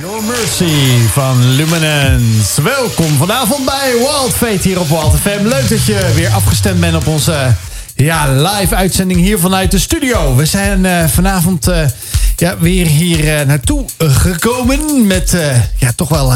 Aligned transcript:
Your 0.00 0.24
Mercy 0.24 0.98
van 1.12 1.54
Luminance. 1.54 2.62
Welkom 2.62 3.16
vanavond 3.16 3.64
bij 3.64 3.92
Wild 3.92 4.32
Fate 4.32 4.68
hier 4.68 4.80
op 4.80 4.88
Wild 4.88 5.14
FM. 5.20 5.46
Leuk 5.46 5.68
dat 5.68 5.84
je 5.84 6.12
weer 6.14 6.30
afgestemd 6.30 6.80
bent 6.80 6.94
op 6.94 7.06
onze 7.06 7.54
ja, 7.94 8.32
live 8.32 8.74
uitzending 8.74 9.20
hier 9.20 9.38
vanuit 9.38 9.70
de 9.70 9.78
studio. 9.78 10.36
We 10.36 10.46
zijn 10.46 10.84
uh, 10.84 11.04
vanavond 11.04 11.68
uh, 11.68 11.84
ja, 12.36 12.58
weer 12.58 12.86
hier 12.86 13.24
uh, 13.24 13.46
naartoe 13.46 13.84
gekomen 13.98 15.06
met 15.06 15.36
ja, 15.76 15.92
toch 15.96 16.08
wel 16.08 16.32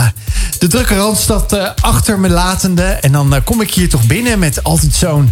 de 0.59 0.67
drukke 0.67 0.97
Randstad 0.97 1.75
achter 1.81 2.19
me 2.19 2.29
latende. 2.29 2.83
En 2.83 3.13
dan 3.13 3.41
kom 3.45 3.61
ik 3.61 3.71
hier 3.71 3.89
toch 3.89 4.07
binnen 4.07 4.39
met 4.39 4.65
altijd 4.65 4.95
zo'n 4.95 5.31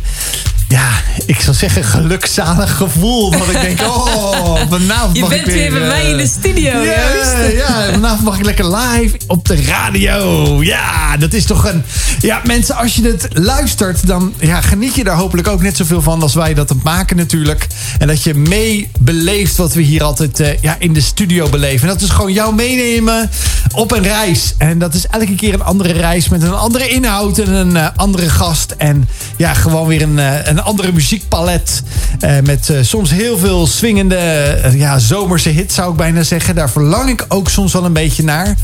ja, 0.68 0.90
ik 1.26 1.40
zou 1.40 1.56
zeggen 1.56 1.84
gelukzalig 1.84 2.76
gevoel. 2.76 3.30
Dat 3.30 3.48
ik 3.48 3.60
denk, 3.60 3.80
oh, 3.80 4.56
vanavond 4.70 5.16
Je 5.16 5.20
mag 5.20 5.30
bent 5.30 5.46
ik 5.46 5.46
weer... 5.46 5.70
weer 5.70 5.80
bij 5.80 5.88
mij 5.88 6.10
in 6.10 6.16
de 6.16 6.26
studio, 6.26 6.70
ja, 6.70 7.14
Joost. 7.14 7.52
ja, 7.52 7.92
vanavond 7.92 8.22
mag 8.22 8.38
ik 8.38 8.44
lekker 8.44 8.76
live 8.76 9.16
op 9.26 9.46
de 9.46 9.62
radio. 9.62 10.62
Ja, 10.62 11.16
dat 11.16 11.32
is 11.32 11.44
toch 11.44 11.64
een... 11.66 11.84
Ja, 12.20 12.40
mensen, 12.44 12.76
als 12.76 12.94
je 12.94 13.02
het 13.02 13.28
luistert, 13.32 14.06
dan 14.06 14.34
ja, 14.38 14.60
geniet 14.60 14.94
je 14.94 15.04
daar 15.04 15.16
hopelijk 15.16 15.48
ook 15.48 15.62
net 15.62 15.76
zoveel 15.76 16.02
van 16.02 16.22
als 16.22 16.34
wij 16.34 16.54
dat 16.54 16.68
het 16.68 16.82
maken 16.82 17.16
natuurlijk. 17.16 17.66
En 17.98 18.06
dat 18.06 18.22
je 18.22 18.34
mee 18.34 18.90
beleeft 18.98 19.56
wat 19.56 19.72
we 19.72 19.82
hier 19.82 20.02
altijd 20.02 20.40
uh, 20.40 20.58
ja, 20.60 20.76
in 20.78 20.92
de 20.92 21.00
studio 21.00 21.48
beleven. 21.48 21.88
En 21.88 21.94
dat 21.94 22.02
is 22.02 22.10
gewoon 22.10 22.32
jou 22.32 22.54
meenemen 22.54 23.30
op 23.72 23.92
een 23.92 24.02
reis. 24.02 24.54
En 24.58 24.78
dat 24.78 24.94
is 24.94 25.06
elke 25.06 25.34
keer 25.34 25.54
een 25.54 25.64
andere 25.64 25.92
reis 25.92 26.28
met 26.28 26.42
een 26.42 26.54
andere 26.54 26.88
inhoud 26.88 27.38
en 27.38 27.52
een 27.52 27.74
uh, 27.74 27.86
andere 27.96 28.28
gast. 28.30 28.74
En 28.78 29.08
ja, 29.36 29.54
gewoon 29.54 29.86
weer 29.86 30.02
een, 30.02 30.18
uh, 30.18 30.46
een 30.46 30.55
andere 30.62 30.92
muziekpalet. 30.92 31.82
Uh, 32.24 32.30
met 32.44 32.68
uh, 32.68 32.78
soms 32.82 33.10
heel 33.10 33.38
veel 33.38 33.66
swingende, 33.66 34.16
uh, 34.64 34.78
ja, 34.78 34.98
zomerse 34.98 35.48
hits 35.48 35.74
zou 35.74 35.90
ik 35.90 35.96
bijna 35.96 36.22
zeggen. 36.22 36.54
Daar 36.54 36.70
verlang 36.70 37.08
ik 37.10 37.24
ook 37.28 37.48
soms 37.48 37.72
wel 37.72 37.84
een 37.84 37.92
beetje 37.92 38.24
naar. 38.24 38.54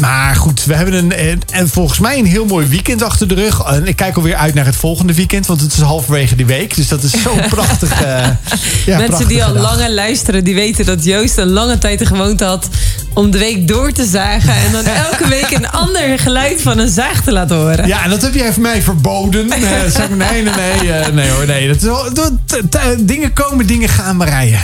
maar 0.00 0.36
goed, 0.36 0.64
we 0.64 0.74
hebben 0.74 0.94
een, 0.94 1.42
en 1.52 1.68
volgens 1.68 1.98
mij 1.98 2.18
een 2.18 2.26
heel 2.26 2.44
mooi 2.44 2.66
weekend 2.66 3.02
achter 3.02 3.28
de 3.28 3.34
rug. 3.34 3.62
En 3.62 3.86
ik 3.86 3.96
kijk 3.96 4.16
alweer 4.16 4.34
uit 4.36 4.54
naar 4.54 4.66
het 4.66 4.76
volgende 4.76 5.14
weekend, 5.14 5.46
want 5.46 5.60
het 5.60 5.72
is 5.72 5.80
halverwege 5.80 6.36
die 6.36 6.46
week. 6.46 6.76
Dus 6.76 6.88
dat 6.88 7.02
is 7.02 7.10
zo 7.22 7.34
prachtig. 7.48 8.00
ja, 8.00 8.38
Mensen 8.86 9.06
prachtig 9.06 9.26
die 9.28 9.44
al 9.44 9.48
gedaan. 9.48 9.62
langer 9.62 9.90
luisteren, 9.90 10.44
die 10.44 10.54
weten 10.54 10.84
dat 10.86 11.04
Joost 11.04 11.36
een 11.38 11.50
lange 11.50 11.78
tijd 11.78 11.98
de 11.98 12.06
gewoonte 12.06 12.44
had 12.44 12.68
om 13.14 13.30
de 13.30 13.38
week 13.38 13.68
door 13.68 13.92
te 13.92 14.04
zagen. 14.06 14.54
En 14.54 14.72
dan 14.72 14.84
elke 14.84 15.28
week 15.28 15.50
een 15.50 15.70
ander 15.84 16.18
geluid 16.18 16.62
van 16.62 16.78
een 16.78 16.88
zaag 16.88 17.22
te 17.22 17.32
laten 17.32 17.56
horen. 17.56 17.86
Ja, 17.86 18.04
en 18.04 18.10
dat 18.10 18.22
heb 18.22 18.34
jij 18.34 18.52
voor 18.52 18.62
mij 18.62 18.82
verboden. 18.82 19.48
Zeg 19.92 20.04
ik, 20.04 20.16
nee, 20.16 20.42
nee, 20.42 20.54
nee, 20.54 20.73
uh, 20.82 21.06
nee 21.06 21.30
hoor, 21.30 21.46
nee. 21.46 21.66
Dat 21.68 21.76
is 21.76 21.88
dat, 22.14 22.98
dingen 22.98 23.32
komen, 23.32 23.66
dingen 23.66 23.88
gaan, 23.88 24.16
Marije. 24.16 24.58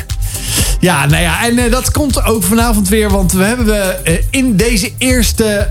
Ja, 0.80 1.06
nou 1.06 1.22
ja, 1.22 1.44
en 1.46 1.58
uh, 1.58 1.70
dat 1.70 1.90
komt 1.90 2.24
ook 2.24 2.42
vanavond 2.42 2.88
weer. 2.88 3.10
Want 3.10 3.32
we 3.32 3.44
hebben 3.44 3.96
in 4.30 4.56
deze 4.56 4.92
eerste 4.98 5.68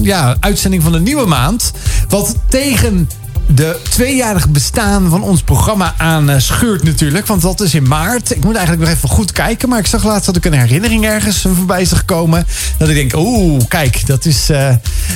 ja, 0.00 0.36
uitzending 0.40 0.82
van 0.82 0.92
de 0.92 1.00
nieuwe 1.00 1.26
maand... 1.26 1.72
wat 2.08 2.34
tegen 2.48 3.08
de 3.46 3.78
tweejarig 3.88 4.48
bestaan 4.48 5.10
van 5.10 5.22
ons 5.22 5.42
programma 5.42 5.94
aan 5.98 6.30
uh, 6.30 6.38
scheurt 6.38 6.82
natuurlijk. 6.82 7.26
Want 7.26 7.42
dat 7.42 7.60
is 7.60 7.74
in 7.74 7.88
maart. 7.88 8.30
Ik 8.30 8.44
moet 8.44 8.54
eigenlijk 8.56 8.88
nog 8.88 8.96
even 8.96 9.08
goed 9.08 9.32
kijken. 9.32 9.68
Maar 9.68 9.78
ik 9.78 9.86
zag 9.86 10.04
laatst 10.04 10.26
dat 10.26 10.36
ik 10.36 10.44
een 10.44 10.52
herinnering 10.52 11.04
ergens 11.04 11.46
voorbij 11.54 11.80
is 11.80 11.92
gekomen. 11.92 12.46
Dat 12.78 12.88
ik 12.88 12.94
denk, 12.94 13.16
oeh, 13.16 13.64
kijk, 13.68 14.06
dat 14.06 14.24
is... 14.24 14.50
Uh, 14.50 14.68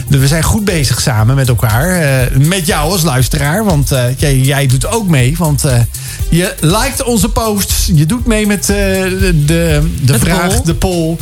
we 0.09 0.27
zijn 0.27 0.43
goed 0.43 0.65
bezig 0.65 1.01
samen 1.01 1.37
met 1.37 1.49
elkaar. 1.49 2.03
Uh, 2.03 2.47
met 2.47 2.67
jou 2.67 2.91
als 2.91 3.03
luisteraar. 3.03 3.65
Want 3.65 3.89
jij, 4.17 4.39
jij, 4.39 4.67
doet 4.67 4.87
ook 4.87 5.09
mee. 5.09 5.35
Want 5.39 5.65
je 6.31 6.55
liked 6.61 7.03
onze 7.03 7.29
posts. 7.29 7.91
Je 7.95 8.07
doet 8.07 8.27
mee 8.27 8.47
met 8.47 8.65
de, 8.67 9.43
de, 9.47 9.91
de 10.03 10.19
vraag, 10.19 10.49
poll. 10.49 10.65
de 10.65 10.75
poll. 10.75 11.17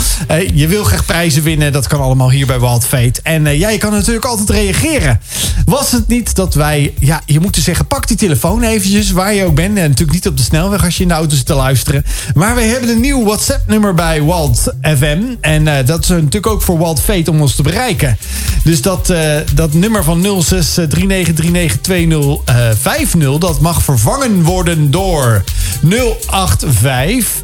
je 0.54 0.66
wil 0.66 0.84
graag 0.84 1.04
prijzen 1.04 1.42
winnen. 1.42 1.72
Dat 1.72 1.86
kan 1.86 2.00
allemaal 2.00 2.30
hier 2.30 2.46
bij 2.46 2.60
Wild 2.60 2.84
Fate. 2.84 3.20
En 3.22 3.58
jij 3.58 3.78
kan 3.78 3.92
natuurlijk 3.92 4.24
altijd 4.24 4.50
reageren. 4.50 5.20
Was 5.64 5.92
het 5.92 6.08
niet 6.08 6.34
dat 6.34 6.54
wij 6.54 6.92
ja, 7.00 7.22
je 7.26 7.40
moet 7.40 7.54
dus 7.54 7.64
zeggen, 7.64 7.86
pak 7.86 8.08
die 8.08 8.16
telefoon 8.16 8.62
eventjes, 8.62 9.10
waar 9.10 9.34
je 9.34 9.44
ook 9.44 9.54
bent. 9.54 9.76
En 9.76 9.88
natuurlijk 9.88 10.12
niet 10.12 10.28
op 10.28 10.36
de 10.36 10.42
snelweg 10.42 10.84
als 10.84 10.96
je 10.96 11.02
in 11.02 11.08
de 11.08 11.14
auto 11.14 11.36
zit 11.36 11.46
te 11.46 11.54
luisteren. 11.54 12.04
Maar 12.34 12.54
we 12.54 12.60
hebben 12.60 12.90
een 12.90 13.00
nieuw 13.00 13.24
WhatsApp-nummer 13.24 13.94
bij 13.94 14.22
Walt 14.22 14.74
FM. 14.82 15.18
En 15.40 15.66
uh, 15.66 15.74
dat 15.84 16.02
is 16.02 16.08
natuurlijk 16.08 16.46
ook 16.46 16.62
voor 16.62 16.78
Walt 16.78 17.00
Fate 17.00 17.30
om 17.30 17.40
ons 17.40 17.54
te 17.54 17.62
bereiken. 17.62 18.18
Dus 18.64 18.82
dat, 18.82 19.10
uh, 19.10 19.36
dat 19.54 19.72
nummer 19.72 20.04
van 20.04 20.42
06 20.42 20.74
39392050, 20.74 23.38
dat 23.38 23.60
mag 23.60 23.82
vervangen 23.82 24.42
worden 24.42 24.90
door 24.90 25.44
085 25.82 27.42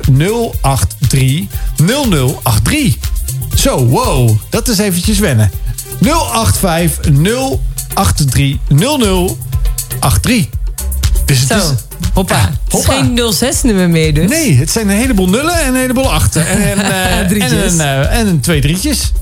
083 0.60 1.46
0083. 1.76 3.12
Zo, 3.54 3.86
wow, 3.86 4.30
dat 4.50 4.68
is 4.68 4.78
eventjes 4.78 5.18
wennen. 5.18 5.50
085 6.00 7.58
083 7.94 8.58
00 8.68 9.38
83. 10.10 10.46
Dus 11.24 11.40
het 11.40 11.48
Zo. 11.48 11.56
is... 11.56 11.62
Hoppa. 12.12 12.36
Ja, 12.36 12.50
Het 12.64 12.78
is 12.78 12.84
geen 12.84 13.20
06-nummer 13.62 13.90
meer 13.90 14.14
dus. 14.14 14.30
Nee, 14.30 14.56
het 14.56 14.70
zijn 14.70 14.88
een 14.88 14.96
heleboel 14.96 15.28
nullen 15.28 15.60
en 15.60 15.68
een 15.68 15.80
heleboel 15.80 16.12
achten. 16.12 16.46
En, 16.46 16.62
en, 16.62 16.78
uh, 16.78 17.20
en, 17.20 17.66
een, 17.66 17.74
uh, 17.74 18.18
en 18.18 18.26
een 18.26 18.40
twee 18.40 18.60
drietjes. 18.60 19.12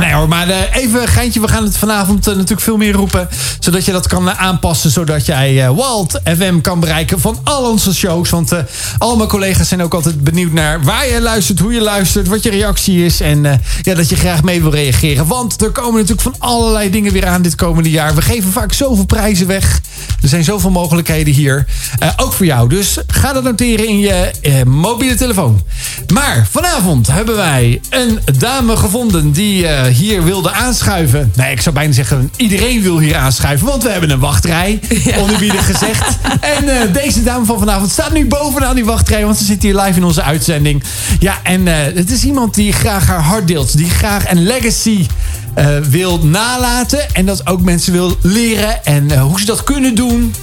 Nee 0.00 0.12
hoor, 0.12 0.28
maar 0.28 0.48
uh, 0.48 0.56
even 0.72 1.08
geintje. 1.08 1.40
We 1.40 1.48
gaan 1.48 1.64
het 1.64 1.76
vanavond 1.76 2.28
uh, 2.28 2.34
natuurlijk 2.34 2.60
veel 2.60 2.76
meer 2.76 2.92
roepen. 2.92 3.28
Zodat 3.58 3.84
je 3.84 3.92
dat 3.92 4.06
kan 4.06 4.28
uh, 4.28 4.40
aanpassen. 4.40 4.90
Zodat 4.90 5.26
jij 5.26 5.72
Walt 5.72 6.20
FM 6.24 6.60
kan 6.60 6.80
bereiken 6.80 7.20
van 7.20 7.38
al 7.44 7.70
onze 7.70 7.94
shows. 7.94 8.30
Want 8.30 8.52
al 8.98 9.16
mijn 9.16 9.28
collega's 9.28 9.68
zijn 9.68 9.82
ook 9.82 9.94
altijd 9.94 10.20
benieuwd 10.20 10.52
naar 10.52 10.82
waar 10.82 11.08
je 11.08 11.20
luistert. 11.20 11.58
Hoe 11.58 11.72
je 11.72 11.80
luistert. 11.80 12.28
Wat 12.28 12.42
je 12.42 12.50
reactie 12.50 13.04
is. 13.04 13.20
En 13.20 13.42
ja, 13.82 13.94
dat 13.94 14.08
je 14.08 14.16
graag 14.16 14.42
mee 14.42 14.62
wil 14.62 14.70
reageren. 14.70 15.26
Want 15.26 15.62
er 15.62 15.70
komen 15.70 15.94
natuurlijk 15.94 16.20
van 16.20 16.34
allerlei 16.38 16.90
dingen 16.90 17.12
weer 17.12 17.26
aan 17.26 17.42
dit 17.42 17.54
komende 17.54 17.90
jaar. 17.90 18.14
We 18.14 18.22
geven 18.22 18.52
vaak 18.52 18.72
zoveel 18.72 19.06
prijzen 19.06 19.46
weg. 19.46 19.80
Er 20.22 20.28
zijn 20.28 20.44
zoveel 20.44 20.70
mogelijkheden 20.70 21.34
hier. 21.34 21.66
Ook 22.16 22.32
voor 22.32 22.46
jou. 22.46 22.68
Dus 22.68 22.98
ga 23.06 23.32
dat 23.32 23.42
noteren 23.42 23.86
in 23.86 23.98
je 23.98 24.30
mobiele 24.66 25.14
telefoon. 25.14 25.62
Maar 26.12 26.46
vanavond 26.50 27.06
hebben 27.06 27.36
wij 27.36 27.80
een 27.90 28.18
dame 28.38 28.76
gevonden 28.76 29.29
die 29.32 29.62
uh, 29.62 29.82
hier 29.82 30.24
wilde 30.24 30.50
aanschuiven. 30.50 31.32
Nee, 31.36 31.52
ik 31.52 31.60
zou 31.60 31.74
bijna 31.74 31.92
zeggen, 31.92 32.30
iedereen 32.36 32.82
wil 32.82 32.98
hier 32.98 33.16
aanschuiven. 33.16 33.66
Want 33.66 33.82
we 33.82 33.90
hebben 33.90 34.10
een 34.10 34.18
wachtrij, 34.18 34.80
ja. 35.04 35.16
onerbiedig 35.16 35.66
gezegd. 35.66 36.18
En 36.40 36.64
uh, 36.64 36.80
deze 36.92 37.22
dame 37.22 37.44
van 37.44 37.58
vanavond 37.58 37.90
staat 37.90 38.12
nu 38.12 38.26
bovenaan 38.26 38.74
die 38.74 38.84
wachtrij. 38.84 39.24
Want 39.24 39.36
ze 39.36 39.44
zit 39.44 39.62
hier 39.62 39.80
live 39.80 39.98
in 39.98 40.04
onze 40.04 40.22
uitzending. 40.22 40.82
Ja, 41.18 41.38
en 41.42 41.66
uh, 41.66 41.74
het 41.94 42.10
is 42.10 42.24
iemand 42.24 42.54
die 42.54 42.72
graag 42.72 43.06
haar 43.06 43.22
hart 43.22 43.46
deelt. 43.46 43.76
Die 43.76 43.90
graag 43.90 44.30
een 44.30 44.42
legacy 44.42 45.06
wil 45.90 46.18
nalaten. 46.26 47.14
En 47.14 47.26
dat 47.26 47.46
ook 47.46 47.60
mensen 47.60 47.92
wil 47.92 48.16
leren. 48.22 48.84
En 48.84 49.18
hoe 49.18 49.40
ze 49.40 49.46
dat 49.46 49.64
kunnen 49.64 49.94
doen. 49.94 50.34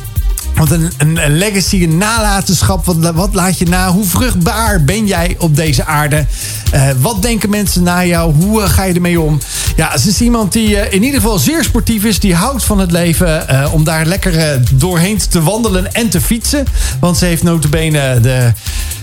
Want 0.58 0.72
een, 0.72 0.92
een, 0.98 1.26
een, 1.26 1.38
legacy, 1.38 1.84
een 1.84 1.98
nalatenschap, 1.98 2.86
wat, 2.86 3.14
wat, 3.14 3.34
laat 3.34 3.58
je 3.58 3.66
na? 3.66 3.92
Hoe 3.92 4.06
vruchtbaar 4.06 4.84
ben 4.84 5.08
jij 5.08 5.36
op 5.40 5.56
deze 5.56 5.86
aarde? 5.86 6.26
Uh, 6.74 6.90
wat 7.00 7.22
denken 7.22 7.50
mensen 7.50 7.84
na 7.84 8.06
jou? 8.06 8.34
Hoe 8.34 8.62
uh, 8.62 8.70
ga 8.70 8.84
je 8.84 8.94
ermee 8.94 9.22
om? 9.22 9.40
Ja, 9.76 9.98
ze 9.98 10.10
is 10.10 10.22
iemand 10.22 10.54
die 10.54 10.70
uh, 10.70 10.94
in 10.94 11.04
ieder 11.04 11.22
geval 11.22 11.38
zeer 11.38 11.64
sportief 11.64 12.04
is. 12.04 12.20
Die 12.20 12.36
houdt 12.36 12.64
van 12.64 12.80
het 12.80 12.92
leven 12.92 13.46
om 13.72 13.84
daar 13.84 14.06
lekker 14.06 14.62
doorheen 14.74 15.20
te 15.30 15.42
wandelen 15.42 15.94
en 15.94 16.10
te 16.10 16.22
fietsen. 16.22 16.66
Want 17.00 17.18
ze 17.18 17.26
heeft 17.26 17.44
notabene 17.44 18.20
de, 18.20 18.52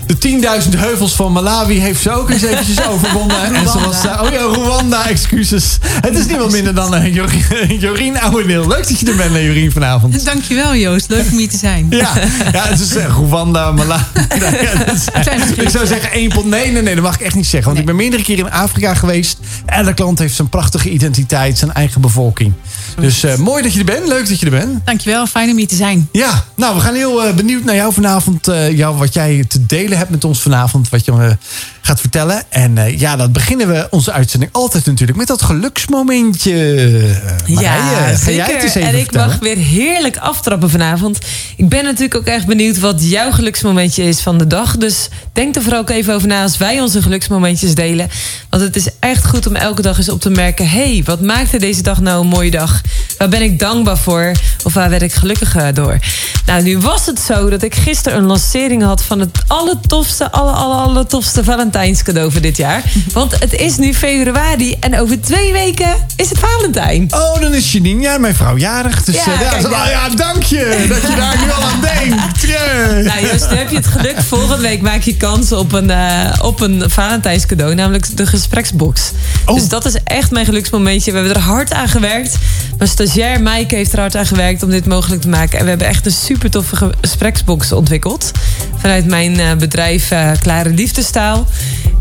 de 0.05 0.63
10.000 0.63 0.69
heuvels 0.77 1.13
van 1.13 1.31
Malawi 1.31 1.79
heeft 1.79 2.01
ze 2.01 2.11
ook 2.11 2.29
eens 2.29 2.41
eventjes 2.41 2.87
overwonnen. 2.91 3.53
en 3.53 3.69
ze 3.69 3.79
was, 3.79 3.95
oh 3.95 4.31
ja, 4.31 4.39
Rwanda, 4.39 5.07
excuses. 5.09 5.77
Het 6.01 6.17
is 6.17 6.25
niemand 6.25 6.51
minder 6.51 6.75
dan 6.75 6.95
uh, 6.95 7.13
Jorien, 7.15 7.79
Jorien 7.79 8.19
Ouweneel. 8.19 8.67
Leuk 8.67 8.87
dat 8.87 8.99
je 8.99 9.07
er 9.07 9.15
bent, 9.15 9.31
Jorien, 9.31 9.71
vanavond. 9.71 10.25
Dankjewel, 10.25 10.75
Joost. 10.75 11.09
Leuk 11.09 11.25
om 11.31 11.37
hier 11.37 11.49
te 11.49 11.57
zijn. 11.57 11.87
Ja, 11.89 12.13
ja 12.51 12.67
het 12.67 12.79
is 12.79 12.95
uh, 12.95 13.05
Rwanda, 13.05 13.71
Malawi. 13.71 14.03
ja, 14.39 14.91
is, 14.91 15.07
ik 15.55 15.69
zou 15.69 15.85
zeggen 15.85 16.11
één 16.11 16.29
pot. 16.29 16.45
Nee, 16.45 16.71
nee, 16.71 16.81
nee, 16.81 16.95
dat 16.95 17.03
mag 17.03 17.15
ik 17.15 17.21
echt 17.21 17.35
niet 17.35 17.47
zeggen. 17.47 17.53
Want 17.63 17.77
nee. 17.77 17.81
ik 17.81 17.85
ben 17.85 17.95
meerdere 17.95 18.23
keren 18.23 18.45
in 18.45 18.51
Afrika 18.51 18.93
geweest. 18.93 19.37
Elk 19.65 19.99
land 19.99 20.19
heeft 20.19 20.35
zijn 20.35 20.49
prachtige 20.49 20.89
identiteit, 20.89 21.57
zijn 21.57 21.73
eigen 21.73 22.01
bevolking. 22.01 22.53
Dus 22.99 23.23
uh, 23.23 23.35
mooi 23.35 23.63
dat 23.63 23.73
je 23.73 23.79
er 23.79 23.85
bent. 23.85 24.07
Leuk 24.07 24.29
dat 24.29 24.39
je 24.39 24.45
er 24.45 24.51
bent. 24.51 24.85
Dankjewel, 24.85 25.27
fijn 25.27 25.49
om 25.49 25.57
hier 25.57 25.67
te 25.67 25.75
zijn. 25.75 26.09
Ja, 26.11 26.43
nou, 26.55 26.75
we 26.75 26.81
gaan 26.81 26.93
heel 26.93 27.27
uh, 27.27 27.33
benieuwd 27.33 27.63
naar 27.63 27.75
jou 27.75 27.93
vanavond. 27.93 28.47
Uh, 28.47 28.77
jou, 28.77 28.97
wat 28.97 29.13
jij 29.13 29.45
te 29.47 29.65
delen 29.65 29.97
hebt 29.97 30.09
met 30.09 30.23
ons 30.23 30.41
vanavond. 30.41 30.89
Wat 30.89 31.05
je 31.05 31.37
gaat 31.81 31.99
vertellen. 31.99 32.43
En 32.49 32.97
ja, 32.97 33.15
dan 33.15 33.31
beginnen 33.31 33.67
we 33.67 33.87
onze 33.89 34.11
uitzending 34.11 34.51
altijd 34.53 34.85
natuurlijk 34.85 35.17
met 35.17 35.27
dat 35.27 35.41
geluksmomentje. 35.41 36.53
Uh, 36.53 37.09
ja, 37.45 37.77
Marije, 37.77 38.17
zeker. 38.17 38.35
Jij 38.35 38.53
het 38.53 38.63
eens 38.63 38.75
even 38.75 38.89
en 38.89 38.95
ik 38.95 39.03
vertellen? 39.03 39.27
mag 39.27 39.39
weer 39.39 39.57
heerlijk 39.57 40.17
aftrappen 40.17 40.69
vanavond. 40.69 41.19
Ik 41.57 41.69
ben 41.69 41.83
natuurlijk 41.83 42.15
ook 42.15 42.25
echt 42.25 42.45
benieuwd 42.45 42.79
wat 42.79 43.09
jouw 43.09 43.31
geluksmomentje 43.31 44.03
is 44.03 44.19
van 44.19 44.37
de 44.37 44.47
dag. 44.47 44.77
Dus 44.77 45.09
denk 45.33 45.55
er 45.55 45.61
vooral 45.61 45.79
ook 45.79 45.89
even 45.89 46.13
over 46.13 46.27
na 46.27 46.41
als 46.41 46.57
wij 46.57 46.81
onze 46.81 47.01
geluksmomentjes 47.01 47.75
delen. 47.75 48.09
Want 48.49 48.63
het 48.63 48.75
is 48.75 48.87
echt 48.99 49.25
goed 49.25 49.47
om 49.47 49.55
elke 49.55 49.81
dag 49.81 49.97
eens 49.97 50.09
op 50.09 50.21
te 50.21 50.29
merken... 50.29 50.69
hé, 50.69 50.93
hey, 50.93 51.01
wat 51.05 51.21
maakte 51.21 51.59
deze 51.59 51.81
dag 51.81 52.01
nou 52.01 52.21
een 52.21 52.27
mooie 52.27 52.51
dag? 52.51 52.81
Waar 53.17 53.29
ben 53.29 53.41
ik 53.41 53.59
dankbaar 53.59 53.97
voor? 53.97 54.31
Of 54.63 54.73
waar 54.73 54.89
werd 54.89 55.01
ik 55.01 55.13
gelukkig 55.13 55.53
door? 55.73 55.99
Nou, 56.45 56.61
nu 56.63 56.77
was 56.79 57.05
het 57.05 57.19
zo 57.19 57.49
dat 57.49 57.63
ik 57.63 57.75
gisteren 57.75 58.17
een 58.17 58.25
lancering 58.25 58.83
had 58.83 59.03
van 59.03 59.19
het 59.19 59.29
allertofste, 59.47 60.31
alle, 60.31 60.51
alle, 60.51 60.73
alle 60.75 61.05
tofste 61.05 61.43
Valentijnscadeau 61.43 62.31
voor 62.31 62.41
dit 62.41 62.57
jaar. 62.57 62.83
Want 63.13 63.39
het 63.39 63.53
is 63.53 63.77
nu 63.77 63.93
februari 63.93 64.75
en 64.79 64.99
over 64.99 65.21
twee 65.21 65.51
weken 65.51 65.95
is 66.15 66.29
het 66.29 66.39
Valentijn. 66.39 67.07
Oh, 67.13 67.41
dan 67.41 67.53
is 67.53 67.71
Janine, 67.71 68.01
ja, 68.01 68.17
mijn 68.17 68.35
vrouw, 68.35 68.57
jarig. 68.57 69.03
Dus 69.03 69.15
Ja, 69.15 69.21
eh, 69.33 69.39
ja, 69.41 69.49
kijk, 69.49 69.61
zo- 69.61 69.69
ja. 69.69 69.89
ja, 69.89 70.09
dank 70.09 70.43
je 70.43 70.85
dat 70.89 71.01
je 71.11 71.15
daar 71.15 71.37
nu 71.45 71.51
al 71.51 71.63
aan 71.63 71.81
denkt. 71.81 72.41
Ja. 72.41 72.91
Nou, 72.91 73.25
Joost, 73.27 73.49
nu 73.49 73.55
heb 73.57 73.69
je 73.69 73.75
het 73.75 73.87
geluk. 73.87 74.15
Volgende 74.27 74.61
week 74.61 74.81
maak 74.81 75.01
je 75.01 75.17
kans 75.17 75.51
op 75.51 75.73
een, 75.73 75.89
eh, 75.89 76.31
op 76.41 76.59
een 76.59 76.83
Valentijnscadeau, 76.87 77.75
namelijk 77.75 78.17
de 78.17 78.25
gespreksbox. 78.27 79.11
Oh. 79.45 79.55
Dus 79.55 79.67
dat 79.67 79.85
is 79.85 79.95
echt 80.03 80.31
mijn 80.31 80.45
geluksmomentje. 80.45 81.11
We 81.11 81.17
hebben 81.17 81.35
er 81.35 81.41
hard 81.41 81.73
aan 81.73 81.87
gewerkt. 81.89 82.35
Mijn 82.77 82.89
stagiair 82.89 83.41
Maaike 83.41 83.75
heeft 83.75 83.93
er 83.93 83.99
hard 83.99 84.15
aan 84.15 84.25
gewerkt 84.25 84.63
om 84.63 84.69
dit 84.69 84.85
mogelijk 84.85 85.21
te 85.21 85.29
maken. 85.29 85.57
En 85.57 85.63
we 85.63 85.69
hebben 85.69 85.87
echt 85.87 86.05
een 86.05 86.11
super 86.11 86.49
toffe 86.51 86.91
gespreksbox 87.01 87.71
ontwikkeld. 87.71 88.31
Vanuit 88.77 89.05
mijn 89.05 89.39
eh, 89.39 89.53
bedrijf 89.55 90.11
eh, 90.11 90.31
Klare 90.39 90.69
Liefdestaal. 90.69 91.45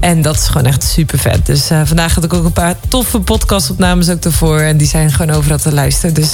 En 0.01 0.23
dat 0.23 0.35
is 0.37 0.47
gewoon 0.47 0.67
echt 0.67 0.83
super 0.83 1.19
vet. 1.19 1.47
Dus 1.47 1.71
eh, 1.71 1.81
vandaag 1.85 2.15
had 2.15 2.25
ik 2.25 2.33
ook 2.33 2.45
een 2.45 2.53
paar 2.53 2.75
toffe 2.89 3.21
podcastopnames 3.21 4.09
ook 4.09 4.25
ervoor. 4.25 4.59
En 4.61 4.77
die 4.77 4.89
zijn 4.89 5.13
gewoon 5.13 5.37
overal 5.37 5.59
te 5.59 5.73
luisteren. 5.73 6.15
Dus 6.15 6.31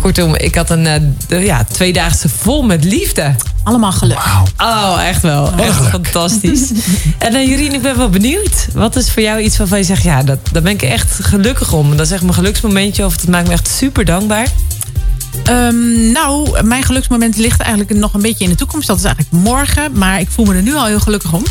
kortom, 0.00 0.34
ik 0.34 0.54
had 0.54 0.70
een 0.70 1.16
de- 1.26 1.36
ja, 1.36 1.64
tweedaagse 1.64 2.28
vol 2.28 2.62
met 2.62 2.84
liefde. 2.84 3.34
Allemaal 3.66 3.92
geluk. 3.92 4.18
Oh, 4.56 4.98
echt 5.02 5.22
wel. 5.22 5.52
Echt 5.52 5.88
fantastisch. 5.88 6.70
En 7.18 7.32
dan 7.32 7.48
Jurien, 7.48 7.74
ik 7.74 7.82
ben 7.82 7.96
wel 7.96 8.08
benieuwd. 8.08 8.68
Wat 8.72 8.96
is 8.96 9.10
voor 9.10 9.22
jou 9.22 9.40
iets 9.40 9.56
waarvan 9.56 9.78
je 9.78 9.84
zegt... 9.84 10.02
ja, 10.02 10.22
dat, 10.22 10.38
daar 10.52 10.62
ben 10.62 10.72
ik 10.72 10.82
echt 10.82 11.18
gelukkig 11.22 11.72
om. 11.72 11.96
Dat 11.96 12.06
is 12.06 12.12
echt 12.12 12.22
mijn 12.22 12.34
geluksmomentje... 12.34 13.04
of 13.04 13.16
dat 13.16 13.28
maakt 13.28 13.46
me 13.46 13.52
echt 13.52 13.68
super 13.68 14.04
dankbaar. 14.04 14.48
Ehm, 15.44 16.12
nou, 16.12 16.62
mijn 16.62 16.82
geluksmoment 16.82 17.36
ligt 17.36 17.60
eigenlijk 17.60 17.94
nog 17.94 18.14
een 18.14 18.22
beetje 18.22 18.44
in 18.44 18.50
de 18.50 18.56
toekomst. 18.56 18.86
Dat 18.86 18.98
is 18.98 19.04
eigenlijk 19.04 19.44
morgen. 19.44 19.92
Maar 19.92 20.20
ik 20.20 20.30
voel 20.30 20.44
me 20.44 20.54
er 20.54 20.62
nu 20.62 20.74
al 20.74 20.86
heel 20.86 21.00
gelukkig 21.00 21.32
om. 21.32 21.42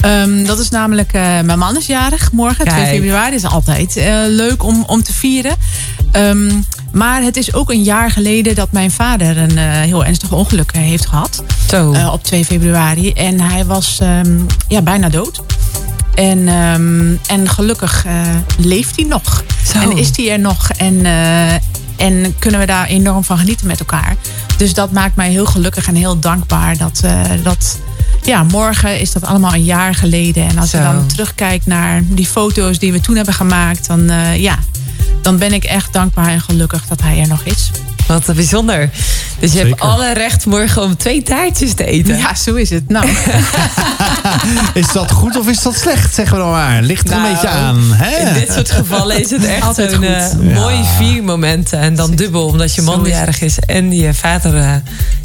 Ehm, 0.00 0.44
dat 0.44 0.58
is 0.58 0.68
namelijk, 0.70 1.12
eh, 1.12 1.22
mijn 1.22 1.58
man 1.58 1.76
is 1.76 1.86
jarig 1.86 2.32
morgen. 2.32 2.64
2 2.64 2.82
Kijk. 2.82 2.88
februari 2.88 3.34
is 3.34 3.44
altijd 3.44 3.96
eh, 3.96 4.14
leuk 4.26 4.62
om, 4.64 4.84
om 4.86 5.02
te 5.02 5.12
vieren. 5.12 5.56
Ehm, 6.12 6.50
maar 6.92 7.22
het 7.22 7.36
is 7.36 7.54
ook 7.54 7.70
een 7.70 7.82
jaar 7.82 8.10
geleden 8.10 8.54
dat 8.54 8.72
mijn 8.72 8.90
vader 8.90 9.36
een 9.36 9.58
eh, 9.58 9.64
heel 9.70 10.04
ernstig 10.04 10.32
ongeluk 10.32 10.72
heeft 10.72 11.06
gehad. 11.06 11.42
Zo. 11.68 11.94
op 12.12 12.24
2 12.24 12.44
februari. 12.44 13.12
En 13.12 13.40
hij 13.40 13.64
was 13.64 13.98
ja, 14.68 14.82
bijna 14.82 15.08
dood. 15.08 15.42
En, 16.14 16.48
en 17.26 17.48
gelukkig 17.48 18.04
leeft 18.58 18.96
hij 18.96 19.04
nog. 19.04 19.44
Zo. 19.72 19.78
En 19.78 19.96
is 19.96 20.16
hij 20.16 20.30
er 20.30 20.38
nog. 20.38 20.70
En, 20.70 21.06
en 22.00 22.34
kunnen 22.38 22.60
we 22.60 22.66
daar 22.66 22.86
enorm 22.86 23.24
van 23.24 23.38
genieten 23.38 23.66
met 23.66 23.78
elkaar. 23.78 24.16
Dus 24.56 24.74
dat 24.74 24.92
maakt 24.92 25.16
mij 25.16 25.30
heel 25.30 25.46
gelukkig 25.46 25.86
en 25.86 25.94
heel 25.94 26.18
dankbaar. 26.18 26.76
Dat, 26.76 27.00
eh, 27.04 27.20
dat 27.42 27.78
ja, 28.22 28.42
morgen 28.42 29.00
is 29.00 29.12
dat 29.12 29.24
allemaal 29.24 29.54
een 29.54 29.64
jaar 29.64 29.94
geleden. 29.94 30.46
En 30.46 30.58
als 30.58 30.70
je 30.70 30.78
dan 30.78 31.06
terugkijkt 31.06 31.66
naar 31.66 32.02
die 32.04 32.26
foto's 32.26 32.78
die 32.78 32.92
we 32.92 33.00
toen 33.00 33.16
hebben 33.16 33.34
gemaakt. 33.34 33.86
Dan, 33.86 34.10
eh, 34.10 34.36
ja, 34.36 34.58
dan 35.22 35.38
ben 35.38 35.52
ik 35.52 35.64
echt 35.64 35.92
dankbaar 35.92 36.28
en 36.28 36.40
gelukkig 36.40 36.86
dat 36.86 37.02
hij 37.02 37.20
er 37.20 37.28
nog 37.28 37.42
is. 37.42 37.70
Wat 38.10 38.34
bijzonder. 38.34 38.90
Dus 39.38 39.52
je 39.52 39.58
hebt 39.58 39.80
alle 39.80 40.12
recht 40.12 40.46
morgen 40.46 40.82
om 40.82 40.96
twee 40.96 41.22
taartjes 41.22 41.74
te 41.74 41.84
eten. 41.84 42.16
Ja, 42.18 42.34
zo 42.34 42.54
is 42.54 42.70
het. 42.70 42.88
Nou, 42.88 43.08
Is 44.74 44.92
dat 44.92 45.10
goed 45.10 45.38
of 45.38 45.48
is 45.48 45.62
dat 45.62 45.74
slecht, 45.76 46.14
zeggen 46.14 46.36
we 46.36 46.42
dan 46.42 46.50
maar. 46.52 46.82
Ligt 46.82 47.08
er 47.10 47.16
een 47.16 47.22
Nou, 47.22 47.32
beetje 47.34 47.48
aan. 47.48 47.80
Hè? 47.92 48.26
In 48.28 48.34
dit 48.34 48.52
soort 48.52 48.70
gevallen 48.70 49.20
is 49.20 49.30
het 49.30 49.44
echt 49.44 49.62
goed. 49.64 49.78
eh, 49.78 50.00
Ja. 50.00 50.30
mooi 50.54 50.84
viermoment. 50.98 51.72
En 51.72 51.94
dan 51.94 52.14
dubbel, 52.14 52.46
omdat 52.46 52.74
je 52.74 52.82
man 52.82 53.04
jarig 53.04 53.40
is. 53.40 53.58
En 53.58 53.92
je 53.92 54.14
vader 54.14 54.56
eh, 54.56 54.72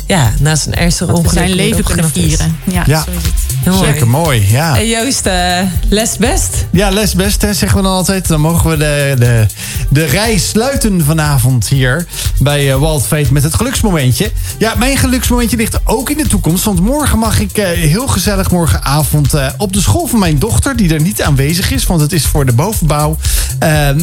ja, 0.05 0.31
naast 0.39 0.65
een 0.65 0.75
ernstig 0.75 1.07
ongeluk 1.07 1.31
zijn 1.33 1.53
leven 1.53 1.83
kunnen 1.83 2.09
vieren. 2.11 2.57
Ja, 2.63 2.83
Ja. 2.85 3.03
zo 3.03 3.11
is 3.11 3.23
het. 3.25 3.33
Heel 3.63 3.73
mooi. 3.73 3.91
Zeker 3.91 4.07
mooi, 4.07 4.45
ja. 4.51 4.77
En 4.77 4.87
Joost, 4.87 5.25
eh, 5.25 5.57
les 5.89 6.17
best. 6.17 6.65
Ja, 6.71 6.89
les 6.89 7.13
best, 7.13 7.41
hè, 7.41 7.53
zeggen 7.53 7.77
we 7.77 7.83
dan 7.83 7.93
altijd. 7.93 8.27
Dan 8.27 8.41
mogen 8.41 8.69
we 8.69 8.77
de, 8.77 9.13
de, 9.19 9.45
de 9.89 10.05
rij 10.05 10.37
sluiten 10.37 11.03
vanavond 11.05 11.67
hier 11.67 12.05
bij 12.39 12.74
eh, 12.75 12.81
Walt 12.81 13.31
met 13.31 13.43
het 13.43 13.53
geluksmomentje. 13.55 14.31
Ja, 14.57 14.73
mijn 14.77 14.97
geluksmomentje 14.97 15.57
ligt 15.57 15.79
ook 15.83 16.09
in 16.09 16.17
de 16.17 16.27
toekomst. 16.27 16.63
Want 16.63 16.79
morgen 16.79 17.19
mag 17.19 17.39
ik 17.39 17.57
eh, 17.57 17.67
heel 17.67 18.07
gezellig 18.07 18.51
morgenavond 18.51 19.33
eh, 19.33 19.47
op 19.57 19.73
de 19.73 19.81
school 19.81 20.07
van 20.07 20.19
mijn 20.19 20.39
dochter, 20.39 20.75
die 20.75 20.93
er 20.93 21.01
niet 21.01 21.21
aanwezig 21.21 21.71
is, 21.71 21.85
want 21.85 22.01
het 22.01 22.11
is 22.13 22.25
voor 22.25 22.45
de 22.45 22.53
bovenbouw. 22.53 23.17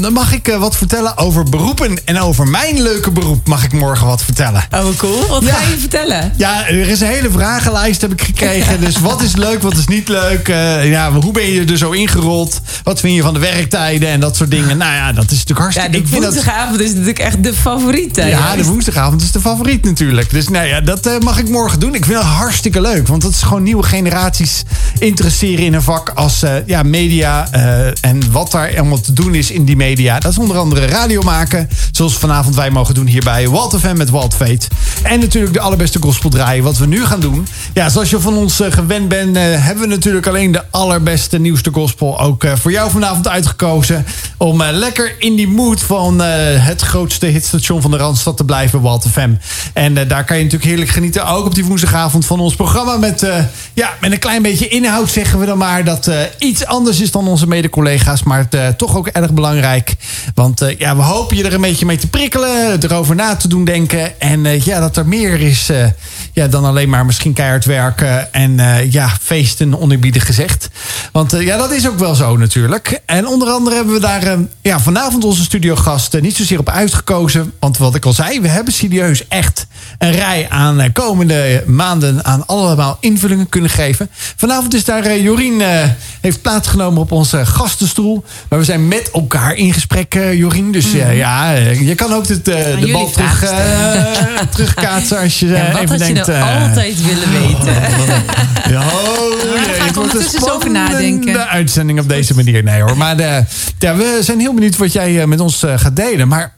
dan 0.01 0.13
mag 0.13 0.33
ik 0.33 0.57
wat 0.59 0.77
vertellen 0.77 1.17
over 1.19 1.45
beroepen. 1.45 1.99
En 2.05 2.21
over 2.21 2.47
mijn 2.49 2.83
leuke 2.83 3.11
beroep 3.11 3.47
mag 3.49 3.65
ik 3.65 3.73
morgen 3.73 4.07
wat 4.07 4.23
vertellen. 4.23 4.65
Oh, 4.75 4.97
cool. 4.97 5.27
Wat 5.29 5.43
Ja. 5.45 5.55
ga 5.55 5.69
je 5.71 5.79
vertellen? 5.79 6.33
Ja, 6.37 6.67
er 6.69 6.89
is 6.89 7.01
een 7.01 7.07
hele 7.09 7.31
vragenlijst 7.31 8.01
heb 8.01 8.13
ik 8.13 8.23
gekregen. 8.23 8.81
Dus 8.81 8.99
wat 8.99 9.23
is 9.23 9.37
leuk, 9.37 9.63
wat 9.63 9.77
is 9.77 9.87
niet 9.87 10.09
leuk? 10.09 10.47
Ja, 10.83 11.13
hoe 11.13 11.33
ben 11.33 11.51
je 11.53 11.65
er 11.65 11.77
zo 11.79 11.91
ingerold? 11.91 12.61
Wat 12.83 13.01
vind 13.01 13.15
je 13.15 13.23
van 13.23 13.35
de 13.35 13.41
werktijden 13.41 14.09
en 14.09 14.21
dat 14.21 14.37
soort 14.37 14.51
dingen? 14.51 14.77
Nou 14.79 14.93
ja, 14.95 15.13
dat 15.13 15.31
is 15.31 15.45
natuurlijk 15.45 15.59
Ja, 15.59 15.63
hartstikke... 15.63 15.91
de 15.91 15.99
ik 15.99 16.07
vind 16.09 16.23
dat, 16.23 16.33
woensdagavond 16.35 16.81
is 16.81 16.89
natuurlijk 16.91 17.19
echt 17.19 17.43
de 17.45 17.55
favoriet. 17.55 18.17
ja, 18.17 18.57
de 18.63 18.69
woensdagavond 18.69 19.23
is 19.23 19.33
de 19.33 19.41
favoriet 19.41 19.85
natuurlijk. 19.85 20.31
Dus 20.31 20.49
nou 20.49 20.67
ja, 20.67 20.81
dat 20.81 21.07
eh, 21.07 21.19
mag 21.19 21.39
ik 21.39 21.49
morgen 21.49 21.81
doen. 21.81 21.95
Ik 21.95 22.05
vind 22.05 22.19
het 22.19 22.27
hartstikke 22.27 22.81
leuk. 22.81 23.09
Want 23.09 23.23
dat 23.23 23.31
is 23.31 23.43
gewoon 23.43 23.63
nieuwe 23.63 23.83
generaties 23.83 24.63
interesseren 24.99 25.65
in 25.65 25.75
een 25.75 25.83
vak 25.83 26.09
als 26.09 26.43
eh, 26.43 26.67
ja, 26.67 26.83
media. 26.83 27.49
eh, 27.51 27.87
en 28.01 28.33
wat 28.33 28.51
daar 28.51 28.77
allemaal 28.77 29.01
te 29.01 29.13
doen 29.13 29.35
is 29.35 29.51
in 29.51 29.65
die 29.65 29.77
media. 29.77 30.19
Dat 30.19 30.33
is 30.33 30.39
onder 30.39 30.57
andere 30.57 30.87
radio 30.87 31.23
maken. 31.23 31.69
Zoals 31.93 32.15
vanavond 32.15 32.55
wij 32.55 32.71
mogen 32.71 32.95
doen 32.95 33.07
hier 33.07 33.23
bij 33.23 33.49
Walt 33.49 33.79
FM 33.79 33.97
met 33.97 34.11
Walt 34.11 34.35
Fate. 34.35 34.67
En 35.03 35.21
natuurlijk 35.21 35.53
de 35.55 35.61
allerbeste 35.61 35.99
gospel 36.01 36.31
draaien. 36.31 36.65
Wat 36.65 36.79
we 36.79 36.87
nu 36.87 37.05
gaan 37.05 37.21
doen. 37.21 37.47
Ja, 37.75 37.89
zoals 37.89 38.11
je 38.11 38.21
van 38.21 38.37
ons 38.37 38.61
gewend 38.69 39.09
bent, 39.09 39.37
hebben 39.37 39.83
we 39.83 39.95
natuurlijk 39.95 40.27
alleen 40.27 40.53
de 40.53 40.63
allerbeste 40.71 41.39
nieuwste 41.39 41.71
gospel 41.73 42.21
ook 42.21 42.45
voor 42.55 42.71
jou 42.71 42.91
vanavond 42.91 43.29
uitgekozen. 43.29 44.05
Om 44.37 44.63
lekker 44.63 45.15
in 45.19 45.37
die 45.37 45.49
mood 45.49 45.83
van 45.83 46.21
het 46.21 46.81
grootste 46.81 47.27
hitstation 47.27 47.83
van 47.83 47.91
de 47.91 47.97
Randstad 47.97 48.41
blijven, 48.45 48.81
Walt 48.81 49.07
FM. 49.13 49.31
En 49.73 49.97
eh, 49.99 50.09
daar 50.09 50.25
kan 50.25 50.37
je 50.37 50.43
natuurlijk 50.43 50.71
heerlijk 50.71 50.91
genieten. 50.91 51.27
Ook 51.27 51.47
op 51.47 51.55
die 51.55 51.65
woensdagavond 51.65 52.27
van 52.27 52.41
ons 52.41 52.55
programma. 52.55 52.97
Met, 52.97 53.23
eh, 53.23 53.45
ja, 53.73 53.93
met 54.01 54.13
een 54.13 54.19
klein 54.19 54.43
beetje 54.43 54.69
inhoud 54.69 55.11
zeggen 55.11 55.39
we 55.39 55.47
dan 55.47 55.59
maar. 55.59 55.85
Dat 55.85 56.07
eh, 56.07 56.17
iets 56.39 56.67
anders 56.67 57.01
is 57.01 57.11
dan 57.11 57.29
onze 57.29 57.47
mede-collega's. 57.47 58.23
Maar 58.23 58.49
toch 58.77 58.97
ook 58.97 59.07
erg 59.07 59.33
belangrijk. 59.33 59.95
Want 60.35 60.75
ja, 60.79 60.97
we 60.97 61.03
hopen 61.03 61.37
je 61.37 61.45
er 61.45 61.55
een 61.55 61.61
beetje 61.61 61.87
mee 61.87 61.99
te 61.99 62.09
prikkelen. 62.09 62.83
Erover 62.83 63.15
na 63.15 63.37
te 63.37 63.49
doen 63.49 63.65
denken. 63.65 64.21
En 64.21 64.65
ja, 64.65 64.81
dat 64.81 64.97
er 64.97 65.07
meer 65.07 65.41
is 65.41 65.71
ja, 66.33 66.47
dan 66.47 66.65
alleen 66.65 66.89
maar 66.89 67.07
misschien 67.07 67.33
keihard 67.33 67.65
werken. 67.65 68.33
En 68.33 68.61
eh, 68.61 68.93
ja, 68.93 69.09
feesten 69.21 69.81
oneerbiedig 69.81 70.27
gezegd. 70.27 70.69
Want 71.13 71.33
eh, 71.33 71.43
ja, 71.43 71.57
dat 71.57 71.73
is 71.73 71.89
ook 71.89 71.99
wel 71.99 72.15
zo 72.15 72.37
natuurlijk. 72.37 73.01
En 73.07 73.27
onder 73.27 73.49
andere 73.49 73.77
hebben 73.77 73.95
we 73.95 74.01
daar 74.01 74.23
eh, 74.23 74.39
ja, 74.63 74.81
vanavond 74.81 75.25
onze 75.25 75.43
studiogast 75.43 76.15
eh, 76.15 76.23
niet 76.23 76.37
zozeer 76.37 76.59
op 76.59 76.69
uitgekozen. 76.69 77.53
Want 77.61 77.79
wat 77.79 77.95
ik 77.95 78.05
al 78.05 78.13
zei, 78.13 78.41
we 78.41 78.49
hebben 78.49 78.73
serieus 78.73 79.29
echt 79.29 79.67
een 79.99 80.13
rij 80.13 80.47
aan 80.49 80.93
komende 80.93 81.65
maanden 81.67 82.25
aan 82.25 82.47
allemaal 82.47 82.97
invullingen 83.01 83.49
kunnen 83.49 83.71
geven. 83.71 84.11
Vanavond 84.37 84.75
is 84.75 84.85
daar 84.85 85.19
Jorien 85.19 85.63
heeft 86.21 86.43
plaatsgenomen 86.43 87.01
op 87.01 87.13
onze 87.13 87.47
gastenstoel. 87.47 88.25
Maar 88.49 88.59
we 88.59 88.65
zijn 88.65 88.89
met 88.89 89.11
elkaar 89.11 89.55
in 89.55 89.73
gesprek, 89.73 90.15
Jorien. 90.33 90.73
Dus 90.73 90.95
eh, 90.95 91.17
ja, 91.17 91.51
je 91.51 91.95
kan 91.95 92.13
ook 92.13 92.27
het, 92.27 92.45
de 92.45 92.89
bal 92.93 93.11
terug, 93.11 93.45
terugkaatsen 94.51 95.19
als 95.19 95.41
je 95.41 95.57
even 95.81 95.99
denkt... 95.99 96.22
eh, 96.29 96.63
altijd 96.63 97.05
willen 97.05 97.31
weten? 97.31 97.75
ja, 98.75 98.81
oh, 98.81 99.43
daar 99.43 99.69
jee, 99.69 99.83
het 99.83 99.95
wordt 99.95 99.97
een 99.97 99.97
ondertussen 99.97 100.41
eens 100.41 100.51
over 100.51 100.71
nadenken. 100.71 101.23
spannende 101.23 101.47
uitzending 101.47 102.01
op 102.01 102.09
deze 102.09 102.35
manier. 102.35 102.63
Nee 102.63 102.83
hoor, 102.83 102.97
maar 102.97 103.19
eh, 103.19 103.45
ja, 103.79 103.97
we 103.97 104.19
zijn 104.21 104.41
heel 104.41 104.55
benieuwd 104.55 104.77
wat 104.77 104.93
jij 104.93 105.21
eh, 105.21 105.27
met 105.27 105.41
ons 105.41 105.65
gaat 105.77 105.97
delen. 105.97 106.29
Maar 106.29 106.55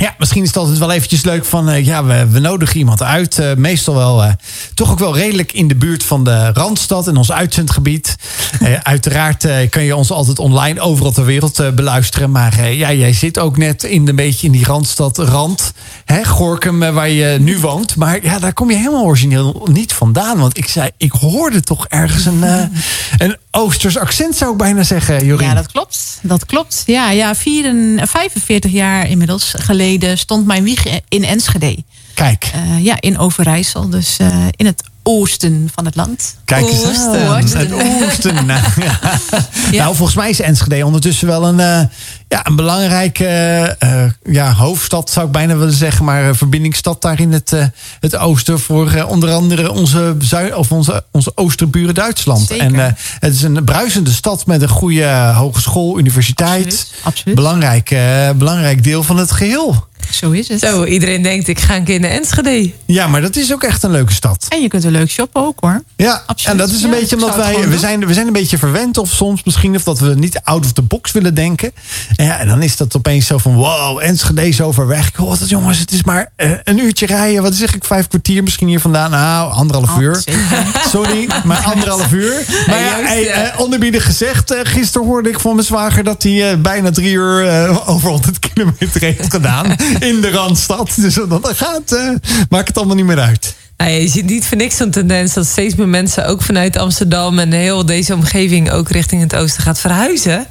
ja, 0.00 0.14
misschien 0.18 0.42
is 0.42 0.48
het 0.48 0.56
altijd 0.56 0.78
wel 0.78 0.90
eventjes 0.90 1.22
leuk 1.24 1.44
van... 1.44 1.68
eh, 1.68 1.86
ja, 1.86 2.04
we, 2.04 2.26
we 2.28 2.38
nodigen 2.38 2.76
iemand 2.78 3.02
uit. 3.02 3.38
eh, 3.38 3.54
meestal 3.54 3.94
wel 3.94 4.22
eh, 4.22 4.32
toch 4.74 4.90
ook 4.90 4.98
wel 4.98 5.16
redelijk 5.16 5.52
in 5.52 5.68
de 5.68 5.74
buurt 5.76 6.02
van 6.04 6.24
de 6.24 6.50
Randstad... 6.52 7.08
in 7.08 7.16
ons 7.16 7.32
uitzendgebied. 7.32 8.16
Eh, 8.60 8.74
uiteraard 8.82 9.44
eh, 9.44 9.70
kan 9.70 9.82
je 9.82 9.96
ons 9.96 10.10
altijd 10.10 10.38
online 10.38 10.80
overal 10.80 11.12
ter 11.12 11.24
wereld 11.24 11.58
eh, 11.58 11.70
beluisteren. 11.70 12.30
Maar 12.30 12.70
ja, 12.72 12.92
jij 12.92 13.12
zit 13.12 13.38
ook 13.38 13.56
net 13.56 13.82
in 13.82 14.08
een 14.08 14.16
beetje 14.16 14.46
in 14.46 14.52
die 14.52 14.64
Randstad-rand. 14.64 15.72
Hè, 16.04 16.24
Gorkum, 16.24 16.78
waar 16.78 17.08
je 17.08 17.38
nu 17.40 17.58
woont. 17.58 17.96
Maar 17.96 18.24
ja, 18.24 18.38
daar 18.38 18.52
kom 18.52 18.70
je 18.70 18.76
helemaal 18.76 19.04
origineel 19.04 19.66
niet 19.70 19.92
vandaan. 19.92 20.38
Want 20.38 20.58
ik 20.58 20.68
zei, 20.68 20.90
ik 20.96 21.12
hoorde 21.12 21.60
toch 21.60 21.86
ergens 21.86 22.24
een, 22.24 22.44
eh, 22.44 22.62
een 23.18 23.36
Oosters 23.50 23.98
accent, 23.98 24.36
zou 24.36 24.52
ik 24.52 24.56
bijna 24.56 24.82
zeggen, 24.82 25.24
Jorien. 25.24 25.48
Ja, 25.48 25.54
dat 25.54 25.72
klopt. 25.72 26.18
Dat 26.22 26.46
klopt. 26.46 26.82
Ja, 26.86 27.10
ja 27.10 27.34
44, 27.34 28.10
45 28.10 28.70
jaar 28.72 29.08
inmiddels 29.08 29.54
geleden 29.56 29.89
stond 30.14 30.46
mijn 30.46 30.64
wieg 30.64 30.84
in 31.08 31.24
Enschede. 31.24 31.76
Kijk, 32.14 32.50
Eh, 32.52 32.84
ja, 32.84 33.00
in 33.00 33.18
Overijssel. 33.18 33.88
Dus 33.88 34.18
eh, 34.18 34.46
in 34.56 34.66
het 34.66 34.82
oosten 35.02 35.70
van 35.74 35.84
het 35.84 35.96
land. 35.96 36.36
Kijk 36.44 36.66
eens 36.68 36.84
Oosten. 36.84 37.28
aan. 37.28 37.44
Het 37.44 37.72
oosten. 37.72 38.34
Nou, 38.46 38.62
ja. 38.80 38.98
nou, 39.70 39.94
volgens 39.94 40.16
mij 40.16 40.30
is 40.30 40.40
Enschede 40.40 40.86
ondertussen 40.86 41.26
wel 41.26 41.46
een, 41.46 41.60
eh, 41.60 41.82
ja, 42.28 42.46
een 42.46 42.56
belangrijke 42.56 43.26
eh, 43.26 44.04
eh, 44.04 44.10
ja, 44.22 44.52
hoofdstad, 44.52 45.10
zou 45.10 45.26
ik 45.26 45.32
bijna 45.32 45.56
willen 45.56 45.74
zeggen. 45.74 46.04
Maar 46.04 46.28
eh, 46.28 46.34
verbindingsstad 46.34 47.02
daar 47.02 47.20
in 47.20 47.32
het, 47.32 47.52
eh, 47.52 47.64
het 48.00 48.16
oosten. 48.16 48.60
Voor 48.60 49.04
onder 49.08 49.32
andere 49.32 49.72
onze, 49.72 50.16
of 50.54 50.72
onze, 50.72 51.04
onze 51.10 51.32
oosterburen 51.34 51.94
Duitsland. 51.94 52.46
Zeker. 52.46 52.64
En 52.64 52.74
eh, 52.86 52.92
het 53.18 53.34
is 53.34 53.42
een 53.42 53.64
bruisende 53.64 54.10
stad 54.12 54.46
met 54.46 54.62
een 54.62 54.68
goede 54.68 55.32
hogeschool, 55.34 55.98
universiteit. 55.98 56.64
Absoluut, 56.64 56.92
absoluut. 57.02 57.34
Belangrijk, 57.34 57.90
eh, 57.90 58.30
belangrijk 58.30 58.84
deel 58.84 59.02
van 59.02 59.16
het 59.16 59.30
geheel. 59.30 59.88
Zo 60.10 60.30
is 60.30 60.48
het. 60.48 60.60
Zo, 60.60 60.84
iedereen 60.84 61.22
denkt 61.22 61.48
ik 61.48 61.60
ga 61.60 61.76
een 61.76 61.84
keer 61.84 62.00
naar 62.00 62.10
Enschede. 62.10 62.70
Ja, 62.86 63.06
maar 63.06 63.20
dat 63.20 63.36
is 63.36 63.52
ook 63.52 63.62
echt 63.62 63.82
een 63.82 63.90
leuke 63.90 64.12
stad. 64.12 64.46
En 64.48 64.62
je 64.62 64.68
kunt 64.68 64.84
er 64.84 64.90
leuk 64.90 65.10
shoppen 65.10 65.42
ook 65.46 65.58
hoor. 65.60 65.82
Ja, 65.96 66.22
Absoluut. 66.26 66.60
en 66.60 66.66
dat 66.66 66.76
is 66.76 66.82
een 66.82 66.90
Ja, 66.90 66.96
beetje 66.98 67.16
omdat 67.16 67.36
wij, 67.36 67.68
we 67.68 67.78
zijn, 67.78 68.06
we 68.06 68.14
zijn 68.14 68.26
een 68.26 68.32
beetje 68.32 68.58
verwend 68.58 68.98
of 68.98 69.10
soms 69.10 69.44
misschien, 69.44 69.74
of 69.76 69.82
dat 69.82 69.98
we 69.98 70.14
niet 70.14 70.40
out 70.44 70.64
of 70.64 70.72
the 70.72 70.82
box 70.82 71.12
willen 71.12 71.34
denken. 71.34 71.72
En, 72.16 72.24
ja, 72.24 72.38
en 72.38 72.48
dan 72.48 72.62
is 72.62 72.76
dat 72.76 72.96
opeens 72.96 73.26
zo 73.26 73.38
van, 73.38 73.54
wow, 73.54 73.98
Enschede 74.02 74.48
is 74.48 74.60
over 74.60 74.86
weg. 74.86 75.08
Ik 75.08 75.14
hoor 75.16 75.38
dat 75.38 75.48
jongens, 75.48 75.78
het 75.78 75.92
is 75.92 76.04
maar 76.04 76.32
eh, 76.36 76.50
een 76.64 76.78
uurtje 76.78 77.06
rijden. 77.06 77.42
Wat 77.42 77.54
zeg 77.54 77.74
ik, 77.74 77.84
vijf 77.84 78.08
kwartier 78.08 78.42
misschien 78.42 78.68
hier 78.68 78.80
vandaan? 78.80 79.10
Nou, 79.10 79.52
anderhalf 79.52 79.90
Oh, 79.90 80.00
uur. 80.02 80.22
zeker. 80.24 80.64
Sorry, 80.90 81.28
maar 81.44 81.58
anderhalf 81.64 82.12
uur. 82.12 82.44
Maar 82.66 82.78
ja, 82.80 82.96
Joost, 82.96 83.08
hey, 83.08 83.22
ja. 83.24 83.32
eh, 83.52 83.60
onderbiedig 83.60 84.04
gezegd, 84.04 84.50
eh, 84.50 84.58
gisteren 84.62 85.06
hoorde 85.06 85.28
ik 85.28 85.40
van 85.40 85.54
mijn 85.54 85.66
zwager 85.66 86.04
dat 86.04 86.22
hij 86.22 86.50
eh, 86.50 86.56
bijna 86.58 86.90
drie 86.90 87.12
uur 87.12 87.46
eh, 87.48 87.88
over 87.88 88.08
100 88.10 88.38
kilometer 88.38 89.00
heeft 89.00 89.30
gedaan 89.30 89.76
in 90.10 90.20
de 90.20 90.30
Randstad. 90.30 90.92
Dus 90.96 91.14
dan 91.14 91.40
gaat, 91.42 91.92
eh, 91.92 92.08
maakt 92.48 92.68
het 92.68 92.76
allemaal 92.76 92.96
niet 92.96 93.04
meer 93.04 93.20
uit. 93.20 93.54
Nou, 93.76 93.92
ja, 93.92 93.98
je 93.98 94.08
ziet 94.08 94.24
niet 94.26 94.46
voor 94.46 94.56
niks 94.56 94.76
zo'n 94.76 94.90
tendens 94.90 95.34
dat 95.34 95.46
steeds 95.46 95.74
meer 95.74 95.88
mensen 95.88 96.26
ook 96.26 96.42
vanuit 96.42 96.76
Amsterdam 96.76 97.38
en 97.38 97.52
heel 97.52 97.86
deze 97.86 98.14
omgeving 98.14 98.70
ook 98.70 98.88
richting 98.88 99.22
het 99.22 99.36
oosten 99.36 99.62
gaat 99.62 99.80
verhuizen. 99.80 100.46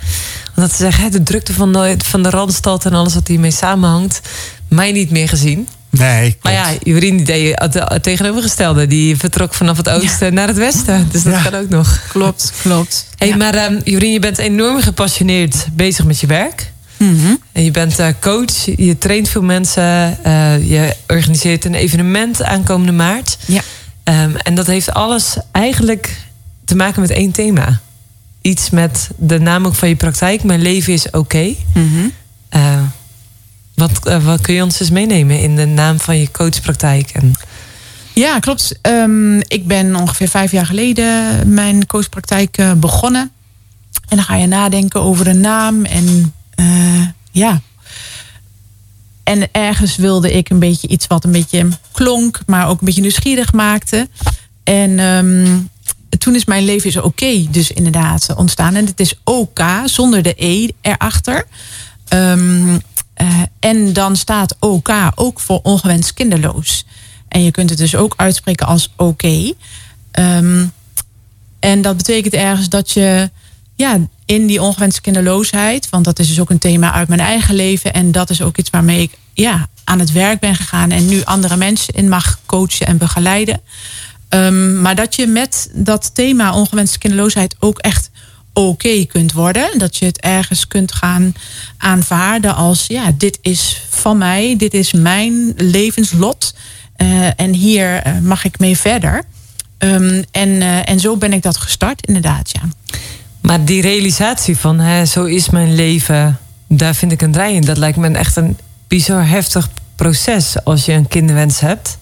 Omdat 0.56 0.72
ze 0.72 0.78
zeggen, 0.78 1.04
hè, 1.04 1.10
de 1.10 1.24
drukte 1.24 1.54
van 1.54 1.74
de, 1.74 1.96
van 2.06 2.24
de 2.24 2.30
Randstad 2.30 2.86
en 2.86 2.94
alles 2.94 3.14
wat 3.14 3.28
hiermee 3.28 3.52
samenhangt, 3.52 4.22
mij 4.70 4.92
niet 4.92 5.12
meer 5.12 5.30
gezien. 5.30 5.68
Nee, 5.92 6.38
Maar 6.42 6.54
ja, 6.54 6.68
Jorien 6.84 7.24
deed 7.24 7.60
het 7.60 8.04
tegenovergestelde. 8.04 8.88
Die 8.88 9.18
vertrok 9.18 9.54
vanaf 9.54 9.78
het 9.78 9.90
oosten 9.90 10.34
naar 10.34 10.48
het 10.48 10.58
westen. 10.58 11.08
Dus 11.12 11.24
dat 11.24 11.34
Ja. 11.34 11.42
kan 11.42 11.56
ook 11.62 11.70
nog. 11.70 12.00
Klopt, 12.10 12.52
klopt. 12.62 13.06
Hey, 13.18 13.28
Ja. 13.28 13.36
Maar 13.36 13.54
ehm 13.54 13.80
Jorien, 13.84 14.12
je 14.12 14.20
bent 14.20 14.38
enorm 14.38 14.82
gepassioneerd 14.82 15.56
bezig 15.74 16.06
met 16.06 16.20
je 16.20 16.28
werk. 16.28 16.72
Mhm. 17.00 17.36
En 17.52 17.64
je 17.64 17.72
bent 17.72 18.00
eh, 18.00 18.08
coach, 18.20 18.66
je 18.76 18.98
traint 18.98 19.30
veel 19.30 19.42
mensen. 19.44 20.18
eh, 20.24 20.70
je 20.70 20.96
organiseert 21.08 21.66
een 21.66 21.74
evenement 21.76 22.44
aankomende 22.44 22.92
maart. 22.92 23.38
Ja. 23.46 23.62
Ehm, 24.04 24.36
en 24.36 24.56
dat 24.56 24.68
heeft 24.68 24.94
alles 24.94 25.38
eigenlijk 25.52 26.18
te 26.66 26.76
maken 26.76 27.02
met 27.02 27.10
één 27.10 27.32
thema. 27.32 27.80
Iets 28.42 28.70
met 28.70 29.10
de 29.18 29.40
naam 29.40 29.66
ook 29.66 29.76
van 29.76 29.90
je 29.90 29.96
praktijk. 29.96 30.44
Mijn 30.44 30.62
leven 30.62 30.94
is 30.94 31.10
oké. 31.12 31.54
Mhm. 31.74 31.86
Eh, 32.50 32.82
wat, 33.76 33.92
wat 34.24 34.42
kun 34.42 34.54
je 34.54 34.64
ons 34.64 34.80
eens 34.80 34.90
meenemen 34.90 35.40
in 35.42 35.56
de 35.56 35.66
naam 35.66 36.00
van 36.00 36.18
je 36.18 36.32
coachpraktijk? 36.32 37.10
En, 37.10 37.34
Ja, 38.14 38.40
klopt. 38.40 38.80
Ehm, 38.82 39.38
ik 39.40 39.68
ben 39.68 39.96
ongeveer 39.96 40.28
vijf 40.28 40.52
jaar 40.52 40.66
geleden 40.66 41.14
mijn 41.54 41.86
coachpraktijk 41.88 42.58
begonnen. 42.78 43.32
En 44.08 44.16
dan 44.18 44.26
ga 44.26 44.36
je 44.36 44.48
nadenken 44.48 45.02
over 45.02 45.28
een 45.28 45.40
naam. 45.40 45.86
En 45.86 46.34
eh, 46.60 47.08
ja. 47.32 47.62
En 49.24 49.52
ergens 49.52 49.96
wilde 49.96 50.32
ik 50.32 50.50
een 50.50 50.60
beetje 50.60 50.88
iets 50.88 51.08
wat 51.08 51.24
een 51.24 51.32
beetje 51.32 51.68
klonk, 51.92 52.40
maar 52.46 52.68
ook 52.68 52.80
een 52.80 52.86
beetje 52.86 53.02
nieuwsgierig 53.02 53.54
maakte. 53.54 54.10
En 54.64 55.00
ehm, 55.00 55.60
toen 56.18 56.36
is 56.36 56.46
mijn 56.46 56.66
leven 56.66 56.90
is 56.90 56.98
oké, 56.98 57.48
dus 57.50 57.72
inderdaad 57.72 58.36
ontstaan. 58.36 58.76
En 58.76 58.86
het 58.86 59.00
is 59.00 59.20
OK 59.24 59.60
zonder 59.86 60.22
de 60.24 60.34
E 60.38 60.70
erachter. 60.82 61.48
Eh, 62.08 63.42
en 63.60 63.94
dan 63.94 64.16
staat 64.16 64.56
OK 64.60 64.90
ook 65.16 65.40
voor 65.40 65.60
ongewenst 65.64 66.14
kinderloos. 66.14 66.86
En 67.28 67.44
je 67.44 67.52
kunt 67.52 67.70
het 67.70 67.80
dus 67.80 67.96
ook 67.96 68.14
uitspreken 68.18 68.68
als 68.68 68.94
oké. 68.96 69.54
Ehm, 70.12 70.66
en 71.60 71.82
dat 71.82 71.98
betekent 71.98 72.34
ergens 72.34 72.70
dat 72.70 72.92
je 72.92 73.32
ja, 73.76 74.00
in 74.30 74.48
die 74.48 74.62
ongewenste 74.62 75.02
kinderloosheid, 75.02 75.90
want 75.90 76.06
dat 76.06 76.20
is 76.20 76.28
dus 76.28 76.40
ook 76.40 76.50
een 76.50 76.58
thema 76.58 76.94
uit 76.94 77.08
mijn 77.08 77.20
eigen 77.20 77.56
leven. 77.56 77.94
En 77.94 78.12
dat 78.12 78.30
is 78.30 78.42
ook 78.42 78.58
iets 78.58 78.70
waarmee 78.70 79.02
ik 79.02 79.12
ja, 79.34 79.68
aan 79.84 80.00
het 80.00 80.12
werk 80.12 80.40
ben 80.40 80.56
gegaan 80.56 80.92
en 80.92 81.08
nu 81.08 81.24
andere 81.24 81.56
mensen 81.56 81.94
in 81.94 82.10
mag 82.10 82.40
coachen 82.46 82.88
en 82.88 82.98
begeleiden. 82.98 83.62
Ehm, 84.30 84.82
maar 84.82 84.96
dat 84.96 85.16
je 85.16 85.28
met 85.28 85.70
dat 85.74 86.16
thema 86.16 86.54
ongewenste 86.54 86.98
kinderloosheid 86.98 87.56
ook 87.60 87.80
echt 87.80 88.10
oké 88.54 89.06
kunt 89.06 89.34
worden. 89.34 89.80
Dat 89.80 89.98
je 89.98 90.06
het 90.06 90.20
ergens 90.20 90.68
kunt 90.68 90.94
gaan 90.94 91.34
aanvaarden 91.78 92.56
als 92.56 92.86
ja, 92.88 93.12
dit 93.18 93.40
is 93.42 93.82
van 93.90 94.18
mij, 94.18 94.56
dit 94.58 94.74
is 94.74 94.94
mijn 94.94 95.54
levenslot. 95.58 96.54
eh, 96.96 97.40
en 97.40 97.54
hier 97.54 97.96
eh, 97.96 98.20
mag 98.22 98.44
ik 98.46 98.60
mee 98.60 98.78
verder. 98.78 99.24
Ehm, 99.78 100.24
en, 100.32 100.62
eh, 100.62 100.90
en 100.90 101.00
zo 101.00 101.18
ben 101.18 101.34
ik 101.34 101.42
dat 101.42 101.58
gestart, 101.58 102.08
inderdaad, 102.08 102.50
ja. 102.52 102.62
Maar 103.42 103.66
die 103.66 103.82
realisatie 103.82 104.58
van, 104.58 104.80
hè, 104.80 105.06
zo 105.06 105.24
is 105.24 105.50
mijn 105.50 105.76
leven, 105.76 106.40
daar 106.68 106.96
vind 106.96 107.12
ik 107.12 107.22
een 107.22 107.32
draai 107.32 107.56
in. 107.56 107.62
Dat 107.62 107.78
lijkt 107.78 107.98
me 107.98 108.10
echt 108.10 108.36
een 108.36 108.58
bizar 108.88 109.28
heftig 109.28 109.70
proces 109.96 110.64
als 110.64 110.86
je 110.86 110.94
een 110.94 111.08
kinderwens 111.08 111.60
hebt. 111.60 111.98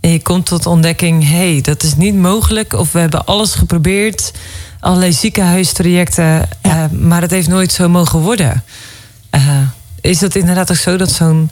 En 0.00 0.10
je 0.10 0.22
komt 0.22 0.46
tot 0.46 0.66
ontdekking, 0.66 1.22
hé, 1.22 1.52
hey, 1.52 1.60
dat 1.60 1.82
is 1.82 1.96
niet 1.96 2.14
mogelijk. 2.14 2.72
Of 2.72 2.92
we 2.92 2.98
hebben 2.98 3.26
alles 3.26 3.54
geprobeerd, 3.54 4.32
allerlei 4.80 5.12
ziekenhuistrajecten, 5.12 6.48
eh, 6.60 6.86
maar 6.90 7.20
het 7.20 7.30
heeft 7.30 7.48
nooit 7.48 7.72
zo 7.72 7.88
mogen 7.88 8.18
worden. 8.18 8.64
Eh, 9.30 9.58
is 10.00 10.18
dat 10.18 10.34
inderdaad 10.34 10.70
ook 10.70 10.76
zo 10.76 10.96
dat 10.96 11.10
zo'n 11.10 11.50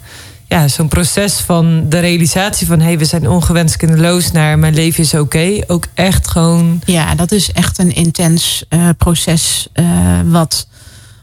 ja, 0.53 0.67
zo'n 0.67 0.87
proces 0.87 1.33
van 1.33 1.89
de 1.89 1.99
realisatie 1.99 2.67
van 2.67 2.79
hé, 2.79 2.85
hey, 2.85 2.97
we 2.97 3.05
zijn 3.05 3.29
ongewenst 3.29 3.77
kinderloos 3.77 4.31
naar 4.31 4.59
mijn 4.59 4.73
leven 4.73 5.03
is 5.03 5.13
oké, 5.13 5.59
ook 5.67 5.85
echt 5.93 6.27
gewoon 6.27 6.81
Ja, 6.85 7.15
dat 7.15 7.31
is 7.31 7.51
echt 7.51 7.77
een 7.77 7.95
intens 7.95 8.65
eh, 8.69 8.89
proces. 8.97 9.67
eh, 9.73 9.85
wat 10.25 10.67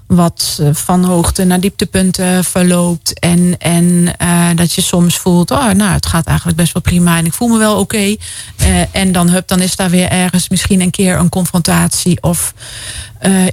wat 0.06 0.58
eh, 0.60 0.68
van 0.72 1.04
hoogte 1.04 1.44
naar 1.44 1.60
dieptepunten 1.60 2.44
verloopt. 2.44 3.18
En, 3.18 3.58
en 3.58 4.14
dat 4.56 4.72
je 4.72 4.80
soms 4.80 5.16
voelt, 5.16 5.50
oh, 5.50 5.70
nou, 5.70 5.92
het 5.92 6.06
gaat 6.06 6.26
eigenlijk 6.26 6.56
best 6.56 6.72
wel 6.72 6.82
prima 6.82 7.18
en 7.18 7.26
ik 7.26 7.32
voel 7.32 7.48
me 7.48 7.58
wel 7.58 7.78
oké. 7.78 8.16
En 8.92 9.12
dan, 9.12 9.28
hup, 9.28 9.48
dan 9.48 9.60
is 9.60 9.76
daar 9.76 9.90
weer 9.90 10.08
ergens 10.08 10.48
misschien 10.48 10.80
een 10.80 10.90
keer 10.90 11.18
een 11.18 11.28
confrontatie 11.28 12.22
of 12.22 12.54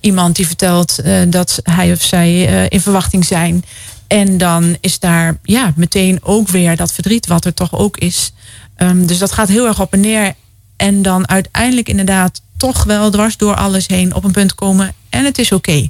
iemand 0.02 0.36
die 0.36 0.48
vertelt 0.48 1.00
dat 1.28 1.60
hij 1.64 1.92
of 1.92 2.02
zij 2.02 2.66
in 2.68 2.82
verwachting 2.82 3.26
zijn. 3.26 3.64
En 4.08 4.38
dan 4.38 4.78
is 4.82 5.00
daar 5.00 5.38
ja, 5.44 5.74
meteen 5.76 6.20
ook 6.22 6.48
weer 6.48 6.76
dat 6.76 6.92
verdriet 6.92 7.28
wat 7.28 7.46
er 7.46 7.54
toch 7.54 7.74
ook 7.74 7.98
is. 7.98 8.32
Ehm, 8.76 9.06
dus 9.06 9.18
dat 9.18 9.32
gaat 9.32 9.48
heel 9.48 9.68
erg 9.68 9.82
op 9.82 9.94
en 9.94 10.00
neer. 10.00 10.34
En 10.76 11.02
dan 11.02 11.28
uiteindelijk 11.28 11.90
inderdaad 11.90 12.42
toch 12.58 12.84
wel 12.84 13.12
dwars 13.12 13.38
door 13.38 13.56
alles 13.56 13.88
heen 13.88 14.14
op 14.14 14.24
een 14.24 14.32
punt 14.32 14.56
komen. 14.56 14.94
En 15.10 15.26
het 15.26 15.38
is 15.38 15.52
oké. 15.52 15.90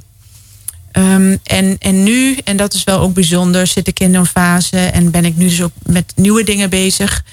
Ehm, 0.92 1.36
en, 1.42 1.76
en 1.78 2.02
nu, 2.02 2.36
en 2.44 2.56
dat 2.56 2.74
is 2.74 2.84
wel 2.84 2.98
ook 2.98 3.14
bijzonder, 3.14 3.66
zit 3.66 3.86
ik 3.88 4.00
in 4.00 4.14
een 4.14 4.26
fase 4.26 4.78
en 4.78 5.10
ben 5.10 5.24
ik 5.24 5.36
nu 5.36 5.48
dus 5.48 5.62
ook 5.62 5.72
met 5.82 6.12
nieuwe 6.16 6.44
dingen 6.44 6.70
bezig. 6.70 7.24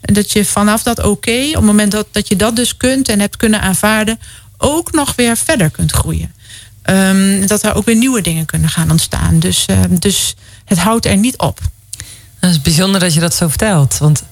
Dat 0.00 0.32
je 0.32 0.44
vanaf 0.44 0.82
dat 0.82 1.02
oké, 1.02 1.46
op 1.48 1.54
het 1.54 1.64
moment 1.64 1.92
dat, 1.92 2.06
dat 2.10 2.28
je 2.28 2.36
dat 2.36 2.56
dus 2.56 2.76
kunt 2.76 3.08
en 3.08 3.20
hebt 3.20 3.36
kunnen 3.36 3.60
aanvaarden, 3.60 4.20
ook 4.58 4.92
nog 4.92 5.14
weer 5.14 5.36
verder 5.36 5.70
kunt 5.70 5.92
groeien. 5.92 6.34
Ehm, 6.82 7.46
dat 7.46 7.62
er 7.62 7.74
ook 7.74 7.84
weer 7.84 7.96
nieuwe 7.96 8.20
dingen 8.20 8.46
kunnen 8.46 8.68
gaan 8.68 8.90
ontstaan. 8.90 9.38
Dus, 9.38 9.66
ehm, 9.66 9.96
dus 9.98 10.36
het 10.64 10.78
houdt 10.78 11.06
er 11.06 11.16
niet 11.16 11.38
op. 11.38 11.60
Het 12.38 12.50
is 12.50 12.60
bijzonder 12.60 13.00
dat 13.00 13.14
je 13.14 13.20
dat 13.20 13.34
zo 13.34 13.48
vertelt. 13.48 13.98
Want 13.98 14.22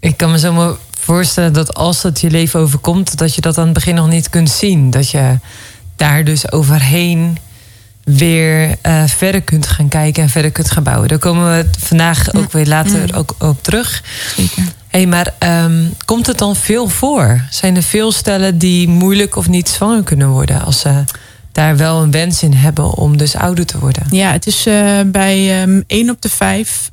ik 0.00 0.16
kan 0.16 0.30
me 0.30 0.38
zo 0.38 0.52
maar 0.52 0.74
voorstellen 1.00 1.52
dat 1.52 1.74
als 1.74 2.02
het 2.02 2.20
je 2.20 2.30
leven 2.30 2.60
overkomt, 2.60 3.18
dat 3.18 3.34
je 3.34 3.40
dat 3.40 3.58
aan 3.58 3.64
het 3.64 3.74
begin 3.74 3.94
nog 3.94 4.08
niet 4.08 4.30
kunt 4.30 4.50
zien. 4.50 4.90
Dat 4.90 5.10
je 5.10 5.38
daar 5.96 6.24
dus 6.24 6.52
overheen 6.52 7.38
weer 8.04 8.76
eh, 8.80 9.04
verder 9.06 9.42
kunt 9.42 9.66
gaan 9.66 9.88
kijken 9.88 10.22
en 10.22 10.28
verder 10.28 10.50
kunt 10.50 10.70
gaan 10.70 10.82
bouwen. 10.82 11.08
Daar 11.08 11.18
komen 11.18 11.56
we 11.56 11.68
vandaag 11.78 12.34
ook 12.34 12.52
weer 12.52 12.66
later 12.66 13.16
ook 13.16 13.34
op 13.38 13.62
terug. 13.62 14.02
Zeker. 14.36 14.62
Hé, 14.88 15.06
maar 15.06 15.34
ehm, 15.38 15.84
komt 16.04 16.26
het 16.26 16.38
dan 16.38 16.56
veel 16.56 16.88
voor? 16.88 17.44
Zijn 17.50 17.76
er 17.76 17.82
veel 17.82 18.12
stellen 18.12 18.58
die 18.58 18.88
moeilijk 18.88 19.36
of 19.36 19.48
niet 19.48 19.68
zwanger 19.68 20.02
kunnen 20.02 20.28
worden 20.28 20.64
als 20.64 20.80
ze 20.80 21.04
daar 21.56 21.76
wel 21.76 22.02
een 22.02 22.10
wens 22.10 22.42
in 22.42 22.52
hebben 22.52 22.92
om 22.92 23.16
dus 23.16 23.36
ouder 23.36 23.66
te 23.66 23.78
worden? 23.78 24.02
Ja, 24.10 24.32
het 24.32 24.46
is 24.46 24.66
eh, 24.66 25.00
bij 25.06 25.66
1 25.86 26.10
op 26.10 26.22
de 26.22 26.28
5 26.28 26.88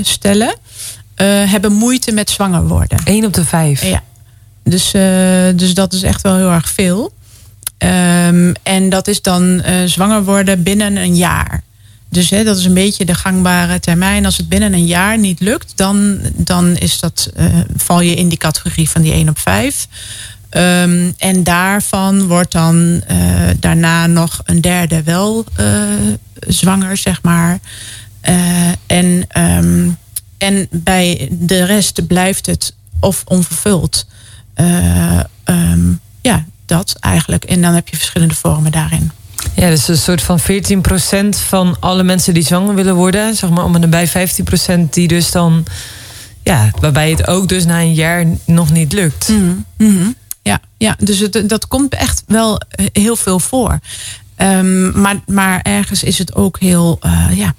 stellen 0.00 0.54
eh, 1.16 1.50
hebben 1.50 1.72
moeite 1.72 2.12
met 2.12 2.30
zwanger 2.30 2.66
worden. 2.68 2.98
1 3.04 3.24
op 3.24 3.34
de 3.34 3.44
vijf. 3.44 3.84
Ja. 3.84 4.02
Dus, 4.64 4.92
eh, 4.92 5.02
dus 5.54 5.74
dat 5.74 5.92
is 5.92 6.02
echt 6.02 6.22
wel 6.22 6.36
heel 6.36 6.50
erg 6.50 6.68
veel. 6.68 7.14
Ehm, 7.78 8.52
en 8.62 8.88
dat 8.88 9.08
is 9.08 9.22
dan 9.22 9.60
eh, 9.60 9.74
zwanger 9.84 10.24
worden 10.24 10.62
binnen 10.62 10.96
een 10.96 11.16
jaar. 11.16 11.64
dus 12.08 12.30
hè, 12.30 12.44
dat 12.44 12.56
is 12.56 12.64
een 12.64 12.74
beetje 12.74 13.04
de 13.04 13.14
gangbare 13.14 13.80
termijn. 13.80 14.24
Als 14.24 14.36
het 14.36 14.48
binnen 14.48 14.72
een 14.72 14.86
jaar 14.86 15.18
niet 15.18 15.40
lukt, 15.40 15.72
dan, 15.76 16.18
dan 16.34 16.76
is 16.76 17.00
dat, 17.00 17.30
val 17.76 18.00
je 18.00 18.14
in 18.14 18.28
die 18.28 18.38
categorie 18.38 18.90
van 18.90 19.02
die 19.02 19.12
1 19.12 19.28
op 19.28 19.38
5. 19.38 19.86
Um, 20.50 21.14
en 21.18 21.42
daarvan 21.42 22.26
wordt 22.26 22.52
dan 22.52 23.02
uh, 23.10 23.50
daarna 23.60 24.06
nog 24.06 24.40
een 24.44 24.60
derde 24.60 25.02
wel 25.02 25.44
uh, 25.60 25.84
zwanger, 26.46 26.96
zeg 26.96 27.22
maar. 27.22 27.58
en, 28.86 29.26
um, 29.38 29.98
en 30.38 30.68
bij 30.70 31.28
de 31.30 31.64
rest 31.64 32.06
blijft 32.06 32.46
het 32.46 32.74
of 33.00 33.22
onvervuld. 33.24 34.06
Um, 35.44 36.00
ja, 36.20 36.44
dat 36.66 36.96
eigenlijk. 37.00 37.44
En 37.44 37.62
dan 37.62 37.74
heb 37.74 37.88
je 37.88 37.96
verschillende 37.96 38.34
vormen 38.34 38.72
daarin. 38.72 39.10
Ja, 39.54 39.68
dus 39.68 39.88
een 39.88 39.96
soort 39.96 40.22
van 40.22 40.40
14% 40.40 40.42
van 41.28 41.76
alle 41.80 42.02
mensen 42.02 42.34
die 42.34 42.44
zwanger 42.44 42.74
willen 42.74 42.94
worden, 42.94 43.34
zeg 43.34 43.50
maar 43.50 43.64
om 43.64 43.74
en 43.74 43.90
bij 43.90 44.08
15% 44.08 44.12
die 44.90 45.08
dus 45.08 45.30
dan, 45.30 45.64
ja, 46.42 46.70
waarbij 46.80 47.10
het 47.10 47.26
ook 47.26 47.48
dus 47.48 47.64
na 47.64 47.80
een 47.80 47.94
jaar 47.94 48.24
nog 48.44 48.72
niet 48.72 48.92
lukt. 48.92 49.28
Mm 49.28 49.64
-hmm. 49.76 50.16
Ja, 50.46 50.60
ja, 50.76 50.96
dus 50.98 51.18
het, 51.18 51.48
dat 51.48 51.68
komt 51.68 51.94
echt 51.94 52.22
wel 52.26 52.60
heel 52.92 53.16
veel 53.16 53.40
voor. 53.40 53.78
Um, 54.36 55.00
maar, 55.00 55.20
maar 55.26 55.60
ergens 55.62 56.02
is 56.02 56.18
het 56.18 56.34
ook 56.34 56.60
heel, 56.60 56.98
uh, 57.02 57.36
ja, 57.36 57.54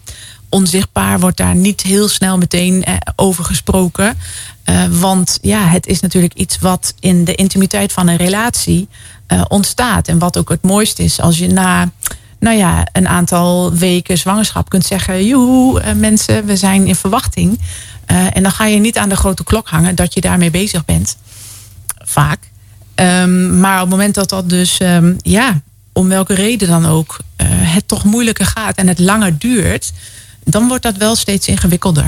onzichtbaar, 0.49 1.19
wordt 1.19 1.37
daar 1.37 1.55
niet 1.55 1.81
heel 1.81 2.07
snel 2.07 2.37
meteen 2.37 2.83
uh, 2.87 2.95
over 3.15 3.43
gesproken. 3.43 4.17
Uh, 4.65 4.85
want 4.89 5.37
ja, 5.41 5.67
het 5.67 5.85
is 5.85 5.99
natuurlijk 5.99 6.33
iets 6.33 6.57
wat 6.57 6.93
in 6.99 7.23
de 7.23 7.35
intimiteit 7.35 7.93
van 7.93 8.07
een 8.07 8.17
relatie 8.17 8.87
ontstaat. 9.47 10.07
En 10.07 10.19
wat 10.19 10.37
ook 10.37 10.49
het 10.49 10.61
mooiste 10.61 11.03
is 11.03 11.19
als 11.19 11.37
je 11.37 11.47
na 11.47 11.91
nou 12.39 12.57
ja, 12.57 12.87
een 12.91 13.07
aantal 13.07 13.73
weken 13.73 14.17
zwangerschap 14.17 14.69
kunt 14.69 14.85
zeggen: 14.85 15.25
Joehoe, 15.25 15.93
mensen, 15.93 16.45
we 16.45 16.57
zijn 16.57 16.87
in 16.87 16.95
verwachting. 16.95 17.59
en 18.05 18.43
dan 18.43 18.51
ga 18.51 18.65
je 18.65 18.79
niet 18.79 18.97
aan 18.97 19.09
de 19.09 19.15
grote 19.15 19.43
klok 19.43 19.67
hangen 19.67 19.95
dat 19.95 20.13
je 20.13 20.21
daarmee 20.21 20.51
bezig 20.51 20.85
bent. 20.85 21.17
Vaak. 22.05 22.39
Um, 22.99 23.59
maar 23.59 23.75
op 23.75 23.81
het 23.81 23.89
moment 23.89 24.15
dat 24.15 24.29
dat 24.29 24.49
dus, 24.49 24.79
um, 24.81 25.17
ja, 25.21 25.61
om 25.93 26.07
welke 26.07 26.33
reden 26.33 26.67
dan 26.67 26.85
ook, 26.85 27.17
het 27.43 27.87
toch 27.87 28.03
moeilijker 28.03 28.45
gaat 28.45 28.77
en 28.77 28.87
het 28.87 28.99
langer 28.99 29.37
duurt, 29.37 29.91
dan 30.43 30.67
wordt 30.67 30.83
dat 30.83 30.97
wel 30.97 31.15
steeds 31.15 31.47
ingewikkelder. 31.47 32.05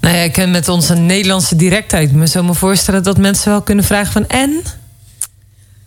Nou 0.00 0.16
ja, 0.16 0.22
ik 0.22 0.32
ken 0.32 0.50
met 0.50 0.68
onze 0.68 0.94
Nederlandse 0.94 1.56
directheid 1.56 2.12
me 2.12 2.26
zo 2.26 2.42
me 2.42 2.54
voorstellen 2.54 3.02
dat 3.02 3.18
mensen 3.18 3.50
wel 3.50 3.62
kunnen 3.62 3.84
vragen 3.84 4.12
van 4.12 4.28
en? 4.28 4.62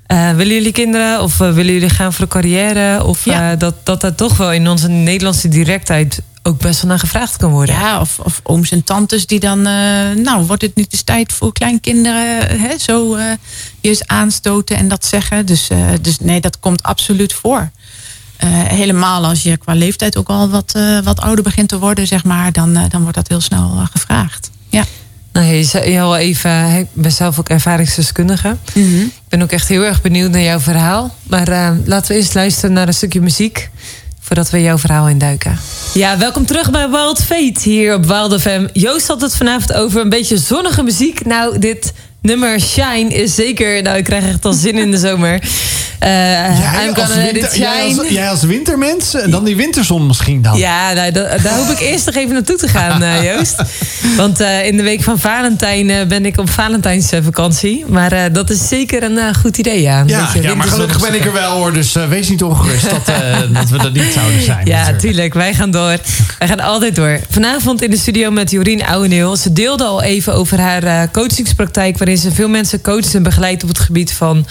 Uh, 0.08 0.32
willen 0.32 0.54
jullie 0.54 0.72
kinderen 0.72 1.22
of 1.22 1.40
uh, 1.40 1.54
willen 1.54 1.74
jullie 1.74 1.90
gaan 1.90 2.14
voor 2.14 2.26
de 2.26 2.32
carrière? 2.32 3.04
Of 3.04 3.26
ja. 3.26 3.56
dat, 3.56 3.76
dat 3.84 4.02
dat 4.02 4.18
toch 4.18 4.38
wel 4.38 4.52
in 4.52 4.68
onze 4.68 4.88
Nederlandse 4.88 5.48
directheid 5.48 6.22
ook 6.48 6.60
best 6.60 6.82
wel 6.82 6.90
naar 6.90 7.00
gevraagd 7.00 7.38
kan 7.38 7.52
worden. 7.52 7.76
Ja, 7.76 8.00
of, 8.00 8.20
of 8.20 8.40
ooms 8.44 8.72
en 8.72 8.84
tantes 8.84 9.26
die 9.26 9.40
dan, 9.40 9.62
nou, 10.22 10.46
wordt 10.46 10.62
het 10.62 10.76
niet 10.76 10.94
eens 10.94 11.02
tijd 11.02 11.34
voor 11.34 11.54
kleinkinderen, 11.54 12.60
hè, 12.60 12.78
zo 12.78 13.18
je 13.18 13.38
eens 13.82 14.08
aanstoten 14.08 14.78
en 14.78 14.88
dat 14.88 15.06
zeggen. 15.06 15.46
Dus, 15.46 15.70
dus 16.02 16.20
nee, 16.20 16.42
dat 16.42 16.60
komt 16.60 16.84
absoluut 16.84 17.34
voor. 17.34 17.70
Uh, 18.44 18.50
helemaal 18.64 19.26
als 19.26 19.44
je 19.44 19.58
qua 19.58 19.74
leeftijd 19.74 20.18
ook 20.18 20.28
al 20.28 20.50
wat, 20.50 20.74
uh, 20.78 21.00
wat 21.00 21.20
ouder 21.20 21.44
begint 21.44 21.70
te 21.70 21.80
worden, 21.80 22.08
zeg 22.08 22.24
maar, 22.24 22.52
dan, 22.52 22.78
uh, 22.78 22.84
dan 22.90 23.02
wordt 23.02 23.16
dat 23.16 23.28
heel 23.28 23.42
snel 23.42 23.88
gevraagd. 23.92 24.50
Ja. 24.70 24.84
Nou, 25.32 25.46
je 25.46 25.64
zei 25.64 26.00
al 26.00 26.18
even, 26.18 26.78
ik 26.78 26.88
ben 26.94 27.12
zelf 27.12 27.40
ook 27.40 27.50
ervaringsdeskundige. 27.50 28.58
Mm 28.74 28.84
-hmm. 28.84 29.02
Ik 29.02 29.30
ben 29.30 29.42
ook 29.42 29.52
echt 29.52 29.68
heel 29.68 29.84
erg 29.84 30.02
benieuwd 30.02 30.32
naar 30.32 30.42
jouw 30.42 30.60
verhaal. 30.60 31.16
Maar 31.24 31.76
laten 31.86 32.12
we 32.12 32.18
eerst 32.18 32.34
luisteren 32.34 32.74
naar 32.74 32.88
een 32.88 32.94
stukje 32.94 33.22
muziek 33.22 33.70
voordat 34.28 34.50
we 34.50 34.62
jouw 34.62 34.78
verhaal 34.78 35.10
induiken. 35.10 35.60
Ja, 35.94 36.18
welkom 36.18 36.46
terug 36.46 36.72
bij 36.72 36.90
Wild 36.90 37.24
Fate 37.24 37.70
hier 37.70 37.94
op 37.94 38.06
Wild 38.06 38.42
FM. 38.42 38.68
Joost 38.74 39.08
had 39.08 39.22
het 39.22 39.36
vanavond 39.36 39.74
over 39.74 40.02
een 40.02 40.10
beetje 40.10 40.38
zonnige 40.38 40.84
muziek. 40.84 41.26
Nou, 41.26 41.60
dit 41.60 41.94
nummer 42.28 42.60
Shine 42.62 43.14
is 43.14 43.36
zeker... 43.36 43.82
Nou, 43.82 43.98
ik 43.98 44.04
krijg 44.04 44.26
echt 44.26 44.46
al 44.46 44.54
zin 44.54 44.78
in 44.78 44.92
de 44.92 44.98
zomer. 44.98 45.40
Uh, 46.04 46.10
jij, 46.60 46.94
als 46.94 47.16
winter, 47.16 47.58
jij, 47.58 47.84
als, 47.98 48.08
jij, 48.10 48.30
als, 48.30 48.44
wintermens 48.44 49.14
en 49.14 49.32
dan 49.32 49.44
die 49.44 49.56
winterzon 49.56 50.08
misschien 50.08 50.42
dan. 50.42 50.58
Ja, 50.58 50.94
nou, 50.94 51.12
da, 51.12 51.38
daar 51.44 51.54
hoop 51.54 51.70
ik 51.70 51.80
eerst 51.80 52.06
nog 52.06 52.16
even 52.16 52.34
naartoe 52.34 52.56
te 52.56 52.68
gaan, 52.68 53.04
uh, 53.04 53.24
Joost. 53.24 53.56
Want 54.18 54.42
uh, 54.42 54.66
in 54.66 54.78
de 54.78 54.84
week 54.84 55.04
van 55.04 55.20
Valentijn 55.20 56.08
ben 56.08 56.26
ik 56.26 56.38
op 56.38 56.50
Valentijnsvakantie. 56.50 57.86
Maar 57.88 58.32
dat 58.32 58.50
is 58.50 58.68
zeker 58.68 59.04
een 59.04 59.36
goed 59.36 59.58
idee, 59.58 59.82
ja. 59.82 60.04
Ja, 60.08 60.30
ja 60.42 60.56
maar 60.56 60.68
gelukkig 60.68 61.02
ben 61.02 61.14
ik 61.14 61.26
er 61.26 61.34
wel 61.34 61.52
hoor. 61.52 61.74
Dus 61.74 61.94
wees 62.10 62.30
niet 62.30 62.44
ongerust 62.44 62.90
dat, 62.90 63.06
dat 63.60 63.70
we 63.70 63.78
dat 63.78 63.94
niet 63.94 64.14
zouden 64.14 64.42
zijn. 64.42 64.66
Ja, 64.66 64.78
natuurlijk. 64.78 65.00
tuurlijk. 65.00 65.34
Wij 65.34 65.54
gaan 65.54 65.72
door. 65.72 65.98
Wij 66.40 66.48
gaan 66.48 66.60
altijd 66.60 66.96
door. 66.96 67.20
Vanavond 67.30 67.82
in 67.82 67.90
de 67.90 67.98
studio 67.98 68.32
met 68.32 68.52
Jorien 68.52 68.86
Ouweneel. 68.86 69.36
Ze 69.36 69.54
deelde 69.54 69.84
al 69.84 70.02
even 70.02 70.34
over 70.34 70.60
haar 70.60 71.12
coachingspraktijk... 71.12 71.98
waarin 71.98 72.17
ze 72.18 72.32
veel 72.32 72.50
mensen 72.50 72.82
coacht 72.82 73.16
en 73.16 73.24
begeleidt 73.24 73.64
op 73.64 73.70
het 73.70 73.80
gebied 73.80 74.14
van 74.14 74.48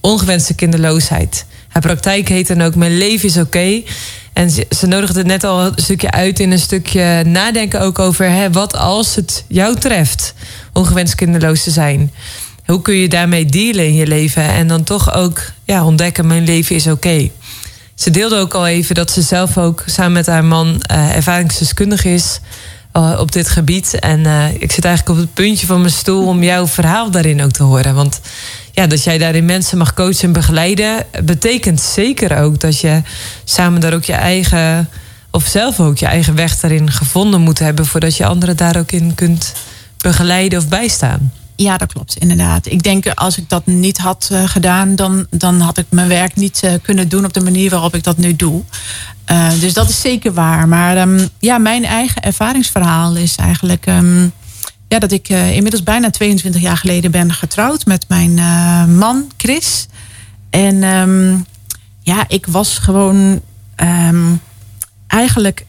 ongewenste 0.00 0.54
kinderloosheid. 0.54 1.44
Haar 1.68 1.82
praktijk 1.82 2.28
heet 2.28 2.46
dan 2.46 2.62
ook 2.62 2.74
Mijn 2.74 2.98
leven 2.98 3.28
is 3.28 3.36
oké. 3.36 3.82
En 4.32 4.50
ze, 4.50 4.66
ze 4.76 4.86
nodigde 4.86 5.18
het 5.18 5.26
net 5.26 5.44
al 5.44 5.60
een 5.60 5.72
stukje 5.76 6.10
uit 6.10 6.40
in 6.40 6.50
een 6.50 6.58
stukje 6.58 7.22
nadenken 7.26 7.80
ook 7.80 7.98
over 7.98 8.30
hè, 8.30 8.50
wat 8.50 8.76
als 8.76 9.14
het 9.14 9.44
jou 9.48 9.76
treft 9.76 10.34
ongewenst 10.72 11.14
kinderloos 11.14 11.62
te 11.62 11.70
zijn. 11.70 12.12
Hoe 12.66 12.82
kun 12.82 12.94
je 12.94 13.08
daarmee 13.08 13.46
dealen 13.46 13.86
in 13.86 13.94
je 13.94 14.06
leven 14.06 14.42
en 14.42 14.66
dan 14.66 14.84
toch 14.84 15.14
ook 15.14 15.42
ja, 15.64 15.84
ontdekken 15.84 16.26
mijn 16.26 16.44
leven 16.44 16.76
is 16.76 16.86
oké. 16.86 17.30
Ze 17.94 18.10
deelde 18.10 18.36
ook 18.36 18.54
al 18.54 18.66
even 18.66 18.94
dat 18.94 19.10
ze 19.10 19.22
zelf 19.22 19.58
ook 19.58 19.82
samen 19.86 20.12
met 20.12 20.26
haar 20.26 20.44
man 20.44 20.82
uh, 20.90 21.16
ervaringsdeskundig 21.16 22.04
is 22.04 22.40
uh, 22.92 23.16
op 23.20 23.32
dit 23.32 23.48
gebied. 23.48 23.98
En 23.98 24.20
uh, 24.20 24.52
ik 24.52 24.72
zit 24.72 24.84
eigenlijk 24.84 25.18
op 25.18 25.24
het 25.24 25.34
puntje 25.34 25.66
van 25.66 25.80
mijn 25.80 25.92
stoel 25.92 26.26
om 26.26 26.42
jouw 26.42 26.66
verhaal 26.66 27.10
daarin 27.10 27.42
ook 27.42 27.50
te 27.50 27.62
horen. 27.62 27.94
Want 27.94 28.20
ja, 28.72 28.86
dat 28.86 29.04
jij 29.04 29.18
daarin 29.18 29.44
mensen 29.44 29.78
mag 29.78 29.94
coachen 29.94 30.24
en 30.24 30.32
begeleiden, 30.32 31.06
betekent 31.24 31.80
zeker 31.80 32.38
ook 32.38 32.60
dat 32.60 32.80
je 32.80 33.02
samen 33.44 33.80
daar 33.80 33.94
ook 33.94 34.04
je 34.04 34.12
eigen, 34.12 34.88
of 35.30 35.46
zelf 35.46 35.80
ook 35.80 35.98
je 35.98 36.06
eigen 36.06 36.34
weg 36.34 36.60
daarin 36.60 36.90
gevonden 36.90 37.40
moet 37.40 37.58
hebben, 37.58 37.86
voordat 37.86 38.16
je 38.16 38.26
anderen 38.26 38.56
daar 38.56 38.76
ook 38.76 38.92
in 38.92 39.14
kunt 39.14 39.52
begeleiden 39.98 40.58
of 40.58 40.68
bijstaan. 40.68 41.32
Ja, 41.60 41.76
dat 41.76 41.92
klopt, 41.92 42.16
inderdaad. 42.16 42.66
Ik 42.66 42.82
denk 42.82 43.08
als 43.14 43.38
ik 43.38 43.48
dat 43.48 43.66
niet 43.66 43.98
had 43.98 44.28
uh, 44.32 44.48
gedaan, 44.48 44.96
dan, 44.96 45.26
dan 45.30 45.60
had 45.60 45.78
ik 45.78 45.86
mijn 45.88 46.08
werk 46.08 46.36
niet 46.36 46.60
uh, 46.64 46.72
kunnen 46.82 47.08
doen 47.08 47.24
op 47.24 47.32
de 47.32 47.40
manier 47.40 47.70
waarop 47.70 47.94
ik 47.94 48.04
dat 48.04 48.16
nu 48.16 48.36
doe. 48.36 48.62
Uh, 49.30 49.50
dus 49.60 49.72
dat 49.72 49.88
is 49.88 50.00
zeker 50.00 50.32
waar. 50.32 50.68
Maar 50.68 50.98
um, 50.98 51.28
ja, 51.38 51.58
mijn 51.58 51.84
eigen 51.84 52.22
ervaringsverhaal 52.22 53.16
is 53.16 53.36
eigenlijk 53.36 53.86
um, 53.86 54.32
ja, 54.88 54.98
dat 54.98 55.12
ik 55.12 55.28
inmiddels 55.28 55.82
bijna 55.82 56.10
22 56.10 56.60
jaar 56.60 56.76
geleden 56.76 57.10
ben 57.10 57.32
getrouwd 57.32 57.86
met 57.86 58.04
mijn 58.08 58.34
man 58.96 59.30
Chris. 59.36 59.86
En 60.50 60.82
um, 60.82 61.46
ja, 62.02 62.24
ik 62.28 62.46
was 62.46 62.78
gewoon 62.78 63.40
eigenlijk 65.06 65.66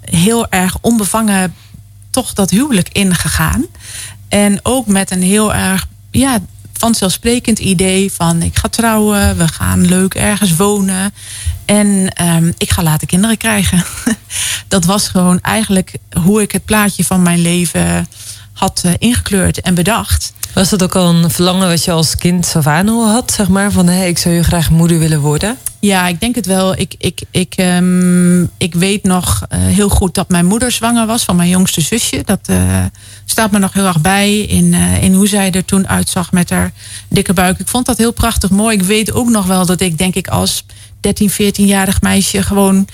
heel 0.00 0.50
erg 0.50 0.76
onbevangen 0.80 1.54
toch 2.14 2.32
dat 2.32 2.50
huwelijk 2.50 2.88
ingegaan. 2.92 3.64
En 4.28 4.60
ook 4.62 4.86
met 4.86 5.10
een 5.10 5.22
heel 5.22 5.54
erg 5.54 5.86
ja, 6.10 6.38
vanzelfsprekend 6.72 7.58
idee 7.58 8.12
van 8.12 8.42
ik 8.42 8.56
ga 8.56 8.68
trouwen, 8.68 9.36
we 9.36 9.48
gaan 9.48 9.86
leuk 9.86 10.14
ergens 10.14 10.56
wonen 10.56 11.14
en 11.64 12.12
um, 12.22 12.52
ik 12.58 12.70
ga 12.70 12.82
later 12.82 13.06
kinderen 13.06 13.36
krijgen. 13.36 13.84
dat 14.68 14.84
was 14.84 15.08
gewoon 15.08 15.40
eigenlijk 15.40 15.92
hoe 16.22 16.42
ik 16.42 16.52
het 16.52 16.64
plaatje 16.64 17.04
van 17.04 17.22
mijn 17.22 17.38
leven 17.38 18.08
had 18.52 18.82
uh, 18.86 18.92
ingekleurd 18.98 19.60
en 19.60 19.74
bedacht. 19.74 20.32
Was 20.54 20.68
dat 20.68 20.82
ook 20.82 20.96
al 20.96 21.08
een 21.08 21.30
verlangen 21.30 21.68
wat 21.68 21.84
je 21.84 21.90
als 21.90 22.16
kind 22.16 22.54
aan 22.64 22.88
had, 22.88 23.32
zeg 23.32 23.48
maar? 23.48 23.72
Van 23.72 23.86
hé, 23.86 24.04
ik 24.04 24.18
zou 24.18 24.34
je 24.34 24.42
graag 24.42 24.70
moeder 24.70 24.98
willen 24.98 25.20
worden? 25.20 25.58
Ja, 25.84 26.06
ik 26.06 26.20
denk 26.20 26.34
het 26.34 26.46
wel. 26.46 26.78
Ik, 26.78 26.94
ik, 26.98 27.20
ik, 27.30 27.54
um, 27.56 28.50
ik 28.56 28.74
weet 28.74 29.02
nog 29.02 29.46
uh, 29.52 29.58
heel 29.58 29.88
goed 29.88 30.14
dat 30.14 30.28
mijn 30.28 30.46
moeder 30.46 30.70
zwanger 30.70 31.06
was 31.06 31.24
van 31.24 31.36
mijn 31.36 31.48
jongste 31.48 31.80
zusje. 31.80 32.22
Dat 32.24 32.48
uh, 32.50 32.84
staat 33.24 33.50
me 33.50 33.58
nog 33.58 33.72
heel 33.72 33.86
erg 33.86 34.00
bij 34.00 34.38
in, 34.38 34.72
uh, 34.72 35.02
in 35.02 35.14
hoe 35.14 35.28
zij 35.28 35.50
er 35.50 35.64
toen 35.64 35.88
uitzag 35.88 36.32
met 36.32 36.50
haar 36.50 36.72
dikke 37.08 37.32
buik. 37.32 37.58
Ik 37.58 37.68
vond 37.68 37.86
dat 37.86 37.98
heel 37.98 38.12
prachtig 38.12 38.50
mooi. 38.50 38.76
Ik 38.76 38.82
weet 38.82 39.12
ook 39.12 39.28
nog 39.28 39.46
wel 39.46 39.66
dat 39.66 39.80
ik, 39.80 39.98
denk 39.98 40.14
ik, 40.14 40.28
als 40.28 40.66
13, 41.00 41.30
14-jarig 41.30 42.00
meisje 42.00 42.42
gewoon 42.42 42.88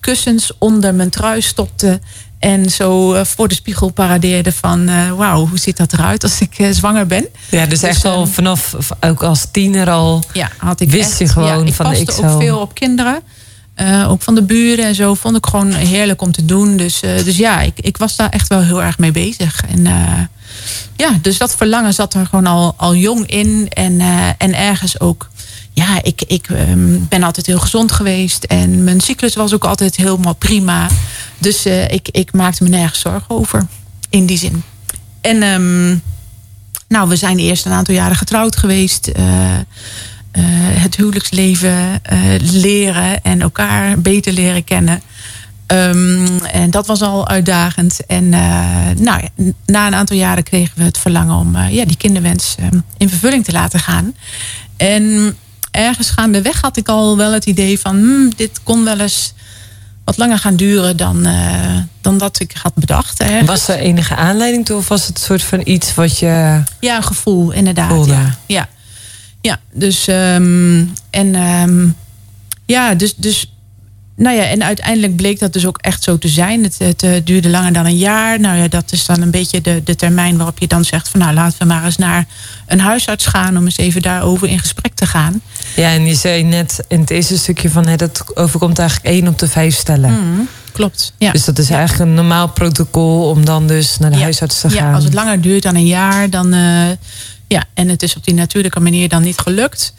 kussens 0.00 0.52
onder 0.58 0.94
mijn 0.94 1.10
trui 1.10 1.40
stopte. 1.40 2.00
En 2.40 2.70
zo 2.70 3.14
uh, 3.14 3.24
voor 3.24 3.48
de 3.48 3.54
spiegel 3.54 3.88
paradeerde 3.88 4.52
van... 4.52 4.88
Uh, 4.88 5.12
wauw, 5.12 5.48
hoe 5.48 5.58
ziet 5.58 5.76
dat 5.76 5.92
eruit 5.92 6.22
als 6.22 6.40
ik 6.40 6.58
uh, 6.58 6.70
zwanger 6.70 7.06
ben? 7.06 7.26
Ja, 7.50 7.66
dus, 7.66 7.80
dus 7.80 7.88
echt 7.88 8.04
al 8.04 8.26
vanaf, 8.26 8.76
ook 9.00 9.22
als 9.22 9.46
tiener 9.50 9.90
al... 9.90 10.22
Ja, 10.32 10.50
had 10.56 10.80
ik 10.80 10.90
wist 10.90 11.10
echt, 11.10 11.18
je 11.18 11.28
gewoon 11.28 11.48
ja, 11.48 11.66
ik 11.66 11.74
van... 11.74 11.92
ik 11.92 12.10
ook 12.22 12.40
veel 12.40 12.58
op 12.58 12.74
kinderen. 12.74 13.22
ook 14.06 14.22
van 14.22 14.34
de 14.34 14.42
buren 14.42 14.84
en 14.84 14.94
zo. 14.94 15.14
Vond 15.14 15.36
ik 15.36 15.46
gewoon 15.46 15.72
heerlijk 15.72 16.22
om 16.22 16.32
te 16.32 16.44
doen. 16.44 16.76
Dus, 16.76 17.00
dus 17.00 17.36
ja, 17.36 17.60
ik, 17.60 17.80
ik 17.80 17.96
was 17.96 18.16
daar 18.16 18.28
echt 18.28 18.48
wel 18.48 18.60
heel 18.60 18.82
erg 18.82 18.98
mee 18.98 19.12
bezig. 19.12 19.62
En 19.68 19.82
ja, 20.96 21.18
dus 21.22 21.38
dat 21.38 21.56
verlangen 21.56 21.94
zat 21.94 22.14
er 22.14 22.26
gewoon 22.26 22.46
al, 22.46 22.74
al 22.76 22.94
jong 22.94 23.26
in. 23.26 23.66
En, 23.68 24.00
en 24.38 24.54
ergens 24.54 25.00
ook 25.00 25.30
ja, 25.80 26.02
ik, 26.02 26.22
ik 26.26 26.46
ehm, 26.48 26.98
ben 27.08 27.22
altijd 27.22 27.46
heel 27.46 27.58
gezond 27.58 27.92
geweest. 27.92 28.44
En 28.44 28.84
mijn 28.84 29.00
cyclus 29.00 29.34
was 29.34 29.54
ook 29.54 29.64
altijd 29.64 29.96
helemaal 29.96 30.34
prima. 30.34 30.88
Dus 31.38 31.64
eh, 31.64 31.88
ik, 31.90 32.08
ik 32.08 32.32
maakte 32.32 32.62
me 32.62 32.68
nergens 32.68 33.00
zorgen 33.00 33.30
over. 33.30 33.66
In 34.08 34.26
die 34.26 34.38
zin. 34.38 34.62
En 35.20 35.42
ehm, 35.42 35.88
nou, 36.88 37.08
we 37.08 37.16
zijn 37.16 37.38
eerst 37.38 37.66
een 37.66 37.72
aantal 37.72 37.94
jaren 37.94 38.16
getrouwd 38.16 38.56
geweest. 38.56 39.06
Eh, 39.06 39.58
eh, 39.58 39.62
het 40.82 40.96
huwelijksleven 40.96 42.02
leren 42.40 43.22
en 43.22 43.40
elkaar 43.40 44.00
beter 44.00 44.32
leren 44.32 44.64
kennen. 44.64 45.02
Ehm, 45.66 46.44
en 46.44 46.70
dat 46.70 46.86
was 46.86 47.02
al 47.02 47.28
uitdagend. 47.28 48.06
En 48.06 48.28
nou, 48.98 49.22
na 49.66 49.86
een 49.86 49.94
aantal 49.94 50.16
jaren 50.16 50.42
kregen 50.42 50.72
we 50.76 50.82
het 50.82 50.98
verlangen 50.98 51.36
om 51.36 51.56
ja, 51.56 51.84
die 51.84 51.96
kinderwens 51.96 52.54
in 52.96 53.08
vervulling 53.08 53.44
te 53.44 53.52
laten 53.52 53.80
gaan. 53.80 54.14
En 54.76 55.36
ergens 55.70 56.10
gaandeweg 56.10 56.60
had 56.60 56.76
ik 56.76 56.88
al 56.88 57.16
wel 57.16 57.32
het 57.32 57.46
idee 57.46 57.78
van 57.80 57.96
hmm, 57.96 58.34
dit 58.36 58.60
kon 58.62 58.84
wel 58.84 58.98
eens 58.98 59.32
wat 60.04 60.16
langer 60.16 60.38
gaan 60.38 60.56
duren 60.56 60.96
dan, 60.96 61.26
eh, 61.26 61.76
dan 62.00 62.18
dat 62.18 62.40
ik 62.40 62.52
had 62.62 62.74
bedacht. 62.74 63.24
Was 63.44 63.68
er 63.68 63.78
enige 63.78 64.14
aanleiding 64.14 64.66
toe 64.66 64.76
of 64.76 64.88
was 64.88 65.06
het 65.06 65.16
een 65.16 65.24
soort 65.24 65.42
van 65.42 65.60
iets 65.64 65.94
wat 65.94 66.18
je... 66.18 66.62
Ja, 66.80 66.96
een 66.96 67.02
gevoel, 67.02 67.50
inderdaad. 67.50 67.88
Voelde. 67.90 68.12
Ja. 68.12 68.36
ja. 68.46 68.68
Ja, 69.40 69.58
dus. 69.72 70.06
ehm, 70.08 70.84
en. 71.10 71.34
ehm, 71.34 71.88
ja, 72.66 72.94
dus. 72.94 73.14
dus 73.16 73.52
nou 74.20 74.36
ja, 74.36 74.42
en 74.44 74.64
uiteindelijk 74.64 75.16
bleek 75.16 75.38
dat 75.38 75.52
dus 75.52 75.66
ook 75.66 75.78
echt 75.78 76.02
zo 76.02 76.18
te 76.18 76.28
zijn. 76.28 76.62
Het, 76.62 76.78
het 76.78 77.02
eh, 77.02 77.10
duurde 77.24 77.48
langer 77.48 77.72
dan 77.72 77.86
een 77.86 77.96
jaar. 77.96 78.40
Nou 78.40 78.56
ja, 78.58 78.68
dat 78.68 78.92
is 78.92 79.06
dan 79.06 79.22
een 79.22 79.30
beetje 79.30 79.60
de, 79.60 79.80
de 79.84 79.96
termijn 79.96 80.36
waarop 80.36 80.58
je 80.58 80.66
dan 80.66 80.84
zegt: 80.84 81.08
van 81.08 81.20
nou 81.20 81.34
laten 81.34 81.58
we 81.58 81.64
maar 81.64 81.84
eens 81.84 81.96
naar 81.96 82.26
een 82.66 82.80
huisarts 82.80 83.26
gaan 83.26 83.56
om 83.56 83.64
eens 83.64 83.76
even 83.76 84.02
daarover 84.02 84.48
in 84.48 84.58
gesprek 84.58 84.94
te 84.94 85.06
gaan. 85.06 85.40
Ja, 85.76 85.88
en 85.90 86.06
je 86.06 86.14
zei 86.14 86.42
net 86.42 86.84
in 86.88 87.00
het 87.00 87.10
eerste 87.10 87.38
stukje 87.38 87.70
van... 87.70 87.86
Hè, 87.86 87.96
dat 87.96 88.36
overkomt 88.36 88.78
eigenlijk 88.78 89.08
één 89.14 89.28
op 89.28 89.38
de 89.38 89.48
vijf 89.48 89.74
stellen. 89.76 90.10
Mhm, 90.10 90.40
klopt. 90.72 91.12
Ja. 91.18 91.32
Dus 91.32 91.44
dat 91.44 91.58
is 91.58 91.70
eigenlijk 91.70 92.08
een 92.10 92.14
normaal 92.16 92.48
protocol 92.48 93.28
om 93.28 93.44
dan 93.44 93.66
dus 93.66 93.98
naar 93.98 94.10
de 94.10 94.16
Ja. 94.16 94.22
huisarts 94.22 94.60
te 94.60 94.70
gaan. 94.70 94.86
Ja, 94.88 94.94
als 94.94 95.04
het 95.04 95.14
langer 95.14 95.40
duurt 95.40 95.62
dan 95.62 95.74
een 95.74 95.86
jaar, 95.86 96.30
dan. 96.30 96.52
eh, 96.52 96.88
ja, 97.48 97.64
en 97.74 97.88
het 97.88 98.02
is 98.02 98.16
op 98.16 98.24
die 98.24 98.34
natuurlijke 98.34 98.80
manier 98.80 99.08
dan 99.08 99.22
niet 99.22 99.38
gelukt. 99.38 99.92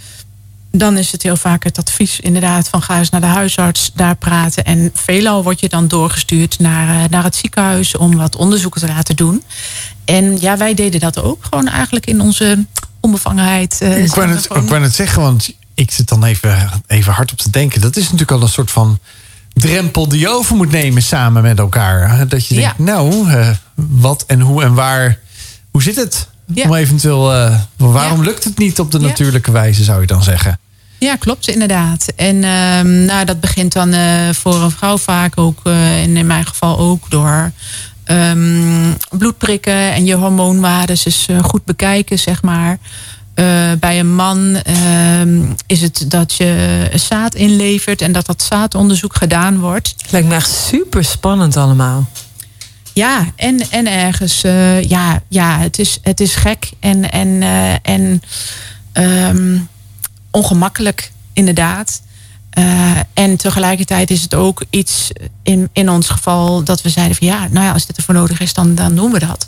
Dan 0.71 0.97
is 0.97 1.11
het 1.11 1.23
heel 1.23 1.35
vaak 1.35 1.63
het 1.63 1.77
advies 1.77 2.19
inderdaad 2.19 2.69
van 2.69 2.81
ga 2.81 2.97
eens 2.97 3.09
naar 3.09 3.21
de 3.21 3.27
huisarts, 3.27 3.91
daar 3.95 4.15
praten. 4.15 4.63
En 4.65 4.91
veelal 4.93 5.43
word 5.43 5.59
je 5.59 5.69
dan 5.69 5.87
doorgestuurd 5.87 6.59
naar, 6.59 7.03
eh, 7.03 7.09
naar 7.09 7.23
het 7.23 7.35
ziekenhuis 7.35 7.97
om 7.97 8.15
wat 8.17 8.35
onderzoeken 8.35 8.81
te 8.81 8.87
laten 8.87 9.15
doen. 9.15 9.43
En 10.05 10.39
ja, 10.41 10.57
wij 10.57 10.73
deden 10.73 10.99
dat 10.99 11.21
ook 11.21 11.43
gewoon 11.49 11.67
eigenlijk 11.67 12.05
in 12.05 12.21
onze 12.21 12.65
onbevangenheid. 12.99 13.77
eh, 13.81 14.03
Ik 14.03 14.13
wou, 14.13 14.29
het, 14.29 14.45
ik 14.45 14.69
wou 14.69 14.81
het 14.83 14.95
zeggen, 14.95 15.21
want 15.21 15.53
ik 15.73 15.91
zit 15.91 16.07
dan 16.07 16.23
even, 16.23 16.69
even 16.87 17.13
hard 17.13 17.31
op 17.31 17.37
te 17.37 17.49
denken. 17.49 17.81
Dat 17.81 17.95
is 17.95 18.03
natuurlijk 18.03 18.31
al 18.31 18.41
een 18.41 18.49
soort 18.49 18.71
van 18.71 18.99
drempel 19.53 20.07
die 20.07 20.19
je 20.19 20.29
over 20.29 20.55
moet 20.55 20.71
nemen 20.71 21.01
samen 21.01 21.41
met 21.41 21.59
elkaar. 21.59 22.27
Dat 22.27 22.47
je 22.47 22.55
denkt, 22.55 22.73
Ja. 22.77 22.83
nou, 22.83 23.29
eh, 23.31 23.49
wat 23.75 24.23
en 24.27 24.39
hoe 24.39 24.63
en 24.63 24.73
waar, 24.73 25.19
hoe 25.71 25.83
zit 25.83 25.95
het? 25.95 26.27
Ja. 26.53 26.63
Om 26.67 26.73
eventueel, 26.75 27.33
eh, 27.33 27.55
waarom 27.77 28.17
Ja. 28.17 28.23
lukt 28.23 28.43
het 28.43 28.57
niet 28.57 28.79
op 28.79 28.91
de 28.91 28.99
Ja. 28.99 29.07
natuurlijke 29.07 29.51
wijze, 29.51 29.83
zou 29.83 30.01
je 30.01 30.07
dan 30.07 30.23
zeggen? 30.23 30.59
Ja, 30.99 31.15
klopt, 31.15 31.47
inderdaad. 31.47 32.07
En 32.15 32.43
ehm, 32.43 33.05
nou, 33.05 33.25
dat 33.25 33.39
begint 33.39 33.73
dan 33.73 33.93
eh, 33.93 34.29
voor 34.33 34.55
een 34.55 34.71
vrouw 34.71 34.97
vaak 34.97 35.37
ook, 35.37 35.59
eh, 35.63 36.01
en 36.03 36.17
in 36.17 36.25
mijn 36.27 36.45
geval 36.45 36.77
ook, 36.79 37.09
door 37.09 37.51
ehm, 38.03 38.91
bloedprikken 39.09 39.93
en 39.93 40.05
je 40.05 40.15
hormoonwaardes 40.15 41.03
dus 41.03 41.25
eh, 41.27 41.43
goed 41.43 41.65
bekijken, 41.65 42.19
zeg 42.19 42.41
maar. 42.41 42.77
Eh, 43.33 43.45
bij 43.79 43.99
een 43.99 44.15
man 44.15 44.55
ehm, 44.55 45.41
is 45.67 45.81
het 45.81 46.05
dat 46.07 46.33
je 46.35 46.81
zaad 46.95 47.35
inlevert 47.35 48.01
en 48.01 48.11
dat 48.11 48.25
dat 48.25 48.41
zaadonderzoek 48.41 49.15
gedaan 49.15 49.59
wordt. 49.59 49.95
Lijkt 50.09 50.27
me 50.27 50.35
echt 50.35 50.51
super 50.51 51.03
spannend 51.03 51.57
allemaal. 51.57 52.09
Ja, 52.93 53.25
en, 53.35 53.69
en 53.69 53.87
ergens, 53.87 54.43
eh, 54.43 54.83
ja, 54.83 55.21
ja 55.27 55.59
het, 55.59 55.79
is, 55.79 55.99
het 56.01 56.19
is 56.19 56.35
gek 56.35 56.71
en, 56.79 57.11
en, 57.11 57.41
eh, 57.41 57.73
en 57.81 58.23
ehm, 58.91 59.57
ongemakkelijk, 60.31 61.11
inderdaad. 61.33 62.01
Eh, 62.49 62.99
en 63.13 63.37
tegelijkertijd 63.37 64.11
is 64.11 64.21
het 64.21 64.35
ook 64.35 64.63
iets 64.69 65.11
in, 65.43 65.69
in 65.73 65.89
ons 65.89 66.09
geval 66.09 66.63
dat 66.63 66.81
we 66.81 66.89
zeiden 66.89 67.15
van 67.15 67.27
ja, 67.27 67.47
nou 67.51 67.65
ja, 67.65 67.71
als 67.71 67.85
dit 67.85 67.97
ervoor 67.97 68.15
nodig 68.15 68.39
is, 68.39 68.53
dan, 68.53 68.75
dan 68.75 68.95
doen 68.95 69.11
we 69.11 69.19
dat. 69.19 69.47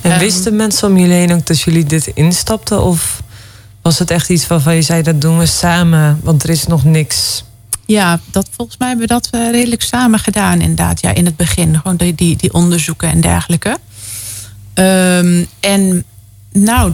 En 0.00 0.10
Ehm, 0.10 0.20
wisten 0.20 0.56
mensen 0.56 0.88
om 0.88 0.98
jullie 0.98 1.14
heen 1.14 1.32
ook 1.32 1.46
dat 1.46 1.60
jullie 1.60 1.84
dit 1.84 2.06
instapten? 2.06 2.82
Of 2.82 3.22
was 3.82 3.98
het 3.98 4.10
echt 4.10 4.28
iets 4.28 4.46
waarvan 4.46 4.74
je 4.74 4.82
zei, 4.82 5.02
dat 5.02 5.20
doen 5.20 5.38
we 5.38 5.46
samen, 5.46 6.20
want 6.22 6.42
er 6.42 6.50
is 6.50 6.66
nog 6.66 6.84
niks? 6.84 7.44
Ja, 7.86 8.20
dat, 8.30 8.48
volgens 8.50 8.78
mij 8.78 8.88
hebben 8.88 9.06
we 9.06 9.12
dat 9.12 9.28
eh, 9.30 9.50
redelijk 9.50 9.82
samen 9.82 10.18
gedaan, 10.18 10.60
inderdaad. 10.60 11.00
Ja, 11.00 11.14
in 11.14 11.24
het 11.24 11.36
begin. 11.36 11.76
Gewoon 11.76 11.96
die, 11.96 12.14
die, 12.14 12.36
die 12.36 12.52
onderzoeken 12.52 13.08
en 13.08 13.20
dergelijke. 13.20 13.78
Ehm, 14.74 15.44
en 15.60 16.04
nou, 16.52 16.92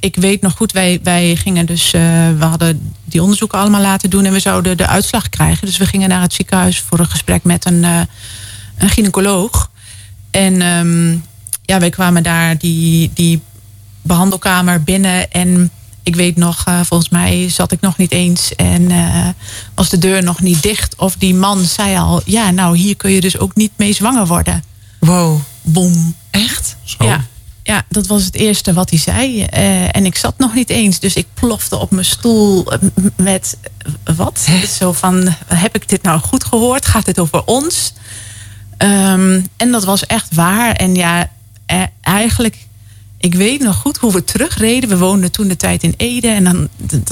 ik 0.00 0.16
weet 0.16 0.40
nog 0.40 0.52
goed, 0.56 0.72
wij, 0.72 1.00
wij 1.02 1.36
gingen 1.36 1.66
dus, 1.66 1.92
eh, 1.92 2.00
we 2.38 2.44
hadden 2.44 2.94
die 3.04 3.22
onderzoeken 3.22 3.58
allemaal 3.58 3.80
laten 3.80 4.10
doen 4.10 4.24
en 4.24 4.32
we 4.32 4.40
zouden 4.40 4.76
de 4.76 4.86
uitslag 4.86 5.28
krijgen. 5.28 5.66
Dus 5.66 5.76
we 5.76 5.86
gingen 5.86 6.08
naar 6.08 6.22
het 6.22 6.32
ziekenhuis 6.32 6.80
voor 6.80 6.98
een 6.98 7.10
gesprek 7.10 7.44
met 7.44 7.64
een, 7.64 7.84
eh, 7.84 8.00
een 8.78 8.88
gynaecoloog. 8.88 9.70
En 10.30 10.62
ehm, 10.62 11.10
ja, 11.62 11.78
wij 11.78 11.90
kwamen 11.90 12.22
daar 12.22 12.58
die, 12.58 13.10
die 13.14 13.40
behandelkamer 14.02 14.82
binnen 14.82 15.30
en 15.30 15.70
ik 16.08 16.16
weet 16.16 16.36
nog, 16.36 16.64
eh, 16.64 16.80
volgens 16.84 17.08
mij 17.08 17.48
zat 17.48 17.72
ik 17.72 17.80
nog 17.80 17.96
niet 17.96 18.12
eens 18.12 18.54
en 18.54 18.90
eh, 18.90 19.28
was 19.74 19.88
de 19.88 19.98
deur 19.98 20.22
nog 20.22 20.40
niet 20.40 20.62
dicht. 20.62 20.96
Of 20.96 21.16
die 21.16 21.34
man 21.34 21.64
zei 21.64 21.96
al, 21.96 22.20
ja, 22.24 22.50
nou 22.50 22.76
hier 22.76 22.96
kun 22.96 23.10
je 23.10 23.20
dus 23.20 23.38
ook 23.38 23.54
niet 23.54 23.72
mee 23.76 23.92
zwanger 23.92 24.26
worden. 24.26 24.64
Wow. 24.98 25.40
Boom. 25.62 26.14
Echt? 26.30 26.76
Ja, 26.98 27.24
ja, 27.62 27.82
dat 27.88 28.06
was 28.06 28.24
het 28.24 28.34
eerste 28.34 28.72
wat 28.72 28.90
hij 28.90 28.98
zei. 28.98 29.42
Eh, 29.42 29.96
en 29.96 30.06
ik 30.06 30.16
zat 30.16 30.38
nog 30.38 30.54
niet 30.54 30.70
eens, 30.70 30.98
dus 30.98 31.14
ik 31.14 31.26
plofte 31.34 31.76
op 31.76 31.90
mijn 31.90 32.04
stoel 32.04 32.72
met 33.16 33.56
wat? 34.16 34.48
Zo 34.78 34.92
van, 34.92 35.34
heb 35.46 35.74
ik 35.74 35.88
dit 35.88 36.02
nou 36.02 36.20
goed 36.20 36.44
gehoord? 36.44 36.86
Gaat 36.86 37.04
dit 37.04 37.18
over 37.18 37.44
ons? 37.44 37.92
Ehm, 38.76 39.40
en 39.56 39.70
dat 39.70 39.84
was 39.84 40.06
echt 40.06 40.34
waar. 40.34 40.72
En 40.72 40.94
ja, 40.94 41.30
eigenlijk, 42.00 42.56
ik 43.18 43.34
weet 43.34 43.60
nog 43.60 43.76
goed 43.76 43.96
hoe 43.96 44.12
we 44.12 44.24
terugreden. 44.24 44.88
We 44.88 44.98
woonden 44.98 45.30
toen 45.32 45.48
de 45.48 45.56
tijd 45.56 45.82
in 45.82 45.94
Ede. 45.96 46.28
En 46.28 46.44
dan 46.44 46.68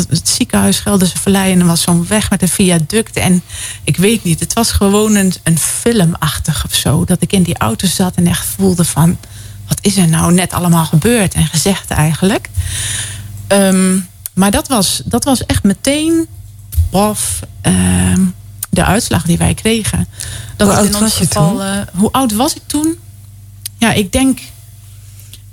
het 0.08 0.28
ziekenhuis 0.28 0.78
Gelderse 0.78 1.18
Vallei. 1.18 1.52
En 1.52 1.60
er 1.60 1.66
was 1.66 1.82
zo'n 1.82 2.06
weg 2.06 2.30
met 2.30 2.42
een 2.42 2.48
viaduct. 2.48 3.16
En 3.16 3.42
ik 3.84 3.96
weet 3.96 4.24
niet, 4.24 4.40
het 4.40 4.52
was 4.52 4.72
gewoon 4.72 5.14
een, 5.14 5.32
een 5.42 5.58
filmachtig 5.58 6.64
of 6.64 6.74
zo. 6.74 7.04
Dat 7.04 7.22
ik 7.22 7.32
in 7.32 7.42
die 7.42 7.58
auto 7.58 7.86
zat 7.86 8.14
en 8.14 8.26
echt 8.26 8.46
voelde 8.46 8.84
van... 8.84 9.16
Wat 9.68 9.78
is 9.80 9.96
er 9.96 10.08
nou 10.08 10.32
net 10.32 10.52
allemaal 10.52 10.84
gebeurd 10.84 11.34
en 11.34 11.46
gezegd 11.46 11.90
eigenlijk? 11.90 12.48
Ehm, 13.46 13.98
maar 14.34 14.50
dat 14.50 14.68
was, 14.68 15.02
dat 15.04 15.24
was 15.24 15.46
echt 15.46 15.62
meteen... 15.62 16.26
Bof, 16.90 17.40
ehm, 17.60 18.20
de 18.70 18.84
uitslag 18.84 19.22
die 19.22 19.38
wij 19.38 19.54
kregen. 19.54 20.08
Dat 20.56 20.68
Hoe 20.68 20.76
oud 20.76 20.86
in 20.86 20.92
ons 20.94 21.02
was 21.02 21.18
je 21.18 21.24
geval, 21.26 21.48
toen? 21.48 21.60
eh, 21.60 21.78
hoe 21.94 22.12
oud 22.12 22.32
was 22.32 22.54
ik 22.54 22.62
toen? 22.66 22.98
Ja, 23.78 23.92
ik 23.92 24.12
denk... 24.12 24.40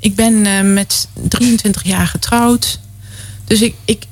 Ik 0.04 0.16
ben 0.16 0.46
eh, 0.46 0.62
met 0.62 1.08
23 1.28 1.84
jaar 1.84 2.08
getrouwd. 2.08 2.80
Dus 3.44 3.62
ik, 3.62 3.76
ik, 3.86 4.06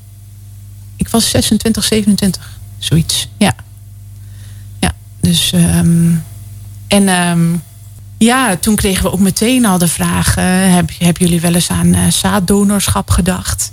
ik 0.96 1.10
was 1.10 1.30
26, 1.30 1.84
27. 1.84 2.60
Zoiets, 2.78 3.28
ja. 3.38 3.56
Ja, 4.80 4.92
dus... 5.20 5.52
ehm, 5.52 6.12
en 6.88 7.08
ehm, 7.08 7.56
ja, 8.18 8.56
toen 8.56 8.76
kregen 8.76 9.04
we 9.04 9.12
ook 9.12 9.20
meteen 9.20 9.66
al 9.66 9.78
de 9.78 9.88
vraag... 9.88 10.38
eh, 10.38 10.46
heb, 10.74 10.90
hebben 10.98 11.26
jullie 11.26 11.42
wel 11.42 11.54
eens 11.54 11.70
aan 11.70 11.94
eh, 11.94 12.08
zaaddonorschap 12.08 13.10
gedacht? 13.10 13.72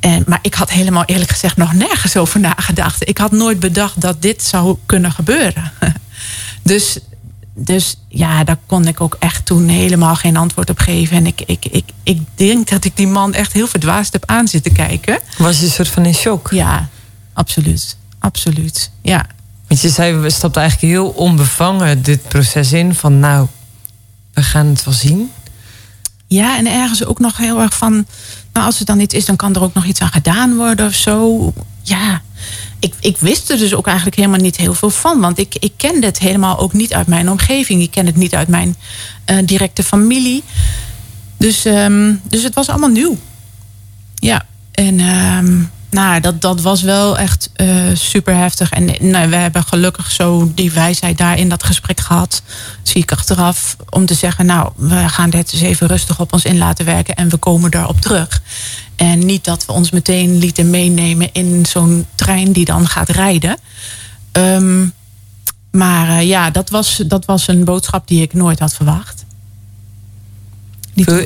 En, 0.00 0.22
maar 0.26 0.38
ik 0.42 0.54
had 0.54 0.70
helemaal 0.70 1.04
eerlijk 1.04 1.30
gezegd 1.30 1.56
nog 1.56 1.72
nergens 1.72 2.16
over 2.16 2.40
nagedacht. 2.40 3.08
Ik 3.08 3.18
had 3.18 3.32
nooit 3.32 3.60
bedacht 3.60 4.00
dat 4.00 4.22
dit 4.22 4.42
zou 4.42 4.76
kunnen 4.86 5.12
gebeuren. 5.12 5.72
Dus, 6.62 6.98
dus 7.54 7.96
ja, 8.08 8.44
daar 8.44 8.58
kon 8.66 8.86
ik 8.86 9.00
ook 9.00 9.16
echt 9.18 9.46
toen 9.46 9.68
helemaal 9.68 10.14
geen 10.14 10.36
antwoord 10.36 10.70
op 10.70 10.78
geven. 10.78 11.16
En 11.16 11.26
ik, 11.26 11.40
ik, 11.40 11.64
ik, 11.64 11.84
ik 12.02 12.20
denk 12.34 12.68
dat 12.68 12.84
ik 12.84 12.96
die 12.96 13.06
man 13.06 13.34
echt 13.34 13.52
heel 13.52 13.66
verdwaasd 13.66 14.12
heb 14.12 14.26
aan 14.26 14.48
zitten 14.48 14.72
kijken. 14.72 15.18
Was 15.38 15.58
je 15.58 15.64
een 15.64 15.70
soort 15.70 15.88
van 15.88 16.04
in 16.04 16.14
shock? 16.14 16.50
Ja, 16.50 16.88
absoluut. 17.32 17.96
Absoluut. 18.18 18.90
Ja. 19.02 19.26
Want 19.68 19.80
je 19.80 19.88
zei, 19.88 20.14
we 20.14 20.30
stapten 20.30 20.60
eigenlijk 20.60 20.92
heel 20.92 21.08
onbevangen 21.08 22.02
dit 22.02 22.28
proces 22.28 22.72
in 22.72 22.94
van 22.94 23.20
nou, 23.20 23.46
we 24.32 24.42
gaan 24.42 24.66
het 24.66 24.84
wel 24.84 24.94
zien. 24.94 25.30
Ja, 26.26 26.58
en 26.58 26.66
ergens 26.66 27.04
ook 27.04 27.18
nog 27.18 27.36
heel 27.36 27.60
erg 27.60 27.76
van... 27.76 28.06
Nou, 28.52 28.66
als 28.66 28.78
het 28.78 28.86
dan 28.86 28.96
niet 28.96 29.12
is, 29.12 29.24
dan 29.24 29.36
kan 29.36 29.54
er 29.54 29.62
ook 29.62 29.74
nog 29.74 29.84
iets 29.84 30.00
aan 30.00 30.12
gedaan 30.12 30.56
worden 30.56 30.86
of 30.86 30.94
zo. 30.94 31.52
Ja, 31.82 32.22
ik, 32.78 32.94
ik 33.00 33.16
wist 33.16 33.50
er 33.50 33.58
dus 33.58 33.74
ook 33.74 33.86
eigenlijk 33.86 34.16
helemaal 34.16 34.40
niet 34.40 34.56
heel 34.56 34.74
veel 34.74 34.90
van. 34.90 35.20
Want 35.20 35.38
ik, 35.38 35.54
ik 35.58 35.72
kende 35.76 36.06
het 36.06 36.18
helemaal 36.18 36.58
ook 36.58 36.72
niet 36.72 36.94
uit 36.94 37.06
mijn 37.06 37.30
omgeving. 37.30 37.82
Ik 37.82 37.90
ken 37.90 38.06
het 38.06 38.16
niet 38.16 38.34
uit 38.34 38.48
mijn 38.48 38.76
eh, 39.24 39.36
directe 39.44 39.82
familie. 39.82 40.42
Dus, 41.36 41.64
ehm, 41.64 42.14
dus 42.22 42.42
het 42.42 42.54
was 42.54 42.68
allemaal 42.68 42.88
nieuw. 42.88 43.18
Ja, 44.14 44.46
en 44.72 45.00
ehm, 45.00 45.62
nou, 45.92 46.20
dat, 46.20 46.40
dat 46.40 46.60
was 46.60 46.82
wel 46.82 47.18
echt 47.18 47.50
uh, 47.56 47.68
super 47.92 48.36
heftig. 48.36 48.70
En 48.70 49.10
nou, 49.10 49.30
we 49.30 49.36
hebben 49.36 49.64
gelukkig 49.64 50.10
zo 50.10 50.52
die 50.54 50.72
wijsheid 50.72 51.18
daar 51.18 51.38
in 51.38 51.48
dat 51.48 51.64
gesprek 51.64 52.00
gehad. 52.00 52.42
Zie 52.82 53.02
ik 53.02 53.12
achteraf 53.12 53.76
om 53.90 54.06
te 54.06 54.14
zeggen, 54.14 54.46
nou, 54.46 54.72
we 54.76 55.08
gaan 55.08 55.30
dit 55.30 55.52
eens 55.52 55.62
even 55.62 55.86
rustig 55.86 56.20
op 56.20 56.32
ons 56.32 56.44
in 56.44 56.58
laten 56.58 56.84
werken 56.84 57.14
en 57.14 57.28
we 57.28 57.36
komen 57.36 57.70
daarop 57.70 58.00
terug. 58.00 58.42
En 58.96 59.18
niet 59.26 59.44
dat 59.44 59.66
we 59.66 59.72
ons 59.72 59.90
meteen 59.90 60.38
lieten 60.38 60.70
meenemen 60.70 61.28
in 61.32 61.66
zo'n 61.66 62.06
trein 62.14 62.52
die 62.52 62.64
dan 62.64 62.88
gaat 62.88 63.08
rijden. 63.08 63.56
Um, 64.32 64.92
maar 65.70 66.08
uh, 66.08 66.28
ja, 66.28 66.50
dat 66.50 66.70
was, 66.70 67.02
dat 67.06 67.24
was 67.24 67.48
een 67.48 67.64
boodschap 67.64 68.08
die 68.08 68.22
ik 68.22 68.34
nooit 68.34 68.58
had 68.58 68.74
verwacht. 68.74 69.24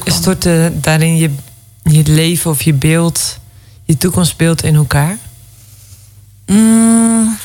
Stortte 0.04 0.72
daarin 0.80 1.16
je, 1.16 1.30
je 1.82 2.02
leven 2.06 2.50
of 2.50 2.62
je 2.62 2.72
beeld 2.72 3.38
je 3.86 3.96
toekomstbeeld 3.96 4.62
in 4.62 4.74
elkaar? 4.74 5.18
Mm, 6.46 7.38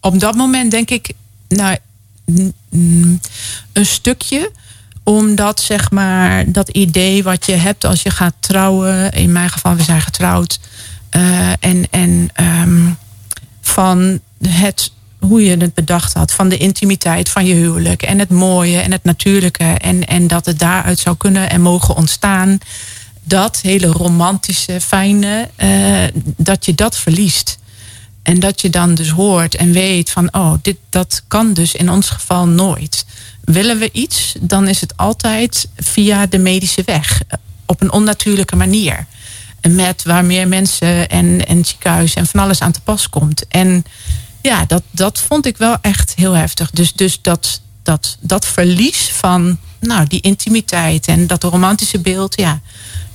op 0.00 0.20
dat 0.20 0.34
moment 0.34 0.70
denk 0.70 0.90
ik, 0.90 1.12
nou, 1.48 1.76
een 3.72 3.86
stukje 3.86 4.50
omdat 5.02 5.60
zeg 5.60 5.90
maar 5.90 6.52
dat 6.52 6.68
idee 6.68 7.22
wat 7.22 7.46
je 7.46 7.52
hebt 7.52 7.84
als 7.84 8.02
je 8.02 8.10
gaat 8.10 8.34
trouwen, 8.40 9.12
in 9.12 9.32
mijn 9.32 9.50
geval 9.50 9.74
we 9.74 9.82
zijn 9.82 10.00
getrouwd, 10.00 10.60
uh, 11.16 11.50
en, 11.60 11.86
en 11.90 12.28
um, 12.40 12.96
van 13.60 14.20
het 14.46 14.92
hoe 15.18 15.44
je 15.44 15.56
het 15.56 15.74
bedacht 15.74 16.12
had, 16.12 16.32
van 16.32 16.48
de 16.48 16.56
intimiteit 16.56 17.28
van 17.28 17.44
je 17.44 17.54
huwelijk 17.54 18.02
en 18.02 18.18
het 18.18 18.30
mooie 18.30 18.78
en 18.78 18.92
het 18.92 19.04
natuurlijke 19.04 19.64
en, 19.64 20.06
en 20.06 20.26
dat 20.26 20.46
het 20.46 20.58
daaruit 20.58 20.98
zou 20.98 21.16
kunnen 21.16 21.50
en 21.50 21.60
mogen 21.60 21.96
ontstaan 21.96 22.58
dat 23.28 23.60
hele 23.60 23.86
romantische, 23.86 24.80
fijne, 24.80 25.48
uh, 25.56 26.22
dat 26.36 26.64
je 26.64 26.74
dat 26.74 26.98
verliest. 26.98 27.58
En 28.22 28.40
dat 28.40 28.60
je 28.60 28.70
dan 28.70 28.94
dus 28.94 29.10
hoort 29.10 29.54
en 29.54 29.72
weet 29.72 30.10
van, 30.10 30.34
oh, 30.34 30.52
dit, 30.62 30.76
dat 30.88 31.22
kan 31.28 31.52
dus 31.52 31.74
in 31.74 31.90
ons 31.90 32.10
geval 32.10 32.46
nooit. 32.46 33.04
Willen 33.44 33.78
we 33.78 33.88
iets, 33.92 34.34
dan 34.40 34.68
is 34.68 34.80
het 34.80 34.96
altijd 34.96 35.68
via 35.76 36.26
de 36.26 36.38
medische 36.38 36.82
weg. 36.84 37.22
Op 37.66 37.80
een 37.80 37.92
onnatuurlijke 37.92 38.56
manier. 38.56 39.06
Met 39.68 40.02
waar 40.02 40.24
meer 40.24 40.48
mensen 40.48 41.08
en, 41.08 41.46
en 41.46 41.64
ziekenhuis 41.64 42.14
en 42.14 42.26
van 42.26 42.40
alles 42.40 42.60
aan 42.60 42.72
te 42.72 42.80
pas 42.80 43.08
komt. 43.08 43.48
En 43.48 43.84
ja, 44.42 44.64
dat, 44.64 44.82
dat 44.90 45.18
vond 45.18 45.46
ik 45.46 45.56
wel 45.56 45.76
echt 45.80 46.14
heel 46.14 46.32
heftig. 46.32 46.70
Dus, 46.70 46.92
dus 46.92 47.18
dat, 47.22 47.60
dat, 47.88 48.16
dat 48.20 48.46
verlies 48.46 49.10
van 49.12 49.58
nou, 49.80 50.06
die 50.06 50.20
intimiteit 50.20 51.06
en 51.06 51.26
dat 51.26 51.42
romantische 51.42 51.98
beeld, 51.98 52.40
ja, 52.40 52.60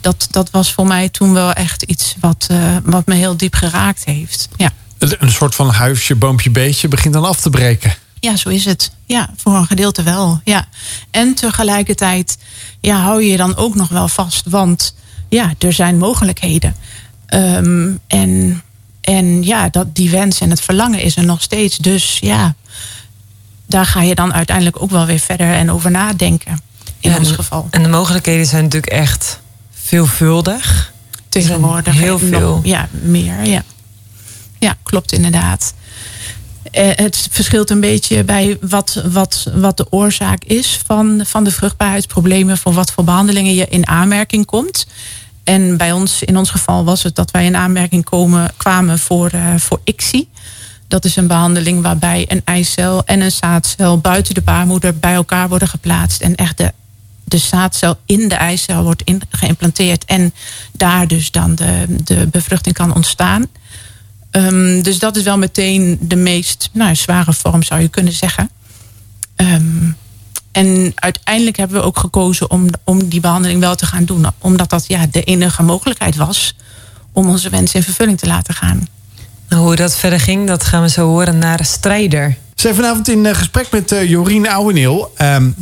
dat, 0.01 0.27
dat 0.31 0.49
was 0.51 0.73
voor 0.73 0.87
mij 0.87 1.09
toen 1.09 1.33
wel 1.33 1.53
echt 1.53 1.83
iets 1.83 2.15
wat, 2.19 2.47
uh, 2.51 2.77
wat 2.83 3.05
me 3.05 3.15
heel 3.15 3.37
diep 3.37 3.53
geraakt 3.53 4.05
heeft. 4.05 4.47
Ja. 4.57 4.71
Een 4.97 5.31
soort 5.31 5.55
van 5.55 5.69
huisje, 5.69 6.15
boompje, 6.15 6.49
beetje 6.49 6.87
begint 6.87 7.13
dan 7.13 7.25
af 7.25 7.39
te 7.39 7.49
breken. 7.49 7.95
Ja, 8.19 8.35
zo 8.35 8.49
is 8.49 8.65
het. 8.65 8.91
Ja, 9.05 9.29
voor 9.37 9.55
een 9.55 9.65
gedeelte 9.65 10.03
wel. 10.03 10.41
Ja. 10.43 10.67
En 11.11 11.33
tegelijkertijd 11.33 12.37
ja, 12.79 12.97
hou 13.01 13.23
je 13.23 13.31
je 13.31 13.37
dan 13.37 13.55
ook 13.55 13.75
nog 13.75 13.89
wel 13.89 14.07
vast, 14.07 14.49
want 14.49 14.95
ja, 15.29 15.53
er 15.59 15.73
zijn 15.73 15.97
mogelijkheden. 15.97 16.75
Um, 17.33 17.99
en, 18.07 18.63
en 19.01 19.43
ja, 19.43 19.69
dat, 19.69 19.95
die 19.95 20.09
wens 20.09 20.39
en 20.39 20.49
het 20.49 20.61
verlangen 20.61 21.01
is 21.01 21.15
er 21.15 21.25
nog 21.25 21.41
steeds. 21.41 21.77
Dus 21.77 22.17
ja, 22.21 22.55
daar 23.73 23.85
ga 23.85 24.01
je 24.01 24.15
dan 24.15 24.33
uiteindelijk 24.33 24.81
ook 24.81 24.89
wel 24.89 25.05
weer 25.05 25.19
verder 25.19 25.53
en 25.53 25.71
over 25.71 25.91
nadenken. 25.91 26.59
In 26.99 27.11
ja, 27.11 27.17
ons 27.17 27.31
geval. 27.31 27.67
En 27.69 27.83
de 27.83 27.89
mogelijkheden 27.89 28.45
zijn 28.45 28.63
natuurlijk 28.63 28.91
echt 28.91 29.39
veelvuldig. 29.71 30.93
Tegenwoordig. 31.29 31.93
Heel 31.93 32.19
veel. 32.19 32.59
ja, 32.63 32.87
meer. 32.91 33.45
Ja. 33.45 33.63
ja, 34.59 34.75
klopt 34.83 35.11
inderdaad. 35.11 35.73
Eh, 36.71 36.89
het 36.95 37.27
verschilt 37.31 37.69
een 37.69 37.79
beetje 37.79 38.23
bij 38.23 38.57
wat, 38.61 39.03
wat, 39.05 39.51
wat 39.55 39.77
de 39.77 39.91
oorzaak 39.91 40.43
is 40.43 40.79
van, 40.85 41.21
van 41.25 41.43
de 41.43 41.51
vruchtbaarheidsproblemen, 41.51 42.57
voor 42.57 42.73
wat 42.73 42.91
voor 42.91 43.03
behandelingen 43.03 43.53
je 43.55 43.67
in 43.69 43.87
aanmerking 43.87 44.45
komt. 44.45 44.87
En 45.43 45.77
bij 45.77 45.91
ons, 45.91 46.23
in 46.23 46.37
ons 46.37 46.49
geval, 46.49 46.83
was 46.83 47.03
het 47.03 47.15
dat 47.15 47.31
wij 47.31 47.45
in 47.45 47.55
aanmerking 47.55 48.03
komen, 48.03 48.51
kwamen 48.57 48.99
voor, 48.99 49.31
uh, 49.35 49.55
voor 49.57 49.79
ICSI. 49.83 50.27
Dat 50.93 51.05
is 51.05 51.15
een 51.15 51.27
behandeling 51.27 51.81
waarbij 51.81 52.25
een 52.27 52.41
eicel 52.45 53.05
en 53.05 53.21
een 53.21 53.31
zaadcel 53.31 53.97
buiten 53.97 54.33
de 54.33 54.41
baarmoeder 54.41 54.97
bij 54.97 55.13
elkaar 55.13 55.49
worden 55.49 55.67
geplaatst. 55.67 56.21
En 56.21 56.35
echt 56.35 56.57
de 56.57 56.73
de 57.23 57.37
zaadcel 57.37 57.99
in 58.05 58.27
de 58.27 58.35
eicel 58.35 58.83
wordt 58.83 59.03
geïmplanteerd. 59.29 60.05
En 60.05 60.33
daar 60.71 61.07
dus 61.07 61.31
dan 61.31 61.55
de, 61.55 61.85
de 62.03 62.27
bevruchting 62.27 62.75
kan 62.75 62.95
ontstaan. 62.95 63.47
Um, 64.31 64.81
dus 64.81 64.99
dat 64.99 65.15
is 65.15 65.23
wel 65.23 65.37
meteen 65.37 65.97
de 66.01 66.15
meest 66.15 66.69
nou, 66.73 66.95
zware 66.95 67.33
vorm, 67.33 67.63
zou 67.63 67.81
je 67.81 67.87
kunnen 67.87 68.13
zeggen. 68.13 68.49
Um, 69.35 69.97
en 70.51 70.91
uiteindelijk 70.95 71.57
hebben 71.57 71.77
we 71.77 71.85
ook 71.85 71.99
gekozen 71.99 72.49
om, 72.49 72.69
om 72.83 73.09
die 73.09 73.19
behandeling 73.19 73.59
wel 73.59 73.75
te 73.75 73.85
gaan 73.85 74.05
doen. 74.05 74.25
Omdat 74.39 74.69
dat 74.69 74.87
ja, 74.87 75.07
de 75.11 75.23
enige 75.23 75.63
mogelijkheid 75.63 76.15
was 76.15 76.55
om 77.11 77.29
onze 77.29 77.49
wens 77.49 77.73
in 77.73 77.83
vervulling 77.83 78.17
te 78.17 78.27
laten 78.27 78.53
gaan. 78.53 78.87
Hoe 79.53 79.75
dat 79.75 79.95
verder 79.95 80.19
ging, 80.19 80.47
dat 80.47 80.63
gaan 80.63 80.81
we 80.81 80.89
zo 80.89 81.07
horen 81.07 81.37
naar 81.37 81.65
Strijder. 81.65 82.37
Zijn 82.55 82.75
vanavond 82.75 83.09
in 83.09 83.25
eh, 83.25 83.35
gesprek 83.35 83.71
met 83.71 83.91
uh, 83.91 84.09
Jorien 84.09 84.49
Ouweneel. 84.49 85.13
Um, 85.21 85.55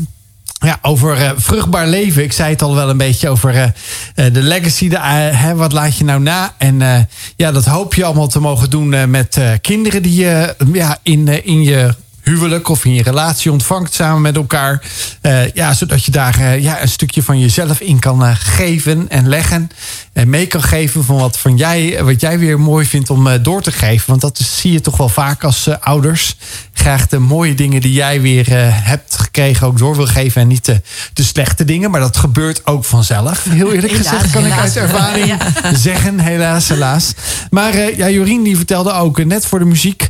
ja, 0.60 0.80
over 0.82 1.20
uh, 1.20 1.32
vruchtbaar 1.36 1.88
leven. 1.88 2.24
Ik 2.24 2.34
zei 2.34 2.50
het 2.50 2.62
al 2.62 2.76
wel 2.76 2.90
een 2.90 2.98
beetje 2.98 3.30
over 3.30 3.74
de 4.16 4.42
legacy. 4.42 4.90
Hè, 4.90 5.56
wat 5.56 5.72
laat 5.72 5.98
je 5.98 6.04
nou 6.04 6.22
na? 6.22 6.54
En 6.58 7.08
ja, 7.36 7.52
dat 7.52 7.66
hoop 7.66 7.94
je 7.94 8.06
allemaal 8.06 8.28
te 8.28 8.40
mogen 8.40 8.70
doen 8.70 9.10
met 9.10 9.40
kinderen 9.62 10.04
die 10.04 10.16
je 10.16 10.56
ja, 10.74 10.98
in, 11.04 11.46
in 11.46 11.62
je 11.62 11.96
huwelijk 12.24 12.70
of 12.70 12.86
in 12.86 12.94
je 12.94 13.04
relatie 13.04 13.52
ontvangt 13.52 13.94
samen 13.94 14.22
met 14.22 14.36
elkaar. 14.36 14.82
Uh, 15.22 15.52
ja, 15.52 15.74
zodat 15.74 16.06
je 16.06 16.12
daar 16.12 16.40
uh, 16.40 16.60
ja, 16.60 16.82
een 16.82 16.90
stukje 16.90 17.24
van 17.24 17.40
jezelf 17.40 17.80
in 17.80 18.00
kan 18.00 18.24
uh, 18.24 18.32
geven 18.34 19.10
en 19.10 19.28
leggen. 19.28 19.70
En 20.14 20.30
mee 20.30 20.48
kan 20.48 20.64
geven 20.64 21.04
van 21.04 21.18
wat, 21.18 21.38
van 21.38 21.58
jij, 21.58 22.04
wat 22.04 22.22
jij 22.22 22.40
weer 22.40 22.60
mooi 22.60 22.86
vindt 22.86 23.10
om 23.10 23.42
door 23.42 23.62
te 23.62 23.72
geven. 23.72 24.10
Want 24.10 24.22
dat 24.22 24.40
is, 24.40 24.60
zie 24.60 24.72
je 24.72 24.82
toch 24.82 24.98
wel 24.98 25.10
vaak 25.10 25.44
als 25.44 25.70
ouders. 25.80 26.36
Graag 26.74 27.08
de 27.08 27.20
mooie 27.20 27.56
dingen 27.56 27.82
die 27.82 27.94
jij 27.94 28.22
weer 28.22 28.46
hebt 28.84 29.18
gekregen 29.18 29.68
ook 29.68 29.78
door 29.78 29.96
wil 29.96 30.06
geven. 30.06 30.42
En 30.42 30.48
niet 30.48 30.66
de, 30.66 30.82
de 31.14 31.24
slechte 31.24 31.66
dingen. 31.66 31.92
Maar 31.92 32.00
dat 32.00 32.18
gebeurt 32.18 32.66
ook 32.66 32.86
vanzelf. 32.86 33.44
Heel 33.50 33.74
eerlijk 33.74 33.94
gezegd 33.94 34.32
kan 34.32 34.46
ik 34.46 34.52
uit 34.52 34.76
ervaring 34.76 35.28
ja. 35.28 35.38
zeggen. 35.76 36.20
Helaas, 36.20 36.68
helaas. 36.68 37.14
Maar 37.50 37.98
ja, 37.98 38.10
Jorien 38.10 38.44
die 38.44 38.56
vertelde 38.56 38.92
ook 38.94 39.26
net 39.26 39.46
voor 39.46 39.60
de 39.60 39.66
muziek. 39.66 40.10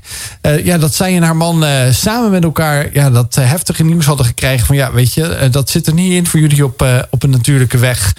ja, 0.64 0.78
dat 0.78 0.96
zij 0.96 1.16
en 1.16 1.24
haar 1.24 1.36
man 1.36 1.64
samen 2.02 2.32
met 2.32 2.44
elkaar 2.44 2.90
ja, 2.94 3.10
dat 3.10 3.38
uh, 3.40 3.50
heftige 3.50 3.84
nieuws 3.84 4.06
hadden 4.06 4.26
gekregen. 4.26 4.66
Van 4.66 4.76
ja, 4.76 4.92
weet 4.92 5.14
je, 5.14 5.22
uh, 5.22 5.52
dat 5.52 5.70
zit 5.70 5.88
er 5.88 5.94
niet 5.94 6.12
in 6.12 6.28
voor 6.28 6.40
jullie 6.40 6.66
op, 6.66 6.82
uh, 6.82 7.00
op 7.10 7.24
een 7.24 7.30
natuurlijke 7.30 7.78
weg. 7.78 8.14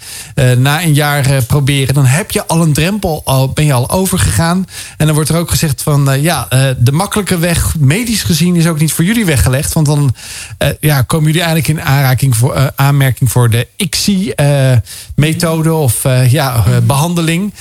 na 0.59 0.83
een 0.83 0.95
jaar 0.95 1.43
proberen, 1.43 1.95
dan 1.95 2.05
heb 2.05 2.31
je 2.31 2.47
al 2.47 2.63
een 2.63 2.73
drempel, 2.73 3.23
al, 3.25 3.49
ben 3.49 3.65
je 3.65 3.73
al 3.73 3.91
overgegaan. 3.91 4.67
En 4.97 5.07
dan 5.07 5.15
wordt 5.15 5.31
er 5.31 5.37
ook 5.37 5.51
gezegd 5.51 5.83
van 5.83 6.21
ja, 6.21 6.49
de 6.79 6.93
makkelijke 6.93 7.39
weg, 7.39 7.75
medisch 7.79 8.23
gezien, 8.23 8.57
is 8.57 8.67
ook 8.67 8.79
niet 8.79 8.93
voor 8.93 9.05
jullie 9.05 9.25
weggelegd. 9.25 9.73
Want 9.73 9.87
dan 9.87 10.15
ja, 10.81 11.03
komen 11.03 11.27
jullie 11.27 11.43
eigenlijk 11.43 11.79
in 11.79 11.85
aanraking 11.87 12.37
voor, 12.37 12.73
aanmerking 12.77 13.31
voor 13.31 13.51
de 13.51 13.67
ICSI-methode 13.77 15.73
of 15.73 16.03
ja, 16.29 16.65
behandeling. 16.83 17.53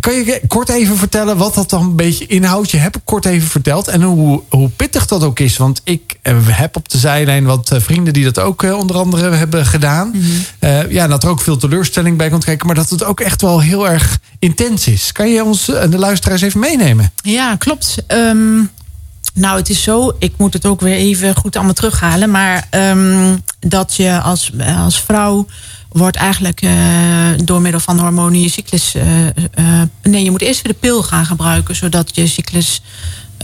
Kan 0.00 0.14
je 0.14 0.40
kort 0.46 0.68
even 0.68 0.96
vertellen 0.96 1.36
wat 1.36 1.54
dat 1.54 1.70
dan 1.70 1.82
een 1.82 1.96
beetje 1.96 2.26
inhoudt? 2.26 2.70
Je 2.70 2.76
hebt 2.76 2.98
kort 3.04 3.24
even 3.24 3.48
verteld. 3.48 3.88
En 3.88 4.02
hoe, 4.02 4.42
hoe 4.48 4.68
pittig 4.68 5.06
dat 5.06 5.22
ook 5.22 5.38
is. 5.38 5.56
Want 5.56 5.80
ik 5.84 6.18
eh, 6.22 6.36
heb 6.46 6.76
op 6.76 6.88
de 6.88 6.98
zijlijn 6.98 7.44
wat 7.44 7.70
eh, 7.70 7.80
vrienden 7.80 8.12
die 8.12 8.24
dat 8.24 8.38
ook 8.38 8.62
eh, 8.62 8.78
onder 8.78 8.96
andere 8.96 9.30
hebben 9.30 9.66
gedaan. 9.66 10.12
Mhm. 10.14 10.90
ja, 10.92 11.06
dat 11.06 11.22
er 11.22 11.28
ook 11.28 11.40
veel 11.40 11.56
teleurstelling 11.56 12.16
bij 12.16 12.30
komt 12.30 12.44
kijken. 12.44 12.66
Maar 12.66 12.76
dat 12.76 12.90
het 12.90 13.04
ook 13.04 13.20
echt 13.20 13.40
wel 13.40 13.60
heel 13.60 13.88
erg 13.88 14.18
intens 14.38 14.86
is. 14.86 15.12
Kan 15.12 15.30
je 15.30 15.44
ons, 15.44 15.64
de 15.64 15.98
luisteraars, 15.98 16.42
even 16.42 16.60
meenemen? 16.60 17.12
Ja, 17.22 17.56
klopt. 17.56 17.96
Ehm, 18.06 18.56
nou, 19.34 19.56
het 19.56 19.68
is 19.68 19.82
zo, 19.82 20.16
ik 20.18 20.32
moet 20.36 20.52
het 20.52 20.66
ook 20.66 20.80
weer 20.80 20.96
even 20.96 21.36
goed 21.36 21.56
allemaal 21.56 21.74
terughalen. 21.74 22.30
Maar 22.30 22.68
um, 22.70 23.42
dat 23.60 23.94
je 23.94 24.20
als, 24.20 24.52
als 24.78 25.00
vrouw 25.00 25.46
wordt 25.92 26.16
eigenlijk 26.16 26.62
uh, 26.62 27.28
door 27.44 27.60
middel 27.60 27.80
van 27.80 27.98
hormonen 27.98 28.40
je 28.40 28.50
cyclus. 28.50 28.94
Uh, 28.94 29.26
uh, 29.26 29.82
nee, 30.02 30.24
je 30.24 30.30
moet 30.30 30.42
eerst 30.42 30.62
weer 30.62 30.72
de 30.72 30.78
pil 30.78 31.02
gaan 31.02 31.26
gebruiken, 31.26 31.76
zodat 31.76 32.14
je 32.16 32.26
cyclus 32.26 32.82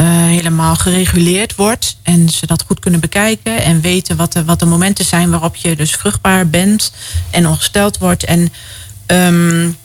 helemaal 0.03 0.77
gereguleerd 0.77 1.55
wordt. 1.55 1.97
En 2.03 2.29
ze 2.29 2.47
dat 2.47 2.65
goed 2.67 2.81
kunnen 2.81 3.01
bekijken 3.01 3.63
en 3.63 3.81
weten 3.81 4.17
wat 4.17 4.33
de, 4.33 4.45
wat 4.45 4.61
de 4.61 4.67
momenten 4.67 5.05
zijn 5.05 5.31
waarop 5.31 5.57
je 5.57 5.77
dus 5.77 5.91
vruchtbaar 5.91 6.49
bent 6.49 6.93
en 7.31 7.47
ongesteld 7.47 7.99
wordt. 7.99 8.25
En, 8.25 8.53
um, 9.07 9.77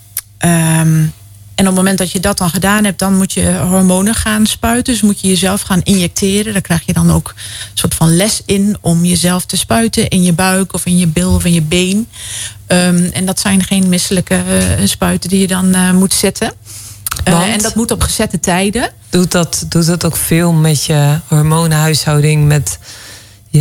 en 1.55 1.63
op 1.63 1.65
het 1.65 1.75
moment 1.75 1.97
dat 1.97 2.11
je 2.11 2.19
dat 2.19 2.37
dan 2.37 2.49
gedaan 2.49 2.83
hebt, 2.83 2.99
dan 2.99 3.17
moet 3.17 3.33
je 3.33 3.57
hormonen 3.57 4.15
gaan 4.15 4.45
spuiten. 4.45 4.93
Dus 4.93 5.01
moet 5.01 5.21
je 5.21 5.27
jezelf 5.27 5.61
gaan 5.61 5.81
injecteren. 5.83 6.53
Daar 6.53 6.61
krijg 6.61 6.85
je 6.85 6.93
dan 6.93 7.11
ook 7.11 7.33
een 7.35 7.77
soort 7.77 7.95
van 7.95 8.15
les 8.15 8.41
in 8.45 8.77
om 8.81 9.05
jezelf 9.05 9.45
te 9.45 9.57
spuiten 9.57 10.09
in 10.09 10.23
je 10.23 10.33
buik 10.33 10.73
of 10.73 10.85
in 10.85 10.97
je 10.97 11.07
bil 11.07 11.33
of 11.33 11.45
in 11.45 11.53
je 11.53 11.61
been. 11.61 12.07
Um, 12.67 13.09
en 13.13 13.25
dat 13.25 13.39
zijn 13.39 13.63
geen 13.63 13.89
misselijke 13.89 14.43
uh, 14.79 14.87
spuiten 14.87 15.29
die 15.29 15.39
je 15.39 15.47
dan 15.47 15.75
uh, 15.75 15.91
moet 15.91 16.13
zetten. 16.13 16.53
Eh, 17.23 17.53
en 17.53 17.61
dat 17.61 17.75
moet 17.75 17.91
op 17.91 18.01
gezette 18.01 18.39
tijden. 18.39 18.89
Doet 19.09 19.31
dat, 19.31 19.65
doet 19.69 19.85
dat 19.85 20.05
ook 20.05 20.17
veel 20.17 20.51
met 20.51 20.85
je 20.85 21.19
hormonenhuishouding, 21.27 22.47
met 22.47 22.79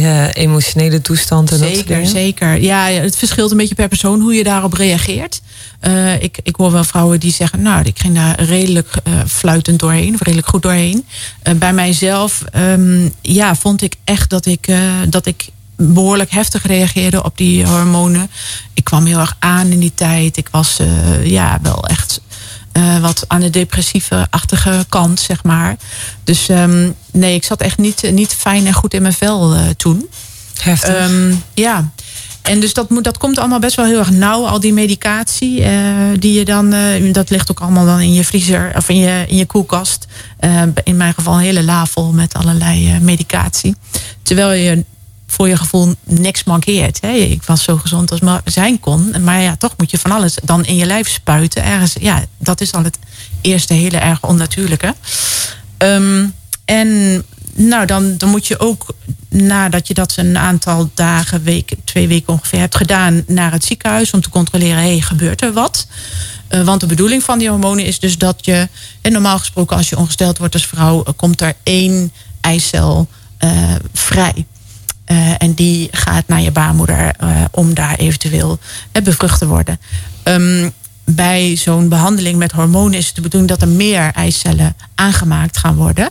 je 0.00 0.31
emotionele 0.33 1.00
toestand 1.00 1.50
en 1.50 1.59
dat 1.59 1.66
soort 1.66 1.78
Zeker, 1.78 1.94
dingen? 1.94 2.11
zeker. 2.11 2.61
Ja, 2.61 2.87
ja, 2.87 3.00
het 3.00 3.16
verschilt 3.16 3.50
een 3.50 3.57
beetje 3.57 3.74
per 3.74 3.88
persoon 3.88 4.20
hoe 4.20 4.35
je 4.35 4.44
daarop 4.44 4.72
reageert. 4.72 5.40
Eh, 5.81 6.22
ik, 6.22 6.38
ik 6.42 6.57
hoor 6.57 6.72
wel 6.72 6.85
vrouwen 6.85 7.20
die 7.20 7.33
zeggen, 7.33 7.62
nou, 7.62 7.85
ik 7.85 7.98
ging 7.98 8.14
daar 8.14 8.42
redelijk 8.42 8.88
eh, 9.05 9.12
fluitend 9.26 9.78
doorheen, 9.78 10.14
of 10.14 10.22
redelijk 10.22 10.48
goed 10.48 10.62
doorheen. 10.62 11.07
Eh, 11.42 11.55
bij 11.55 11.72
mijzelf, 11.72 12.42
ehm, 12.52 13.09
ja, 13.20 13.55
vond 13.55 13.83
ik 13.83 13.94
echt 14.05 14.31
dat 14.31 14.46
ik, 14.46 14.72
dat 15.09 15.26
ik 15.26 15.48
behoorlijk 15.76 16.31
heftig 16.31 16.66
reageerde 16.66 17.24
op 17.24 17.37
die 17.37 17.66
hormonen. 17.66 18.31
Ik 18.74 18.85
kwam 18.85 19.05
heel 19.05 19.18
erg 19.18 19.37
aan 19.38 19.66
in 19.66 19.78
die 19.78 19.94
tijd. 19.94 20.37
Ik 20.37 20.48
was 20.50 20.78
ja, 21.22 21.59
wel 21.62 21.87
echt 21.87 22.20
eh, 22.73 22.99
wat 22.99 23.25
aan 23.27 23.41
de 23.41 23.51
depressieve-achtige 23.51 24.85
kant, 24.89 25.21
zeg 25.21 25.45
maar. 25.45 25.77
Dus 26.25 26.49
ehm, 26.49 26.91
nee, 27.13 27.35
ik 27.35 27.45
zat 27.45 27.61
echt 27.61 27.79
niet, 27.79 28.11
niet 28.13 28.35
fijn 28.35 28.67
en 28.67 28.73
goed 28.73 28.95
in 28.95 29.03
mijn 29.03 29.15
vel 29.15 29.55
eh, 29.55 29.61
toen. 29.77 30.09
Heftig. 30.61 30.95
Ehm, 30.95 31.35
ja. 31.55 31.91
En 32.43 32.61
dus 32.61 32.75
dat, 32.75 32.91
moet, 32.91 33.05
dat 33.05 33.19
komt 33.19 33.39
allemaal 33.39 33.59
best 33.59 33.77
wel 33.77 33.85
heel 33.87 33.99
erg 33.99 34.11
nauw, 34.11 34.47
al 34.47 34.61
die 34.61 34.73
medicatie. 34.73 35.63
eh, 35.63 35.73
die 36.19 36.33
je 36.33 36.45
dan, 36.45 36.75
dat 37.13 37.31
ligt 37.31 37.51
ook 37.51 37.61
allemaal 37.61 37.87
dan 37.87 38.01
in 38.01 38.15
je 38.15 38.25
vriezer 38.25 38.73
of 38.77 38.89
in 38.89 38.97
je, 38.97 39.25
in 39.29 39.37
je 39.37 39.47
koelkast. 39.47 40.07
In 40.85 40.97
mijn 40.97 41.15
geval 41.15 41.35
een 41.35 41.41
hele 41.41 41.63
la 41.63 41.87
vol 41.87 42.13
met 42.13 42.35
allerlei 42.35 42.99
medicatie. 43.01 43.77
Terwijl 44.23 44.53
je 44.53 44.85
voor 45.33 45.49
je 45.49 45.57
gevoel 45.57 45.95
niks 46.05 46.45
mankeert. 46.45 47.01
Hè. 47.01 47.11
Ik 47.11 47.42
was 47.42 47.62
zo 47.62 47.77
gezond 47.77 48.11
als 48.11 48.21
maar 48.21 48.40
zijn 48.45 48.81
kon. 48.81 49.14
Maar 49.21 49.40
ja, 49.40 49.57
toch 49.57 49.75
moet 49.77 49.90
je 49.90 49.99
van 49.99 50.11
alles 50.11 50.35
dan 50.45 50.64
in 50.64 50.77
je 50.77 50.87
lijf 50.87 51.09
spuiten. 51.09 51.64
Ergens, 51.64 51.95
ja, 52.01 52.25
dat 52.38 52.61
is 52.61 52.73
al 52.73 52.85
het 52.85 52.99
eerste 53.40 53.75
hele 53.75 53.97
erg 53.97 54.23
onnatuurlijke. 54.23 54.95
Ehm, 55.77 56.27
en 56.64 57.23
nou, 57.55 57.87
dan, 57.87 58.16
dan 58.16 58.29
moet 58.29 58.47
je 58.47 58.59
ook 58.59 58.87
nadat 59.29 59.87
je 59.87 59.95
dat 59.95 60.12
een 60.16 60.38
aantal 60.38 60.90
dagen, 60.95 61.42
weken, 61.42 61.85
twee 61.85 62.09
weken 62.09 62.33
ongeveer 62.33 62.59
hebt 62.59 62.77
gedaan, 62.77 63.25
naar 63.27 63.53
het 63.53 63.64
ziekenhuis 63.64 64.11
om 64.11 64.21
te 64.21 64.31
controleren: 64.31 64.83
hey, 64.83 65.01
gebeurt 65.01 65.42
er 65.42 65.53
wat? 65.53 65.87
Eh, 66.49 66.64
want 66.64 66.81
de 66.81 66.87
bedoeling 66.87 67.23
van 67.23 67.38
die 67.38 67.49
hormonen 67.49 67.85
is 67.85 67.99
dus 67.99 68.18
dat 68.18 68.45
je, 68.45 68.68
en 69.01 69.12
normaal 69.12 69.38
gesproken, 69.38 69.77
als 69.77 69.88
je 69.88 69.97
ongesteld 69.97 70.38
wordt 70.38 70.55
als 70.55 70.66
vrouw, 70.66 71.03
eh, 71.03 71.12
komt 71.16 71.40
er 71.40 71.55
één 71.62 72.12
eicel 72.40 73.09
eh, 73.38 73.75
vrij. 73.92 74.47
Eh, 75.12 75.35
en 75.38 75.55
die 75.55 75.88
gaat 75.90 76.29
naar 76.29 76.40
je 76.40 76.51
baarmoeder 76.51 77.14
eh, 77.18 77.44
om 77.51 77.75
daar 77.75 77.94
eventueel 77.94 78.59
eh, 78.92 79.03
bevrucht 79.03 79.38
te 79.38 79.46
worden. 79.46 79.81
Ehm, 80.22 80.70
bij 81.05 81.57
zo'n 81.57 81.88
behandeling 81.88 82.38
met 82.38 82.53
hormonen 82.53 82.98
is 82.98 83.07
het 83.07 83.14
de 83.14 83.20
bedoeling 83.20 83.51
dat 83.51 83.62
er 83.62 83.68
meer 83.68 84.12
eicellen 84.12 84.77
aangemaakt 84.94 85.57
gaan 85.57 85.75
worden. 85.75 86.11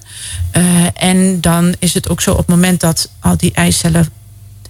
En 0.94 1.42
dan 1.42 1.76
is 1.80 1.94
het 1.94 2.10
ook 2.10 2.22
zo 2.22 2.32
op 2.32 2.38
het 2.38 2.48
moment 2.48 2.80
dat 2.80 3.10
al 3.20 3.38
die 3.38 3.52
eicellen 3.54 4.10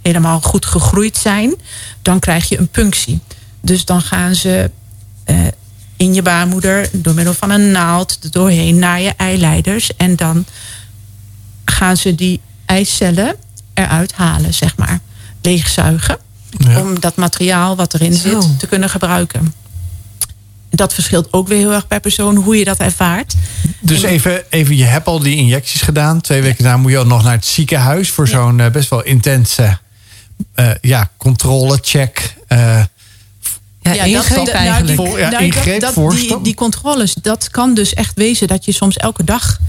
helemaal 0.02 0.42
goed 0.42 0.66
gegroeid 0.66 1.18
zijn, 1.18 1.56
dan 2.02 2.20
krijg 2.20 2.50
je 2.50 2.60
een 2.60 2.68
punctie. 2.68 3.20
Dus 3.62 3.86
dan 3.86 4.02
gaan 4.02 4.36
ze 4.36 4.72
in 5.98 6.14
je 6.14 6.22
baarmoeder 6.22 6.90
door 6.92 7.14
middel 7.14 7.34
van 7.34 7.50
een 7.50 7.72
naald 7.72 8.34
doorheen 8.34 8.80
naar 8.80 9.02
je 9.02 9.14
eileiders. 9.18 9.96
En 9.96 10.16
dan 10.16 10.46
gaan 11.66 11.98
ze 11.98 12.16
die 12.16 12.42
eicellen 12.66 13.36
eruit 13.82 14.14
halen, 14.14 14.54
zeg 14.54 14.78
maar. 14.78 15.00
Leegzuigen. 15.42 16.18
Ja. 16.58 16.80
Om 16.82 17.00
dat 17.00 17.16
materiaal 17.16 17.76
wat 17.76 17.94
erin 17.94 18.14
Zo. 18.14 18.42
zit 18.42 18.60
te 18.60 18.68
kunnen 18.68 18.90
gebruiken. 18.90 19.54
Dat 20.70 20.94
verschilt 20.94 21.34
ook 21.34 21.48
weer 21.48 21.58
heel 21.58 21.74
erg 21.74 21.88
per 21.88 22.00
persoon 22.00 22.36
hoe 22.36 22.58
je 22.58 22.64
dat 22.64 22.78
ervaart. 22.80 23.34
Dus 23.80 24.02
even, 24.02 24.44
even, 24.52 24.76
je 24.78 24.84
hebt 24.84 25.08
al 25.08 25.20
die 25.20 25.36
injecties 25.36 25.82
gedaan. 25.82 26.22
Twee 26.22 26.42
weken 26.42 26.64
daarna 26.64 26.80
moet 26.82 26.92
je 26.92 26.98
al 26.98 27.06
nog 27.06 27.24
naar 27.24 27.34
het 27.36 27.46
ziekenhuis 27.46 28.10
voor 28.10 28.26
Ja. 28.26 28.32
zo'n 28.32 28.60
eh, 28.60 28.72
best 28.72 28.90
wel 28.90 29.04
intense 29.04 29.78
eh, 30.56 30.70
ja, 30.82 31.10
controlecheck. 31.18 32.36
eh 32.48 32.84
ja, 33.82 33.94
Ja, 33.94 33.98
dat- 33.98 34.06
ingreep 34.08 34.46
dat- 34.46 34.54
nou, 34.54 34.66
eigenlijk. 34.68 35.18
Ja, 35.20 35.30
Nou, 35.30 35.44
ingreep, 35.44 35.82
dat, 35.82 35.96
die, 36.12 36.42
die 36.42 36.54
controles, 36.56 37.14
dat 37.14 37.50
kan 37.50 37.74
dus 37.74 37.94
echt 37.94 38.12
wezen 38.16 38.48
dat 38.48 38.66
je 38.66 38.72
soms 38.72 38.98
elke 38.98 39.24
dag 39.24 39.60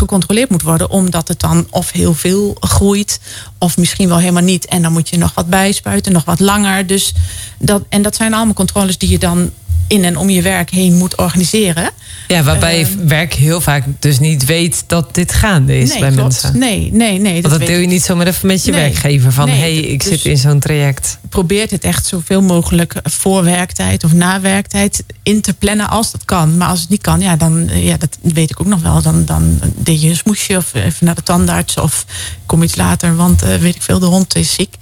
gecontroleerd 0.00 0.50
moet 0.50 0.62
worden. 0.62 0.90
Omdat 0.90 1.28
het 1.28 1.40
dan 1.40 1.66
of 1.70 1.90
heel 1.90 2.14
veel 2.14 2.56
groeit, 2.60 3.20
of 3.58 3.76
misschien 3.76 4.08
wel 4.08 4.18
helemaal 4.18 4.42
niet. 4.42 4.66
En 4.66 4.82
dan 4.82 4.92
moet 4.92 5.08
je 5.08 5.18
nog 5.18 5.34
wat 5.34 5.46
bijspuiten, 5.46 6.12
nog 6.12 6.24
wat 6.24 6.40
langer. 6.40 6.86
Dus 6.86 7.12
dat, 7.58 7.82
en 7.88 8.02
dat 8.02 8.16
zijn 8.16 8.34
allemaal 8.34 8.54
controles 8.54 8.98
die 8.98 9.10
je 9.10 9.18
dan 9.18 9.50
in 9.90 10.04
en 10.04 10.16
om 10.16 10.30
je 10.30 10.42
werk 10.42 10.70
heen 10.70 10.94
moet 10.94 11.16
organiseren. 11.16 11.90
Ja, 12.28 12.42
waarbij 12.42 12.80
Ehm. 12.80 13.06
werk 13.06 13.34
heel 13.34 13.60
vaak 13.60 13.84
dus 13.98 14.18
niet 14.18 14.44
weet 14.44 14.84
dat 14.86 15.14
dit 15.14 15.32
gaande 15.32 15.78
is 15.78 15.88
nee, 15.90 15.98
bij 15.98 16.10
klopt. 16.10 16.22
mensen. 16.42 16.58
Nee, 16.58 16.92
nee, 16.92 17.18
nee. 17.18 17.42
Want 17.42 17.58
dat 17.58 17.66
deel 17.68 17.78
je 17.78 17.86
niet 17.86 18.02
zomaar 18.02 18.26
even 18.26 18.46
met 18.46 18.64
je 18.64 18.70
Nee. 18.70 18.80
werkgever 18.80 19.32
van... 19.32 19.46
Nee, 19.46 19.54
hé, 19.54 19.74
hey, 19.74 19.82
ik 19.82 20.02
dus- 20.02 20.08
zit 20.12 20.24
in 20.24 20.36
zo'n 20.38 20.58
traject. 20.60 21.18
probeert 21.28 21.70
het 21.70 21.84
echt 21.84 22.06
zoveel 22.06 22.42
mogelijk 22.42 22.94
voor 23.02 23.44
werktijd 23.44 24.04
of 24.04 24.12
na 24.12 24.40
werktijd 24.40 25.04
in 25.22 25.40
te 25.40 25.54
plannen 25.54 25.88
als 25.88 26.10
dat 26.12 26.24
kan. 26.24 26.56
Maar 26.56 26.68
als 26.68 26.80
het 26.80 26.88
niet 26.88 27.00
kan, 27.02 27.20
ja, 27.20 27.36
dan 27.36 27.68
eh, 27.68 27.86
ja, 27.86 27.96
dat 27.96 28.18
weet 28.22 28.50
ik 28.50 28.60
ook 28.60 28.66
nog 28.66 28.80
wel. 28.82 29.02
Dan, 29.02 29.24
dan 29.24 29.60
deed 29.76 30.02
je 30.02 30.08
een 30.08 30.16
smoesje 30.16 30.56
of 30.56 30.74
even 30.74 31.06
naar 31.06 31.14
de 31.14 31.22
tandarts 31.22 31.76
of 31.76 32.04
kom 32.46 32.62
iets 32.62 32.76
later, 32.76 33.16
want 33.16 33.42
eh, 33.42 33.54
weet 33.56 33.74
ik 33.74 33.82
veel, 33.82 33.98
de 33.98 34.06
hond 34.06 34.36
is 34.36 34.52
ziek. 34.54 34.74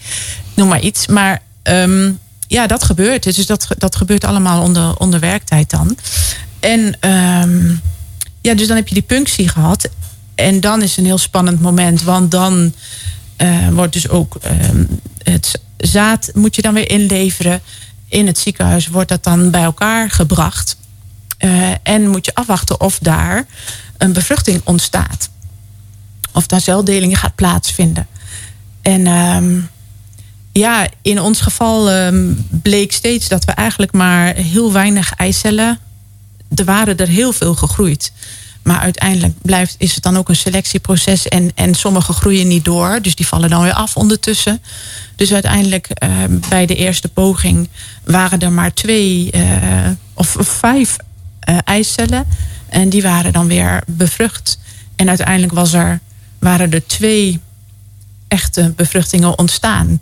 Noem 0.54 0.68
maar 0.68 0.80
iets. 0.80 1.06
Maar 1.06 1.42
ehm, 1.62 2.10
ja, 2.48 2.66
dat 2.66 2.84
gebeurt. 2.84 3.22
Dus 3.22 3.46
dat, 3.46 3.68
dat 3.78 3.96
gebeurt 3.96 4.24
allemaal 4.24 4.62
onder, 4.62 4.96
onder 4.96 5.20
werktijd 5.20 5.70
dan. 5.70 5.96
En 6.61 6.96
ehm, 7.00 7.74
ja, 8.40 8.54
dus 8.54 8.66
dan 8.66 8.76
heb 8.76 8.88
je 8.88 8.94
die 8.94 9.02
punctie 9.02 9.48
gehad. 9.48 9.88
En 10.34 10.61
dan 10.61 10.82
is 10.82 10.96
een 10.96 11.04
heel 11.04 11.18
spannend 11.18 11.61
moment, 11.61 12.02
want 12.02 12.30
dan 12.30 12.72
eh, 13.37 13.68
wordt 13.68 13.92
dus 13.92 14.08
ook 14.08 14.37
ehm, 14.40 14.84
het 15.22 15.61
zaad 15.76 16.30
moet 16.34 16.54
je 16.54 16.62
dan 16.62 16.74
weer 16.74 16.90
inleveren. 16.90 17.61
In 18.08 18.26
het 18.26 18.38
ziekenhuis 18.38 18.88
wordt 18.88 19.08
dat 19.08 19.24
dan 19.24 19.50
bij 19.50 19.62
elkaar 19.62 20.11
gebracht. 20.11 20.76
Eh, 21.38 21.70
en 21.82 22.08
moet 22.08 22.24
je 22.24 22.34
afwachten 22.34 22.80
of 22.80 22.98
daar 22.98 23.46
een 23.98 24.12
bevruchting 24.12 24.61
ontstaat. 24.64 25.30
Of 26.32 26.46
daar 26.46 26.61
celdeling 26.61 27.18
gaat 27.18 27.34
plaatsvinden. 27.34 28.06
En 28.82 29.06
ehm, 29.06 29.61
ja, 30.58 30.88
in 31.02 31.20
ons 31.20 31.40
geval 31.40 31.90
ehm, 31.90 32.32
bleek 32.48 32.92
steeds 32.92 33.28
dat 33.28 33.44
we 33.44 33.52
eigenlijk 33.52 33.92
maar 33.92 34.34
heel 34.34 34.72
weinig 34.72 35.14
eicellen. 35.14 35.78
Er 36.54 36.64
waren 36.64 36.96
er 36.96 37.08
heel 37.08 37.32
veel 37.32 37.54
gegroeid. 37.54 38.12
Maar 38.62 38.78
uiteindelijk 38.78 39.34
blijft, 39.42 39.74
is 39.78 39.94
het 39.94 40.02
dan 40.02 40.16
ook 40.16 40.28
een 40.28 40.36
selectieproces. 40.36 41.28
En, 41.28 41.50
en 41.54 41.74
sommige 41.74 42.12
groeien 42.12 42.48
niet 42.48 42.64
door. 42.64 42.98
Dus 43.02 43.14
die 43.14 43.26
vallen 43.26 43.50
dan 43.50 43.62
weer 43.62 43.72
af 43.72 43.96
ondertussen. 43.96 44.62
Dus 45.16 45.32
uiteindelijk 45.32 45.88
eh, 45.88 46.10
bij 46.48 46.66
de 46.66 46.74
eerste 46.74 47.08
poging 47.08 47.68
waren 48.04 48.40
er 48.40 48.52
maar 48.52 48.74
twee 48.74 49.30
eh, 49.30 49.42
of, 50.14 50.36
vijf 50.38 50.96
eh, 51.40 51.58
eicellen. 51.64 52.26
En 52.68 52.88
die 52.88 53.02
waren 53.02 53.32
dan 53.32 53.46
weer 53.46 53.82
bevrucht. 53.86 54.58
En 54.96 55.08
uiteindelijk 55.08 55.52
was 55.52 55.72
er, 55.72 56.00
waren 56.38 56.72
er 56.72 56.86
twee 56.86 57.40
echte 58.28 58.72
bevruchtingen 58.76 59.38
ontstaan. 59.38 60.00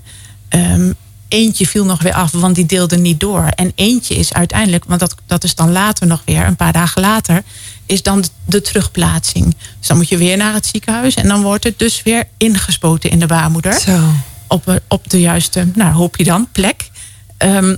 Ehm, 0.48 0.92
eentje 1.28 1.66
viel 1.66 1.84
nog 1.84 2.02
weer 2.02 2.12
af, 2.12 2.32
want 2.32 2.54
die 2.54 2.66
deelde 2.66 2.96
niet 2.96 3.20
door. 3.20 3.44
En 3.44 3.72
eentje 3.74 4.14
is 4.14 4.32
uiteindelijk, 4.32 4.84
want 4.84 5.00
dat, 5.00 5.14
dat 5.26 5.44
is 5.44 5.54
dan 5.54 5.72
later 5.72 6.06
nog 6.06 6.22
weer, 6.24 6.46
een 6.46 6.56
paar 6.56 6.72
dagen 6.72 7.00
later, 7.00 7.42
is 7.86 8.02
dan 8.02 8.24
de, 8.44 8.60
terugplaatsing. 8.60 9.56
Dus 9.78 9.88
dan 9.88 9.96
moet 9.96 10.08
je 10.08 10.16
weer 10.16 10.36
naar 10.36 10.54
het 10.54 10.66
ziekenhuis 10.66 11.14
en 11.14 11.28
dan 11.28 11.42
wordt 11.42 11.64
het 11.64 11.78
dus 11.78 12.02
weer 12.02 12.24
ingespoten 12.36 13.10
in 13.10 13.18
de 13.18 13.26
baarmoeder. 13.26 13.80
Zo. 13.80 14.12
Op, 14.48 14.80
op 14.88 15.10
de 15.10 15.20
juiste, 15.20 15.68
nou 15.74 15.92
hoop 15.92 16.16
je 16.16 16.24
dan, 16.24 16.48
plek. 16.52 16.90
Ehm, 17.36 17.76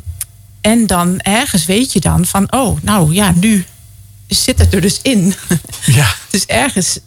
en 0.61 0.87
dan 0.87 1.19
ergens 1.19 1.65
weet 1.65 1.93
je 1.93 2.01
dan 2.01 2.27
van, 2.27 2.53
oh, 2.53 2.83
nou 2.83 3.15
ja, 3.15 3.33
nu 3.41 3.65
zit 4.27 4.59
het 4.59 4.75
er 4.75 4.81
dus 4.81 4.99
in. 5.03 5.35
Ja, 5.85 6.15
dus 6.31 6.47
ergens 6.47 6.99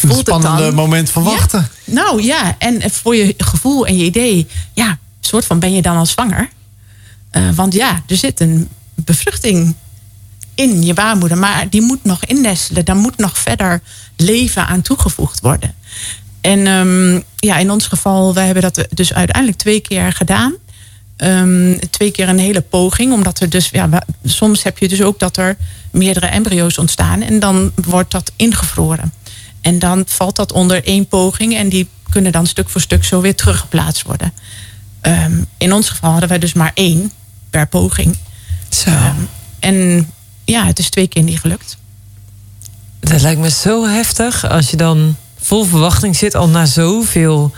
voelt 0.00 0.16
het 0.16 0.26
spannende 0.26 0.72
moment 0.72 1.10
van 1.10 1.22
Ja. 1.22 1.28
wachten. 1.30 1.68
Nou 1.84 2.22
ja, 2.22 2.56
en 2.58 2.90
voor 2.90 3.16
je 3.16 3.34
gevoel 3.38 3.86
en 3.86 3.96
je 3.96 4.04
idee, 4.04 4.46
ja, 4.74 4.98
soort 5.20 5.44
van 5.44 5.58
ben 5.58 5.72
je 5.74 5.82
dan 5.82 5.96
al 5.96 6.06
zwanger. 6.06 6.48
Eh, 7.30 7.42
want 7.54 7.74
ja, 7.74 8.02
er 8.06 8.16
zit 8.16 8.40
een 8.40 8.68
bevruchting 8.94 9.74
in 10.54 10.82
je 10.82 10.94
baarmoeder, 10.94 11.38
maar 11.38 11.66
die 11.70 11.82
moet 11.82 12.04
nog 12.04 12.24
innestelen. 12.24 12.84
Daar 12.84 12.96
moet 12.96 13.16
nog 13.18 13.38
verder 13.38 13.80
leven 14.16 14.66
aan 14.66 14.82
toegevoegd 14.82 15.40
worden. 15.40 15.74
En 16.40 16.66
ehm, 16.66 17.20
ja, 17.36 17.56
in 17.56 17.70
ons 17.70 17.86
geval, 17.86 18.34
wij 18.34 18.44
hebben 18.44 18.62
dat 18.62 18.86
dus 18.90 19.12
uiteindelijk 19.12 19.58
twee 19.58 19.80
keer 19.80 20.12
gedaan. 20.12 20.54
Ehm, 21.16 21.78
twee 21.90 22.10
keer 22.10 22.28
een 22.28 22.38
hele 22.38 22.60
poging, 22.60 23.12
omdat 23.12 23.40
er 23.40 23.48
dus, 23.48 23.68
ja, 23.68 23.88
soms 24.24 24.62
heb 24.62 24.78
je 24.78 24.88
dus 24.88 25.02
ook 25.02 25.18
dat 25.18 25.36
er 25.36 25.56
meerdere 25.90 26.26
embryo's 26.26 26.78
ontstaan 26.78 27.22
en 27.22 27.40
dan 27.40 27.72
wordt 27.74 28.10
dat 28.10 28.32
ingevroren. 28.36 29.12
En 29.60 29.78
dan 29.78 30.04
valt 30.06 30.36
dat 30.36 30.52
onder 30.52 30.84
één 30.84 31.06
poging 31.06 31.56
en 31.56 31.68
die 31.68 31.88
kunnen 32.10 32.32
dan 32.32 32.46
stuk 32.46 32.68
voor 32.68 32.80
stuk 32.80 33.04
zo 33.04 33.20
weer 33.20 33.34
teruggeplaatst 33.34 34.02
worden. 34.02 34.32
Ehm, 35.00 35.42
in 35.58 35.72
ons 35.72 35.88
geval 35.88 36.10
hadden 36.10 36.28
wij 36.28 36.38
dus 36.38 36.52
maar 36.52 36.70
één 36.74 37.12
per 37.50 37.66
poging. 37.66 38.16
Zo. 38.68 38.90
Ehm, 38.90 39.16
en 39.60 40.08
ja, 40.44 40.66
het 40.66 40.78
is 40.78 40.90
twee 40.90 41.08
keer 41.08 41.22
niet 41.22 41.40
gelukt. 41.40 41.76
Dat 43.00 43.20
lijkt 43.20 43.40
me 43.40 43.50
zo 43.50 43.86
heftig 43.86 44.48
als 44.48 44.70
je 44.70 44.76
dan 44.76 45.16
vol 45.40 45.64
verwachting 45.64 46.16
zit 46.16 46.34
al 46.34 46.48
na 46.48 46.66
zoveel 46.66 47.52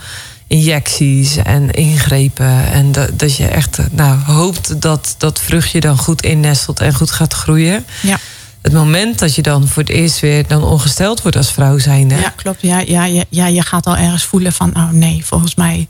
injecties 0.47 1.35
en 1.35 1.71
ingrepen. 1.71 2.71
En 2.71 2.91
dat, 2.91 3.19
dat 3.19 3.35
je 3.35 3.47
echt 3.47 3.79
nou, 3.91 4.19
hoopt 4.19 4.81
dat 4.81 5.15
dat 5.17 5.41
vruchtje 5.41 5.79
dan 5.79 5.97
goed 5.97 6.21
innestelt 6.21 6.79
en 6.79 6.93
goed 6.93 7.11
gaat 7.11 7.33
groeien. 7.33 7.85
Ja. 8.01 8.19
Het 8.63 8.73
moment 8.73 9.19
dat 9.19 9.35
je 9.35 9.41
dan 9.41 9.67
voor 9.67 9.83
het 9.83 9.91
eerst 9.91 10.19
weer 10.19 10.47
dan 10.47 10.63
ongesteld 10.63 11.21
wordt 11.21 11.37
als 11.37 11.51
vrouw 11.51 11.77
zijnde. 11.77 12.15
Ja, 12.15 12.29
klopt. 12.29 12.61
Ja, 12.61 12.79
ja, 12.79 13.05
ja, 13.05 13.23
ja, 13.29 13.47
je 13.47 13.61
gaat 13.61 13.85
al 13.87 13.97
ergens 13.97 14.23
voelen 14.23 14.53
van, 14.53 14.75
oh 14.75 14.89
nee, 14.89 15.25
volgens 15.25 15.55
mij 15.55 15.87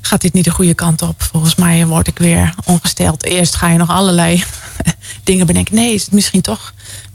gaat 0.00 0.20
dit 0.20 0.32
niet 0.32 0.44
de 0.44 0.50
goede 0.50 0.74
kant 0.74 1.02
op. 1.02 1.22
Volgens 1.22 1.54
mij 1.54 1.86
word 1.86 2.06
ik 2.06 2.18
weer 2.18 2.54
ongesteld. 2.64 3.24
Eerst 3.24 3.54
ga 3.54 3.68
je 3.68 3.78
nog 3.78 3.90
allerlei 3.90 4.44
dingen 5.24 5.46
bedenken. 5.46 5.74
Nee, 5.74 5.94
is 5.94 6.02
het 6.04 6.12
misschien 6.12 6.40
toch 6.40 6.72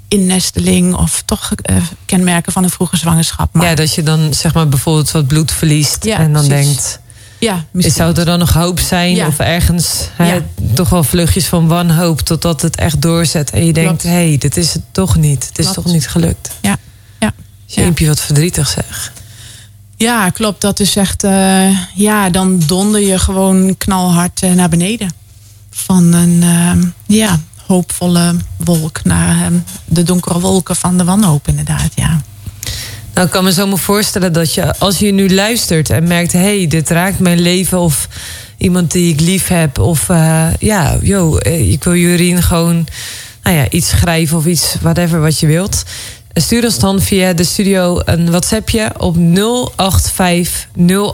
innesteling 0.07 0.93
of 0.95 1.23
toch 1.25 1.51
uh, 1.71 1.77
kenmerken 2.05 2.51
van 2.51 2.63
een 2.63 2.69
vroege 2.69 2.97
zwangerschap. 2.97 3.53
Maar... 3.53 3.65
Ja, 3.65 3.75
dat 3.75 3.95
je 3.95 4.03
dan 4.03 4.33
zeg 4.33 4.53
maar 4.53 4.69
bijvoorbeeld 4.69 5.11
wat 5.11 5.27
bloed 5.27 5.51
verliest 5.51 6.03
Ja, 6.03 6.17
en 6.17 6.33
dan 6.33 6.47
precies. 6.47 6.65
denkt. 6.65 6.99
Ja, 7.39 7.65
Zou 7.73 8.15
er 8.15 8.25
dan 8.25 8.39
nog 8.39 8.53
hoop 8.53 8.79
zijn? 8.79 9.15
Ja. 9.15 9.27
Of 9.27 9.39
ergens 9.39 10.09
toch 10.73 10.89
wel 10.89 11.03
vluchtjes 11.03 11.45
van 11.47 11.67
wanhoop 11.67 12.19
totdat 12.19 12.61
het 12.61 12.75
echt 12.75 13.01
doorzet. 13.01 13.49
En 13.51 13.65
je 13.65 13.73
denkt, 13.73 14.03
hé, 14.03 14.09
hey, 14.09 14.37
dit 14.37 14.57
is 14.57 14.73
het 14.73 14.81
toch 14.91 15.15
niet. 15.15 15.45
Het 15.47 15.57
is 15.59 15.65
Klopt. 15.65 15.83
toch 15.83 15.93
niet 15.93 16.07
gelukt. 16.07 16.49
Ja, 16.61 16.77
ja. 17.19 17.33
Jeempje, 17.65 18.07
wat 18.07 18.19
verdrietig 18.19 18.67
zeg. 18.67 19.13
Ja, 19.97 20.29
klopt. 20.29 20.61
Dat 20.61 20.79
is 20.79 20.95
echt. 20.95 21.23
eh, 21.23 21.79
ja, 21.93 22.29
dan 22.29 22.59
donder 22.65 23.01
je 23.01 23.19
gewoon 23.19 23.77
knalhard 23.77 24.41
eh, 24.41 24.51
naar 24.51 24.69
beneden. 24.69 25.11
Van 25.69 26.13
een 26.13 26.43
ehm, 26.43 26.83
ja, 27.05 27.39
hoopvolle 27.67 28.35
wolk 28.57 29.03
naar 29.03 29.45
ehm, 29.45 29.53
de 29.85 30.03
donkere 30.03 30.39
wolken 30.39 30.75
van 30.75 30.97
de 30.97 31.03
wanhoop, 31.03 31.47
inderdaad. 31.47 31.91
Ja. 31.95 32.21
Nou, 33.15 33.27
ik 33.27 33.33
kan 33.33 33.43
me 33.43 33.51
zo 33.51 33.67
maar 33.67 33.77
voorstellen 33.77 34.33
dat 34.33 34.53
je, 34.53 34.77
als 34.77 34.99
je 34.99 35.11
nu 35.11 35.33
luistert 35.33 35.89
en 35.89 36.07
merkt: 36.07 36.31
hé, 36.31 36.39
hey, 36.39 36.67
dit 36.67 36.89
raakt 36.89 37.19
mijn 37.19 37.39
leven. 37.41 37.79
Of 37.79 38.07
iemand 38.57 38.91
die 38.91 39.13
ik 39.13 39.19
lief 39.19 39.47
heb. 39.47 39.79
Of 39.79 40.09
eh, 40.09 40.47
ja, 40.59 40.97
yo, 41.01 41.37
eh, 41.37 41.71
ik 41.71 41.83
wil 41.83 41.95
Jurien 41.95 42.43
gewoon 42.43 42.87
nou 43.43 43.55
ja, 43.57 43.69
iets 43.69 43.89
schrijven 43.89 44.37
of 44.37 44.45
iets, 44.45 44.75
whatever 44.81 45.21
wat 45.21 45.39
je 45.39 45.47
wilt. 45.47 45.83
Stuur 46.33 46.63
ons 46.63 46.79
dan 46.79 47.01
via 47.01 47.33
de 47.33 47.43
studio 47.43 48.01
een 48.05 48.29
WhatsAppje 48.29 48.91
op 48.97 49.15
085 49.17 50.67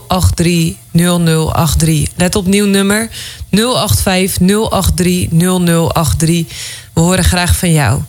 083 0.08 0.76
0083. 0.92 2.08
Let 2.16 2.36
op 2.36 2.46
nieuw 2.46 2.66
nummer 2.66 3.10
085 3.50 4.38
083 4.38 5.30
0083. 5.30 6.46
We 6.94 7.02
horen 7.02 7.24
graag 7.24 7.56
van 7.56 7.72
jou. 7.72 8.02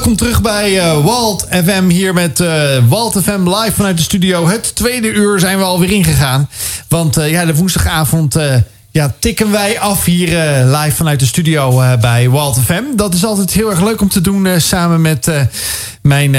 Welkom 0.00 0.18
terug 0.18 0.42
bij 0.42 0.78
eh, 0.78 1.04
Walt 1.04 1.46
FM 1.50 1.88
hier 1.88 2.14
met 2.14 2.40
eh, 2.40 2.88
Walt 2.88 3.22
FM 3.22 3.48
live 3.48 3.72
vanuit 3.72 3.96
de 3.96 4.02
studio. 4.02 4.48
Het 4.48 4.74
tweede 4.74 5.12
uur 5.12 5.40
zijn 5.40 5.58
we 5.58 5.64
alweer 5.64 5.90
ingegaan. 5.90 6.48
Want 6.88 7.16
eh, 7.16 7.30
ja, 7.30 7.44
de 7.44 7.54
woensdagavond 7.54 8.36
ja, 8.92 9.14
tikken 9.18 9.50
wij 9.50 9.80
af 9.80 10.04
hier 10.04 10.38
eh, 10.38 10.80
live 10.80 10.96
vanuit 10.96 11.20
de 11.20 11.26
studio 11.26 11.80
eh, 11.80 11.96
bij 12.00 12.28
Walt 12.28 12.58
FM. 12.58 12.82
Dat 12.96 13.14
is 13.14 13.24
altijd 13.24 13.52
heel 13.52 13.70
erg 13.70 13.82
leuk 13.82 14.00
om 14.00 14.08
te 14.08 14.20
doen 14.20 14.46
eh, 14.46 14.58
samen 14.58 15.00
met 15.00 15.30
mijn 16.02 16.36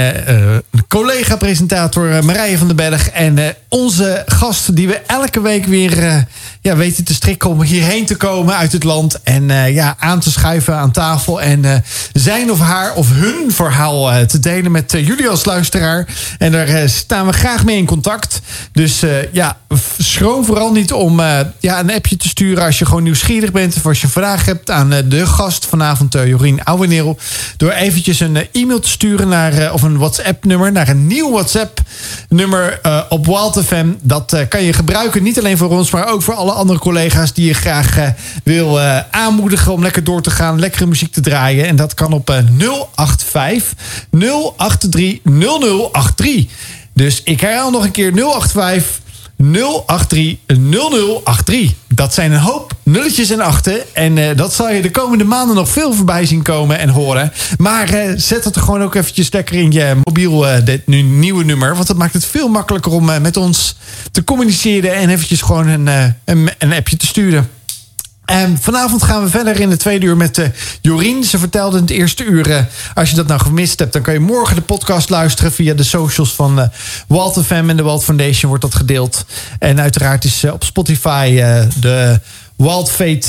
collega-presentator 0.88 2.24
Marije 2.24 2.58
van 2.58 2.66
den 2.66 2.76
Berg. 2.76 3.10
En 3.10 3.54
onze 3.68 4.22
gast 4.26 4.76
die 4.76 4.88
we 4.88 5.00
elke 5.06 5.40
week 5.40 5.66
weer 5.66 6.26
ja, 6.60 6.76
weten 6.76 7.04
te 7.04 7.14
strikken 7.14 7.50
om 7.50 7.62
hierheen 7.62 8.06
te 8.06 8.16
komen 8.16 8.56
uit 8.56 8.72
het 8.72 8.84
land. 8.84 9.22
En 9.22 9.72
ja, 9.72 9.96
aan 9.98 10.20
te 10.20 10.30
schuiven 10.30 10.76
aan 10.76 10.90
tafel. 10.90 11.40
En 11.42 11.84
zijn 12.12 12.50
of 12.50 12.58
haar 12.58 12.94
of 12.94 13.08
hun 13.12 13.52
verhaal 13.52 14.26
te 14.26 14.38
delen 14.38 14.72
met 14.72 14.92
jullie 14.92 15.28
als 15.28 15.44
luisteraar. 15.44 16.08
En 16.38 16.52
daar 16.52 16.88
staan 16.88 17.26
we 17.26 17.32
graag 17.32 17.64
mee 17.64 17.76
in 17.76 17.86
contact. 17.86 18.40
Dus 18.72 19.02
ja, 19.32 19.56
schroom 19.98 20.44
vooral 20.44 20.72
niet 20.72 20.92
om 20.92 21.20
ja, 21.60 21.80
een 21.80 21.92
appje 21.92 22.16
te 22.16 22.28
sturen 22.28 22.41
als 22.42 22.78
je 22.78 22.84
gewoon 22.84 23.02
nieuwsgierig 23.02 23.52
bent. 23.52 23.76
Of 23.76 23.86
als 23.86 24.00
je 24.00 24.08
vraag 24.08 24.44
hebt 24.44 24.70
aan 24.70 24.92
eh, 24.92 25.02
de 25.06 25.26
gast 25.26 25.66
vanavond, 25.66 26.14
eh, 26.14 26.26
Jorien 26.26 26.64
Ouweneel. 26.64 27.18
Door 27.56 27.70
eventjes 27.70 28.20
een 28.20 28.36
eh, 28.36 28.46
e-mail 28.52 28.80
te 28.80 28.88
sturen 28.88 29.28
naar, 29.28 29.72
of 29.72 29.82
een 29.82 29.98
WhatsApp-nummer 29.98 30.72
naar 30.72 30.88
een 30.88 31.06
nieuw 31.06 31.30
WhatsApp-nummer 31.30 32.80
op 33.08 33.26
Wild 33.26 33.64
FM. 33.64 33.86
Dat 34.00 34.36
kan 34.48 34.62
je 34.62 34.72
gebruiken, 34.72 35.22
niet 35.22 35.38
alleen 35.38 35.56
voor 35.56 35.70
ons, 35.70 35.90
maar 35.90 36.08
ook 36.08 36.22
voor 36.22 36.34
alle 36.34 36.52
andere 36.52 36.78
collega's 36.78 37.32
die 37.32 37.46
je 37.46 37.54
graag 37.54 38.12
wil 38.44 38.80
aanmoedigen 39.10 39.72
om 39.72 39.82
lekker 39.82 40.04
door 40.04 40.22
te 40.22 40.30
gaan, 40.30 40.60
lekkere 40.60 40.86
muziek 40.86 41.12
te 41.12 41.20
draaien. 41.20 41.66
En 41.66 41.76
dat 41.76 41.94
kan 41.94 42.12
op 42.12 42.30
eh, 42.30 42.36
085 42.94 43.74
083 44.10 45.20
0083. 45.22 46.46
Dus 46.94 47.22
ik 47.22 47.40
herhaal 47.40 47.70
nog 47.70 47.84
een 47.84 47.90
keer 47.90 48.12
085 48.14 49.00
083 49.50 50.36
0083. 50.46 51.74
Dat 51.88 52.14
zijn 52.14 52.32
een 52.32 52.38
hoop 52.38 52.72
nulletjes 52.82 53.30
en 53.30 53.40
achten. 53.40 53.94
En 53.94 54.18
eh, 54.18 54.36
dat 54.36 54.54
zal 54.54 54.70
je 54.70 54.82
de 54.82 54.90
komende 54.90 55.24
maanden 55.24 55.56
nog 55.56 55.68
veel 55.68 55.92
voorbij 55.92 56.26
zien 56.26 56.42
komen 56.42 56.78
en 56.78 56.88
horen. 56.88 57.32
Maar 57.58 57.88
eh, 57.88 58.12
zet 58.16 58.44
het 58.44 58.56
gewoon 58.56 58.82
ook 58.82 58.94
eventjes 58.94 59.32
lekker 59.32 59.54
in 59.54 59.72
je 59.72 59.96
mobiel, 60.04 60.48
eh, 60.48 60.64
dit 60.64 60.86
nu 60.86 61.02
nieuwe 61.02 61.44
nummer. 61.44 61.74
Want 61.74 61.86
dat 61.86 61.96
maakt 61.96 62.12
het 62.12 62.24
veel 62.24 62.48
makkelijker 62.48 62.92
om 62.92 63.04
met 63.04 63.36
ons 63.36 63.76
te 64.10 64.24
communiceren. 64.24 64.94
En 64.94 65.08
eventjes 65.08 65.42
gewoon 65.42 65.68
een, 65.68 65.86
een, 66.24 66.50
een 66.58 66.72
appje 66.72 66.96
te 66.96 67.06
sturen. 67.06 67.50
En 68.24 68.58
vanavond 68.60 69.02
gaan 69.02 69.22
we 69.22 69.28
verder 69.28 69.60
in 69.60 69.70
de 69.70 69.76
tweede 69.76 70.06
uur 70.06 70.16
met 70.16 70.38
eh, 70.38 70.48
Jorien. 70.80 71.24
Ze 71.24 71.38
vertelde 71.38 71.76
in 71.76 71.82
het 71.82 71.92
eerste 71.92 72.24
uur, 72.24 72.50
eh, 72.50 72.64
als 72.94 73.10
je 73.10 73.16
dat 73.16 73.26
nou 73.26 73.40
gemist 73.40 73.78
hebt... 73.78 73.92
dan 73.92 74.02
kan 74.02 74.14
je 74.14 74.20
morgen 74.20 74.56
de 74.56 74.62
podcast 74.62 75.10
luisteren 75.10 75.52
via 75.52 75.74
de 75.74 75.82
socials 75.82 76.34
van 76.34 76.60
eh, 76.60 76.68
Walt 77.06 77.44
FM 77.44 77.64
en 77.68 77.76
de 77.76 77.82
Walt 77.82 78.04
Foundation 78.04 78.48
wordt 78.48 78.64
dat 78.64 78.74
gedeeld. 78.74 79.24
En 79.58 79.80
uiteraard 79.80 80.24
is 80.24 80.44
op 80.44 80.64
Spotify 80.64 81.34
de 81.80 82.20
Walt 82.56 82.90
Fate... 82.90 83.28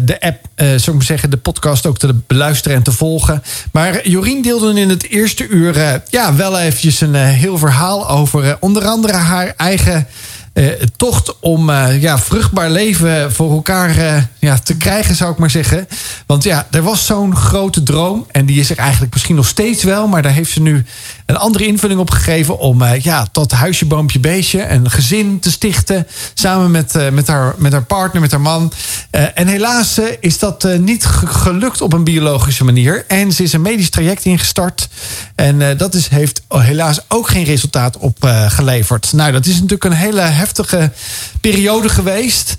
de 0.00 0.20
app, 0.20 0.46
zou 0.80 0.96
ik 0.96 1.02
zeggen, 1.02 1.30
de 1.30 1.36
podcast 1.36 1.86
ook 1.86 1.98
te 1.98 2.14
beluisteren 2.26 2.76
en 2.76 2.82
te 2.82 2.92
volgen. 2.92 3.42
Maar 3.72 4.08
Jorien 4.08 4.42
deelde 4.42 4.80
in 4.80 4.88
het 4.88 5.08
eerste 5.08 5.46
uur 5.48 6.02
ja, 6.10 6.34
wel 6.34 6.58
eventjes 6.58 7.00
een 7.00 7.14
heel 7.14 7.58
verhaal 7.58 8.08
over 8.08 8.56
onder 8.60 8.86
andere 8.86 9.16
haar 9.16 9.54
eigen 9.56 10.06
eh, 10.54 10.66
tocht 10.96 11.40
om 11.40 11.70
eh, 11.70 12.02
ja, 12.02 12.18
vruchtbaar 12.18 12.70
leven 12.70 13.32
voor 13.32 13.50
elkaar 13.50 13.96
eh, 13.96 14.22
ja, 14.38 14.58
te 14.58 14.76
krijgen, 14.76 15.14
zou 15.14 15.32
ik 15.32 15.38
maar 15.38 15.50
zeggen. 15.50 15.88
Want 16.26 16.44
ja, 16.44 16.66
er 16.70 16.82
was 16.82 17.06
zo'n 17.06 17.36
grote 17.36 17.82
droom. 17.82 18.26
En 18.30 18.46
die 18.46 18.60
is 18.60 18.70
er 18.70 18.78
eigenlijk 18.78 19.12
misschien 19.12 19.36
nog 19.36 19.46
steeds 19.46 19.82
wel. 19.82 20.06
Maar 20.08 20.22
daar 20.22 20.32
heeft 20.32 20.50
ze 20.50 20.60
nu 20.60 20.84
een 21.26 21.36
andere 21.36 21.66
invulling 21.66 22.00
op 22.00 22.10
gegeven. 22.10 22.58
Om 22.58 22.82
eh, 22.82 23.00
ja, 23.00 23.26
tot 23.32 23.52
huisje, 23.52 23.86
boompje, 23.86 24.18
beestje. 24.20 24.68
Een 24.68 24.90
gezin 24.90 25.38
te 25.40 25.50
stichten. 25.50 26.06
Samen 26.34 26.70
met, 26.70 26.96
eh, 26.96 27.10
met, 27.10 27.26
haar, 27.26 27.54
met 27.58 27.72
haar 27.72 27.84
partner, 27.84 28.20
met 28.20 28.30
haar 28.30 28.40
man. 28.40 28.72
Eh, 29.10 29.22
en 29.34 29.46
helaas 29.46 30.00
is 30.20 30.38
dat 30.38 30.68
niet 30.78 31.04
ge- 31.04 31.26
gelukt 31.26 31.80
op 31.80 31.92
een 31.92 32.04
biologische 32.04 32.64
manier. 32.64 33.04
En 33.08 33.32
ze 33.32 33.42
is 33.42 33.52
een 33.52 33.62
medisch 33.62 33.90
traject 33.90 34.24
ingestart. 34.24 34.88
En 35.34 35.76
dat 35.76 35.94
is, 35.94 36.08
heeft 36.08 36.42
helaas 36.48 37.00
ook 37.08 37.28
geen 37.28 37.44
resultaat 37.44 37.96
opgeleverd. 37.98 39.12
nou, 39.12 39.32
dat 39.32 39.46
is 39.46 39.54
natuurlijk 39.54 39.84
een 39.84 39.92
hele 39.92 40.20
heftige 40.20 40.92
periode 41.40 41.88
geweest. 41.88 42.56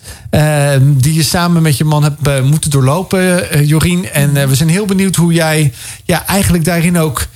die 0.82 1.14
je 1.14 1.24
samen 1.24 1.62
met 1.62 1.78
je 1.78 1.84
man 1.84 2.04
hebt 2.04 2.44
moeten 2.44 2.70
doorlopen, 2.70 3.66
Jorien. 3.66 4.12
En 4.12 4.48
we 4.48 4.56
zijn 4.56 4.70
heel 4.70 4.86
benieuwd 4.86 5.16
hoe 5.16 5.34
jij 5.34 5.74
ja, 6.04 6.26
eigenlijk 6.28 6.66
daarin 6.66 6.98
ook 6.98 7.28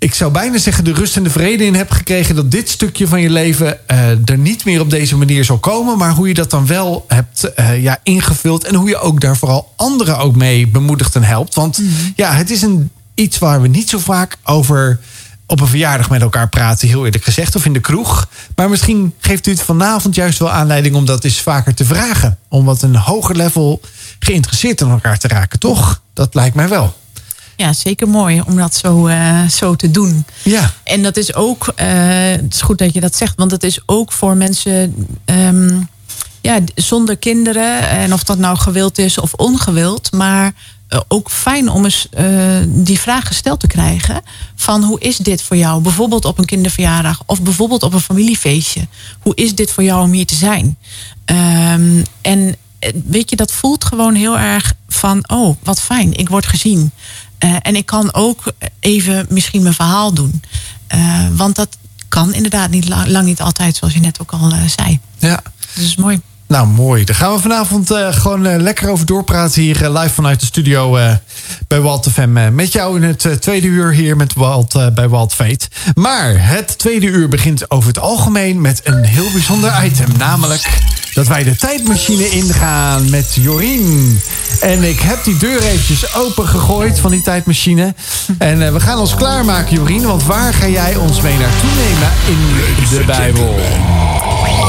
ik 0.00 0.14
zou 0.14 0.32
bijna 0.32 0.58
zeggen, 0.58 0.84
de 0.84 0.92
rust 0.92 1.16
en 1.16 1.22
de 1.22 1.30
vrede 1.30 1.64
in 1.64 1.74
hebt 1.74 1.94
gekregen 1.94 2.34
dat 2.34 2.50
dit 2.50 2.68
stukje 2.68 3.08
van 3.08 3.20
je 3.20 3.30
leven 3.30 3.88
eh, 3.88 4.28
er 4.28 4.38
niet 4.38 4.64
meer 4.64 4.80
op 4.80 4.90
deze 4.90 5.16
manier 5.16 5.44
zal 5.44 5.58
komen. 5.58 5.98
Maar 5.98 6.10
hoe 6.10 6.28
je 6.28 6.34
dat 6.34 6.50
dan 6.50 6.66
wel 6.66 7.04
hebt 7.08 7.54
eh, 7.54 7.82
ja, 7.82 7.98
ingevuld. 8.02 8.64
En 8.64 8.74
hoe 8.74 8.88
je 8.88 8.98
ook 8.98 9.20
daar 9.20 9.36
vooral 9.36 9.72
anderen 9.76 10.18
ook 10.18 10.36
mee 10.36 10.68
bemoedigt 10.68 11.14
en 11.14 11.22
helpt. 11.22 11.54
Want 11.54 11.80
ja, 12.16 12.32
het 12.32 12.50
is 12.50 12.62
een, 12.62 12.90
iets 13.14 13.38
waar 13.38 13.62
we 13.62 13.68
niet 13.68 13.88
zo 13.88 13.98
vaak 13.98 14.36
over 14.44 15.00
op 15.46 15.60
een 15.60 15.66
verjaardag 15.66 16.10
met 16.10 16.22
elkaar 16.22 16.48
praten, 16.48 16.88
heel 16.88 17.04
eerlijk 17.04 17.24
gezegd, 17.24 17.56
of 17.56 17.64
in 17.64 17.72
de 17.72 17.80
kroeg. 17.80 18.28
Maar 18.56 18.68
misschien 18.68 19.14
geeft 19.18 19.46
u 19.46 19.50
het 19.50 19.62
vanavond 19.62 20.14
juist 20.14 20.38
wel 20.38 20.50
aanleiding 20.50 20.94
om 20.94 21.04
dat 21.04 21.24
eens 21.24 21.40
vaker 21.40 21.74
te 21.74 21.84
vragen. 21.84 22.38
Om 22.48 22.64
wat 22.64 22.82
een 22.82 22.96
hoger 22.96 23.36
level 23.36 23.80
geïnteresseerd 24.18 24.80
in 24.80 24.90
elkaar 24.90 25.18
te 25.18 25.28
raken, 25.28 25.58
toch? 25.58 26.02
Dat 26.14 26.34
lijkt 26.34 26.54
mij 26.54 26.68
wel. 26.68 26.98
Ja, 27.60 27.72
zeker 27.72 28.08
mooi 28.08 28.42
om 28.46 28.56
dat 28.56 28.74
zo, 28.74 29.06
eh, 29.06 29.48
zo 29.48 29.76
te 29.76 29.90
doen. 29.90 30.24
Ja. 30.42 30.72
En 30.82 31.02
dat 31.02 31.16
is 31.16 31.34
ook, 31.34 31.72
eh, 31.76 31.88
het 32.30 32.54
is 32.54 32.60
goed 32.60 32.78
dat 32.78 32.94
je 32.94 33.00
dat 33.00 33.16
zegt, 33.16 33.36
want 33.36 33.50
het 33.50 33.62
is 33.62 33.80
ook 33.86 34.12
voor 34.12 34.36
mensen 34.36 34.94
ehm, 35.24 35.80
ja, 36.40 36.58
zonder 36.74 37.16
kinderen. 37.16 37.88
En 37.88 38.12
of 38.12 38.24
dat 38.24 38.38
nou 38.38 38.56
gewild 38.56 38.98
is 38.98 39.18
of 39.18 39.34
ongewild. 39.34 40.12
Maar 40.12 40.52
eh, 40.88 41.00
ook 41.08 41.30
fijn 41.30 41.68
om 41.68 41.84
eens 41.84 42.08
die 42.66 43.00
vraag 43.00 43.26
gesteld 43.26 43.60
te 43.60 43.66
krijgen. 43.66 44.22
Van 44.54 44.82
hoe 44.82 45.00
is 45.00 45.16
dit 45.16 45.42
voor 45.42 45.56
jou? 45.56 45.82
Bijvoorbeeld 45.82 46.24
op 46.24 46.38
een 46.38 46.44
kinderverjaardag 46.44 47.22
of 47.26 47.42
bijvoorbeeld 47.42 47.82
op 47.82 47.92
een 47.92 48.00
familiefeestje. 48.00 48.86
Hoe 49.20 49.34
is 49.34 49.54
dit 49.54 49.70
voor 49.70 49.82
jou 49.82 50.02
om 50.02 50.12
hier 50.12 50.26
te 50.26 50.34
zijn? 50.34 50.78
Ehm, 51.24 52.02
en 52.20 52.56
weet 53.04 53.30
je, 53.30 53.36
dat 53.36 53.52
voelt 53.52 53.84
gewoon 53.84 54.14
heel 54.14 54.38
erg 54.38 54.74
van, 54.88 55.24
oh, 55.28 55.56
wat 55.62 55.80
fijn, 55.80 56.12
ik 56.12 56.28
word 56.28 56.46
gezien. 56.46 56.92
Uh, 57.44 57.56
en 57.62 57.76
ik 57.76 57.86
kan 57.86 58.14
ook 58.14 58.52
even 58.80 59.26
misschien 59.28 59.62
mijn 59.62 59.74
verhaal 59.74 60.14
doen. 60.14 60.42
Uh, 60.94 61.26
want 61.32 61.56
dat 61.56 61.76
kan 62.08 62.34
inderdaad 62.34 62.70
niet 62.70 62.88
lang, 62.88 63.06
lang, 63.06 63.26
niet 63.26 63.40
altijd, 63.40 63.76
zoals 63.76 63.94
je 63.94 64.00
net 64.00 64.20
ook 64.20 64.32
al 64.32 64.52
zei. 64.66 65.00
Ja. 65.18 65.42
Dus 65.56 65.74
dat 65.74 65.84
is 65.84 65.96
mooi. 65.96 66.20
Nou, 66.50 66.66
mooi. 66.66 67.04
Daar 67.04 67.16
gaan 67.16 67.32
we 67.34 67.40
vanavond 67.40 67.90
uh, 67.90 68.12
gewoon 68.12 68.46
uh, 68.46 68.56
lekker 68.56 68.90
over 68.90 69.06
doorpraten 69.06 69.62
hier 69.62 69.82
uh, 69.82 70.00
live 70.00 70.14
vanuit 70.14 70.40
de 70.40 70.46
studio 70.46 70.98
bij 71.68 71.80
Walt 71.80 72.08
FM. 72.12 72.54
met 72.54 72.72
jou 72.72 72.96
in 72.96 73.02
het 73.02 73.42
tweede 73.42 73.66
uur 73.66 73.92
hier 73.92 74.16
met 74.16 74.34
Walt, 74.34 74.94
bij 74.94 75.08
Walt 75.08 75.34
Fate. 75.34 75.68
Maar 75.94 76.48
het 76.48 76.78
tweede 76.78 77.06
uur 77.06 77.28
begint 77.28 77.70
over 77.70 77.88
het 77.88 77.98
algemeen 77.98 78.60
met 78.60 78.80
een 78.84 79.04
heel 79.04 79.30
bijzonder 79.32 79.84
item. 79.84 80.08
Namelijk 80.18 80.68
dat 81.14 81.26
wij 81.26 81.44
de 81.44 81.56
tijdmachine 81.56 82.28
ingaan 82.28 83.10
met 83.10 83.34
Jorien. 83.34 84.20
En 84.60 84.82
ik 84.82 85.00
heb 85.00 85.24
die 85.24 85.36
deur 85.36 85.62
eventjes 85.62 86.14
open 86.14 86.48
gegooid 86.48 87.00
van 87.00 87.10
die 87.10 87.22
tijdmachine. 87.22 87.94
En 88.38 88.72
we 88.72 88.80
gaan 88.80 88.98
ons 88.98 89.14
klaarmaken, 89.14 89.76
Jorien. 89.76 90.06
Want 90.06 90.24
waar 90.24 90.54
ga 90.54 90.68
jij 90.68 90.96
ons 90.96 91.20
mee 91.20 91.38
naartoe 91.38 91.70
nemen 91.76 92.10
in 92.26 92.98
de 92.98 93.04
Bijbel? 93.06 93.54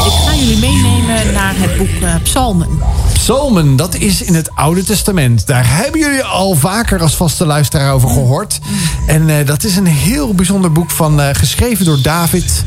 Ik 0.06 0.12
ga 0.26 0.36
jullie 0.36 0.58
meenemen 0.58 1.34
naar 1.34 1.54
het 1.58 1.78
boek 1.78 2.02
uh, 2.02 2.16
Psalmen. 2.24 2.68
Psalmen, 3.14 3.76
dat 3.76 3.96
is 3.96 4.22
in 4.22 4.36
het 4.36 4.56
Oude 4.56 4.84
Testament. 4.84 5.48
Daar 5.48 5.66
hebben 5.68 6.00
jullie 6.00 6.24
al 6.24 6.56
vaker 6.56 7.02
als 7.02 7.16
vaste 7.16 7.46
luisteraar 7.46 7.94
over 7.94 8.10
gehoord. 8.10 8.60
En 9.08 9.30
uh, 9.30 9.36
dat 9.46 9.64
is 9.64 9.76
een 9.76 9.88
heel 9.88 10.34
bijzonder 10.34 10.72
boek 10.72 10.90
van, 10.90 11.20
uh, 11.20 11.28
geschreven 11.32 11.86
door 11.86 12.02
David. 12.02 12.64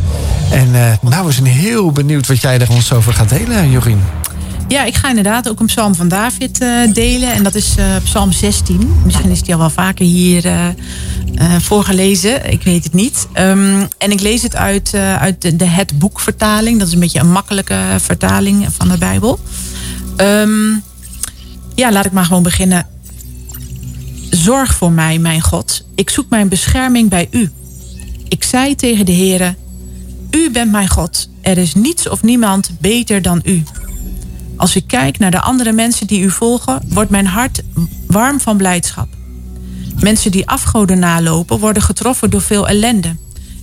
En 0.50 0.70
nou, 1.00 1.26
we 1.26 1.32
zijn 1.32 1.46
heel 1.46 1.92
benieuwd 1.92 2.26
wat 2.26 2.40
jij 2.40 2.58
er 2.58 2.70
ons 2.70 2.92
over 2.92 3.12
gaat 3.12 3.28
delen, 3.28 3.70
Jorien. 3.70 4.02
Ja, 4.68 4.84
ik 4.84 4.94
ga 4.94 5.08
inderdaad 5.08 5.48
ook 5.48 5.60
een 5.60 5.66
psalm 5.66 5.94
van 5.94 6.08
David 6.08 6.62
uh, 6.62 6.92
delen. 6.92 7.32
En 7.32 7.42
dat 7.42 7.54
is 7.54 7.74
uh, 7.78 7.96
psalm 8.04 8.32
16. 8.32 8.94
Misschien 9.04 9.30
is 9.30 9.42
die 9.42 9.54
al 9.54 9.60
wel 9.60 9.70
vaker 9.70 10.04
hier 10.04 10.44
uh, 10.44 10.68
voorgelezen. 11.58 12.52
Ik 12.52 12.62
weet 12.62 12.84
het 12.84 12.92
niet. 12.92 13.26
Um, 13.34 13.88
en 13.98 14.10
ik 14.10 14.20
lees 14.20 14.42
het 14.42 14.56
uit, 14.56 14.94
uit 14.94 15.58
de, 15.58 15.64
Het 15.64 15.98
Boek 15.98 16.20
vertaling. 16.20 16.78
Dat 16.78 16.86
is 16.86 16.94
een 16.94 17.00
beetje 17.00 17.20
een 17.20 17.30
makkelijke 17.30 17.78
vertaling 17.96 18.66
van 18.76 18.88
de 18.88 18.98
Bijbel. 18.98 19.38
Um, 20.16 20.82
ja, 21.74 21.92
laat 21.92 22.04
ik 22.04 22.12
maar 22.12 22.24
gewoon 22.24 22.42
beginnen. 22.42 22.86
Zorg 24.30 24.74
voor 24.74 24.92
mij, 24.92 25.18
mijn 25.18 25.40
God. 25.40 25.84
Ik 25.94 26.10
zoek 26.10 26.28
mijn 26.28 26.48
bescherming 26.48 27.08
bij 27.08 27.28
u. 27.30 27.50
Ik 28.28 28.44
zei 28.44 28.74
tegen 28.74 29.06
de 29.06 29.14
Heere... 29.14 29.54
U 30.30 30.50
bent 30.50 30.70
mijn 30.70 30.88
God. 30.88 31.28
Er 31.40 31.58
is 31.58 31.74
niets 31.74 32.08
of 32.08 32.22
niemand 32.22 32.70
beter 32.80 33.22
dan 33.22 33.40
u. 33.44 33.62
Als 34.56 34.76
ik 34.76 34.86
kijk 34.86 35.18
naar 35.18 35.30
de 35.30 35.40
andere 35.40 35.72
mensen 35.72 36.06
die 36.06 36.20
u 36.20 36.30
volgen, 36.30 36.82
wordt 36.88 37.10
mijn 37.10 37.26
hart 37.26 37.62
warm 38.06 38.40
van 38.40 38.56
blijdschap. 38.56 39.08
Mensen 40.00 40.30
die 40.30 40.48
afgoden 40.48 40.98
nalopen, 40.98 41.58
worden 41.58 41.82
getroffen 41.82 42.30
door 42.30 42.42
veel 42.42 42.68
ellende. 42.68 43.16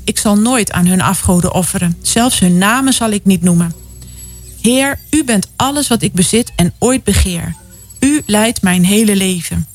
Ik 0.03 0.17
zal 0.17 0.37
nooit 0.37 0.71
aan 0.71 0.85
hun 0.85 1.01
afgoden 1.01 1.53
offeren. 1.53 1.97
Zelfs 2.01 2.39
hun 2.39 2.57
namen 2.57 2.93
zal 2.93 3.09
ik 3.09 3.25
niet 3.25 3.41
noemen. 3.41 3.73
Heer, 4.61 4.99
u 5.09 5.23
bent 5.23 5.47
alles 5.55 5.87
wat 5.87 6.01
ik 6.01 6.13
bezit 6.13 6.51
en 6.55 6.73
ooit 6.79 7.03
begeer. 7.03 7.55
U 7.99 8.21
leidt 8.25 8.61
mijn 8.61 8.85
hele 8.85 9.15
leven. 9.15 9.67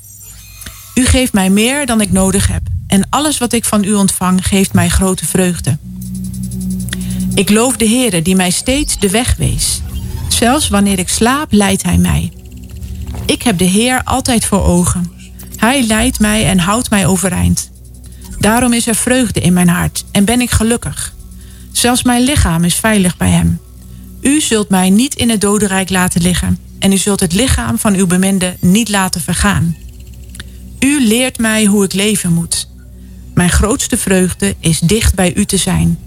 U 0.94 1.04
geeft 1.04 1.32
mij 1.32 1.50
meer 1.50 1.86
dan 1.86 2.00
ik 2.00 2.12
nodig 2.12 2.48
heb. 2.48 2.62
En 2.86 3.06
alles 3.10 3.38
wat 3.38 3.52
ik 3.52 3.64
van 3.64 3.84
u 3.84 3.94
ontvang 3.94 4.46
geeft 4.46 4.72
mij 4.72 4.88
grote 4.88 5.26
vreugde. 5.26 5.78
Ik 7.34 7.50
loof 7.50 7.76
de 7.76 7.88
Heere 7.88 8.22
die 8.22 8.36
mij 8.36 8.50
steeds 8.50 8.98
de 8.98 9.10
weg 9.10 9.36
wees. 9.36 9.80
Zelfs 10.36 10.68
wanneer 10.68 10.98
ik 10.98 11.08
slaap, 11.08 11.52
leidt 11.52 11.82
Hij 11.82 11.98
mij. 11.98 12.32
Ik 13.26 13.42
heb 13.42 13.58
de 13.58 13.64
Heer 13.64 14.00
altijd 14.04 14.44
voor 14.44 14.62
ogen. 14.62 15.12
Hij 15.56 15.82
leidt 15.82 16.20
mij 16.20 16.46
en 16.46 16.58
houdt 16.58 16.90
mij 16.90 17.06
overeind. 17.06 17.70
Daarom 18.38 18.72
is 18.72 18.86
er 18.86 18.94
vreugde 18.94 19.40
in 19.40 19.52
mijn 19.52 19.68
hart 19.68 20.04
en 20.12 20.24
ben 20.24 20.40
ik 20.40 20.50
gelukkig. 20.50 21.14
Zelfs 21.72 22.02
mijn 22.02 22.22
lichaam 22.22 22.64
is 22.64 22.74
veilig 22.74 23.16
bij 23.16 23.30
Hem. 23.30 23.60
U 24.20 24.40
zult 24.40 24.68
mij 24.68 24.90
niet 24.90 25.14
in 25.14 25.30
het 25.30 25.40
dodenrijk 25.40 25.90
laten 25.90 26.22
liggen 26.22 26.58
en 26.78 26.92
u 26.92 26.96
zult 26.96 27.20
het 27.20 27.32
lichaam 27.32 27.78
van 27.78 27.94
uw 27.94 28.06
beminde 28.06 28.56
niet 28.60 28.88
laten 28.88 29.20
vergaan. 29.20 29.76
U 30.80 31.06
leert 31.06 31.38
mij 31.38 31.64
hoe 31.64 31.84
ik 31.84 31.92
leven 31.92 32.32
moet. 32.32 32.68
Mijn 33.34 33.50
grootste 33.50 33.96
vreugde 33.96 34.54
is 34.60 34.78
dicht 34.78 35.14
bij 35.14 35.34
u 35.34 35.44
te 35.44 35.56
zijn. 35.56 35.98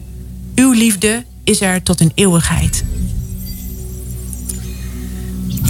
Uw 0.56 0.72
liefde 0.72 1.24
is 1.44 1.62
er 1.62 1.84
tot 1.84 2.00
een 2.00 2.12
eeuwigheid. 2.16 2.84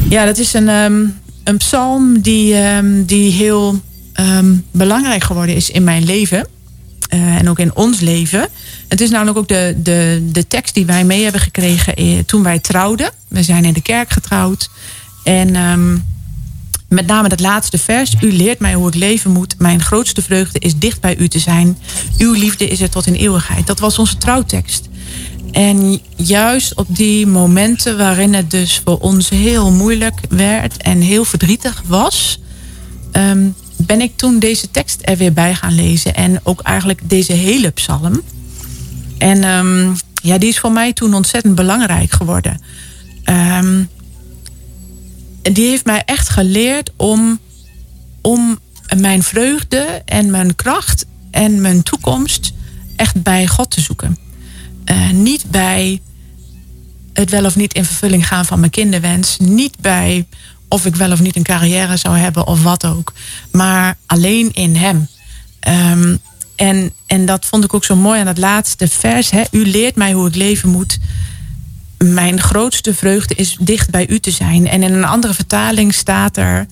Ja, 0.09 0.25
dat 0.25 0.37
is 0.37 0.53
een, 0.53 0.69
um, 0.69 1.19
een 1.43 1.57
psalm 1.57 2.21
die, 2.21 2.55
um, 2.55 3.05
die 3.05 3.31
heel 3.31 3.81
um, 4.19 4.65
belangrijk 4.71 5.23
geworden 5.23 5.55
is 5.55 5.69
in 5.69 5.83
mijn 5.83 6.03
leven. 6.03 6.47
Uh, 7.13 7.35
en 7.35 7.49
ook 7.49 7.59
in 7.59 7.75
ons 7.75 7.99
leven. 7.99 8.47
Het 8.87 9.01
is 9.01 9.09
namelijk 9.09 9.37
ook 9.37 9.47
de, 9.47 9.75
de, 9.83 10.27
de 10.31 10.47
tekst 10.47 10.73
die 10.73 10.85
wij 10.85 11.03
mee 11.03 11.23
hebben 11.23 11.41
gekregen 11.41 12.25
toen 12.25 12.43
wij 12.43 12.59
trouwden. 12.59 13.11
We 13.27 13.43
zijn 13.43 13.65
in 13.65 13.73
de 13.73 13.81
kerk 13.81 14.09
getrouwd. 14.09 14.69
En 15.23 15.51
met 16.89 17.07
name 17.07 17.29
dat 17.29 17.39
laatste 17.39 17.77
vers. 17.77 18.15
U 18.21 18.31
leert 18.31 18.59
mij 18.59 18.73
hoe 18.73 18.87
ik 18.87 18.95
leven 18.95 19.31
moet. 19.31 19.55
Mijn 19.57 19.81
grootste 19.81 20.21
vreugde 20.21 20.59
is 20.59 20.77
dicht 20.77 21.01
bij 21.01 21.17
u 21.17 21.27
te 21.27 21.39
zijn. 21.39 21.77
Uw 22.17 22.33
liefde 22.33 22.67
is 22.67 22.81
er 22.81 22.89
tot 22.89 23.07
in 23.07 23.13
eeuwigheid. 23.13 23.67
Dat 23.67 23.79
was 23.79 23.99
onze 23.99 24.17
trouwtekst. 24.17 24.89
En 25.51 25.99
juist 26.15 26.75
op 26.75 26.87
die 26.89 27.27
momenten 27.27 27.97
waarin 27.97 28.33
het 28.33 28.51
dus 28.51 28.81
voor 28.85 28.97
ons 28.97 29.29
heel 29.29 29.71
moeilijk 29.71 30.19
werd 30.29 30.77
en 30.77 31.01
heel 31.01 31.25
verdrietig 31.25 31.83
was, 31.85 32.39
um, 33.11 33.55
ben 33.77 34.01
ik 34.01 34.17
toen 34.17 34.39
deze 34.39 34.71
tekst 34.71 35.01
er 35.03 35.17
weer 35.17 35.33
bij 35.33 35.55
gaan 35.55 35.75
lezen. 35.75 36.15
En 36.15 36.39
ook 36.43 36.61
eigenlijk 36.61 37.09
deze 37.09 37.33
hele 37.33 37.69
psalm. 37.69 38.21
En 39.17 39.43
um, 39.43 39.95
ja, 40.21 40.37
die 40.37 40.49
is 40.49 40.59
voor 40.59 40.71
mij 40.71 40.93
toen 40.93 41.13
ontzettend 41.13 41.55
belangrijk 41.55 42.11
geworden. 42.11 42.61
Um, 43.25 43.89
die 45.41 45.67
heeft 45.69 45.85
mij 45.85 46.03
echt 46.05 46.29
geleerd 46.29 46.91
om, 46.95 47.39
om 48.21 48.59
mijn 48.97 49.23
vreugde 49.23 50.01
en 50.05 50.29
mijn 50.29 50.55
kracht 50.55 51.05
en 51.31 51.61
mijn 51.61 51.83
toekomst 51.83 52.53
echt 52.95 53.23
bij 53.23 53.47
God 53.47 53.71
te 53.71 53.81
zoeken. 53.81 54.17
Uh, 54.91 55.09
niet 55.09 55.45
bij 55.51 56.01
het 57.13 57.29
wel 57.29 57.45
of 57.45 57.55
niet 57.55 57.73
in 57.73 57.85
vervulling 57.85 58.27
gaan 58.27 58.45
van 58.45 58.59
mijn 58.59 58.71
kinderwens. 58.71 59.37
Niet 59.37 59.79
bij 59.79 60.27
of 60.67 60.85
ik 60.85 60.95
wel 60.95 61.11
of 61.11 61.19
niet 61.19 61.35
een 61.35 61.43
carrière 61.43 61.97
zou 61.97 62.17
hebben 62.17 62.47
of 62.47 62.63
wat 62.63 62.85
ook. 62.85 63.13
Maar 63.51 63.97
alleen 64.05 64.53
in 64.53 64.75
hem. 64.75 65.07
Um, 65.67 66.19
en, 66.55 66.93
en 67.05 67.25
dat 67.25 67.45
vond 67.45 67.63
ik 67.63 67.73
ook 67.73 67.83
zo 67.83 67.95
mooi 67.95 68.19
aan 68.19 68.27
het 68.27 68.37
laatste 68.37 68.87
vers. 68.87 69.29
Hè? 69.29 69.43
U 69.51 69.65
leert 69.65 69.95
mij 69.95 70.11
hoe 70.11 70.27
ik 70.27 70.35
leven 70.35 70.69
moet. 70.69 70.97
Mijn 71.97 72.41
grootste 72.41 72.93
vreugde 72.93 73.35
is 73.35 73.57
dicht 73.59 73.89
bij 73.89 74.09
u 74.09 74.19
te 74.19 74.31
zijn. 74.31 74.67
En 74.67 74.83
in 74.83 74.93
een 74.93 75.05
andere 75.05 75.33
vertaling 75.33 75.93
staat 75.93 76.37
er... 76.37 76.65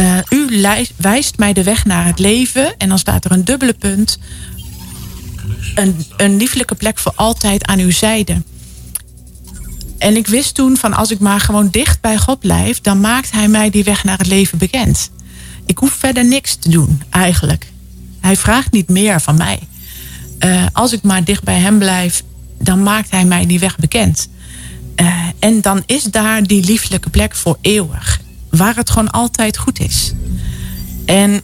Uh, 0.00 0.18
u 0.30 0.62
wijst 0.96 1.38
mij 1.38 1.52
de 1.52 1.62
weg 1.62 1.84
naar 1.84 2.04
het 2.04 2.18
leven. 2.18 2.76
En 2.76 2.88
dan 2.88 2.98
staat 2.98 3.24
er 3.24 3.32
een 3.32 3.44
dubbele 3.44 3.72
punt 3.72 4.18
een, 5.74 6.04
een 6.16 6.36
lieflijke 6.36 6.74
plek 6.74 6.98
voor 6.98 7.12
altijd 7.14 7.64
aan 7.64 7.78
uw 7.78 7.90
zijde. 7.90 8.42
En 9.98 10.16
ik 10.16 10.26
wist 10.26 10.54
toen 10.54 10.76
van 10.76 10.94
als 10.94 11.10
ik 11.10 11.18
maar 11.18 11.40
gewoon 11.40 11.70
dicht 11.70 12.00
bij 12.00 12.18
God 12.18 12.38
blijf, 12.38 12.80
dan 12.80 13.00
maakt 13.00 13.30
Hij 13.30 13.48
mij 13.48 13.70
die 13.70 13.84
weg 13.84 14.04
naar 14.04 14.18
het 14.18 14.26
leven 14.26 14.58
bekend. 14.58 15.10
Ik 15.66 15.78
hoef 15.78 15.92
verder 15.92 16.24
niks 16.24 16.54
te 16.54 16.68
doen, 16.68 17.02
eigenlijk. 17.10 17.72
Hij 18.20 18.36
vraagt 18.36 18.72
niet 18.72 18.88
meer 18.88 19.20
van 19.20 19.36
mij. 19.36 19.58
Uh, 20.44 20.66
als 20.72 20.92
ik 20.92 21.02
maar 21.02 21.24
dicht 21.24 21.42
bij 21.42 21.58
Hem 21.58 21.78
blijf, 21.78 22.22
dan 22.58 22.82
maakt 22.82 23.10
Hij 23.10 23.24
mij 23.24 23.46
die 23.46 23.58
weg 23.58 23.76
bekend. 23.76 24.28
Uh, 24.96 25.16
en 25.38 25.60
dan 25.60 25.82
is 25.86 26.02
daar 26.02 26.42
die 26.42 26.64
lieflijke 26.64 27.10
plek 27.10 27.34
voor 27.34 27.58
eeuwig. 27.60 28.20
Waar 28.50 28.76
het 28.76 28.90
gewoon 28.90 29.10
altijd 29.10 29.58
goed 29.58 29.80
is. 29.80 30.12
En 31.06 31.40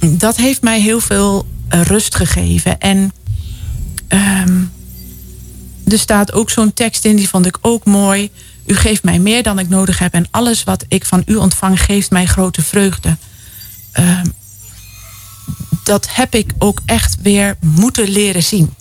dat 0.00 0.36
heeft 0.36 0.62
mij 0.62 0.80
heel 0.80 1.00
veel 1.00 1.46
rust 1.68 2.14
gegeven. 2.14 2.80
En 2.80 3.12
er 5.88 5.98
staat 5.98 6.32
ook 6.32 6.50
zo'n 6.50 6.72
tekst 6.72 7.04
in, 7.04 7.16
die 7.16 7.28
vond 7.28 7.46
ik 7.46 7.58
ook 7.60 7.84
mooi. 7.84 8.30
U 8.66 8.74
geeft 8.74 9.02
mij 9.02 9.18
meer 9.18 9.42
dan 9.42 9.58
ik 9.58 9.68
nodig 9.68 9.98
heb 9.98 10.12
en 10.14 10.26
alles 10.30 10.64
wat 10.64 10.84
ik 10.88 11.04
van 11.04 11.22
u 11.26 11.34
ontvang 11.34 11.82
geeft 11.82 12.10
mij 12.10 12.26
grote 12.26 12.62
vreugde. 12.62 13.16
Um, 13.98 14.32
dat 15.88 16.08
heb 16.10 16.34
ik 16.34 16.52
ook 16.58 16.80
echt 16.86 17.16
weer 17.22 17.56
moeten 17.60 18.08
leren 18.08 18.42
zien. 18.42 18.74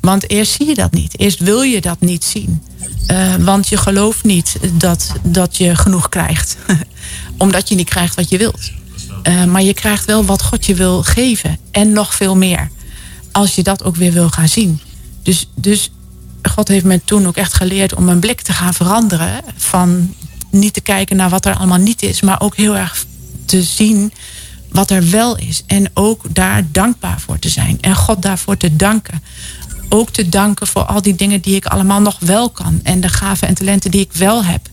Want 0.00 0.30
eerst 0.30 0.52
zie 0.52 0.66
je 0.66 0.74
dat 0.74 0.92
niet. 0.92 1.18
Eerst 1.18 1.38
wil 1.38 1.62
je 1.62 1.80
dat 1.80 2.00
niet 2.00 2.24
zien. 2.24 2.62
Uh, 3.06 3.34
want 3.34 3.68
je 3.68 3.76
gelooft 3.76 4.24
niet 4.24 4.56
dat, 4.72 5.12
dat 5.22 5.56
je 5.56 5.76
genoeg 5.76 6.08
krijgt. 6.08 6.56
Omdat 7.38 7.68
je 7.68 7.74
niet 7.74 7.88
krijgt 7.88 8.14
wat 8.14 8.28
je 8.28 8.38
wilt. 8.38 8.70
Uh, 9.22 9.44
maar 9.44 9.62
je 9.62 9.74
krijgt 9.74 10.04
wel 10.04 10.24
wat 10.24 10.42
God 10.42 10.66
je 10.66 10.74
wil 10.74 11.02
geven. 11.02 11.58
En 11.70 11.92
nog 11.92 12.14
veel 12.14 12.36
meer 12.36 12.70
als 13.32 13.54
je 13.54 13.62
dat 13.62 13.84
ook 13.84 13.96
weer 13.96 14.12
wil 14.12 14.28
gaan 14.28 14.48
zien. 14.48 14.80
Dus, 15.22 15.48
dus 15.54 15.90
God 16.42 16.68
heeft 16.68 16.84
me 16.84 17.00
toen 17.04 17.26
ook 17.26 17.36
echt 17.36 17.54
geleerd 17.54 17.94
om 17.94 18.04
mijn 18.04 18.20
blik 18.20 18.40
te 18.40 18.52
gaan 18.52 18.74
veranderen. 18.74 19.42
Van 19.56 20.14
niet 20.50 20.74
te 20.74 20.80
kijken 20.80 21.16
naar 21.16 21.30
wat 21.30 21.46
er 21.46 21.54
allemaal 21.54 21.78
niet 21.78 22.02
is, 22.02 22.20
maar 22.20 22.40
ook 22.40 22.56
heel 22.56 22.76
erg 22.76 23.06
te 23.44 23.62
zien 23.62 24.12
wat 24.70 24.90
er 24.90 25.10
wel 25.10 25.36
is. 25.36 25.62
En 25.66 25.90
ook 25.94 26.34
daar 26.34 26.66
dankbaar 26.72 27.20
voor 27.20 27.38
te 27.38 27.48
zijn. 27.48 27.78
En 27.80 27.94
God 27.94 28.22
daarvoor 28.22 28.56
te 28.56 28.76
danken. 28.76 29.22
Ook 29.88 30.10
te 30.10 30.28
danken 30.28 30.66
voor 30.66 30.84
al 30.84 31.02
die 31.02 31.14
dingen 31.14 31.40
die 31.40 31.54
ik 31.54 31.66
allemaal 31.66 32.00
nog 32.00 32.16
wel 32.20 32.50
kan. 32.50 32.80
En 32.82 33.00
de 33.00 33.08
gaven 33.08 33.48
en 33.48 33.54
talenten 33.54 33.90
die 33.90 34.00
ik 34.00 34.12
wel 34.12 34.44
heb. 34.44 34.68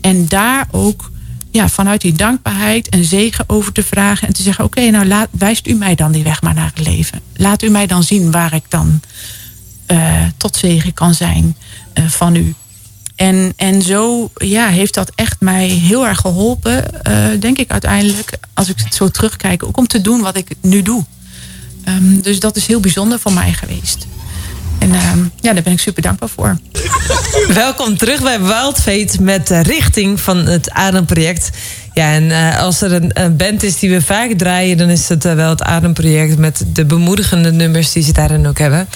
En 0.00 0.28
daar 0.28 0.68
ook 0.70 1.10
ja, 1.50 1.68
vanuit 1.68 2.00
die 2.00 2.12
dankbaarheid 2.12 2.88
en 2.88 3.04
zegen 3.04 3.44
over 3.48 3.72
te 3.72 3.82
vragen. 3.82 4.28
En 4.28 4.34
te 4.34 4.42
zeggen: 4.42 4.64
Oké, 4.64 4.90
nou 4.90 5.06
laat, 5.06 5.28
wijst 5.30 5.66
u 5.66 5.74
mij 5.74 5.94
dan 5.94 6.12
die 6.12 6.22
weg 6.22 6.42
maar 6.42 6.54
naar 6.54 6.72
het 6.74 6.86
leven. 6.86 7.20
Laat 7.36 7.62
u 7.62 7.68
mij 7.68 7.86
dan 7.86 8.02
zien 8.02 8.30
waar 8.30 8.54
ik 8.54 8.64
dan 8.68 9.00
uh, 9.92 10.22
tot 10.36 10.56
zegen 10.56 10.92
kan 10.92 11.14
zijn 11.14 11.56
uh, 11.94 12.06
van 12.06 12.34
u. 12.34 12.54
En, 13.16 13.52
en 13.56 13.82
zo 13.82 14.30
ja, 14.34 14.68
heeft 14.68 14.94
dat 14.94 15.12
echt 15.14 15.36
mij 15.40 15.66
heel 15.66 16.06
erg 16.06 16.18
geholpen, 16.18 16.84
uh, 17.08 17.40
denk 17.40 17.58
ik 17.58 17.70
uiteindelijk, 17.70 18.38
als 18.54 18.68
ik 18.68 18.78
het 18.84 18.94
zo 18.94 19.08
terugkijk, 19.08 19.62
ook 19.62 19.76
om 19.76 19.86
te 19.86 20.00
doen 20.00 20.20
wat 20.20 20.36
ik 20.36 20.48
nu 20.60 20.82
doe. 20.82 21.04
Um, 21.88 22.20
dus 22.22 22.40
dat 22.40 22.56
is 22.56 22.66
heel 22.66 22.80
bijzonder 22.80 23.18
voor 23.18 23.32
mij 23.32 23.52
geweest. 23.52 24.06
En 24.78 24.94
um, 24.94 25.30
ja, 25.40 25.52
daar 25.52 25.62
ben 25.62 25.72
ik 25.72 25.80
super 25.80 26.02
dankbaar 26.02 26.28
voor. 26.28 26.58
Welkom 27.64 27.96
terug 27.96 28.22
bij 28.22 28.40
Wild 28.40 28.80
Fate 28.80 29.22
met 29.22 29.46
de 29.46 29.62
richting 29.62 30.20
van 30.20 30.36
het 30.36 30.70
Ademproject. 30.70 31.50
Ja, 31.94 32.12
en 32.12 32.56
als 32.56 32.80
er 32.80 32.92
een, 32.92 33.10
een, 33.12 33.36
band 33.36 33.62
is 33.62 33.78
die 33.78 33.90
we 33.90 34.02
vaak 34.02 34.32
draaien, 34.32 34.76
dan 34.76 34.88
is 34.88 35.08
het 35.08 35.22
wel 35.22 35.50
het 35.50 35.62
Ademproject 35.62 36.38
met 36.38 36.64
de 36.72 36.84
bemoedigende 36.84 37.52
nummers 37.52 37.92
die 37.92 38.02
ze 38.02 38.12
daarin 38.12 38.46
ook 38.46 38.58
hebben. 38.58 38.88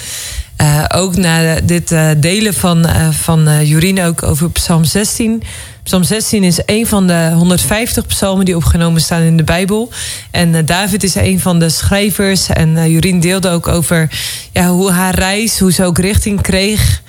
Uh, 0.63 0.83
ook 0.87 1.15
na 1.15 1.59
dit 1.63 1.91
uh, 1.91 2.09
delen 2.17 2.53
van, 2.53 2.85
uh, 2.85 3.09
van 3.09 3.65
Jorien 3.65 4.01
ook 4.01 4.23
over 4.23 4.49
Psalm 4.49 4.83
16. 4.83 5.43
Psalm 5.83 6.03
16 6.03 6.43
is 6.43 6.59
een 6.65 6.87
van 6.87 7.07
de 7.07 7.31
150 7.33 8.05
psalmen 8.05 8.45
die 8.45 8.55
opgenomen 8.55 9.01
staan 9.01 9.21
in 9.21 9.37
de 9.37 9.43
Bijbel. 9.43 9.91
En 10.31 10.65
David 10.65 11.03
is 11.03 11.15
een 11.15 11.39
van 11.39 11.59
de 11.59 11.69
schrijvers. 11.69 12.49
En 12.49 12.91
Jorien 12.91 13.19
deelde 13.19 13.49
ook 13.49 13.67
over 13.67 14.09
ja, 14.51 14.67
hoe 14.67 14.91
haar 14.91 15.15
reis, 15.15 15.59
hoe 15.59 15.71
ze 15.71 15.85
ook 15.85 15.97
richting 15.97 16.41
kreeg. 16.41 17.01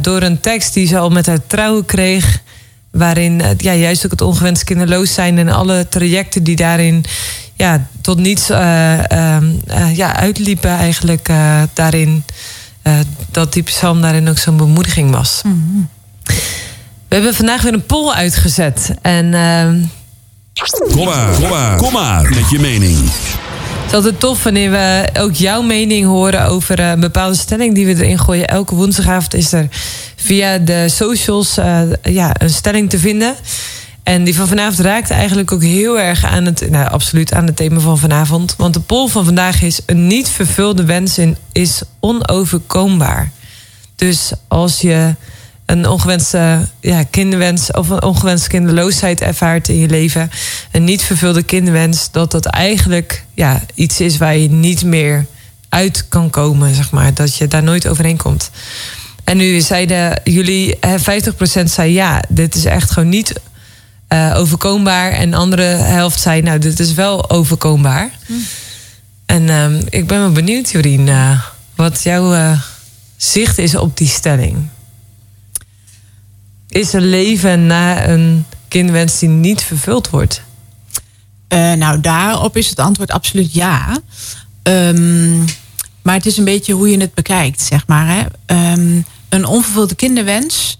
door 0.00 0.22
een 0.22 0.40
tekst 0.40 0.74
die 0.74 0.86
ze 0.86 0.98
al 0.98 1.10
met 1.10 1.26
haar 1.26 1.46
trouwen 1.46 1.84
kreeg. 1.84 2.42
Waarin 2.90 3.42
ja, 3.56 3.74
juist 3.74 4.04
ook 4.04 4.10
het 4.10 4.20
ongewenst 4.20 4.64
kinderloos 4.64 5.14
zijn 5.14 5.38
en 5.38 5.48
alle 5.48 5.88
trajecten 5.88 6.42
die 6.42 6.56
daarin 6.56 7.04
ja, 7.54 7.86
tot 8.00 8.18
niets 8.18 8.46
ja, 9.92 10.16
uitliepen, 10.16 10.70
eigenlijk 10.70 11.28
daarin. 11.72 12.24
Uh, 12.82 12.98
dat 13.30 13.52
die 13.52 13.62
psalm 13.62 14.00
daarin 14.00 14.28
ook 14.28 14.38
zo'n 14.38 14.56
bemoediging 14.56 15.10
was. 15.10 15.40
Mm 15.44 15.52
-hmm. 15.52 15.88
We 17.08 17.16
hebben 17.16 17.34
vandaag 17.34 17.62
weer 17.62 17.72
een 17.72 17.86
poll 17.86 18.12
uitgezet. 18.12 18.94
En, 19.02 19.26
uh, 19.26 19.68
kom 20.92 21.04
maar, 21.04 21.34
kom 21.34 21.48
maar, 21.48 21.76
kom 21.76 21.92
maar 21.92 22.22
met 22.22 22.50
je 22.50 22.58
mening. 22.58 22.98
Het 23.90 23.98
is 23.98 24.04
altijd 24.04 24.20
tof 24.20 24.42
wanneer 24.42 24.70
we 24.70 25.08
ook 25.18 25.34
jouw 25.34 25.62
mening 25.62 26.06
horen 26.06 26.46
over 26.46 26.80
een 26.80 27.00
bepaalde 27.00 27.36
stelling 27.36 27.74
die 27.74 27.86
we 27.86 27.94
erin 27.94 28.18
gooien. 28.18 28.48
Elke 28.48 28.74
woensdagavond 28.74 29.34
is 29.34 29.52
er 29.52 29.68
via 30.16 30.58
de 30.58 30.88
socials 30.88 31.58
uh, 31.58 31.80
ja, 32.02 32.34
een 32.38 32.50
stelling 32.50 32.90
te 32.90 32.98
vinden. 32.98 33.34
En 34.10 34.24
die 34.24 34.34
van 34.34 34.46
vanavond 34.48 34.78
raakt 34.78 35.10
eigenlijk 35.10 35.52
ook 35.52 35.62
heel 35.62 36.00
erg 36.00 36.24
aan 36.24 36.44
het, 36.44 36.70
nou, 36.70 36.90
absoluut 36.90 37.32
aan 37.32 37.46
het 37.46 37.56
thema 37.56 37.80
van 37.80 37.98
vanavond. 37.98 38.54
Want 38.56 38.74
de 38.74 38.80
poll 38.80 39.08
van 39.08 39.24
vandaag 39.24 39.62
is: 39.62 39.80
een 39.86 40.06
niet 40.06 40.28
vervulde 40.28 40.84
wens 40.84 41.18
is 41.52 41.82
onoverkombaar. 42.00 43.30
Dus 43.96 44.32
als 44.48 44.80
je 44.80 45.14
een 45.66 45.88
ongewenste 45.88 46.68
ja, 46.80 47.02
kinderwens 47.02 47.70
of 47.70 47.88
een 47.88 48.02
ongewenste 48.02 48.48
kinderloosheid 48.48 49.20
ervaart 49.20 49.68
in 49.68 49.76
je 49.76 49.88
leven, 49.88 50.30
een 50.70 50.84
niet 50.84 51.02
vervulde 51.02 51.42
kinderwens, 51.42 52.10
dat 52.10 52.30
dat 52.30 52.46
eigenlijk 52.46 53.24
ja, 53.34 53.62
iets 53.74 54.00
is 54.00 54.16
waar 54.16 54.36
je 54.36 54.50
niet 54.50 54.84
meer 54.84 55.26
uit 55.68 56.08
kan 56.08 56.30
komen, 56.30 56.74
zeg 56.74 56.90
maar. 56.90 57.14
Dat 57.14 57.36
je 57.36 57.48
daar 57.48 57.62
nooit 57.62 57.88
overheen 57.88 58.16
komt. 58.16 58.50
En 59.24 59.36
nu 59.36 59.60
zeiden 59.60 60.20
jullie, 60.24 60.76
50% 60.76 61.64
zei 61.64 61.92
ja, 61.92 62.22
dit 62.28 62.54
is 62.54 62.64
echt 62.64 62.90
gewoon 62.90 63.08
niet 63.08 63.40
uh, 64.12 64.34
overkombaar. 64.36 65.12
En 65.12 65.30
de 65.30 65.36
andere 65.36 65.62
helft 65.62 66.20
zei, 66.20 66.42
nou, 66.42 66.58
dit 66.58 66.80
is 66.80 66.94
wel 66.94 67.30
overkombaar. 67.30 68.10
Hm. 68.26 68.32
En 69.26 69.42
uh, 69.42 69.80
ik 69.88 70.06
ben 70.06 70.18
wel 70.18 70.32
benieuwd, 70.32 70.70
Jorien, 70.70 71.06
uh, 71.06 71.42
wat 71.74 72.02
jouw 72.02 72.34
uh, 72.34 72.60
zicht 73.16 73.58
is 73.58 73.74
op 73.74 73.96
die 73.96 74.08
stelling. 74.08 74.68
Is 76.68 76.94
er 76.94 77.00
leven 77.00 77.66
na 77.66 78.08
een 78.08 78.44
kinderwens 78.68 79.18
die 79.18 79.28
niet 79.28 79.62
vervuld 79.62 80.10
wordt? 80.10 80.42
nou, 81.76 82.00
daarop 82.00 82.56
is 82.56 82.68
het 82.68 82.78
antwoord 82.78 83.10
absoluut 83.10 83.52
ja. 83.52 84.00
Um, 84.62 85.44
maar 86.02 86.14
het 86.14 86.26
is 86.26 86.36
een 86.36 86.44
beetje 86.44 86.72
hoe 86.72 86.90
je 86.90 87.00
het 87.00 87.14
bekijkt, 87.14 87.62
zeg 87.62 87.86
maar. 87.86 88.06
Hè? 88.06 88.24
Um, 88.72 89.04
een 89.28 89.44
onvervulde 89.44 89.94
kinderwens. 89.94 90.78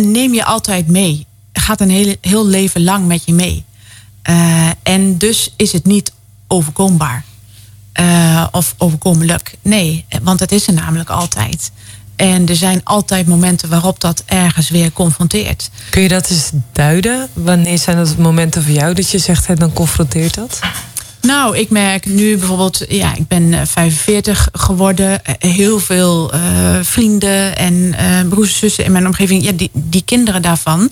Neem 0.00 0.34
je 0.34 0.44
altijd 0.44 0.88
mee. 0.88 1.26
Gaat 1.52 1.80
een 1.80 1.90
heel, 1.90 2.14
heel 2.20 2.46
leven 2.46 2.84
lang 2.84 3.06
met 3.06 3.22
je 3.24 3.32
mee. 3.32 3.64
Uh, 4.30 4.68
en 4.82 5.18
dus 5.18 5.52
is 5.56 5.72
het 5.72 5.84
niet 5.84 6.12
overkombaar. 6.46 7.24
Uh, 8.00 8.46
of 8.50 8.74
overkomelijk. 8.78 9.54
Nee, 9.62 10.04
want 10.22 10.40
het 10.40 10.52
is 10.52 10.66
er 10.66 10.72
namelijk 10.72 11.10
altijd. 11.10 11.70
En 12.16 12.48
er 12.48 12.56
zijn 12.56 12.80
altijd 12.84 13.26
momenten 13.26 13.68
waarop 13.68 14.00
dat 14.00 14.22
ergens 14.26 14.70
weer 14.70 14.92
confronteert. 14.92 15.70
Kun 15.90 16.02
je 16.02 16.08
dat 16.08 16.30
eens 16.30 16.50
duiden? 16.72 17.28
Wanneer 17.32 17.78
zijn 17.78 17.96
dat 17.96 18.16
momenten 18.16 18.62
voor 18.62 18.72
jou 18.72 18.94
dat 18.94 19.10
je 19.10 19.18
zegt, 19.18 19.46
hey, 19.46 19.56
dan 19.56 19.72
confronteert 19.72 20.34
dat? 20.34 20.60
Nou, 21.24 21.56
ik 21.56 21.70
merk 21.70 22.06
nu 22.06 22.36
bijvoorbeeld, 22.36 22.84
ja, 22.88 23.14
ik 23.14 23.28
ben 23.28 23.66
45 23.66 24.48
geworden. 24.52 25.20
Heel 25.38 25.78
veel 25.78 26.34
uh, 26.34 26.78
vrienden 26.82 27.56
en 27.56 27.94
broers 28.28 28.52
en 28.52 28.58
zussen 28.58 28.84
in 28.84 28.92
mijn 28.92 29.06
omgeving. 29.06 29.44
Ja, 29.44 29.52
die, 29.52 29.70
die 29.72 30.02
kinderen 30.04 30.42
daarvan 30.42 30.90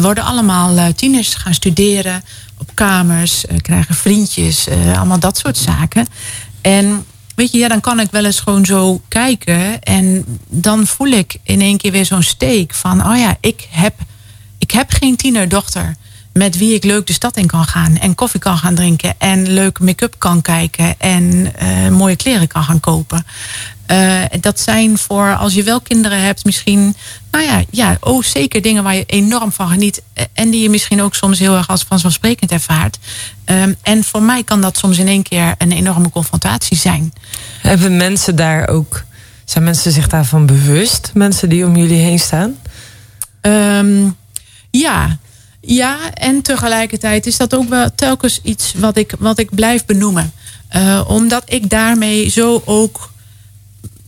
worden 0.00 0.24
allemaal 0.24 0.92
tieners, 0.92 1.34
gaan 1.34 1.54
studeren 1.54 2.22
op 2.58 2.70
kamers, 2.74 3.44
krijgen 3.62 3.94
vriendjes, 3.94 4.68
allemaal 4.96 5.18
dat 5.18 5.38
soort 5.38 5.56
zaken. 5.56 6.06
En 6.60 7.04
weet 7.34 7.52
je, 7.52 7.58
ja, 7.58 7.68
dan 7.68 7.80
kan 7.80 8.00
ik 8.00 8.10
wel 8.10 8.24
eens 8.24 8.40
gewoon 8.40 8.64
zo 8.64 9.00
kijken. 9.08 9.80
En 9.82 10.24
dan 10.48 10.86
voel 10.86 11.08
ik 11.08 11.36
in 11.42 11.60
één 11.60 11.76
keer 11.76 11.92
weer 11.92 12.06
zo'n 12.06 12.22
steek 12.22 12.74
van, 12.74 13.06
oh 13.06 13.16
ja, 13.16 13.36
ik 13.40 13.68
heb, 13.70 13.94
ik 14.58 14.70
heb 14.70 14.90
geen 14.90 15.16
tienerdochter 15.16 15.96
met 16.32 16.58
wie 16.58 16.74
ik 16.74 16.84
leuk 16.84 17.06
de 17.06 17.12
stad 17.12 17.36
in 17.36 17.46
kan 17.46 17.64
gaan 17.64 17.96
en 17.96 18.14
koffie 18.14 18.40
kan 18.40 18.58
gaan 18.58 18.74
drinken 18.74 19.14
en 19.18 19.52
leuk 19.52 19.80
make-up 19.80 20.14
kan 20.18 20.42
kijken 20.42 20.94
en 20.98 21.52
uh, 21.62 21.88
mooie 21.88 22.16
kleren 22.16 22.46
kan 22.46 22.62
gaan 22.62 22.80
kopen. 22.80 23.26
Uh, 23.90 24.22
dat 24.40 24.60
zijn 24.60 24.98
voor 24.98 25.36
als 25.36 25.54
je 25.54 25.62
wel 25.62 25.80
kinderen 25.80 26.20
hebt, 26.20 26.44
misschien, 26.44 26.96
nou 27.30 27.44
ja, 27.44 27.62
ja, 27.70 27.96
oh, 28.00 28.22
zeker 28.22 28.62
dingen 28.62 28.82
waar 28.82 28.94
je 28.94 29.04
enorm 29.06 29.52
van 29.52 29.68
geniet 29.68 30.02
en 30.32 30.50
die 30.50 30.62
je 30.62 30.70
misschien 30.70 31.02
ook 31.02 31.14
soms 31.14 31.38
heel 31.38 31.56
erg 31.56 31.68
als 31.68 31.82
vanzelfsprekend 31.82 32.50
ervaart. 32.50 32.98
Um, 33.44 33.76
en 33.82 34.04
voor 34.04 34.22
mij 34.22 34.44
kan 34.44 34.60
dat 34.60 34.76
soms 34.76 34.98
in 34.98 35.08
één 35.08 35.22
keer 35.22 35.54
een 35.58 35.72
enorme 35.72 36.10
confrontatie 36.10 36.76
zijn. 36.76 37.12
Hebben 37.60 37.96
mensen 37.96 38.36
daar 38.36 38.68
ook, 38.68 39.04
zijn 39.44 39.64
mensen 39.64 39.92
zich 39.92 40.08
daarvan 40.08 40.46
bewust, 40.46 41.10
mensen 41.14 41.48
die 41.48 41.66
om 41.66 41.76
jullie 41.76 42.00
heen 42.00 42.18
staan? 42.18 42.56
Um, 43.42 44.16
ja, 44.70 45.18
ja, 45.60 46.14
en 46.14 46.42
tegelijkertijd 46.42 47.26
is 47.26 47.36
dat 47.36 47.54
ook 47.54 47.68
wel 47.68 47.94
telkens 47.94 48.40
iets 48.42 48.74
wat 48.76 48.96
ik, 48.96 49.14
wat 49.18 49.38
ik 49.38 49.54
blijf 49.54 49.84
benoemen. 49.84 50.32
Uh, 50.76 51.00
omdat 51.06 51.42
ik 51.46 51.70
daarmee 51.70 52.28
zo 52.28 52.62
ook 52.64 53.10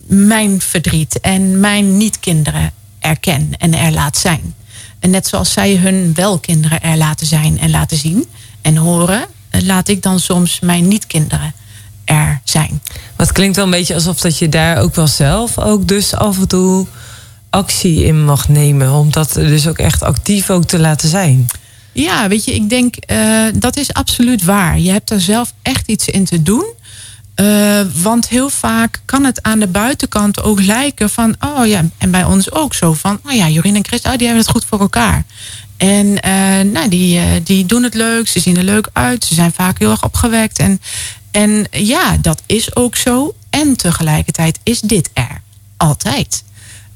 mijn 0.06 0.60
verdriet 0.60 1.20
en 1.20 1.60
mijn 1.60 1.96
niet-kinderen 1.96 2.72
erken 3.00 3.50
en 3.58 3.74
er 3.74 3.92
laat 3.92 4.16
zijn. 4.18 4.54
En 4.98 5.10
net 5.10 5.26
zoals 5.26 5.52
zij 5.52 5.76
hun 5.76 6.14
wel-kinderen 6.14 6.82
er 6.82 6.96
laten 6.96 7.26
zijn 7.26 7.58
en 7.58 7.70
laten 7.70 7.96
zien 7.96 8.26
en 8.60 8.76
horen, 8.76 9.24
laat 9.50 9.88
ik 9.88 10.02
dan 10.02 10.20
soms 10.20 10.60
mijn 10.60 10.88
niet-kinderen 10.88 11.54
er 12.04 12.40
zijn. 12.44 12.82
Wat 13.16 13.32
klinkt 13.32 13.56
wel 13.56 13.64
een 13.64 13.70
beetje 13.70 13.94
alsof 13.94 14.20
dat 14.20 14.38
je 14.38 14.48
daar 14.48 14.78
ook 14.78 14.94
wel 14.94 15.06
zelf 15.06 15.58
ook 15.58 15.88
dus 15.88 16.14
af 16.14 16.38
en 16.38 16.48
toe 16.48 16.86
actie 17.52 18.04
in 18.04 18.24
mag 18.24 18.48
nemen. 18.48 18.92
Om 18.92 19.10
dat 19.10 19.32
dus 19.32 19.66
ook 19.66 19.78
echt 19.78 20.02
actief 20.02 20.50
ook 20.50 20.64
te 20.64 20.78
laten 20.78 21.08
zijn. 21.08 21.46
Ja, 21.92 22.28
weet 22.28 22.44
je, 22.44 22.54
ik 22.54 22.68
denk 22.68 22.94
uh, 23.06 23.44
dat 23.54 23.76
is 23.76 23.92
absoluut 23.92 24.44
waar. 24.44 24.78
Je 24.78 24.90
hebt 24.90 25.10
er 25.10 25.20
zelf 25.20 25.52
echt 25.62 25.88
iets 25.88 26.06
in 26.06 26.24
te 26.24 26.42
doen. 26.42 26.64
Uh, 27.36 27.80
want 28.02 28.28
heel 28.28 28.48
vaak 28.48 29.00
kan 29.04 29.24
het 29.24 29.42
aan 29.42 29.58
de 29.58 29.66
buitenkant 29.66 30.42
ook 30.42 30.62
lijken 30.62 31.10
van, 31.10 31.34
oh 31.40 31.66
ja, 31.66 31.84
en 31.98 32.10
bij 32.10 32.24
ons 32.24 32.52
ook 32.52 32.74
zo 32.74 32.92
van, 32.92 33.20
oh 33.24 33.32
ja, 33.32 33.48
Jorien 33.48 33.76
en 33.76 33.84
Chris, 33.84 34.00
oh, 34.02 34.10
die 34.10 34.26
hebben 34.26 34.44
het 34.44 34.52
goed 34.52 34.64
voor 34.64 34.80
elkaar. 34.80 35.24
En 35.76 36.06
uh, 36.06 36.72
nou, 36.72 36.88
die, 36.88 37.42
die 37.42 37.66
doen 37.66 37.82
het 37.82 37.94
leuk, 37.94 38.28
ze 38.28 38.40
zien 38.40 38.56
er 38.56 38.62
leuk 38.62 38.88
uit, 38.92 39.24
ze 39.24 39.34
zijn 39.34 39.52
vaak 39.52 39.78
heel 39.78 39.90
erg 39.90 40.04
opgewekt. 40.04 40.58
En, 40.58 40.80
en 41.30 41.66
ja, 41.70 42.16
dat 42.20 42.42
is 42.46 42.76
ook 42.76 42.96
zo. 42.96 43.34
En 43.50 43.76
tegelijkertijd 43.76 44.58
is 44.62 44.80
dit 44.80 45.10
er 45.12 45.40
altijd. 45.76 46.42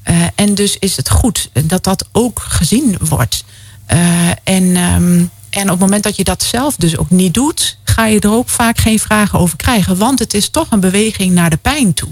Eh, 0.07 0.27
en 0.35 0.55
dus 0.55 0.77
is 0.79 0.97
het 0.97 1.09
goed 1.09 1.49
dat 1.65 1.83
dat 1.83 2.07
ook 2.11 2.39
gezien 2.39 2.97
wordt. 2.99 3.43
Eh, 3.85 4.29
en, 4.29 4.75
ehm, 4.75 5.25
en 5.49 5.63
op 5.63 5.69
het 5.69 5.79
moment 5.79 6.03
dat 6.03 6.15
je 6.15 6.23
dat 6.23 6.43
zelf 6.43 6.75
dus 6.75 6.97
ook 6.97 7.09
niet 7.09 7.33
doet, 7.33 7.77
ga 7.83 8.05
je 8.05 8.19
er 8.19 8.31
ook 8.31 8.49
vaak 8.49 8.77
geen 8.77 8.99
vragen 8.99 9.39
over 9.39 9.57
krijgen. 9.57 9.97
Want 9.97 10.19
het 10.19 10.33
is 10.33 10.49
toch 10.49 10.71
een 10.71 10.79
beweging 10.79 11.33
naar 11.33 11.49
de 11.49 11.57
pijn 11.57 11.93
toe. 11.93 12.09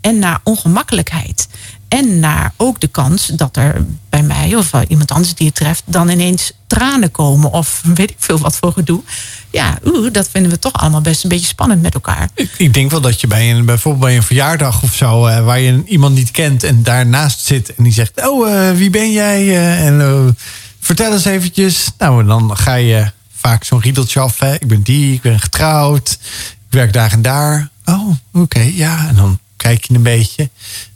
En 0.00 0.18
naar 0.18 0.40
ongemakkelijkheid. 0.44 1.48
En 1.92 2.20
naar 2.20 2.52
ook 2.56 2.80
de 2.80 2.86
kans 2.86 3.26
dat 3.26 3.56
er 3.56 3.84
bij 4.08 4.22
mij 4.22 4.56
of 4.56 4.72
iemand 4.88 5.10
anders 5.10 5.34
die 5.34 5.46
het 5.46 5.54
treft, 5.54 5.82
dan 5.86 6.08
ineens 6.08 6.52
tranen 6.66 7.10
komen 7.10 7.50
of 7.50 7.82
weet 7.94 8.10
ik 8.10 8.16
veel 8.18 8.38
wat 8.38 8.56
voor 8.56 8.72
gedoe. 8.72 9.02
Ja, 9.50 9.78
dat 10.12 10.28
vinden 10.28 10.50
we 10.50 10.58
toch 10.58 10.72
allemaal 10.72 11.00
best 11.00 11.22
een 11.22 11.28
beetje 11.28 11.46
spannend 11.46 11.82
met 11.82 11.94
elkaar. 11.94 12.28
Ik, 12.34 12.50
ik 12.56 12.74
denk 12.74 12.90
wel 12.90 13.00
dat 13.00 13.20
je 13.20 13.26
bij 13.26 13.50
een, 13.50 13.64
bijvoorbeeld 13.64 14.04
bij 14.04 14.16
een 14.16 14.22
verjaardag 14.22 14.82
of 14.82 14.94
zo, 14.94 15.26
eh, 15.26 15.44
waar 15.44 15.60
je 15.60 15.82
iemand 15.86 16.14
niet 16.14 16.30
kent 16.30 16.64
en 16.64 16.82
daarnaast 16.82 17.44
zit 17.44 17.74
en 17.74 17.84
die 17.84 17.92
zegt: 17.92 18.26
Oh, 18.26 18.52
eh, 18.52 18.76
wie 18.76 18.90
ben 18.90 19.12
jij? 19.12 19.48
Eh, 19.48 19.86
en 19.86 20.36
vertel 20.80 21.12
eens 21.12 21.24
eventjes. 21.24 21.90
Nou, 21.98 22.20
en 22.20 22.26
dan 22.26 22.56
ga 22.56 22.74
je 22.74 23.10
vaak 23.36 23.64
zo'n 23.64 23.80
riedeltje 23.80 24.20
af. 24.20 24.38
Hè? 24.38 24.54
Ik 24.54 24.68
ben 24.68 24.82
die, 24.82 25.14
ik 25.14 25.20
ben 25.20 25.40
getrouwd, 25.40 26.18
ik 26.40 26.58
werk 26.70 26.92
daar 26.92 27.12
en 27.12 27.22
daar. 27.22 27.70
Oh, 27.84 28.16
oké, 28.32 28.70
ja. 28.74 29.08
En 29.08 29.14
dan 29.14 29.38
kijk 29.56 29.84
je 29.84 29.94
een 29.94 30.02
beetje. 30.02 30.50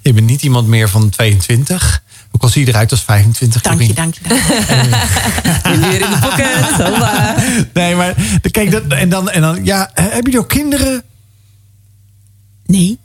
Je 0.07 0.13
bent 0.13 0.27
niet 0.27 0.43
iemand 0.43 0.69
meer 0.69 0.89
van 0.89 1.11
22. 1.11 2.03
Ook 2.31 2.43
al 2.43 2.49
zie 2.49 2.65
je 2.65 2.71
eruit 2.71 2.91
als 2.91 3.03
25. 3.03 3.63
Dank 3.63 3.83
je, 3.83 3.93
dank 3.95 4.15
je. 4.15 4.35
Je. 4.35 5.79
Weer 5.79 6.01
in 6.01 6.11
de 6.11 6.19
pocket. 6.21 7.75
Nee, 7.75 7.95
maar 7.95 8.15
kijk, 8.51 8.71
dat, 8.71 8.83
en, 8.89 9.09
dan, 9.09 9.31
en 9.31 9.41
dan, 9.41 9.65
ja, 9.65 9.91
hebben 9.95 10.23
jullie 10.23 10.39
ook 10.39 10.49
kinderen? 10.49 11.03
Nee. 12.67 12.99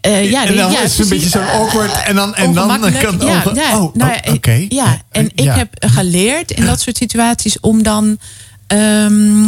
Eh, 0.00 0.30
ja, 0.30 0.46
en 0.46 0.56
dan 0.56 0.70
ja, 0.70 0.82
is 0.82 0.90
het 0.90 1.00
een 1.00 1.08
beetje 1.08 1.28
zo'n 1.28 1.48
awkward. 1.48 2.02
En 2.04 2.14
dan, 2.14 2.34
en 2.34 2.52
dan 2.54 2.68
kan 2.68 2.82
het 2.82 3.22
ja, 3.22 3.38
over- 3.38 3.54
ja, 3.54 3.78
oh, 3.80 3.94
nou 3.94 4.10
oh, 4.12 4.16
ja, 4.24 4.32
oké. 4.32 4.66
Ja, 4.68 5.02
en 5.10 5.30
ik 5.34 5.50
heb 5.50 5.68
geleerd 5.78 6.50
in 6.50 6.64
dat 6.64 6.80
soort 6.80 6.96
situaties 6.96 7.60
om 7.60 7.82
dan 7.82 8.18
ehm, 8.66 9.44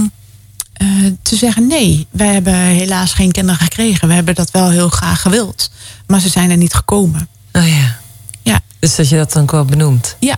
eh, 0.79 0.89
te 1.22 1.37
zeggen: 1.37 1.66
nee, 1.66 2.07
wij 2.11 2.33
hebben 2.33 2.55
helaas 2.55 3.12
geen 3.12 3.33
kinderen 3.33 3.61
gekregen. 3.61 4.09
We 4.09 4.14
hebben 4.14 4.35
dat 4.35 4.51
wel 4.51 4.70
heel 4.70 4.89
graag 4.89 5.20
gewild, 5.20 5.70
maar 6.07 6.20
ze 6.20 6.29
zijn 6.29 6.51
er 6.51 6.57
niet 6.57 6.74
gekomen. 6.74 7.29
Oh 7.53 7.68
ja. 7.68 7.97
Ja, 8.43 8.61
Dus 8.79 8.95
dat 8.97 9.09
je 9.09 9.16
dat 9.16 9.33
dan 9.33 9.43
ook 9.43 9.51
wel 9.51 9.64
benoemt. 9.64 10.16
ja, 10.20 10.37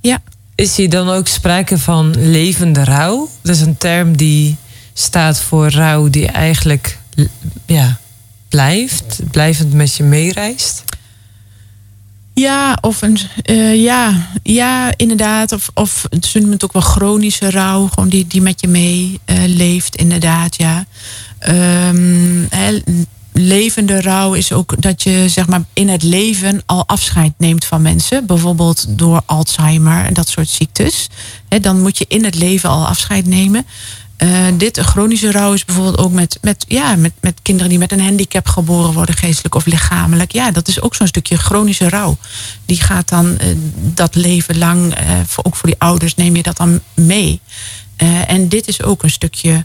ja. 0.00 0.22
Is 0.54 0.76
hier 0.76 0.90
dan 0.90 1.08
ook 1.08 1.26
sprake 1.26 1.78
van 1.78 2.14
levende 2.30 2.84
rouw? 2.84 3.28
Dat 3.42 3.54
is 3.54 3.60
een 3.60 3.76
term 3.76 4.16
die 4.16 4.56
staat 4.92 5.40
voor 5.40 5.70
rouw 5.70 6.08
die 6.10 6.26
eigenlijk 6.26 6.98
ja, 7.66 7.98
blijft, 8.48 9.20
blijvend 9.30 9.72
met 9.72 9.94
je 9.94 10.02
meereist. 10.02 10.82
Ja, 12.34 12.78
of 12.80 13.02
een, 13.02 13.18
eh, 13.42 13.82
ja, 13.82 14.28
ja, 14.42 14.92
inderdaad. 14.96 15.52
Of, 15.52 15.70
of 15.74 16.06
ze 16.20 16.38
noemen 16.38 16.52
het 16.52 16.64
ook 16.64 16.72
wel 16.72 16.82
chronische 16.82 17.50
rouw, 17.50 17.86
gewoon 17.86 18.08
die, 18.08 18.26
die 18.26 18.42
met 18.42 18.60
je 18.60 18.68
mee 18.68 19.20
eh, 19.24 19.36
leeft, 19.46 19.96
inderdaad, 19.96 20.56
ja. 20.56 20.84
Ehm, 21.38 22.44
levende 23.32 24.00
rouw 24.00 24.34
is 24.34 24.52
ook 24.52 24.82
dat 24.82 25.02
je 25.02 25.28
zeg 25.28 25.46
maar 25.46 25.62
in 25.72 25.88
het 25.88 26.02
leven 26.02 26.62
al 26.66 26.86
afscheid 26.86 27.32
neemt 27.38 27.64
van 27.64 27.82
mensen, 27.82 28.26
bijvoorbeeld 28.26 28.98
door 28.98 29.22
Alzheimer 29.26 30.04
en 30.04 30.14
dat 30.14 30.28
soort 30.28 30.48
ziektes. 30.48 31.08
Dan 31.48 31.80
moet 31.80 31.98
je 31.98 32.04
in 32.08 32.24
het 32.24 32.34
leven 32.34 32.68
al 32.68 32.86
afscheid 32.86 33.26
nemen. 33.26 33.66
Eh, 34.22 34.46
dit, 34.54 34.78
chronische 34.78 35.30
rouw, 35.30 35.52
is 35.52 35.64
bijvoorbeeld 35.64 35.98
ook 35.98 36.12
met, 36.12 36.38
met, 36.40 36.64
ja, 36.68 36.96
met, 36.96 37.12
met 37.20 37.38
kinderen 37.42 37.68
die 37.68 37.78
met 37.78 37.92
een 37.92 38.00
handicap 38.00 38.46
geboren 38.48 38.92
worden, 38.92 39.14
geestelijk 39.14 39.54
of 39.54 39.66
lichamelijk. 39.66 40.32
Ja, 40.32 40.50
dat 40.50 40.68
is 40.68 40.80
ook 40.80 40.94
zo'n 40.94 41.06
stukje 41.06 41.36
chronische 41.36 41.88
rouw. 41.88 42.16
Die 42.66 42.80
gaat 42.80 43.08
dan 43.08 43.38
eh, 43.38 43.48
dat 43.76 44.14
leven 44.14 44.58
lang, 44.58 44.94
eh, 44.94 45.10
voor, 45.26 45.44
ook 45.44 45.56
voor 45.56 45.68
die 45.68 45.78
ouders, 45.78 46.14
neem 46.14 46.36
je 46.36 46.42
dat 46.42 46.56
dan 46.56 46.80
mee. 46.94 47.40
En 48.26 48.48
dit 48.48 48.68
is 48.68 48.82
ook 48.82 49.02
een 49.02 49.10
stukje 49.10 49.64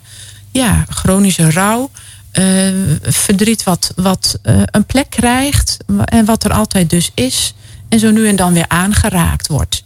ja, 0.51 0.85
chronische 0.89 1.51
rouw. 1.51 1.89
Verdriet 3.01 3.63
wat, 3.63 3.91
wat 3.95 4.39
een 4.65 4.85
plek 4.85 5.09
krijgt 5.09 5.77
en 6.05 6.25
wat 6.25 6.43
er 6.43 6.51
altijd 6.51 6.89
dus 6.89 7.11
is. 7.13 7.53
En 7.89 7.99
zo 7.99 8.11
nu 8.11 8.27
en 8.27 8.35
dan 8.35 8.53
weer 8.53 8.67
aangeraakt 8.67 9.47
wordt. 9.47 9.83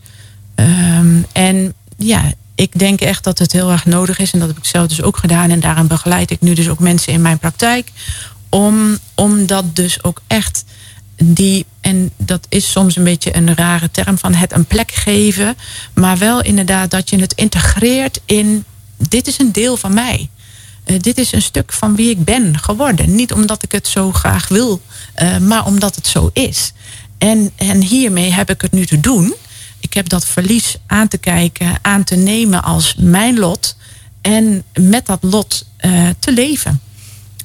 Ehm, 0.55 1.21
en 1.31 1.73
ja, 2.03 2.33
ik 2.55 2.79
denk 2.79 3.01
echt 3.01 3.23
dat 3.23 3.39
het 3.39 3.51
heel 3.51 3.71
erg 3.71 3.85
nodig 3.85 4.19
is. 4.19 4.31
En 4.31 4.39
dat 4.39 4.47
heb 4.47 4.57
ik 4.57 4.65
zelf 4.65 4.87
dus 4.87 5.01
ook 5.01 5.17
gedaan. 5.17 5.49
En 5.49 5.59
daarom 5.59 5.87
begeleid 5.87 6.31
ik 6.31 6.41
nu 6.41 6.53
dus 6.53 6.69
ook 6.69 6.79
mensen 6.79 7.13
in 7.13 7.21
mijn 7.21 7.39
praktijk. 7.39 7.91
Om, 8.49 8.97
om 9.15 9.45
dat 9.45 9.75
dus 9.75 10.03
ook 10.03 10.21
echt 10.27 10.63
die, 11.23 11.65
en 11.81 12.11
dat 12.17 12.45
is 12.49 12.71
soms 12.71 12.95
een 12.95 13.03
beetje 13.03 13.35
een 13.35 13.55
rare 13.55 13.91
term 13.91 14.17
van 14.17 14.33
het 14.33 14.53
een 14.53 14.65
plek 14.65 14.91
geven. 14.91 15.55
Maar 15.93 16.17
wel 16.17 16.41
inderdaad 16.41 16.91
dat 16.91 17.09
je 17.09 17.19
het 17.19 17.33
integreert 17.33 18.21
in 18.25 18.63
dit 19.09 19.27
is 19.27 19.39
een 19.39 19.51
deel 19.51 19.77
van 19.77 19.93
mij. 19.93 20.29
Eh, 20.83 20.99
dit 20.99 21.17
is 21.17 21.31
een 21.31 21.41
stuk 21.41 21.73
van 21.73 21.95
wie 21.95 22.09
ik 22.09 22.23
ben 22.23 22.59
geworden. 22.59 23.15
Niet 23.15 23.33
omdat 23.33 23.63
ik 23.63 23.71
het 23.71 23.87
zo 23.87 24.11
graag 24.11 24.47
wil, 24.47 24.81
eh, 25.13 25.37
maar 25.37 25.65
omdat 25.65 25.95
het 25.95 26.07
zo 26.07 26.29
is. 26.33 26.73
En, 27.17 27.51
en 27.55 27.81
hiermee 27.81 28.31
heb 28.31 28.49
ik 28.49 28.61
het 28.61 28.71
nu 28.71 28.85
te 28.85 28.99
doen. 28.99 29.33
Ik 29.81 29.93
heb 29.93 30.09
dat 30.09 30.25
verlies 30.25 30.77
aan 30.87 31.07
te 31.07 31.17
kijken, 31.17 31.79
aan 31.81 32.03
te 32.03 32.15
nemen 32.15 32.63
als 32.63 32.95
mijn 32.97 33.39
lot. 33.39 33.75
En 34.21 34.63
met 34.73 35.05
dat 35.05 35.19
lot 35.21 35.65
eh, 35.77 36.07
te 36.19 36.33
leven. 36.33 36.81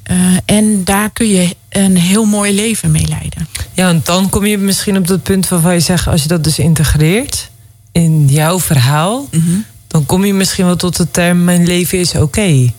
Eh, 0.03 0.17
en 0.45 0.85
daar 0.85 1.11
kun 1.11 1.29
je 1.29 1.57
een 1.69 1.97
heel 1.97 2.25
mooi 2.25 2.55
leven 2.55 2.91
mee 2.91 3.07
leiden. 3.09 3.49
Ja, 3.73 3.87
want 3.87 4.07
dan 4.07 4.31
kom 4.31 4.47
je 4.47 4.59
misschien 4.59 4.97
op 4.97 5.07
dat 5.07 5.23
punt 5.23 5.49
waarvan 5.49 5.75
je 5.75 5.81
zegt, 5.81 6.07
als 6.07 6.23
je 6.23 6.29
dat 6.29 6.45
dus 6.45 6.59
integreert 6.59 7.51
in 7.93 8.27
jouw 8.29 8.61
verhaal, 8.61 9.29
dan 9.87 10.07
kom 10.07 10.25
je 10.25 10.35
misschien 10.35 10.65
wel 10.65 10.77
tot 10.77 10.97
de 10.97 11.11
term: 11.11 11.45
mijn 11.45 11.67
leven 11.67 11.99
is 11.99 12.15
oké. 12.15 12.73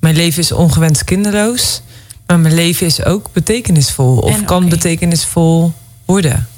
Mijn 0.00 0.16
leven 0.16 0.42
is 0.42 0.52
ongewenst 0.52 1.04
kinderloos, 1.04 1.82
maar 2.26 2.38
mijn 2.38 2.54
leven 2.54 2.86
is 2.86 3.04
ook 3.04 3.32
betekenisvol 3.32 4.16
of 4.16 4.36
En 4.36 4.44
kan 4.44 4.68
betekenisvol 4.68 5.72
worden. 6.04 6.48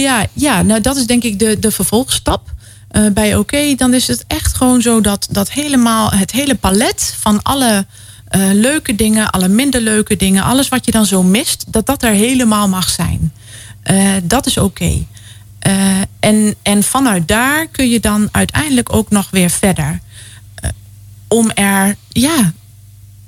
Ja, 0.00 0.26
ja, 0.32 0.62
nou 0.62 0.80
dat 0.80 0.96
is 0.96 1.06
denk 1.06 1.22
ik 1.22 1.38
de, 1.38 1.58
de 1.58 1.70
vervolgstap. 1.70 2.52
Eh, 2.88 3.06
bij 3.12 3.36
oké, 3.36 3.74
dan 3.74 3.94
is 3.94 4.06
het 4.06 4.24
echt 4.26 4.54
gewoon 4.54 4.82
zo 4.82 5.00
dat, 5.00 5.28
dat 5.30 5.50
helemaal 5.50 6.10
het 6.10 6.30
hele 6.30 6.54
palet 6.54 7.14
van 7.20 7.42
alle 7.42 7.86
eh, 8.24 8.40
leuke 8.52 8.94
dingen, 8.94 9.30
alle 9.30 9.48
minder 9.48 9.80
leuke 9.80 10.16
dingen, 10.16 10.42
alles 10.42 10.68
wat 10.68 10.84
je 10.84 10.90
dan 10.90 11.06
zo 11.06 11.22
mist, 11.22 11.64
dat 11.68 11.86
dat 11.86 12.02
er 12.02 12.12
helemaal 12.12 12.68
mag 12.68 12.88
zijn. 12.88 13.32
Eh, 13.82 14.12
dat 14.22 14.46
is 14.46 14.58
oké. 14.58 15.06
En, 16.20 16.54
en 16.62 16.82
vanuit 16.82 17.28
daar 17.28 17.66
kun 17.66 17.88
je 17.88 18.00
dan 18.00 18.28
uiteindelijk 18.32 18.94
ook 18.94 19.10
nog 19.10 19.30
weer 19.30 19.50
verder. 19.50 20.00
Om 21.28 21.50
er 21.50 21.96
ja, 22.08 22.52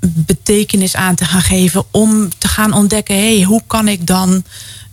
betekenis 0.00 0.94
aan 0.94 1.14
te 1.14 1.24
gaan 1.24 1.42
geven. 1.42 1.84
Om 1.90 2.28
te 2.38 2.48
gaan 2.48 2.72
ontdekken, 2.72 3.14
hé, 3.14 3.36
hey, 3.36 3.42
hoe 3.42 3.62
kan 3.66 3.88
ik 3.88 4.06
dan 4.06 4.44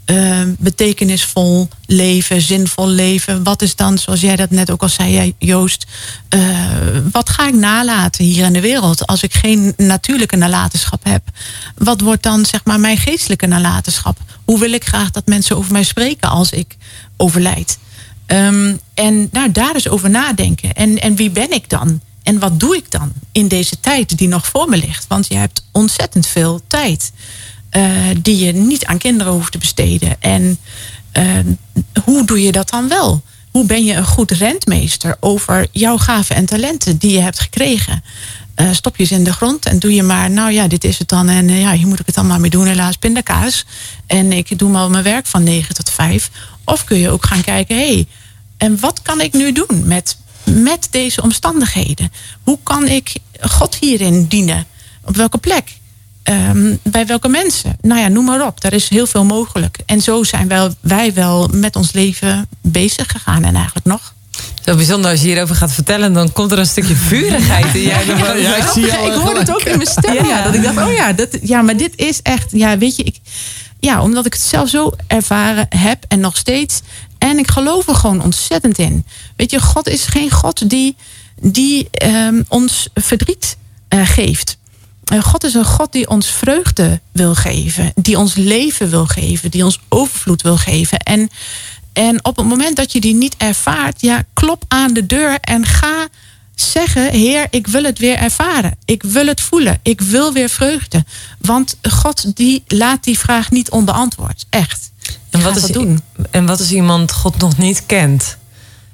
eh, 0.09 0.41
betekenisvol 0.57 1.67
leven, 1.85 2.41
zinvol 2.41 2.87
leven? 2.87 3.43
Wat 3.43 3.61
is 3.61 3.75
dan, 3.75 3.97
zoals 3.97 4.21
jij 4.21 4.35
dat 4.35 4.49
net 4.49 4.71
ook 4.71 4.81
al 4.81 4.89
zei, 4.89 5.35
Joost, 5.39 5.85
eh, 6.29 6.39
wat 7.11 7.29
ga 7.29 7.47
ik 7.47 7.53
nalaten 7.53 8.25
hier 8.25 8.45
in 8.45 8.53
de 8.53 8.61
wereld 8.61 9.07
als 9.07 9.23
ik 9.23 9.33
geen 9.33 9.73
natuurlijke 9.77 10.35
nalatenschap 10.35 11.03
heb? 11.03 11.21
Wat 11.77 12.01
wordt 12.01 12.23
dan 12.23 12.45
zeg 12.45 12.63
maar 12.63 12.79
mijn 12.79 12.97
geestelijke 12.97 13.47
nalatenschap? 13.47 14.17
Hoe 14.45 14.59
wil 14.59 14.71
ik 14.73 14.85
graag 14.85 15.11
dat 15.11 15.27
mensen 15.27 15.57
over 15.57 15.71
mij 15.71 15.83
spreken 15.83 16.29
als 16.29 16.51
ik 16.51 16.75
overlijd? 17.17 17.77
Ehm, 18.25 18.75
en 18.93 19.29
nou, 19.31 19.51
daar 19.51 19.73
eens 19.73 19.87
over 19.87 20.09
nadenken. 20.09 20.73
En, 20.73 21.01
en 21.01 21.15
wie 21.15 21.29
ben 21.29 21.51
ik 21.51 21.69
dan? 21.69 22.01
En 22.23 22.39
wat 22.39 22.59
doe 22.59 22.75
ik 22.75 22.91
dan 22.91 23.11
in 23.31 23.47
deze 23.47 23.79
tijd 23.79 24.17
die 24.17 24.27
nog 24.27 24.47
voor 24.47 24.69
me 24.69 24.77
ligt? 24.77 25.05
Want 25.07 25.27
je 25.27 25.35
hebt 25.35 25.65
ontzettend 25.71 26.27
veel 26.27 26.61
tijd 26.67 27.11
die 28.21 28.45
je 28.45 28.51
niet 28.51 28.85
aan 28.85 28.97
kinderen 28.97 29.33
hoeft 29.33 29.51
te 29.51 29.57
besteden. 29.57 30.15
En 30.19 30.59
eh, 31.11 31.39
hoe 32.03 32.25
doe 32.25 32.41
je 32.41 32.51
dat 32.51 32.69
dan 32.69 32.87
wel? 32.87 33.21
Hoe 33.51 33.65
ben 33.65 33.85
je 33.85 33.93
een 33.93 34.05
goed 34.05 34.31
rentmeester 34.31 35.17
over 35.19 35.67
jouw 35.71 35.97
gaven 35.97 36.35
en 36.35 36.45
talenten 36.45 36.97
die 36.97 37.11
je 37.11 37.19
hebt 37.19 37.39
gekregen? 37.39 38.03
Eh, 38.55 38.71
stop 38.71 38.95
je 38.95 39.03
ze 39.03 39.13
in 39.13 39.23
de 39.23 39.33
grond 39.33 39.65
en 39.65 39.79
doe 39.79 39.93
je 39.93 40.03
maar, 40.03 40.29
nou 40.29 40.51
ja, 40.51 40.67
dit 40.67 40.83
is 40.83 40.99
het 40.99 41.07
dan. 41.07 41.29
En 41.29 41.49
eh, 41.49 41.61
ja, 41.61 41.71
hier 41.71 41.87
moet 41.87 41.99
ik 41.99 42.05
het 42.05 42.15
dan 42.15 42.27
maar 42.27 42.39
mee 42.39 42.49
doen, 42.49 42.67
helaas 42.67 42.95
pindakaas. 42.95 43.65
En 44.07 44.31
ik 44.31 44.59
doe 44.59 44.69
maar 44.69 44.89
mijn 44.89 45.03
werk 45.03 45.25
van 45.25 45.43
9 45.43 45.75
tot 45.75 45.89
5. 45.89 46.29
Of 46.63 46.83
kun 46.83 46.97
je 46.97 47.09
ook 47.09 47.25
gaan 47.25 47.41
kijken, 47.41 47.75
hé, 47.75 47.93
hey, 47.93 48.07
en 48.57 48.79
wat 48.79 49.01
kan 49.01 49.21
ik 49.21 49.33
nu 49.33 49.51
doen 49.51 49.83
met, 49.83 50.17
met 50.43 50.87
deze 50.91 51.21
omstandigheden? 51.21 52.11
Hoe 52.43 52.59
kan 52.63 52.87
ik 52.87 53.13
God 53.41 53.75
hierin 53.75 54.25
dienen? 54.27 54.65
Op 55.03 55.15
welke 55.15 55.37
plek? 55.37 55.78
Ehm, 56.29 56.75
bij 56.83 57.05
welke 57.05 57.27
mensen? 57.27 57.77
Nou 57.81 58.01
ja, 58.01 58.07
noem 58.07 58.25
maar 58.25 58.45
op. 58.45 58.61
Daar 58.61 58.73
is 58.73 58.89
heel 58.89 59.07
veel 59.07 59.23
mogelijk. 59.23 59.77
En 59.85 60.01
zo 60.01 60.23
zijn 60.23 60.47
wij, 60.47 60.69
wij 60.79 61.13
wel 61.13 61.49
met 61.51 61.75
ons 61.75 61.91
leven 61.91 62.47
bezig 62.61 63.07
gegaan 63.07 63.43
en 63.43 63.55
eigenlijk 63.55 63.85
nog. 63.85 64.13
Zo 64.65 64.75
bijzonder 64.75 65.11
als 65.11 65.21
je 65.21 65.27
hierover 65.27 65.55
gaat 65.55 65.71
vertellen, 65.71 66.13
dan 66.13 66.31
komt 66.31 66.51
er 66.51 66.59
een 66.59 66.65
stukje 66.65 66.95
vurigheid 67.11 67.75
in. 67.75 67.81
Ja, 67.81 67.99
ik 68.55 68.69
zie 68.73 68.85
jou 68.85 69.11
ik 69.11 69.13
hoorde 69.13 69.39
het 69.39 69.53
ook 69.53 69.61
in 69.61 69.75
mijn 69.75 69.89
stem. 69.89 70.13
Ja. 70.13 70.25
Ja. 70.25 70.43
dat 70.43 70.53
ik 70.53 70.63
dacht, 70.63 70.77
oh 70.77 70.93
ja, 70.93 71.13
dat, 71.13 71.37
ja, 71.41 71.61
maar 71.61 71.77
dit 71.77 71.93
is 71.95 72.21
echt, 72.21 72.51
ja, 72.51 72.77
weet 72.77 72.95
je, 72.95 73.03
ik, 73.03 73.19
ja, 73.79 74.01
omdat 74.01 74.25
ik 74.25 74.33
het 74.33 74.41
zelf 74.41 74.69
zo 74.69 74.91
ervaren 75.07 75.65
heb 75.69 76.05
en 76.07 76.19
nog 76.19 76.37
steeds. 76.37 76.81
En 77.17 77.37
ik 77.37 77.51
geloof 77.51 77.87
er 77.87 77.95
gewoon 77.95 78.23
ontzettend 78.23 78.77
in. 78.77 79.05
Weet 79.35 79.51
je, 79.51 79.59
God 79.59 79.87
is 79.87 80.05
geen 80.05 80.31
God 80.31 80.69
die, 80.69 80.95
die 81.41 81.87
ehm, 81.91 82.41
ons 82.47 82.89
verdriet 82.93 83.57
eh, 83.87 84.07
geeft. 84.07 84.57
God 85.17 85.43
is 85.43 85.53
een 85.53 85.65
God 85.65 85.91
die 85.91 86.09
ons 86.09 86.27
vreugde 86.27 86.99
wil 87.11 87.35
geven, 87.35 87.91
die 87.95 88.17
ons 88.17 88.35
leven 88.35 88.89
wil 88.89 89.05
geven, 89.05 89.51
die 89.51 89.65
ons 89.65 89.79
overvloed 89.89 90.41
wil 90.41 90.57
geven. 90.57 90.99
En, 90.99 91.29
en 91.93 92.25
op 92.25 92.37
het 92.37 92.45
moment 92.45 92.75
dat 92.75 92.91
je 92.91 92.99
die 92.99 93.15
niet 93.15 93.35
ervaart, 93.37 94.01
ja, 94.01 94.23
klop 94.33 94.63
aan 94.67 94.93
de 94.93 95.05
deur 95.05 95.37
en 95.41 95.65
ga 95.65 96.07
zeggen: 96.55 97.11
Heer, 97.11 97.47
ik 97.49 97.67
wil 97.67 97.83
het 97.83 97.99
weer 97.99 98.15
ervaren. 98.15 98.75
Ik 98.85 99.03
wil 99.03 99.27
het 99.27 99.41
voelen. 99.41 99.79
Ik 99.83 100.01
wil 100.01 100.33
weer 100.33 100.49
vreugde. 100.49 101.05
Want 101.37 101.75
God 101.81 102.35
die 102.35 102.63
laat 102.67 103.03
die 103.03 103.19
vraag 103.19 103.51
niet 103.51 103.69
onbeantwoord. 103.69 104.45
Echt. 104.49 104.91
En 105.29 105.41
wat, 105.41 105.55
is, 105.55 105.63
doen. 105.63 106.01
en 106.31 106.45
wat 106.45 106.59
is 106.59 106.71
iemand 106.71 107.11
God 107.11 107.37
nog 107.37 107.57
niet 107.57 107.83
kent 107.85 108.37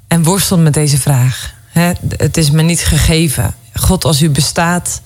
en 0.07 0.23
worstelt 0.23 0.59
met 0.59 0.73
deze 0.73 0.97
vraag? 0.97 1.53
Het 2.17 2.37
is 2.37 2.51
me 2.51 2.61
niet 2.61 2.79
gegeven. 2.79 3.55
God, 3.73 4.05
als 4.05 4.21
u 4.21 4.29
bestaat, 4.29 5.01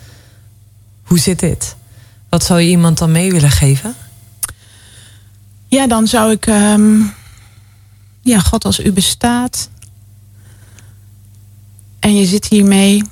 hoe 1.09 1.19
zit 1.19 1.39
dit? 1.39 1.75
Wat 2.29 2.43
zou 2.43 2.59
je 2.59 2.69
iemand 2.69 2.97
dan 2.97 3.11
mee 3.11 3.31
willen 3.31 3.51
geven? 3.51 3.95
Ja, 5.67 5.87
dan 5.87 6.07
zou 6.07 6.31
ik. 6.31 6.45
ehm, 6.45 7.01
ja, 8.21 8.39
God, 8.39 8.65
als 8.65 8.79
u 8.79 8.91
bestaat. 8.91 9.69
En 11.99 12.15
je 12.15 12.25
zit 12.25 12.47
hiermee. 12.47 13.03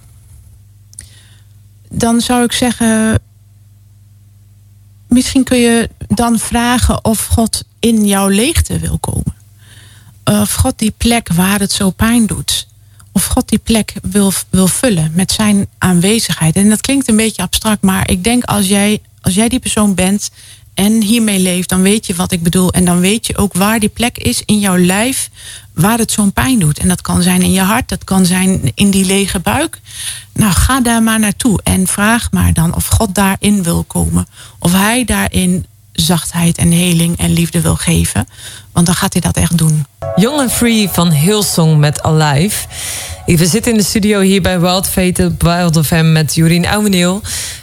Dan 1.90 2.22
zou 2.22 2.44
ik 2.44 2.52
zeggen. 2.52 3.20
Misschien 5.08 5.44
kun 5.44 5.58
je 5.58 5.90
dan 6.08 6.40
vragen 6.40 7.06
of 7.06 7.26
God 7.26 7.64
in 7.80 8.06
jouw 8.06 8.28
leegte 8.28 8.80
wil 8.80 8.98
komen. 8.98 9.36
Of 10.24 10.54
God 10.54 10.80
die 10.80 10.94
plek 10.98 11.34
waar 11.34 11.60
het 11.60 11.72
zo 11.72 11.90
pijn 11.90 12.26
doet. 12.26 12.67
Of 13.18 13.26
God 13.26 13.50
die 13.50 13.60
plek 13.60 13.94
wil, 14.02 14.32
wil 14.50 14.68
vullen 14.68 15.12
met 15.14 15.32
zijn 15.32 15.68
aanwezigheid. 15.78 16.56
En 16.56 16.70
dat 16.70 16.82
klinkt 16.82 17.08
een 17.08 17.16
beetje 17.16 17.42
abstract, 17.42 17.82
maar 17.82 18.10
ik 18.10 18.24
denk 18.24 18.44
als 18.44 18.68
jij, 18.68 19.02
als 19.22 19.34
jij 19.34 19.50
die 19.50 19.60
persoon 19.60 19.94
bent 19.94 20.30
en 20.74 21.02
hiermee 21.02 21.40
leeft, 21.40 21.70
dan 21.70 21.82
weet 21.82 22.06
je 22.06 22.16
wat 22.16 22.32
ik 22.32 22.44
bedoel. 22.44 22.72
En 22.72 22.86
dan 22.86 23.00
weet 23.00 23.28
je 23.28 23.38
ook 23.38 23.54
waar 23.54 23.80
die 23.80 23.90
plek 23.90 24.18
is 24.18 24.42
in 24.46 24.60
jouw 24.60 24.78
lijf 24.78 25.30
waar 25.74 25.98
het 25.98 26.12
zo'n 26.12 26.34
pijn 26.34 26.60
doet. 26.60 26.80
En 26.80 26.88
dat 26.88 27.02
kan 27.02 27.22
zijn 27.22 27.42
in 27.42 27.52
je 27.52 27.62
hart, 27.62 27.90
dat 27.90 28.04
kan 28.04 28.26
zijn 28.26 28.72
in 28.76 28.92
die 28.92 29.06
lege 29.06 29.40
buik. 29.40 29.80
Nou, 30.34 30.54
ga 30.54 30.82
daar 30.82 31.04
maar 31.04 31.20
naartoe 31.20 31.60
en 31.64 31.88
vraag 31.88 32.32
maar 32.32 32.54
dan 32.54 32.76
of 32.76 32.88
God 32.88 33.16
daarin 33.16 33.64
wil 33.64 33.84
komen. 33.84 34.28
Of 34.60 34.72
hij 34.72 35.06
daarin 35.06 35.66
zachtheid 36.02 36.58
en 36.58 36.72
heling 36.72 37.18
en 37.18 37.34
liefde 37.34 37.62
wil 37.62 37.76
geven. 37.76 38.28
Want 38.72 38.86
dan 38.86 38.96
gaat 38.96 39.14
hij 39.14 39.22
dat 39.22 39.38
echt 39.38 39.58
doen. 39.58 39.86
Young 40.16 40.40
and 40.40 40.52
Free 40.52 40.90
van 40.90 41.12
Hillsong 41.12 41.78
met 41.78 42.04
Alive. 42.04 42.68
We 43.26 43.46
zitten 43.46 43.72
in 43.72 43.78
de 43.78 43.84
studio 43.84 44.20
hier 44.20 44.42
bij 44.42 44.60
Wild 44.60 44.88
Fate 44.88 45.26
op 45.26 45.44
Wild 45.44 45.92
met 46.04 46.36
Jorien 46.36 46.68
Ouweneel. 46.68 47.22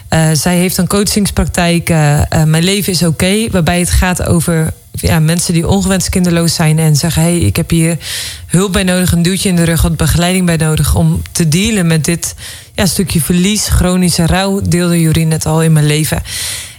Uh, 0.09 0.29
zij 0.33 0.57
heeft 0.57 0.77
een 0.77 0.87
coachingspraktijk, 0.87 1.89
uh, 1.89 2.19
uh, 2.19 2.43
Mijn 2.43 2.63
leven 2.63 2.93
is 2.93 3.03
oké. 3.03 3.49
waarbij 3.51 3.79
het 3.79 3.89
gaat 3.89 4.25
over 4.25 4.73
ja, 4.91 5.19
mensen 5.19 5.53
die 5.53 5.67
ongewenst 5.67 6.09
kinderloos 6.09 6.53
zijn 6.53 6.79
en 6.79 6.95
zeggen: 6.95 7.21
hey, 7.21 7.37
ik 7.37 7.55
heb 7.55 7.69
hier 7.69 7.97
hulp 8.47 8.71
bij 8.71 8.83
nodig, 8.83 9.11
een 9.11 9.21
duwtje 9.21 9.49
in 9.49 9.55
de 9.55 9.63
rug, 9.63 9.81
wat 9.81 9.97
begeleiding 9.97 10.45
bij 10.45 10.57
nodig 10.57 10.95
om 10.95 11.21
te 11.31 11.47
dealen 11.47 11.87
met 11.87 12.05
dit 12.05 12.35
ja, 12.73 12.85
stukje 12.85 13.21
verlies, 13.21 13.67
chronische 13.67 14.25
rouw, 14.25 14.61
deelde 14.61 15.01
Jorien 15.01 15.27
net 15.27 15.45
al 15.45 15.63
in 15.63 15.73
mijn 15.73 15.85
leven. 15.85 16.23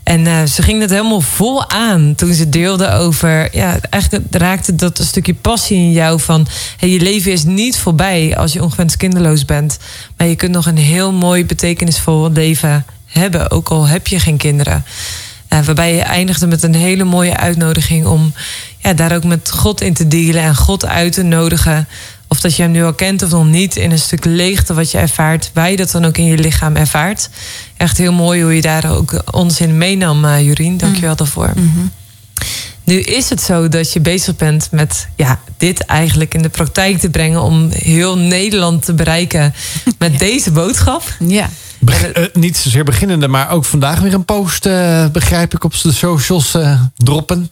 En 0.07 0.26
uh, 0.26 0.44
ze 0.44 0.62
ging 0.62 0.80
het 0.80 0.90
helemaal 0.90 1.20
vol 1.20 1.70
aan 1.70 2.14
toen 2.14 2.32
ze 2.32 2.48
deelde 2.48 2.90
over. 2.90 3.57
Ja, 3.57 3.78
eigenlijk 3.90 4.24
raakte 4.30 4.74
dat 4.74 4.98
een 4.98 5.04
stukje 5.04 5.34
passie 5.34 5.76
in 5.76 5.92
jou 5.92 6.20
van. 6.20 6.46
Je 6.78 7.00
leven 7.00 7.32
is 7.32 7.44
niet 7.44 7.78
voorbij 7.78 8.36
als 8.36 8.52
je 8.52 8.62
ongewenst 8.62 8.96
kinderloos 8.96 9.44
bent. 9.44 9.78
Maar 10.16 10.26
je 10.26 10.36
kunt 10.36 10.52
nog 10.52 10.66
een 10.66 10.78
heel 10.78 11.12
mooi, 11.12 11.46
betekenisvol 11.46 12.30
leven 12.32 12.84
hebben, 13.07 13.50
ook 13.50 13.68
al 13.68 13.86
heb 13.86 14.07
je 14.07 14.20
geen 14.20 14.36
kinderen. 14.36 14.84
Uh, 15.52 15.64
waarbij 15.64 15.94
je 15.94 16.02
eindigde 16.02 16.46
met 16.46 16.62
een 16.62 16.74
hele 16.74 17.04
mooie 17.04 17.36
uitnodiging 17.36 18.07
om 18.07 18.32
ja, 18.78 18.92
daar 18.92 19.14
ook 19.14 19.24
met 19.24 19.50
God 19.50 19.80
in 19.80 19.94
te 19.94 20.09
dealen 20.09 20.42
en 20.42 20.57
God 20.57 20.86
uit 20.86 21.12
te 21.12 21.22
nodigen. 21.22 21.88
Of 22.29 22.41
dat 22.41 22.57
je 22.57 22.62
hem 22.62 22.70
nu 22.70 22.85
al 22.85 22.95
kent 22.95 23.22
of 23.22 23.31
nog 23.31 23.47
niet, 23.47 23.77
in 23.77 23.91
een 23.91 23.99
stuk 23.99 24.24
leegte 24.24 24.74
wat 24.74 24.91
je 24.91 24.99
ervaart, 24.99 25.51
waar 25.55 25.70
je 25.70 25.77
dat 25.77 25.91
dan 25.91 26.05
ook 26.05 26.18
in 26.18 26.24
je 26.24 26.39
lichaam 26.39 26.77
ervaart. 26.77 27.29
Echt 27.77 27.99
heel 27.99 28.12
mooi 28.12 28.43
hoe 28.43 28.55
je 28.55 28.61
daar 28.61 28.91
ook 28.97 29.22
ons 29.31 29.61
in 29.61 29.79
meenam, 29.79 30.24
uh, 30.24 30.47
Jorien. 30.47 30.77
Dank 30.77 30.95
je 30.95 31.01
wel 31.01 31.16
daarvoor. 31.16 31.53
Mm 31.55 31.72
-hmm. 31.74 31.91
Nu 32.85 33.01
is 33.01 33.31
het 33.31 33.43
zo 33.43 33.68
dat 33.68 33.93
je 33.93 34.01
bezig 34.01 34.37
bent 34.37 34.68
met 34.70 35.09
ja, 35.16 35.41
dit 35.57 35.81
eigenlijk 35.81 36.35
in 36.35 36.43
de 36.43 36.49
praktijk 36.49 36.99
te 36.99 37.11
brengen 37.11 37.43
om 37.43 37.68
heel 37.70 38.18
Nederland 38.18 38.85
te 38.85 38.95
bereiken 38.95 39.55
met 39.99 40.12
ja. 40.12 40.18
deze 40.18 40.51
boodschap. 40.51 41.03
Ja. 41.18 41.49
Be 41.79 42.12
uh, 42.16 42.43
niet 42.43 42.57
zozeer 42.57 42.85
beginnende, 42.85 43.29
maar 43.29 43.51
ook 43.51 43.64
vandaag 43.64 44.01
weer 44.01 44.14
een 44.14 44.24
post, 44.24 44.66
uh, 44.66 45.07
begrijp 45.07 45.55
ik, 45.55 45.64
op 45.64 45.81
de 45.83 45.93
socials 45.93 46.55
uh, 46.55 46.81
droppen. 46.97 47.51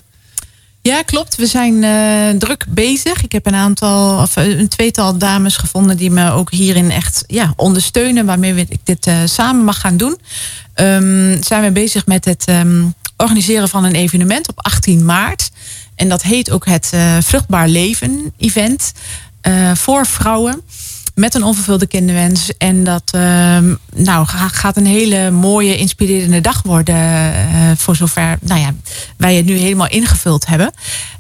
Ja, 0.87 1.03
klopt. 1.03 1.37
We 1.37 1.47
zijn 1.47 1.83
uh, 1.83 2.39
druk 2.39 2.65
bezig. 2.69 3.23
Ik 3.23 3.33
heb 3.33 3.47
een 3.47 3.55
aantal, 3.55 4.23
of 4.23 4.37
een 4.37 4.69
tweetal 4.69 5.19
dames 5.19 5.57
gevonden 5.57 5.97
die 5.97 6.11
me 6.11 6.31
ook 6.31 6.51
hierin 6.51 6.91
echt 6.91 7.25
ja, 7.27 7.53
ondersteunen, 7.57 8.27
waarmee 8.27 8.55
ik 8.69 8.81
dit 8.85 9.07
uh, 9.07 9.19
samen 9.25 9.65
mag 9.65 9.81
gaan 9.81 9.97
doen. 9.97 10.19
Um, 10.75 11.43
zijn 11.43 11.63
we 11.63 11.71
bezig 11.71 12.07
met 12.07 12.25
het 12.25 12.45
um, 12.49 12.95
organiseren 13.17 13.69
van 13.69 13.85
een 13.85 13.95
evenement 13.95 14.49
op 14.49 14.63
18 14.63 15.05
maart. 15.05 15.51
En 15.95 16.09
dat 16.09 16.23
heet 16.23 16.51
ook 16.51 16.67
het 16.67 16.91
uh, 16.95 17.17
Vruchtbaar 17.21 17.69
Leven 17.69 18.33
Event 18.39 18.93
voor 19.75 20.07
vrouwen 20.07 20.63
met 21.15 21.35
een 21.35 21.43
onvervulde 21.43 21.87
kinderwens. 21.87 22.57
En 22.59 22.85
dat 22.85 23.13
uh, 23.15 23.59
nou, 23.95 24.27
gaat 24.27 24.77
een 24.77 24.87
hele 24.87 25.31
mooie, 25.31 25.77
inspirerende 25.77 26.41
dag 26.41 26.63
worden. 26.63 26.95
Uh, 26.95 27.71
voor 27.77 27.97
zover 27.97 28.39
nou 28.41 28.61
ja, 28.61 28.75
wij 29.17 29.35
het 29.35 29.45
nu 29.45 29.57
helemaal 29.57 29.89
ingevuld 29.89 30.47
hebben. 30.47 30.73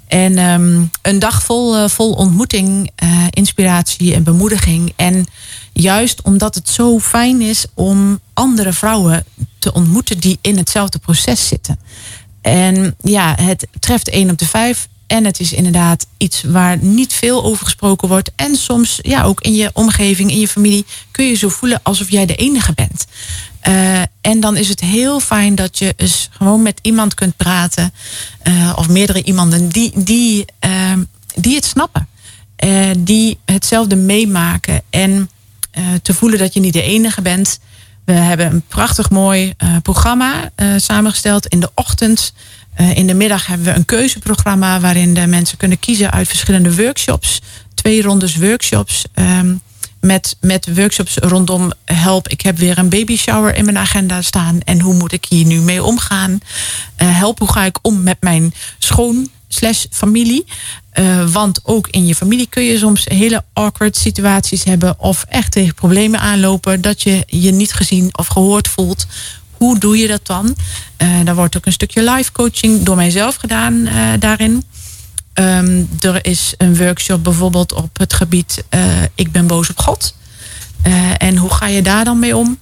En 0.06 0.38
um, 0.38 0.90
een 1.02 1.18
dag 1.18 1.42
vol, 1.42 1.76
uh, 1.82 1.88
vol 1.88 2.12
ontmoeting, 2.12 2.90
inspiratie 3.30 4.14
en 4.14 4.22
bemoediging. 4.22 4.92
En 4.96 5.26
juist 5.72 6.22
omdat 6.22 6.54
het 6.54 6.68
zo 6.68 6.98
fijn 6.98 7.40
is 7.40 7.66
om 7.74 8.20
andere 8.32 8.72
vrouwen 8.72 9.24
te 9.58 9.72
ontmoeten 9.72 10.18
die 10.18 10.38
in 10.40 10.56
hetzelfde 10.56 10.98
proces 10.98 11.48
zitten. 11.48 11.78
En 12.40 12.94
ja, 13.00 13.34
het 13.40 13.66
treft 13.78 14.08
één 14.08 14.30
op 14.30 14.38
de 14.38 14.46
vijf 14.46 14.88
en 15.14 15.24
het 15.24 15.40
is 15.40 15.52
inderdaad 15.52 16.06
iets 16.16 16.42
waar 16.42 16.78
niet 16.78 17.12
veel 17.12 17.44
over 17.44 17.64
gesproken 17.64 18.08
wordt. 18.08 18.30
En 18.36 18.56
soms, 18.56 18.98
ja, 19.02 19.22
ook 19.22 19.40
in 19.40 19.54
je 19.54 19.70
omgeving, 19.72 20.30
in 20.30 20.40
je 20.40 20.48
familie, 20.48 20.84
kun 21.10 21.24
je 21.24 21.34
zo 21.34 21.48
voelen 21.48 21.80
alsof 21.82 22.10
jij 22.10 22.26
de 22.26 22.34
enige 22.34 22.72
bent. 22.72 23.06
Uh, 23.68 24.00
en 24.20 24.40
dan 24.40 24.56
is 24.56 24.68
het 24.68 24.80
heel 24.80 25.20
fijn 25.20 25.54
dat 25.54 25.78
je 25.78 25.94
eens 25.96 26.28
gewoon 26.30 26.62
met 26.62 26.78
iemand 26.82 27.14
kunt 27.14 27.36
praten. 27.36 27.92
Uh, 28.44 28.72
of 28.76 28.88
meerdere 28.88 29.22
iemanden 29.24 29.68
die, 29.68 29.92
die, 29.94 30.44
uh, 30.66 30.92
die 31.34 31.54
het 31.54 31.64
snappen. 31.64 32.08
die 32.98 33.38
hetzelfde 33.44 33.96
meemaken. 33.96 34.82
En 34.90 35.30
te 36.02 36.14
voelen 36.14 36.38
dat 36.38 36.54
je 36.54 36.60
niet 36.60 36.72
de 36.72 36.82
enige 36.82 37.22
bent. 37.22 37.58
We 38.04 38.12
hebben 38.12 38.46
een 38.46 38.62
prachtig 38.68 39.10
mooi 39.10 39.54
programma 39.82 40.50
samengesteld 40.76 41.46
in 41.46 41.60
de 41.60 41.70
ochtend. 41.74 42.32
Uh, 42.80 42.96
in 42.96 43.06
de 43.06 43.14
middag 43.14 43.46
hebben 43.46 43.66
we 43.66 43.72
een 43.72 43.84
keuzeprogramma 43.84 44.80
waarin 44.80 45.14
de 45.14 45.26
mensen 45.26 45.58
kunnen 45.58 45.78
kiezen 45.78 46.10
uit 46.10 46.28
verschillende 46.28 46.76
workshops. 46.76 47.40
Twee 47.74 48.02
rondes 48.02 48.36
workshops. 48.36 49.04
Um, 49.14 49.60
met, 50.00 50.36
met 50.40 50.74
workshops 50.74 51.16
rondom 51.16 51.72
help. 51.84 52.28
Ik 52.28 52.40
heb 52.40 52.58
weer 52.58 52.78
een 52.78 52.88
baby 52.88 53.16
shower 53.16 53.54
in 53.54 53.64
mijn 53.64 53.78
agenda 53.78 54.22
staan. 54.22 54.60
En 54.60 54.80
hoe 54.80 54.94
moet 54.94 55.12
ik 55.12 55.24
hier 55.28 55.44
nu 55.44 55.60
mee 55.60 55.82
omgaan? 55.82 56.38
Help, 56.96 57.38
hoe 57.38 57.52
ga 57.52 57.64
ik 57.64 57.78
om 57.82 58.02
met 58.02 58.16
mijn 58.20 58.54
schoon 58.78 59.28
slash 59.48 59.84
familie? 59.90 60.44
Uh, 60.94 61.28
want 61.28 61.60
ook 61.62 61.88
in 61.88 62.06
je 62.06 62.14
familie 62.14 62.46
kun 62.46 62.62
je 62.62 62.78
soms 62.78 63.04
hele 63.04 63.44
awkward 63.52 63.96
situaties 63.96 64.64
hebben. 64.64 64.98
Of 64.98 65.24
echt 65.28 65.52
tegen 65.52 65.74
problemen 65.74 66.20
aanlopen. 66.20 66.80
Dat 66.80 67.02
je 67.02 67.22
je 67.26 67.50
niet 67.50 67.72
gezien 67.72 68.08
of 68.12 68.26
gehoord 68.26 68.68
voelt 68.68 69.06
hoe 69.56 69.78
doe 69.78 69.98
je 69.98 70.06
dat 70.06 70.26
dan? 70.26 70.54
Uh, 70.98 71.24
daar 71.24 71.34
wordt 71.34 71.56
ook 71.56 71.66
een 71.66 71.72
stukje 71.72 72.10
live 72.10 72.32
coaching 72.32 72.82
door 72.82 72.96
mijzelf 72.96 73.34
gedaan 73.34 73.74
uh, 73.74 74.08
daarin. 74.18 74.64
Um, 75.34 75.88
er 76.00 76.26
is 76.26 76.54
een 76.58 76.76
workshop 76.76 77.24
bijvoorbeeld 77.24 77.72
op 77.72 77.98
het 77.98 78.12
gebied 78.12 78.64
Ik 79.14 79.32
ben 79.32 79.46
boos 79.46 79.70
op 79.70 79.78
God. 79.78 80.14
en 81.18 81.36
hoe 81.36 81.50
ga 81.50 81.66
je 81.66 81.82
daar 81.82 82.04
dan 82.04 82.18
mee 82.18 82.36
om? 82.36 82.58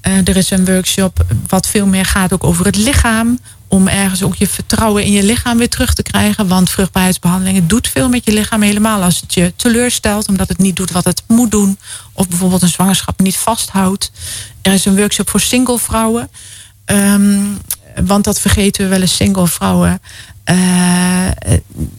Er 0.00 0.36
is 0.36 0.50
een 0.50 0.64
workshop 0.64 1.24
wat 1.46 1.66
veel 1.66 1.86
meer 1.86 2.04
gaat 2.04 2.32
ook 2.32 2.44
over 2.44 2.64
het 2.64 2.76
lichaam. 2.76 3.38
Om 3.68 3.88
ergens 3.88 4.22
ook 4.22 4.34
je 4.34 4.46
vertrouwen 4.46 5.04
in 5.04 5.12
je 5.12 5.22
lichaam 5.22 5.58
weer 5.58 5.68
terug 5.68 5.94
te 5.94 6.02
krijgen. 6.02 6.48
Want 6.48 6.70
vruchtbaarheidsbehandelingen 6.70 7.68
doet 7.68 7.88
veel 7.88 8.08
met 8.08 8.24
je 8.24 8.32
lichaam. 8.32 8.62
Helemaal 8.62 9.02
als 9.02 9.20
het 9.20 9.34
je 9.34 9.52
teleurstelt. 9.56 10.28
Omdat 10.28 10.48
het 10.48 10.58
niet 10.58 10.76
doet 10.76 10.90
wat 10.90 11.04
het 11.04 11.22
moet 11.26 11.50
doen. 11.50 11.78
Of 12.12 12.28
bijvoorbeeld 12.28 12.62
een 12.62 12.68
zwangerschap 12.68 13.20
niet 13.20 13.36
vasthoudt. 13.36 14.12
Er 14.62 14.72
is 14.72 14.84
een 14.84 14.96
workshop 14.96 15.30
voor 15.30 15.40
single 15.40 15.78
vrouwen. 15.78 16.30
Um, 16.86 17.58
want 18.04 18.24
dat 18.24 18.40
vergeten 18.40 18.82
we 18.82 18.88
wel 18.88 19.00
eens, 19.00 19.16
single 19.16 19.46
vrouwen 19.46 20.00
eh, 20.44 20.56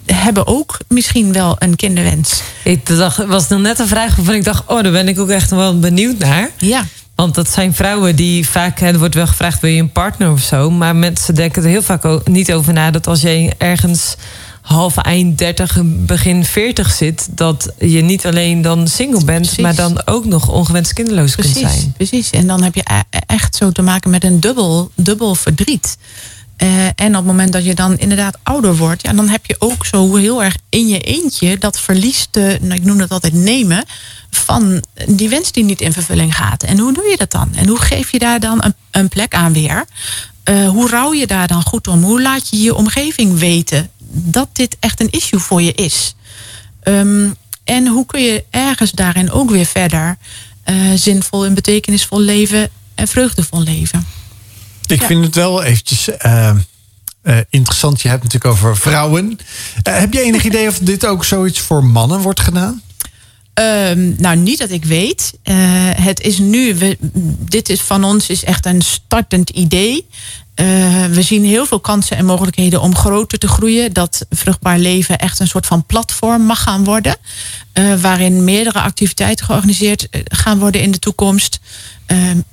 hebben 0.06 0.48
ook 0.48 0.78
misschien 0.88 1.34
wel 1.34 1.56
een 1.60 1.76
kinderwens. 1.76 2.42
Ik 2.64 2.86
dacht, 2.86 3.26
was 3.26 3.48
nog 3.48 3.60
net 3.60 3.80
een 3.80 3.88
vraag 3.88 4.16
waarvan 4.16 4.34
ik 4.34 4.44
dacht, 4.44 4.64
oh, 4.68 4.84
daar 4.84 4.92
ben 4.92 5.08
ik 5.08 5.20
ook 5.20 5.30
echt 5.30 5.50
wel 5.50 5.80
benieuwd 5.80 6.18
naar. 6.18 6.50
Ja. 6.58 6.86
Want 7.20 7.36
dat 7.36 7.50
zijn 7.50 7.74
vrouwen 7.74 8.16
die 8.16 8.48
vaak, 8.50 8.82
er 8.82 9.00
wordt 9.00 9.16
wel 9.16 9.28
gevraagd, 9.28 9.62
wil 9.62 9.72
je 9.72 9.82
een 9.82 9.92
partner 9.92 10.32
of 10.32 10.42
zo? 10.42 10.72
Maar 10.72 10.96
mensen 10.96 11.36
denken 11.36 11.64
er 11.64 11.70
heel 11.70 11.82
vaak 11.82 12.06
ook 12.06 12.28
niet 12.28 12.54
over 12.54 12.74
na 12.74 12.92
dat 12.92 13.08
als 13.08 13.22
je 13.22 13.54
ergens 13.58 14.16
half 14.62 14.98
eind 14.98 15.38
30, 15.38 15.78
begin 15.86 16.46
40 16.46 16.92
zit, 16.92 17.28
dat 17.32 17.72
je 17.80 18.02
niet 18.02 18.26
alleen 18.26 18.62
dan 18.62 18.88
single 18.88 19.24
bent, 19.24 19.42
Precies. 19.46 19.64
maar 19.64 19.76
dan 19.76 20.02
ook 20.06 20.26
nog 20.26 20.50
ongewenst 20.50 20.94
kinderloos 20.94 21.36
kunt 21.36 21.58
zijn. 21.58 21.94
precies. 21.98 22.30
En 22.30 22.48
dan 22.48 22.64
heb 22.64 22.76
je 22.76 22.84
e- 22.84 23.18
echt 23.26 23.56
zo 23.56 23.72
te 23.72 23.82
maken 23.82 24.10
met 24.10 24.24
een 24.24 24.40
dubbel, 24.40 24.92
dubbel 24.96 25.36
verdriet. 25.36 25.98
Eh, 26.60 26.86
en 26.86 27.08
op 27.08 27.14
het 27.14 27.26
moment 27.26 27.54
dat 27.54 27.66
je 27.66 27.76
dan 27.76 27.98
inderdaad 27.98 28.38
ouder 28.44 28.76
wordt, 28.76 29.02
ja, 29.02 29.14
dan 29.14 29.30
heb 29.30 29.46
je 29.46 29.56
ook 29.60 29.86
zo 29.86 30.16
heel 30.16 30.44
erg 30.44 30.56
in 30.70 30.88
je 30.88 31.00
eentje 31.00 31.58
dat 31.58 31.80
verlies 31.80 32.28
te, 32.32 32.58
nou, 32.62 32.74
ik 32.74 32.86
noem 32.86 32.98
dat 32.98 33.10
altijd 33.10 33.34
nemen, 33.34 33.86
van 34.30 34.84
die 35.08 35.30
wens 35.30 35.52
die 35.52 35.64
niet 35.64 35.82
in 35.82 35.94
vervulling 35.94 36.36
gaat. 36.36 36.64
En 36.64 36.80
hoe 36.80 36.94
doe 36.94 37.04
je 37.04 37.18
dat 37.18 37.32
dan? 37.32 37.50
En 37.56 37.68
hoe 37.68 37.82
geef 37.82 38.12
je 38.12 38.20
daar 38.20 38.40
dan 38.40 38.64
een, 38.64 38.74
een 38.92 39.08
plek 39.08 39.34
aan 39.34 39.54
weer? 39.54 39.86
Eh, 40.44 40.70
hoe 40.70 40.90
rouw 40.90 41.14
je 41.14 41.28
daar 41.28 41.48
dan 41.48 41.64
goed 41.64 41.88
om? 41.88 42.04
Hoe 42.04 42.22
laat 42.22 42.50
je 42.50 42.62
je 42.62 42.76
omgeving 42.76 43.40
weten 43.40 43.90
dat 44.08 44.50
dit 44.54 44.78
echt 44.80 45.00
een 45.02 45.12
issue 45.12 45.40
voor 45.40 45.62
je 45.62 45.74
is? 45.74 46.16
Ehm, 46.84 47.30
en 47.64 47.88
hoe 47.88 48.06
kun 48.06 48.22
je 48.22 48.44
ergens 48.50 48.92
daarin 48.92 49.32
ook 49.32 49.50
weer 49.50 49.66
verder 49.66 50.18
eh, 50.64 50.76
zinvol 50.96 51.46
en 51.46 51.54
betekenisvol 51.54 52.20
leven 52.20 52.70
en 52.96 53.08
vreugdevol 53.08 53.62
leven? 53.62 54.19
Ik 54.92 55.00
Ja. 55.02 55.08
vind 55.08 55.26
het 55.26 55.36
wel 55.36 55.64
eventjes 55.64 56.10
eh, 56.10 56.50
eh, 57.22 57.38
interessant. 57.50 58.02
Je 58.02 58.08
hebt 58.10 58.24
het 58.24 58.34
natuurlijk 58.34 58.62
over 58.64 58.78
vrouwen. 58.82 59.40
Eh, 59.84 59.98
heb 60.00 60.14
je 60.14 60.22
enig 60.22 60.44
idee 60.44 60.68
of 60.68 60.78
dit 60.92 61.06
ook 61.06 61.26
zoiets 61.26 61.60
voor 61.60 61.84
mannen 61.84 62.20
wordt 62.20 62.40
gedaan? 62.40 62.82
Ehm, 63.54 64.14
nou, 64.18 64.36
niet 64.38 64.60
dat 64.60 64.70
ik 64.72 64.86
weet. 64.86 65.34
Eh, 65.44 65.56
het 65.92 66.20
is 66.22 66.38
nu, 66.38 66.76
we, 66.76 66.98
dit 67.50 67.70
is 67.70 67.82
van 67.82 68.04
ons 68.04 68.30
is 68.30 68.44
echt 68.44 68.66
een 68.66 68.82
startend 68.82 69.50
idee. 69.50 70.08
Eh, 70.60 71.06
we 71.06 71.22
zien 71.22 71.44
heel 71.44 71.66
veel 71.66 71.80
kansen 71.80 72.18
en 72.18 72.26
mogelijkheden 72.26 72.82
om 72.82 72.96
groter 72.96 73.40
te 73.40 73.48
groeien. 73.48 73.94
Dat 73.94 74.26
vruchtbaar 74.30 74.80
leven 74.80 75.18
echt 75.18 75.40
een 75.40 75.48
soort 75.48 75.66
van 75.66 75.86
platform 75.86 76.42
mag 76.42 76.64
gaan 76.64 76.84
worden. 76.84 77.16
eh, 77.74 77.94
waarin 78.02 78.44
meerdere 78.44 78.80
activiteiten 78.80 79.46
georganiseerd 79.46 80.10
eh, 80.10 80.22
gaan 80.26 80.60
worden 80.60 80.82
in 80.82 80.92
de 80.92 81.00
toekomst. 81.00 81.60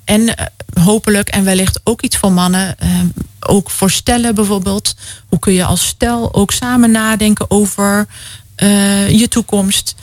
En 0.04 0.34
hopelijk 0.80 1.28
en 1.28 1.44
wellicht 1.44 1.80
ook 1.84 2.02
iets 2.02 2.16
voor 2.16 2.32
mannen. 2.32 2.76
ook 3.40 3.70
voor 3.70 3.90
stellen 3.90 4.34
bijvoorbeeld. 4.34 4.94
Hoe 5.28 5.38
kun 5.38 5.52
je 5.52 5.64
als 5.64 5.86
stel 5.86 6.34
ook 6.34 6.52
samen 6.52 6.90
nadenken 6.90 7.50
over 7.50 8.06
je 9.08 9.26
toekomst. 9.28 9.94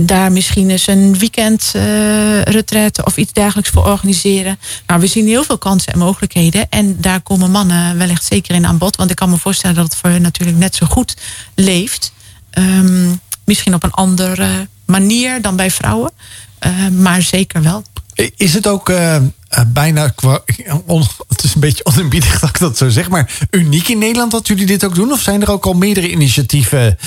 Daar 0.00 0.32
misschien 0.32 0.70
eens 0.70 0.86
een 0.86 1.18
weekend 1.18 1.72
eh 1.74 3.04
of 3.04 3.16
iets 3.16 3.32
dergelijks 3.32 3.70
voor 3.70 3.84
organiseren. 3.84 4.58
Nou, 4.86 5.00
we 5.00 5.06
zien 5.06 5.26
heel 5.26 5.44
veel 5.44 5.58
kansen 5.58 5.92
en 5.92 5.98
mogelijkheden. 5.98 6.66
En 6.70 7.00
daar 7.00 7.20
komen 7.20 7.50
mannen 7.50 7.98
wellicht 7.98 8.24
zeker 8.24 8.54
in 8.54 8.66
aan 8.66 8.78
bod. 8.78 8.96
Want 8.96 9.10
ik 9.10 9.16
kan 9.16 9.30
me 9.30 9.36
voorstellen 9.36 9.76
dat 9.76 9.84
het 9.84 9.96
voor 9.96 10.10
hen 10.10 10.22
natuurlijk 10.22 10.58
net 10.58 10.74
zo 10.74 10.86
goed 10.86 11.16
leeft. 11.54 12.12
Ehm, 12.50 13.10
misschien 13.44 13.74
op 13.74 13.82
een 13.82 13.90
andere 13.90 14.68
manier 14.86 15.42
dan 15.42 15.56
bij 15.56 15.70
vrouwen. 15.70 16.10
Eh, 16.58 16.88
maar 16.88 17.22
zeker 17.22 17.62
wel. 17.62 17.82
Is 18.36 18.54
het 18.54 18.66
ook 18.66 18.88
eh, 18.88 19.16
bijna, 19.66 20.14
on- 20.86 21.06
het 21.28 21.44
is 21.44 21.54
een 21.54 21.60
beetje 21.60 21.84
oneerbiedig 21.84 22.40
dat 22.40 22.48
ik 22.48 22.58
dat 22.58 22.76
zo 22.76 22.88
zeg, 22.88 23.08
maar 23.08 23.38
uniek 23.50 23.88
in 23.88 23.98
Nederland 23.98 24.30
dat 24.30 24.46
jullie 24.46 24.66
dit 24.66 24.84
ook 24.84 24.94
doen? 24.94 25.12
Of 25.12 25.20
zijn 25.20 25.42
er 25.42 25.50
ook 25.50 25.66
al 25.66 25.72
meerdere 25.74 26.10
initiatieven, 26.10 26.98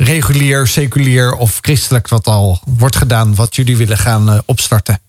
regulier, 0.00 0.66
seculier 0.66 1.32
of 1.34 1.58
christelijk, 1.60 2.08
wat 2.08 2.26
al 2.26 2.60
wordt 2.78 2.96
gedaan, 2.96 3.34
wat 3.34 3.56
jullie 3.56 3.76
willen 3.76 3.98
gaan 3.98 4.30
eh, 4.30 4.38
opstarten? 4.44 5.00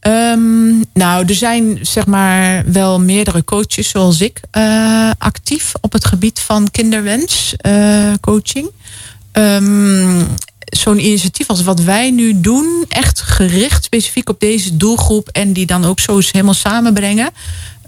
Ehm, 0.00 0.70
nou, 0.94 1.24
er 1.26 1.34
zijn 1.34 1.78
zeg 1.82 2.06
maar 2.06 2.64
wel 2.66 3.00
meerdere 3.00 3.44
coaches 3.44 3.88
zoals 3.88 4.20
ik 4.20 4.40
eh, 4.50 5.10
actief 5.18 5.72
op 5.80 5.92
het 5.92 6.04
gebied 6.04 6.40
van 6.40 6.70
kinderwens 6.70 7.54
eh, 7.56 8.12
coaching. 8.20 8.70
Ehm, 9.32 10.22
Zo'n 10.64 10.98
initiatief 10.98 11.48
als 11.48 11.62
wat 11.62 11.80
wij 11.80 12.10
nu 12.10 12.40
doen, 12.40 12.84
echt 12.88 13.20
gericht 13.20 13.84
specifiek 13.84 14.28
op 14.28 14.40
deze 14.40 14.76
doelgroep 14.76 15.28
en 15.28 15.52
die 15.52 15.66
dan 15.66 15.84
ook 15.84 16.00
zo 16.00 16.18
helemaal 16.18 16.54
samenbrengen. 16.54 17.30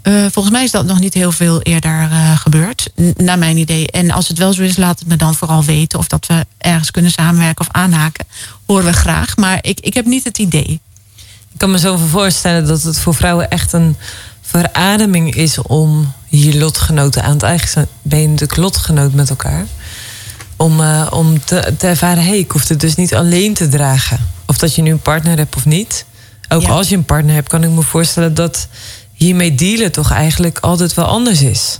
Eh, 0.07 0.25
volgens 0.31 0.53
mij 0.53 0.63
is 0.63 0.71
dat 0.71 0.85
nog 0.85 0.99
niet 0.99 1.13
heel 1.13 1.31
veel 1.31 1.61
eerder 1.61 2.07
eh, 2.11 2.37
gebeurd, 2.37 2.89
naar 3.15 3.37
mijn 3.37 3.57
idee. 3.57 3.91
En 3.91 4.11
als 4.11 4.27
het 4.27 4.37
wel 4.37 4.53
zo 4.53 4.61
is, 4.61 4.77
laat 4.77 4.99
het 4.99 5.07
me 5.07 5.15
dan 5.15 5.35
vooral 5.35 5.63
weten 5.63 5.99
of 5.99 6.07
dat 6.07 6.25
we 6.25 6.45
ergens 6.57 6.91
kunnen 6.91 7.11
samenwerken 7.11 7.65
of 7.65 7.71
aanhaken. 7.71 8.25
Horen 8.65 8.85
we 8.85 8.93
graag, 8.93 9.37
maar 9.37 9.57
ik, 9.61 9.79
ik 9.79 9.93
heb 9.93 10.05
niet 10.05 10.23
het 10.23 10.37
idee. 10.37 10.79
Ik 11.51 11.57
kan 11.57 11.71
me 11.71 11.79
zo 11.79 11.97
voorstellen 11.97 12.67
dat 12.67 12.83
het 12.83 12.99
voor 12.99 13.15
vrouwen 13.15 13.49
echt 13.49 13.73
een 13.73 13.95
verademing 14.41 15.35
is 15.35 15.61
om 15.61 16.13
je 16.27 16.57
lotgenoten 16.57 17.23
aan 17.23 17.33
het 17.33 17.43
eigen. 17.43 17.87
Ben 18.01 18.19
je 18.21 18.27
natuurlijk 18.27 18.59
lotgenoot 18.59 19.13
met 19.13 19.29
elkaar. 19.29 19.65
Om, 20.55 20.81
eh, 20.81 21.07
om 21.09 21.43
te, 21.45 21.73
te 21.77 21.87
ervaren, 21.87 22.23
hé, 22.23 22.29
hey, 22.29 22.39
ik 22.39 22.51
hoef 22.51 22.67
het 22.67 22.79
dus 22.79 22.95
niet 22.95 23.15
alleen 23.15 23.53
te 23.53 23.67
dragen. 23.67 24.19
Of 24.45 24.57
dat 24.57 24.75
je 24.75 24.81
nu 24.81 24.91
een 24.91 24.99
partner 24.99 25.37
hebt 25.37 25.55
of 25.55 25.65
niet. 25.65 26.05
Ook 26.49 26.61
Ja. 26.61 26.69
als 26.69 26.89
je 26.89 26.95
een 26.95 27.05
partner 27.05 27.33
hebt, 27.33 27.49
kan 27.49 27.63
ik 27.63 27.69
me 27.69 27.81
voorstellen 27.81 28.33
dat 28.33 28.67
hiermee 29.17 29.55
dealen 29.55 29.91
toch 29.91 30.11
eigenlijk 30.11 30.59
altijd 30.59 30.93
wel 30.93 31.05
anders 31.05 31.41
is. 31.41 31.79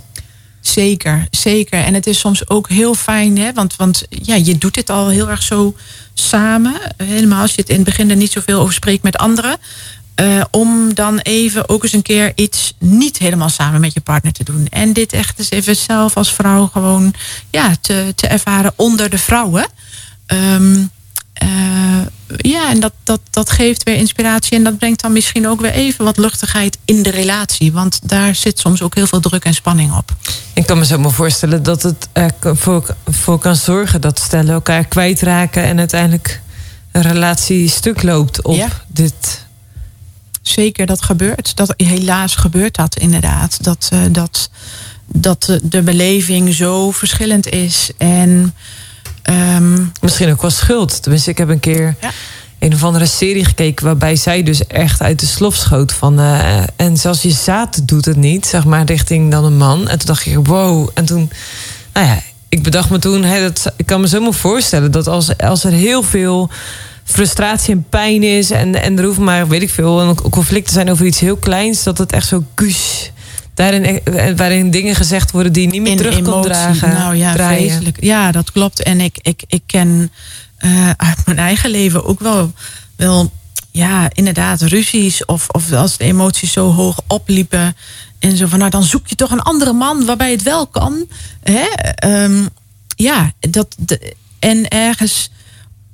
Zeker, 0.60 1.26
zeker. 1.30 1.84
En 1.84 1.94
het 1.94 2.06
is 2.06 2.18
soms 2.18 2.48
ook 2.48 2.68
heel 2.68 2.94
fijn, 2.94 3.38
hè? 3.38 3.52
Want, 3.52 3.76
want 3.76 4.02
ja, 4.08 4.34
je 4.34 4.58
doet 4.58 4.74
dit 4.74 4.90
al 4.90 5.08
heel 5.08 5.30
erg 5.30 5.42
zo 5.42 5.74
samen. 6.14 6.74
Helemaal 6.96 7.42
als 7.42 7.54
je 7.54 7.60
het 7.60 7.70
in 7.70 7.76
het 7.76 7.84
begin 7.84 8.10
er 8.10 8.16
niet 8.16 8.32
zoveel 8.32 8.60
over 8.60 8.74
spreekt 8.74 9.02
met 9.02 9.16
anderen. 9.16 9.56
Eh, 10.14 10.44
om 10.50 10.94
dan 10.94 11.18
even 11.18 11.68
ook 11.68 11.82
eens 11.82 11.92
een 11.92 12.02
keer 12.02 12.32
iets 12.34 12.74
niet 12.78 13.18
helemaal 13.18 13.48
samen 13.48 13.80
met 13.80 13.92
je 13.92 14.00
partner 14.00 14.32
te 14.32 14.44
doen. 14.44 14.66
En 14.70 14.92
dit 14.92 15.12
echt 15.12 15.38
eens 15.38 15.50
even 15.50 15.76
zelf 15.76 16.16
als 16.16 16.32
vrouw 16.32 16.66
gewoon 16.66 17.14
ja, 17.50 17.74
te, 17.80 18.12
te 18.14 18.26
ervaren 18.26 18.72
onder 18.76 19.10
de 19.10 19.18
vrouwen. 19.18 19.66
Ehm, 20.26 20.74
eh, 20.74 20.80
ja, 22.36 22.70
en 22.70 22.80
dat, 22.80 22.92
dat, 23.04 23.20
dat 23.30 23.50
geeft 23.50 23.82
weer 23.82 23.96
inspiratie. 23.96 24.56
En 24.56 24.64
dat 24.64 24.78
brengt 24.78 25.02
dan 25.02 25.12
misschien 25.12 25.48
ook 25.48 25.60
weer 25.60 25.70
even 25.72 26.04
wat 26.04 26.16
luchtigheid 26.16 26.78
in 26.84 27.02
de 27.02 27.10
relatie. 27.10 27.72
Want 27.72 28.00
daar 28.02 28.34
zit 28.34 28.58
soms 28.58 28.82
ook 28.82 28.94
heel 28.94 29.06
veel 29.06 29.20
druk 29.20 29.44
en 29.44 29.54
spanning 29.54 29.92
op. 29.96 30.14
Ik 30.52 30.66
kan 30.66 30.78
me 30.78 30.84
zo 30.84 30.98
maar 30.98 31.10
voorstellen 31.10 31.62
dat 31.62 31.82
het 31.82 32.08
er 32.12 32.56
voor, 32.56 32.96
voor 33.06 33.38
kan 33.38 33.56
zorgen 33.56 34.00
dat 34.00 34.18
stellen 34.18 34.54
elkaar 34.54 34.84
kwijtraken 34.84 35.62
en 35.64 35.78
uiteindelijk 35.78 36.40
een 36.92 37.02
relatie 37.02 37.68
stuk 37.68 38.02
loopt 38.02 38.42
op 38.42 38.56
Ja. 38.56 38.68
dit. 38.86 39.46
Zeker, 40.42 40.86
dat 40.86 41.02
gebeurt. 41.02 41.56
Dat, 41.56 41.74
helaas 41.76 42.34
gebeurt 42.34 42.74
dat 42.74 42.96
inderdaad. 42.96 43.64
Dat, 43.64 43.88
eh, 43.92 44.00
dat, 44.10 44.50
dat 45.06 45.58
de 45.62 45.82
beleving 45.82 46.54
zo 46.54 46.90
verschillend 46.90 47.48
is. 47.48 47.90
En 47.98 48.54
ehm, 49.32 49.78
Misschien 50.00 50.30
ook 50.30 50.40
wel 50.42 50.50
schuld. 50.50 51.02
Tenminste, 51.02 51.30
ik 51.30 51.38
heb 51.38 51.48
een 51.48 51.60
keer 51.60 51.94
Ja. 52.00 52.10
een 52.58 52.74
of 52.74 52.84
andere 52.84 53.06
serie 53.06 53.44
gekeken 53.44 53.84
waarbij 53.84 54.16
zij 54.16 54.42
dus 54.42 54.66
echt 54.66 55.02
uit 55.02 55.20
de 55.20 55.26
slof 55.26 55.54
schoot 55.54 55.92
van. 55.92 56.18
eh, 56.18 56.58
en 56.76 56.96
zelfs 56.96 57.22
je 57.22 57.30
zaad 57.30 57.88
doet 57.88 58.04
het 58.04 58.16
niet, 58.16 58.46
zeg 58.46 58.64
maar, 58.64 58.84
richting 58.84 59.30
dan 59.30 59.44
een 59.44 59.56
man. 59.56 59.88
En 59.88 59.98
toen 59.98 60.06
dacht 60.06 60.26
ik, 60.26 60.46
wow. 60.46 60.88
En 60.94 61.04
toen, 61.04 61.30
nou 61.92 62.06
ja, 62.06 62.18
ik 62.48 62.62
bedacht 62.62 62.90
me 62.90 62.98
toen, 62.98 63.22
dat, 63.22 63.72
ik 63.76 63.86
kan 63.86 64.00
me 64.00 64.08
zo 64.08 64.20
maar 64.20 64.32
voorstellen 64.32 64.90
dat 64.90 65.06
als, 65.06 65.36
als 65.38 65.64
er 65.64 65.72
heel 65.72 66.02
veel 66.02 66.50
frustratie 67.04 67.74
en 67.74 67.86
pijn 67.88 68.22
is 68.22 68.50
en, 68.50 68.82
en 68.82 68.98
er 68.98 69.04
hoeven 69.04 69.24
maar, 69.24 69.48
weet 69.48 69.62
ik 69.62 69.70
veel, 69.70 70.00
een 70.00 70.14
conflict 70.30 70.66
te 70.66 70.72
zijn 70.72 70.90
over 70.90 71.06
iets 71.06 71.20
heel 71.20 71.36
kleins, 71.36 71.82
dat 71.82 71.98
het 71.98 72.12
echt 72.12 72.28
zo 72.28 72.44
kush. 72.54 73.06
Daarin, 73.58 73.84
eh, 73.84 74.36
waarin 74.36 74.70
dingen 74.70 74.94
gezegd 74.94 75.30
worden 75.30 75.52
die 75.52 75.62
je 75.62 75.68
niet 75.68 75.82
meer 75.82 75.90
in 75.90 75.96
terug 75.96 76.42
dragen. 76.42 76.88
Nou 76.88 77.16
ja, 77.16 77.32
draaien. 77.32 77.58
vreselijk. 77.58 77.96
Ja, 78.00 78.32
dat 78.32 78.52
klopt. 78.52 78.82
En 78.82 79.00
ik, 79.00 79.18
ik, 79.22 79.42
ik 79.46 79.62
ken 79.66 80.12
eh, 80.56 80.90
uit 80.90 81.26
mijn 81.26 81.38
eigen 81.38 81.70
leven 81.70 82.04
ook 82.04 82.20
wel, 82.20 82.52
wel 82.96 83.32
ja, 83.70 84.10
inderdaad, 84.12 84.60
ruzies. 84.60 85.24
Of, 85.24 85.48
of 85.48 85.72
als 85.72 85.96
de 85.96 86.04
emoties 86.04 86.52
zo 86.52 86.72
hoog 86.72 87.00
opliepen. 87.06 87.76
En 88.18 88.36
zo 88.36 88.46
van, 88.46 88.58
nou 88.58 88.70
dan 88.70 88.82
zoek 88.82 89.06
je 89.06 89.14
toch 89.14 89.30
een 89.30 89.42
andere 89.42 89.72
man 89.72 90.04
waarbij 90.04 90.30
het 90.30 90.42
wel 90.42 90.66
kan. 90.66 91.06
Hè? 91.42 91.64
Ehm, 91.94 92.46
ja, 92.96 93.32
dat, 93.40 93.74
de, 93.78 94.14
en 94.38 94.68
ergens 94.68 95.30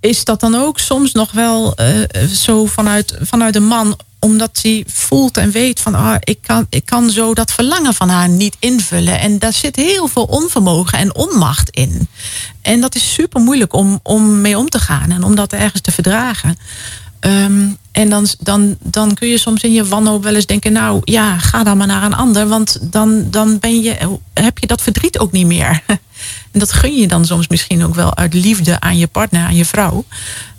is 0.05 0.25
dat 0.25 0.41
dan 0.41 0.55
ook 0.55 0.79
soms 0.79 1.13
nog 1.13 1.33
wel 1.33 1.75
eh, 1.75 2.23
zo 2.29 2.67
vanuit, 2.67 3.17
vanuit 3.21 3.57
een 3.57 3.67
man 3.67 3.97
omdat 4.19 4.59
hij 4.63 4.85
voelt 4.89 5.37
en 5.37 5.51
weet 5.51 5.81
van 5.81 5.95
ah, 5.95 6.17
ik, 6.21 6.39
kan, 6.43 6.67
ik 6.69 6.87
kan 6.87 7.11
zo 7.11 7.35
dat 7.35 7.53
verlangen 7.53 7.95
van 7.95 8.09
haar 8.09 8.29
niet 8.29 8.57
invullen. 8.59 9.21
En 9.21 9.39
daar 9.39 9.53
zit 9.53 9.77
heel 9.77 10.09
veel 10.09 10.25
onvermogen 10.25 10.99
en 10.99 11.15
onmacht 11.15 11.71
in. 11.71 12.09
En 12.63 12.81
dat 12.81 12.95
is 12.95 13.13
super 13.13 13.41
moeilijk 13.41 13.73
om, 13.73 14.01
om 14.03 14.41
mee 14.41 14.59
om 14.59 14.69
te 14.69 14.79
gaan 14.79 15.11
en 15.11 15.25
om 15.25 15.35
dat 15.35 15.53
ergens 15.53 15.83
te 15.83 15.93
verdragen. 15.93 16.59
Ehm, 17.25 17.69
en 17.93 18.11
dan, 18.11 18.27
dan, 18.39 18.77
dan 18.81 19.15
kun 19.15 19.29
je 19.29 19.39
soms 19.39 19.63
in 19.63 19.73
je 19.73 19.85
wanhoop 19.85 20.23
wel 20.23 20.35
eens 20.35 20.47
denken... 20.47 20.73
nou 20.73 21.01
ja, 21.05 21.39
ga 21.39 21.63
dan 21.63 21.77
maar 21.77 21.87
naar 21.87 22.03
een 22.03 22.15
ander. 22.15 22.47
Want 22.47 22.79
dan, 22.93 23.31
dan 23.31 23.59
ben 23.59 23.83
je, 23.83 24.19
heb 24.35 24.59
je 24.59 24.67
dat 24.67 24.83
verdriet 24.83 25.19
ook 25.19 25.33
niet 25.33 25.47
meer. 25.47 25.83
en 26.53 26.59
dat 26.59 26.73
gun 26.73 26.97
je 26.97 27.07
dan 27.07 27.25
soms 27.25 27.49
misschien 27.49 27.85
ook 27.85 27.95
wel 27.95 28.17
uit 28.17 28.35
liefde 28.35 28.81
aan 28.81 28.99
je 28.99 29.07
partner, 29.07 29.45
aan 29.45 29.55
je 29.55 29.65
vrouw. 29.65 30.05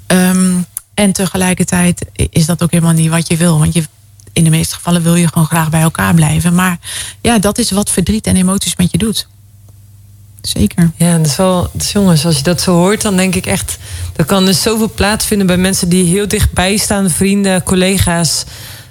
Ehm, 0.07 0.53
en 0.93 1.11
tegelijkertijd 1.11 2.05
is 2.29 2.45
dat 2.45 2.63
ook 2.63 2.71
helemaal 2.71 2.93
niet 2.93 3.09
wat 3.09 3.27
je 3.27 3.37
wil. 3.37 3.59
Want 3.59 3.73
je, 3.73 3.83
in 4.33 4.43
de 4.43 4.49
meeste 4.49 4.75
gevallen 4.75 5.01
wil 5.01 5.15
je 5.15 5.27
gewoon 5.27 5.47
graag 5.47 5.69
bij 5.69 5.81
elkaar 5.81 6.13
blijven. 6.13 6.55
Maar 6.55 6.79
ja, 7.21 7.39
dat 7.39 7.57
is 7.57 7.71
wat 7.71 7.89
verdriet 7.89 8.27
en 8.27 8.35
emoties 8.35 8.75
met 8.75 8.91
je 8.91 8.97
doet. 8.97 9.27
Zeker. 10.47 10.91
Ja, 10.95 11.17
dat 11.17 11.25
is 11.25 11.35
wel, 11.35 11.69
dus 11.73 11.91
jongens, 11.91 12.25
als 12.25 12.37
je 12.37 12.43
dat 12.43 12.61
zo 12.61 12.75
hoort, 12.75 13.01
dan 13.01 13.15
denk 13.15 13.35
ik 13.35 13.45
echt, 13.45 13.77
er 14.15 14.25
kan 14.25 14.45
dus 14.45 14.61
zoveel 14.61 14.91
plaatsvinden 14.95 15.47
bij 15.47 15.57
mensen 15.57 15.89
die 15.89 16.05
heel 16.05 16.27
dichtbij 16.27 16.77
staan, 16.77 17.09
vrienden, 17.09 17.63
collega's, 17.63 18.43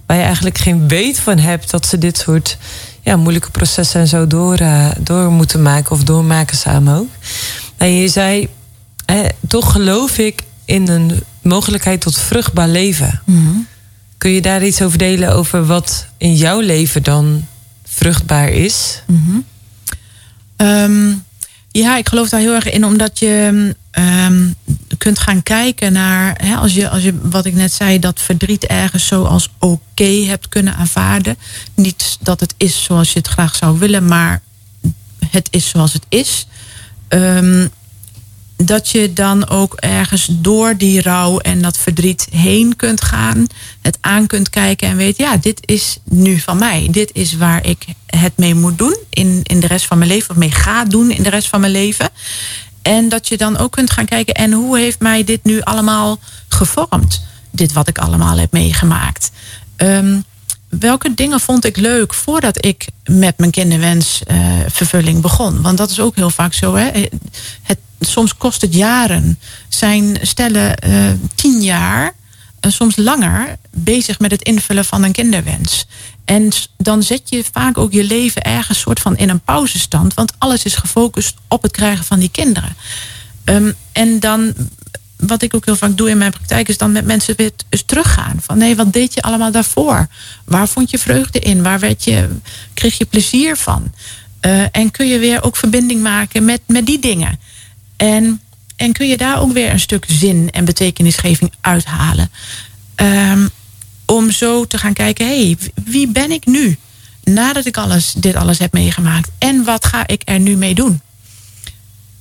waar 0.06 0.16
je 0.16 0.22
eigenlijk 0.22 0.58
geen 0.58 0.88
weet 0.88 1.18
van 1.18 1.38
hebt 1.38 1.70
dat 1.70 1.86
ze 1.86 1.98
dit 1.98 2.18
soort 2.18 2.58
ja, 3.00 3.16
moeilijke 3.16 3.50
processen 3.50 4.00
en 4.00 4.08
zo 4.08 4.26
door, 4.26 4.60
uh, 4.60 4.90
door 5.00 5.30
moeten 5.30 5.62
maken 5.62 5.90
of 5.90 6.04
doormaken 6.04 6.56
samen 6.56 6.96
ook. 6.96 7.08
En 7.76 7.92
je 7.92 8.08
zei, 8.08 8.48
toch 9.48 9.72
geloof 9.72 10.18
ik 10.18 10.42
in 10.64 10.88
een 10.88 11.22
mogelijkheid 11.42 12.00
tot 12.00 12.18
vruchtbaar 12.18 12.68
leven. 12.68 13.22
Mm 13.24 13.66
Kun 14.18 14.30
je 14.30 14.40
daar 14.40 14.64
iets 14.64 14.82
over 14.82 14.98
delen 14.98 15.34
over 15.34 15.66
wat 15.66 16.06
in 16.16 16.34
jouw 16.34 16.60
leven 16.60 17.02
dan 17.02 17.46
vruchtbaar 17.84 18.48
is? 18.48 19.02
Mm 19.06 19.44
ja, 21.82 21.96
ik 21.96 22.08
geloof 22.08 22.28
daar 22.28 22.40
heel 22.40 22.54
erg 22.54 22.70
in, 22.70 22.84
omdat 22.84 23.18
je 23.18 23.74
um, 23.98 24.54
kunt 24.98 25.18
gaan 25.18 25.42
kijken 25.42 25.92
naar, 25.92 26.34
hè, 26.42 26.54
als, 26.54 26.74
je, 26.74 26.88
als 26.88 27.02
je, 27.02 27.18
wat 27.22 27.44
ik 27.44 27.54
net 27.54 27.72
zei, 27.72 27.98
dat 27.98 28.20
verdriet 28.20 28.64
ergens 28.64 29.06
zo 29.06 29.24
als 29.24 29.48
oké 29.58 30.04
hebt 30.04 30.48
kunnen 30.48 30.76
aanvaarden. 30.76 31.36
Niet 31.74 32.18
dat 32.20 32.40
het 32.40 32.54
is 32.56 32.82
zoals 32.82 33.12
je 33.12 33.18
het 33.18 33.28
graag 33.28 33.54
zou 33.54 33.78
willen, 33.78 34.06
maar 34.06 34.42
het 35.30 35.48
is 35.50 35.68
zoals 35.68 35.92
het 35.92 36.06
is. 36.08 36.46
Um, 37.08 37.70
dat 38.56 38.88
je 38.88 39.12
dan 39.12 39.48
ook 39.48 39.74
ergens 39.74 40.28
door 40.30 40.76
die 40.76 41.02
rouw 41.02 41.38
en 41.38 41.62
dat 41.62 41.78
verdriet 41.78 42.26
heen 42.30 42.76
kunt 42.76 43.04
gaan. 43.04 43.46
Het 43.80 43.98
aan 44.00 44.26
kunt 44.26 44.50
kijken 44.50 44.88
en 44.88 44.96
weet, 44.96 45.16
ja, 45.16 45.36
dit 45.36 45.60
is 45.64 45.98
nu 46.04 46.38
van 46.38 46.58
mij. 46.58 46.88
Dit 46.90 47.10
is 47.12 47.36
waar 47.36 47.66
ik 47.66 47.84
het 48.06 48.32
mee 48.36 48.54
moet 48.54 48.78
doen 48.78 48.96
in, 49.10 49.40
in 49.42 49.60
de 49.60 49.66
rest 49.66 49.86
van 49.86 49.98
mijn 49.98 50.10
leven. 50.10 50.30
Of 50.30 50.36
mee 50.36 50.50
ga 50.50 50.84
doen 50.84 51.10
in 51.10 51.22
de 51.22 51.30
rest 51.30 51.48
van 51.48 51.60
mijn 51.60 51.72
leven. 51.72 52.10
En 52.82 53.08
dat 53.08 53.28
je 53.28 53.36
dan 53.36 53.56
ook 53.56 53.72
kunt 53.72 53.90
gaan 53.90 54.04
kijken, 54.04 54.34
en 54.34 54.52
hoe 54.52 54.78
heeft 54.78 55.00
mij 55.00 55.24
dit 55.24 55.44
nu 55.44 55.60
allemaal 55.60 56.18
gevormd? 56.48 57.22
Dit 57.50 57.72
wat 57.72 57.88
ik 57.88 57.98
allemaal 57.98 58.38
heb 58.38 58.52
meegemaakt. 58.52 59.30
Um, 59.76 60.24
welke 60.68 61.14
dingen 61.14 61.40
vond 61.40 61.64
ik 61.64 61.76
leuk 61.76 62.14
voordat 62.14 62.64
ik 62.64 62.86
met 63.04 63.38
mijn 63.38 63.50
kinderwensvervulling 63.50 65.16
uh, 65.16 65.22
begon? 65.22 65.62
Want 65.62 65.78
dat 65.78 65.90
is 65.90 66.00
ook 66.00 66.16
heel 66.16 66.30
vaak 66.30 66.52
zo. 66.52 66.74
Hè? 66.74 66.90
Het, 67.62 67.78
soms 68.00 68.36
kost 68.36 68.60
het 68.60 68.74
jaren. 68.74 69.38
Zijn 69.68 70.18
stellen 70.22 70.76
uh, 70.86 71.10
tien 71.34 71.62
jaar, 71.62 72.12
uh, 72.60 72.72
soms 72.72 72.96
langer, 72.96 73.56
bezig 73.70 74.18
met 74.18 74.30
het 74.30 74.42
invullen 74.42 74.84
van 74.84 75.02
een 75.02 75.12
kinderwens. 75.12 75.86
En 76.24 76.52
dan 76.76 77.02
zet 77.02 77.22
je 77.28 77.44
vaak 77.52 77.78
ook 77.78 77.92
je 77.92 78.04
leven 78.04 78.42
ergens 78.42 78.80
soort 78.80 79.00
van 79.00 79.16
in 79.16 79.28
een 79.28 79.40
pauzestand. 79.40 80.14
Want 80.14 80.32
alles 80.38 80.64
is 80.64 80.74
gefocust 80.74 81.34
op 81.48 81.62
het 81.62 81.72
krijgen 81.72 82.04
van 82.04 82.18
die 82.18 82.30
kinderen. 82.30 82.76
Um, 83.44 83.74
en 83.92 84.20
dan 84.20 84.54
wat 85.16 85.42
ik 85.42 85.54
ook 85.54 85.64
heel 85.64 85.76
vaak 85.76 85.96
doe 85.96 86.10
in 86.10 86.18
mijn 86.18 86.30
praktijk, 86.30 86.68
is 86.68 86.78
dan 86.78 86.92
met 86.92 87.04
mensen 87.04 87.36
weer 87.36 87.50
eens 87.68 87.82
teruggaan. 87.86 88.36
Van 88.40 88.58
nee, 88.58 88.76
wat 88.76 88.92
deed 88.92 89.14
je 89.14 89.22
allemaal 89.22 89.50
daarvoor? 89.50 90.06
Waar 90.44 90.68
vond 90.68 90.90
je 90.90 90.98
vreugde 90.98 91.38
in? 91.38 91.62
Waar 91.62 91.78
werd 91.78 92.04
je, 92.04 92.28
kreeg 92.74 92.98
je 92.98 93.04
plezier 93.04 93.56
van? 93.56 93.92
Uh, 94.40 94.62
en 94.70 94.90
kun 94.90 95.06
je 95.06 95.18
weer 95.18 95.42
ook 95.42 95.56
verbinding 95.56 96.02
maken 96.02 96.44
met, 96.44 96.60
met 96.66 96.86
die 96.86 96.98
dingen? 96.98 97.38
En, 97.96 98.40
en 98.76 98.92
kun 98.92 99.08
je 99.08 99.16
daar 99.16 99.40
ook 99.40 99.52
weer 99.52 99.70
een 99.70 99.80
stuk 99.80 100.04
zin 100.08 100.50
en 100.50 100.64
betekenisgeving 100.64 101.52
uithalen? 101.60 102.30
Um, 102.96 103.50
om 104.04 104.30
zo 104.30 104.66
te 104.66 104.78
gaan 104.78 104.92
kijken, 104.92 105.26
hey, 105.26 105.56
wie 105.84 106.08
ben 106.08 106.30
ik 106.30 106.46
nu? 106.46 106.76
Nadat 107.24 107.66
ik 107.66 107.76
alles, 107.76 108.12
dit 108.16 108.34
alles 108.34 108.58
heb 108.58 108.72
meegemaakt. 108.72 109.30
En 109.38 109.64
wat 109.64 109.84
ga 109.84 110.06
ik 110.06 110.22
er 110.24 110.40
nu 110.40 110.56
mee 110.56 110.74
doen? 110.74 111.00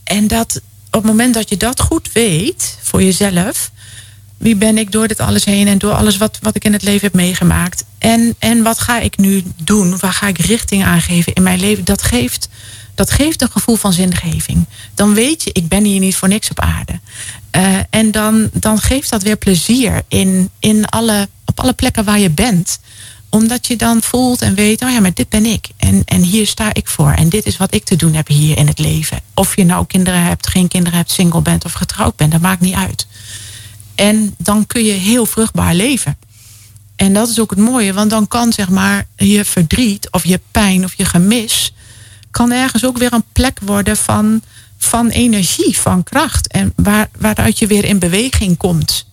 En 0.03 0.27
dat, 0.27 0.61
op 0.85 1.01
het 1.01 1.03
moment 1.03 1.33
dat 1.33 1.49
je 1.49 1.57
dat 1.57 1.79
goed 1.79 2.11
weet 2.11 2.77
voor 2.81 3.03
jezelf. 3.03 3.71
Wie 4.37 4.55
ben 4.55 4.77
ik 4.77 4.91
door 4.91 5.07
dit 5.07 5.19
alles 5.19 5.45
heen 5.45 5.67
en 5.67 5.77
door 5.77 5.93
alles 5.93 6.17
wat, 6.17 6.39
wat 6.41 6.55
ik 6.55 6.63
in 6.63 6.73
het 6.73 6.83
leven 6.83 7.01
heb 7.01 7.13
meegemaakt. 7.13 7.85
En, 7.97 8.35
en 8.39 8.63
wat 8.63 8.79
ga 8.79 8.99
ik 8.99 9.17
nu 9.17 9.43
doen? 9.63 9.97
Waar 9.99 10.13
ga 10.13 10.27
ik 10.27 10.37
richting 10.37 10.83
aangeven 10.83 11.33
in 11.33 11.43
mijn 11.43 11.59
leven? 11.59 11.85
Dat 11.85 12.01
geeft, 12.01 12.49
dat 12.95 13.11
geeft 13.11 13.41
een 13.41 13.51
gevoel 13.51 13.75
van 13.75 13.93
zingeving. 13.93 14.65
Dan 14.93 15.13
weet 15.13 15.43
je, 15.43 15.49
ik 15.53 15.67
ben 15.67 15.83
hier 15.83 15.99
niet 15.99 16.15
voor 16.15 16.27
niks 16.27 16.49
op 16.49 16.59
aarde. 16.59 16.99
Uh, 17.55 17.77
en 17.89 18.11
dan, 18.11 18.49
dan 18.53 18.79
geeft 18.79 19.09
dat 19.09 19.23
weer 19.23 19.37
plezier 19.37 20.01
in, 20.07 20.49
in 20.59 20.85
alle, 20.85 21.27
op 21.45 21.59
alle 21.59 21.73
plekken 21.73 22.03
waar 22.03 22.19
je 22.19 22.29
bent 22.29 22.79
omdat 23.33 23.67
je 23.67 23.75
dan 23.75 24.01
voelt 24.01 24.41
en 24.41 24.55
weet, 24.55 24.83
oh 24.83 24.89
ja, 24.89 24.99
maar 24.99 25.13
dit 25.13 25.29
ben 25.29 25.45
ik. 25.45 25.69
En, 25.77 26.01
en 26.05 26.21
hier 26.21 26.47
sta 26.47 26.73
ik 26.73 26.87
voor. 26.87 27.11
En 27.11 27.29
dit 27.29 27.45
is 27.45 27.57
wat 27.57 27.73
ik 27.73 27.83
te 27.83 27.95
doen 27.95 28.13
heb 28.13 28.27
hier 28.27 28.57
in 28.57 28.67
het 28.67 28.79
leven. 28.79 29.19
Of 29.33 29.55
je 29.55 29.65
nou 29.65 29.85
kinderen 29.85 30.23
hebt, 30.23 30.47
geen 30.47 30.67
kinderen 30.67 30.97
hebt, 30.97 31.11
single 31.11 31.41
bent 31.41 31.65
of 31.65 31.73
getrouwd 31.73 32.15
bent, 32.15 32.31
dat 32.31 32.41
maakt 32.41 32.61
niet 32.61 32.75
uit. 32.75 33.07
En 33.95 34.35
dan 34.37 34.67
kun 34.67 34.83
je 34.83 34.91
heel 34.91 35.25
vruchtbaar 35.25 35.75
leven. 35.75 36.17
En 36.95 37.13
dat 37.13 37.29
is 37.29 37.39
ook 37.39 37.49
het 37.49 37.59
mooie, 37.59 37.93
want 37.93 38.09
dan 38.09 38.27
kan 38.27 38.53
zeg 38.53 38.69
maar 38.69 39.07
je 39.15 39.45
verdriet 39.45 40.07
of 40.11 40.25
je 40.25 40.39
pijn 40.51 40.83
of 40.83 40.93
je 40.93 41.05
gemis, 41.05 41.73
kan 42.33 42.51
ergens 42.51 42.85
ook 42.85 42.97
weer 42.97 43.13
een 43.13 43.23
plek 43.31 43.59
worden 43.61 43.97
van, 43.97 44.41
van 44.77 45.09
energie, 45.09 45.77
van 45.77 46.03
kracht. 46.03 46.47
En 46.47 46.73
waar, 46.75 47.09
waaruit 47.17 47.59
je 47.59 47.67
weer 47.67 47.85
in 47.85 47.99
beweging 47.99 48.57
komt. 48.57 49.05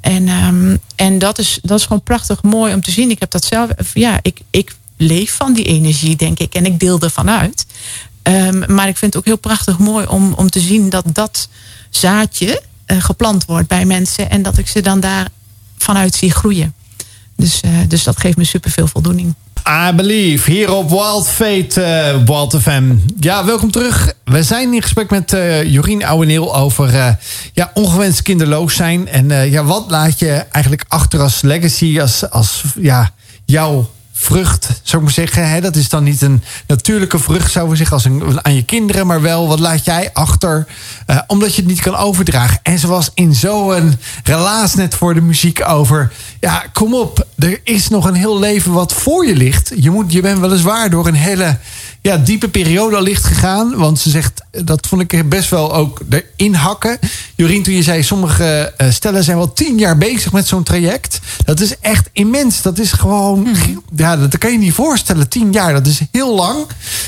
En, 0.00 0.28
um, 0.28 0.78
en 0.96 1.18
dat, 1.18 1.38
is, 1.38 1.58
dat 1.62 1.78
is 1.78 1.86
gewoon 1.86 2.02
prachtig 2.02 2.42
mooi 2.42 2.74
om 2.74 2.80
te 2.80 2.90
zien. 2.90 3.10
Ik 3.10 3.20
heb 3.20 3.30
dat 3.30 3.44
zelf, 3.44 3.70
ja, 3.94 4.18
ik, 4.22 4.40
ik 4.50 4.76
leef 4.96 5.36
van 5.36 5.52
die 5.52 5.64
energie, 5.64 6.16
denk 6.16 6.38
ik. 6.38 6.54
En 6.54 6.66
ik 6.66 6.80
deel 6.80 7.00
ervan 7.00 7.30
uit. 7.30 7.66
Um, 8.22 8.74
maar 8.74 8.88
ik 8.88 8.96
vind 8.96 9.14
het 9.14 9.16
ook 9.16 9.24
heel 9.24 9.38
prachtig 9.38 9.78
mooi 9.78 10.06
om, 10.06 10.32
om 10.32 10.50
te 10.50 10.60
zien 10.60 10.88
dat 10.88 11.04
dat 11.12 11.48
zaadje 11.90 12.62
uh, 12.86 13.02
geplant 13.02 13.44
wordt 13.44 13.68
bij 13.68 13.84
mensen. 13.84 14.30
En 14.30 14.42
dat 14.42 14.58
ik 14.58 14.68
ze 14.68 14.80
dan 14.80 15.00
daar 15.00 15.28
vanuit 15.78 16.14
zie 16.14 16.30
groeien. 16.30 16.74
Dus, 17.36 17.60
uh, 17.64 17.70
dus 17.88 18.02
dat 18.02 18.20
geeft 18.20 18.36
me 18.36 18.44
super 18.44 18.70
veel 18.70 18.86
voldoening. 18.86 19.34
I 19.68 19.92
Believe, 19.94 20.50
hier 20.50 20.72
op 20.72 20.90
Wild 20.90 21.28
Fate, 21.28 21.80
uh, 21.80 22.26
Wild 22.26 22.56
FM. 22.60 22.96
Ja, 23.20 23.44
welkom 23.44 23.70
terug. 23.70 24.12
We 24.24 24.42
zijn 24.42 24.74
in 24.74 24.82
gesprek 24.82 25.10
met 25.10 25.32
uh, 25.32 25.62
Jorien 25.72 26.04
Ouweneel 26.04 26.56
over 26.56 26.94
uh, 26.94 27.08
ja, 27.52 27.70
ongewenst 27.74 28.22
kinderloos 28.22 28.74
zijn. 28.74 29.08
En 29.08 29.50
ja, 29.50 29.64
wat 29.64 29.84
laat 29.88 30.18
je 30.18 30.32
eigenlijk 30.50 30.84
achter 30.88 31.20
als 31.20 31.42
legacy, 31.42 32.00
als, 32.00 32.30
als 32.30 32.62
ja, 32.80 33.10
jouw 33.44 33.90
vrucht, 34.24 34.64
zou 34.82 34.96
ik 34.96 35.02
maar 35.02 35.12
zeggen. 35.12 35.50
Hè? 35.50 35.60
Dat 35.60 35.76
is 35.76 35.88
dan 35.88 36.04
niet 36.04 36.22
een 36.22 36.42
natuurlijke 36.66 37.18
vrucht, 37.18 37.52
zou 37.52 37.68
we 37.68 37.76
zeggen, 37.76 37.94
als 37.94 38.04
een, 38.04 38.44
aan 38.44 38.54
je 38.54 38.64
kinderen. 38.64 39.06
Maar 39.06 39.22
wel, 39.22 39.48
wat 39.48 39.60
laat 39.60 39.84
jij 39.84 40.10
achter, 40.12 40.66
uh, 41.06 41.18
omdat 41.26 41.54
je 41.54 41.60
het 41.60 41.70
niet 41.70 41.80
kan 41.80 41.96
overdragen. 41.96 42.58
En 42.62 42.78
ze 42.78 42.86
was 42.86 43.10
in 43.14 43.34
zo'n 43.34 43.98
relaas 44.24 44.74
net 44.74 44.94
voor 44.94 45.14
de 45.14 45.20
muziek 45.20 45.68
over... 45.68 46.12
Ja, 46.40 46.64
kom 46.72 46.94
op, 46.94 47.26
er 47.38 47.60
is 47.64 47.88
nog 47.88 48.06
een 48.06 48.14
heel 48.14 48.38
leven 48.38 48.72
wat 48.72 48.92
voor 48.92 49.26
je 49.26 49.36
ligt. 49.36 49.72
Je, 49.76 49.90
moet, 49.90 50.12
je 50.12 50.20
bent 50.20 50.40
weliswaar 50.40 50.90
door 50.90 51.06
een 51.06 51.14
hele 51.14 51.58
ja, 52.00 52.16
diepe 52.16 52.48
periode 52.48 52.96
al 52.96 53.02
licht 53.02 53.24
gegaan. 53.24 53.76
Want 53.76 53.98
ze 53.98 54.10
zegt, 54.10 54.42
dat 54.64 54.86
vond 54.86 55.12
ik 55.12 55.28
best 55.28 55.50
wel 55.50 55.74
ook 55.74 56.00
erin 56.08 56.54
hakken. 56.54 56.98
Jorien, 57.34 57.62
toen 57.62 57.74
je 57.74 57.82
zei, 57.82 58.02
sommige 58.02 58.74
uh, 58.78 58.90
stellen 58.90 59.24
zijn 59.24 59.36
wel 59.36 59.52
tien 59.52 59.78
jaar 59.78 59.98
bezig 59.98 60.32
met 60.32 60.46
zo'n 60.46 60.62
traject. 60.62 61.20
Dat 61.44 61.60
is 61.60 61.78
echt 61.78 62.08
immens. 62.12 62.62
Dat 62.62 62.78
is 62.78 62.92
gewoon, 62.92 63.38
mm. 63.38 63.82
Dat 64.16 64.38
kan 64.38 64.52
je 64.52 64.58
niet 64.58 64.72
voorstellen. 64.72 65.28
Tien 65.28 65.52
jaar, 65.52 65.72
dat 65.72 65.86
is 65.86 66.00
heel 66.10 66.34
lang. 66.34 66.66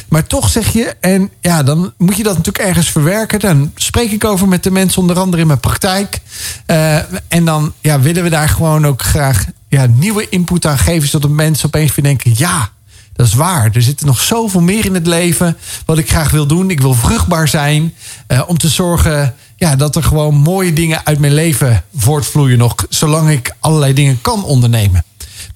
Maar 0.08 0.26
toch 0.26 0.48
zeg 0.48 0.72
je, 0.72 0.94
en 1.00 1.30
ja, 1.40 1.62
dan 1.62 1.92
moet 1.98 2.16
je 2.16 2.22
dat 2.22 2.36
natuurlijk 2.36 2.64
ergens 2.64 2.90
verwerken. 2.90 3.40
Dan 3.40 3.72
spreek 3.74 4.10
ik 4.10 4.24
over 4.24 4.48
met 4.48 4.62
de 4.62 4.70
mensen, 4.70 5.00
onder 5.00 5.18
andere 5.18 5.42
in 5.42 5.48
mijn 5.48 5.60
praktijk. 5.60 6.20
Uh, 6.66 6.96
en 7.28 7.44
dan 7.44 7.72
ja, 7.80 8.00
willen 8.00 8.22
we 8.22 8.30
daar 8.30 8.48
gewoon 8.48 8.86
ook 8.86 9.02
graag 9.02 9.44
ja, 9.68 9.86
nieuwe 9.86 10.28
input 10.28 10.66
aan 10.66 10.78
geven. 10.78 11.08
Zodat 11.08 11.30
de 11.30 11.36
mensen 11.36 11.66
opeens 11.66 11.94
weer 11.94 12.04
denken, 12.04 12.32
ja, 12.34 12.70
dat 13.12 13.26
is 13.26 13.34
waar. 13.34 13.70
Er 13.72 13.82
zit 13.82 14.04
nog 14.04 14.20
zoveel 14.20 14.60
meer 14.60 14.84
in 14.84 14.94
het 14.94 15.06
leven 15.06 15.56
wat 15.84 15.98
ik 15.98 16.10
graag 16.10 16.30
wil 16.30 16.46
doen. 16.46 16.70
Ik 16.70 16.80
wil 16.80 16.94
vruchtbaar 16.94 17.48
zijn. 17.48 17.94
Uh, 18.28 18.42
om 18.46 18.58
te 18.58 18.68
zorgen 18.68 19.34
ja, 19.56 19.76
dat 19.76 19.96
er 19.96 20.02
gewoon 20.02 20.34
mooie 20.34 20.72
dingen 20.72 21.00
uit 21.04 21.18
mijn 21.18 21.34
leven 21.34 21.84
voortvloeien 21.96 22.58
nog. 22.58 22.74
Zolang 22.88 23.30
ik 23.30 23.54
allerlei 23.60 23.92
dingen 23.92 24.20
kan 24.20 24.44
ondernemen. 24.44 25.04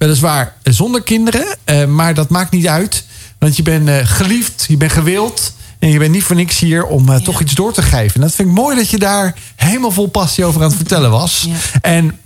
Weliswaar 0.01 0.55
zonder 0.63 1.03
kinderen. 1.03 1.45
Uh, 1.65 1.85
maar 1.85 2.13
dat 2.13 2.29
maakt 2.29 2.51
niet 2.51 2.67
uit. 2.67 3.05
Want 3.39 3.55
je 3.55 3.63
bent 3.63 3.89
uh, 3.89 3.97
geliefd, 4.03 4.65
je 4.67 4.77
bent 4.77 4.91
gewild. 4.91 5.53
En 5.79 5.89
je 5.89 5.99
bent 5.99 6.11
niet 6.11 6.23
voor 6.23 6.35
niks 6.35 6.59
hier 6.59 6.85
om 6.85 7.09
uh, 7.09 7.17
ja. 7.17 7.23
toch 7.23 7.41
iets 7.41 7.53
door 7.53 7.73
te 7.73 7.81
geven. 7.81 8.15
En 8.15 8.21
dat 8.21 8.35
vind 8.35 8.47
ik 8.47 8.53
mooi 8.53 8.75
dat 8.75 8.89
je 8.89 8.97
daar 8.97 9.35
helemaal 9.55 9.91
vol 9.91 10.07
passie 10.07 10.45
over 10.45 10.61
aan 10.61 10.67
het 10.67 10.75
vertellen 10.75 11.11
was. 11.11 11.47
Ja. 11.47 11.55
En 11.81 12.19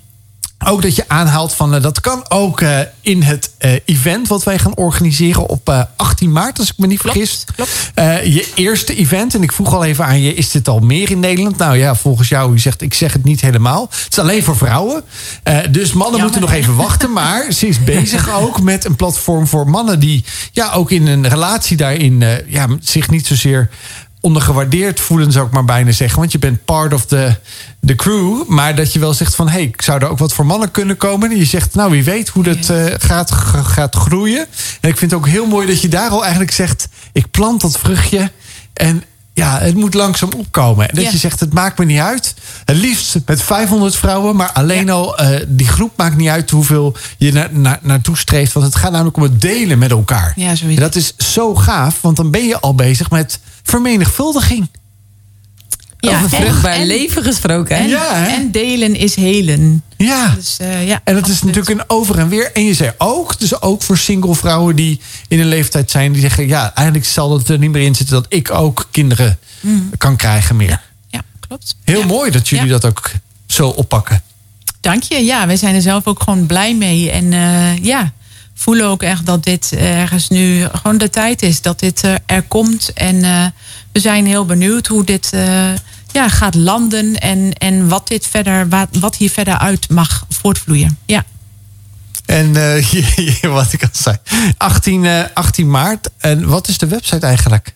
ook 0.66 0.82
dat 0.82 0.96
je 0.96 1.04
aanhaalt 1.08 1.54
van 1.54 1.76
eh, 1.76 1.82
dat 1.82 2.02
kan 2.02 2.26
ook 2.30 2.62
eh, 2.62 2.80
in 3.02 3.22
het 3.22 3.52
eh, 3.58 3.74
event 3.86 4.28
wat 4.28 4.44
wij 4.44 4.60
gaan 4.60 4.76
organiseren 4.76 5.50
op 5.50 5.70
eh, 5.70 5.82
18 5.96 6.32
maart, 6.32 6.60
als 6.60 6.70
ik 6.70 6.78
me 6.78 6.88
niet 6.88 7.00
vergis. 7.02 7.46
klopt. 7.56 7.92
Je 8.24 8.52
eerste 8.56 8.96
event. 8.96 9.36
En 9.36 9.44
ik 9.44 9.52
vroeg 9.52 9.74
al 9.74 9.84
even 9.84 10.06
aan 10.06 10.22
je, 10.22 10.34
is 10.34 10.52
dit 10.52 10.68
al 10.68 10.80
meer 10.80 11.12
in 11.12 11.20
Nederland? 11.20 11.58
Nou 11.58 11.78
ja, 11.78 11.96
volgens 11.96 12.30
jou, 12.30 12.54
u 12.54 12.60
zegt, 12.60 12.82
ik 12.82 12.94
zeg 12.94 13.14
het 13.14 13.24
niet 13.24 13.42
helemaal. 13.42 13.82
Het 13.82 14.08
is 14.12 14.20
alleen 14.20 14.44
voor 14.44 14.58
vrouwen. 14.58 15.04
Dus 15.70 15.94
mannen 15.94 16.22
moeten 16.22 16.42
nog 16.42 16.52
even 16.52 16.76
wachten. 16.76 17.12
Maar 17.14 17.52
ze 17.54 17.68
is 17.68 17.84
bezig 17.84 18.34
ook 18.34 18.62
met 18.62 18.86
een 18.86 18.96
platform 18.96 19.48
voor 19.48 19.70
mannen 19.70 20.00
die 20.00 20.24
ja, 20.52 20.72
ook 20.72 20.92
in 20.92 21.08
een 21.08 21.28
relatie 21.28 21.78
daarin 21.78 22.24
ja, 22.48 22.68
zich 22.82 23.10
niet 23.10 23.28
zozeer 23.28 23.70
ondergewaardeerd 24.26 25.00
voelen, 25.00 25.32
zou 25.32 25.46
ik 25.48 25.54
maar 25.54 25.66
bijna 25.66 25.92
zeggen. 25.92 26.20
Want 26.20 26.32
je 26.32 26.40
bent 26.40 26.66
part 26.66 26.94
of 26.94 27.06
the, 27.06 27.36
the 27.86 27.96
crew. 27.96 28.48
Maar 28.48 28.76
dat 28.76 28.94
je 28.94 29.00
wel 29.00 29.14
zegt 29.14 29.36
van... 29.36 29.48
hé, 29.48 29.54
hey, 29.54 29.74
zou 29.78 30.02
er 30.02 30.10
ook 30.10 30.18
wat 30.18 30.34
voor 30.34 30.46
mannen 30.46 30.72
kunnen 30.72 30.98
komen? 30.98 31.32
En 31.32 31.38
je 31.38 31.46
zegt, 31.46 31.76
nou, 31.76 31.92
wie 31.92 32.04
weet 32.04 32.30
hoe 32.30 32.44
dat 32.44 32.70
eh, 32.70 32.86
gaat, 32.98 33.32
gaat 33.64 33.96
groeien. 33.96 34.48
En 34.82 34.90
ik 34.90 34.98
vind 34.98 35.12
het 35.12 35.20
ook 35.20 35.28
heel 35.28 35.46
mooi 35.46 35.68
dat 35.68 35.82
je 35.82 35.88
daar 35.88 36.10
al 36.10 36.22
eigenlijk 36.22 36.52
zegt... 36.52 36.88
ik 37.12 37.32
plant 37.32 37.62
dat 37.62 37.80
vruchtje 37.80 38.32
en... 38.74 39.04
Ja, 39.36 39.60
het 39.60 39.76
moet 39.76 39.94
langzaam 39.94 40.30
opkomen. 40.38 40.90
En 40.90 40.96
dat 40.96 41.04
Ja. 41.04 41.10
je 41.12 41.18
zegt, 41.18 41.40
het 41.40 41.54
maakt 41.54 41.78
me 41.80 41.86
niet 41.86 42.00
uit. 42.00 42.34
Het 42.66 42.78
liefst 42.78 43.18
met 43.26 43.42
500 43.42 43.96
vrouwen. 43.96 44.36
Maar 44.36 44.52
alleen 44.52 44.90
al, 44.90 45.18
eh, 45.18 45.42
die 45.48 45.68
groep 45.68 45.92
maakt 45.98 46.16
niet 46.18 46.30
uit 46.30 46.50
hoeveel 46.50 46.96
je 47.18 47.32
na, 47.34 47.48
na, 47.52 47.80
naartoe 47.82 48.18
streeft. 48.18 48.54
Want 48.54 48.66
het 48.66 48.76
gaat 48.76 48.92
namelijk 48.92 49.18
om 49.18 49.24
het 49.24 49.42
delen 49.42 49.78
met 49.78 49.92
elkaar. 49.92 50.34
Ja, 50.36 50.56
zo 50.56 50.66
is 50.66 50.76
en 50.76 50.82
dat 50.82 50.96
is 50.96 51.14
zo 51.18 51.56
gaaf. 51.56 52.02
Want 52.02 52.18
dan 52.18 52.32
ben 52.32 52.46
je 52.46 52.60
al 52.60 52.76
bezig 52.76 53.10
met 53.10 53.40
vermenigvuldiging. 53.64 54.70
Ja, 56.06 56.18
Over 56.24 56.30
vruchtbaar 56.30 56.74
en- 56.76 56.86
leven 56.86 57.24
gesproken. 57.24 57.76
Hè? 57.76 57.82
En, 57.84 57.90
Ja, 57.90 58.14
hè? 58.16 58.26
en 58.36 58.52
delen 58.52 58.96
is 58.96 59.16
helen. 59.16 59.84
Ja. 59.98 60.34
Dus, 60.36 60.58
eh, 60.60 60.88
ja 60.88 61.02
En 61.04 61.14
dat 61.16 61.28
is 61.28 61.42
natuurlijk 61.44 61.70
een 61.80 61.84
over 61.90 62.20
en 62.20 62.30
weer. 62.30 62.52
En 62.52 62.66
je 62.66 62.74
zei 62.74 62.92
ook, 62.98 63.40
dus 63.40 63.62
ook 63.62 63.82
voor 63.84 63.98
single 63.98 64.36
vrouwen 64.36 64.76
die 64.76 65.00
in 65.28 65.40
een 65.40 65.48
leeftijd 65.48 65.92
zijn, 65.92 66.12
die 66.12 66.22
zeggen: 66.22 66.48
Ja, 66.48 66.74
eigenlijk 66.76 67.08
zal 67.08 67.34
het 67.38 67.50
er 67.50 67.58
niet 67.58 67.72
meer 67.72 67.82
in 67.86 67.96
zitten 67.96 68.16
dat 68.16 68.26
ik 68.30 68.52
ook 68.52 68.88
kinderen 68.92 69.38
kan 69.98 70.16
krijgen 70.16 70.56
meer. 70.56 70.82
Ja, 71.10 71.22
klopt. 71.48 71.76
Heel 71.84 72.00
Ja. 72.00 72.06
mooi 72.06 72.32
dat 72.32 72.48
jullie 72.50 72.66
Ja. 72.66 72.72
dat 72.72 72.86
ook 72.86 73.12
zo 73.48 73.68
oppakken. 73.68 74.22
Dank 74.82 75.04
je. 75.04 75.24
Ja, 75.24 75.48
wij 75.48 75.58
zijn 75.58 75.76
er 75.76 75.82
zelf 75.82 76.08
ook 76.08 76.24
gewoon 76.24 76.46
blij 76.46 76.76
mee. 76.76 77.12
En 77.12 77.34
eh, 77.34 77.78
ja, 77.84 78.12
voelen 78.56 78.86
ook 78.86 79.04
echt 79.04 79.26
dat 79.26 79.44
dit 79.44 79.72
ergens 79.76 80.30
nu 80.30 80.68
gewoon 80.72 80.98
de 80.98 81.10
tijd 81.10 81.42
is. 81.42 81.62
Dat 81.62 81.80
dit 81.80 82.04
eh, 82.04 82.14
er 82.26 82.42
komt. 82.42 82.94
En 82.94 83.24
eh, 83.24 83.46
we 83.92 84.00
zijn 84.00 84.26
heel 84.26 84.46
benieuwd 84.46 84.88
hoe 84.88 85.04
dit 85.04 85.30
eh, 85.34 85.74
ja, 86.12 86.30
gaat 86.30 86.56
landen. 86.56 87.20
En, 87.20 87.54
en 87.54 87.88
wat, 87.88 88.08
dit 88.08 88.28
verder, 88.28 88.70
wat, 88.70 88.88
wat 89.00 89.16
hier 89.16 89.30
verder 89.30 89.58
uit 89.58 89.90
mag 89.90 90.26
voortvloeien. 90.30 90.98
Ja. 91.06 91.26
En 92.26 92.54
wat 93.52 93.74
ik 93.74 93.82
al 93.82 93.90
zei, 93.92 94.18
18, 94.58 95.06
eh, 95.06 95.24
18 95.34 95.70
maart. 95.70 96.10
En 96.18 96.48
wat 96.48 96.68
is 96.68 96.78
de 96.78 96.88
website 96.88 97.26
eigenlijk? 97.26 97.74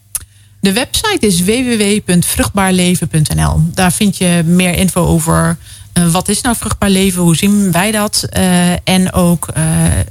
De 0.62 0.74
website 0.74 1.28
is 1.28 1.44
www.vruchtbaarleven.nl. 1.44 3.62
Daar 3.74 3.92
vind 3.92 4.18
je 4.18 4.44
meer 4.46 4.74
info 4.74 5.06
over 5.06 5.58
wat 6.12 6.28
is 6.30 6.42
nou 6.42 6.56
vruchtbaar 6.60 6.90
leven, 6.90 7.22
hoe 7.22 7.36
zien 7.36 7.72
wij 7.72 7.92
dat. 7.92 8.24
eh, 8.30 8.72
en 8.84 9.14
ook 9.14 9.48
eh, 9.54 9.64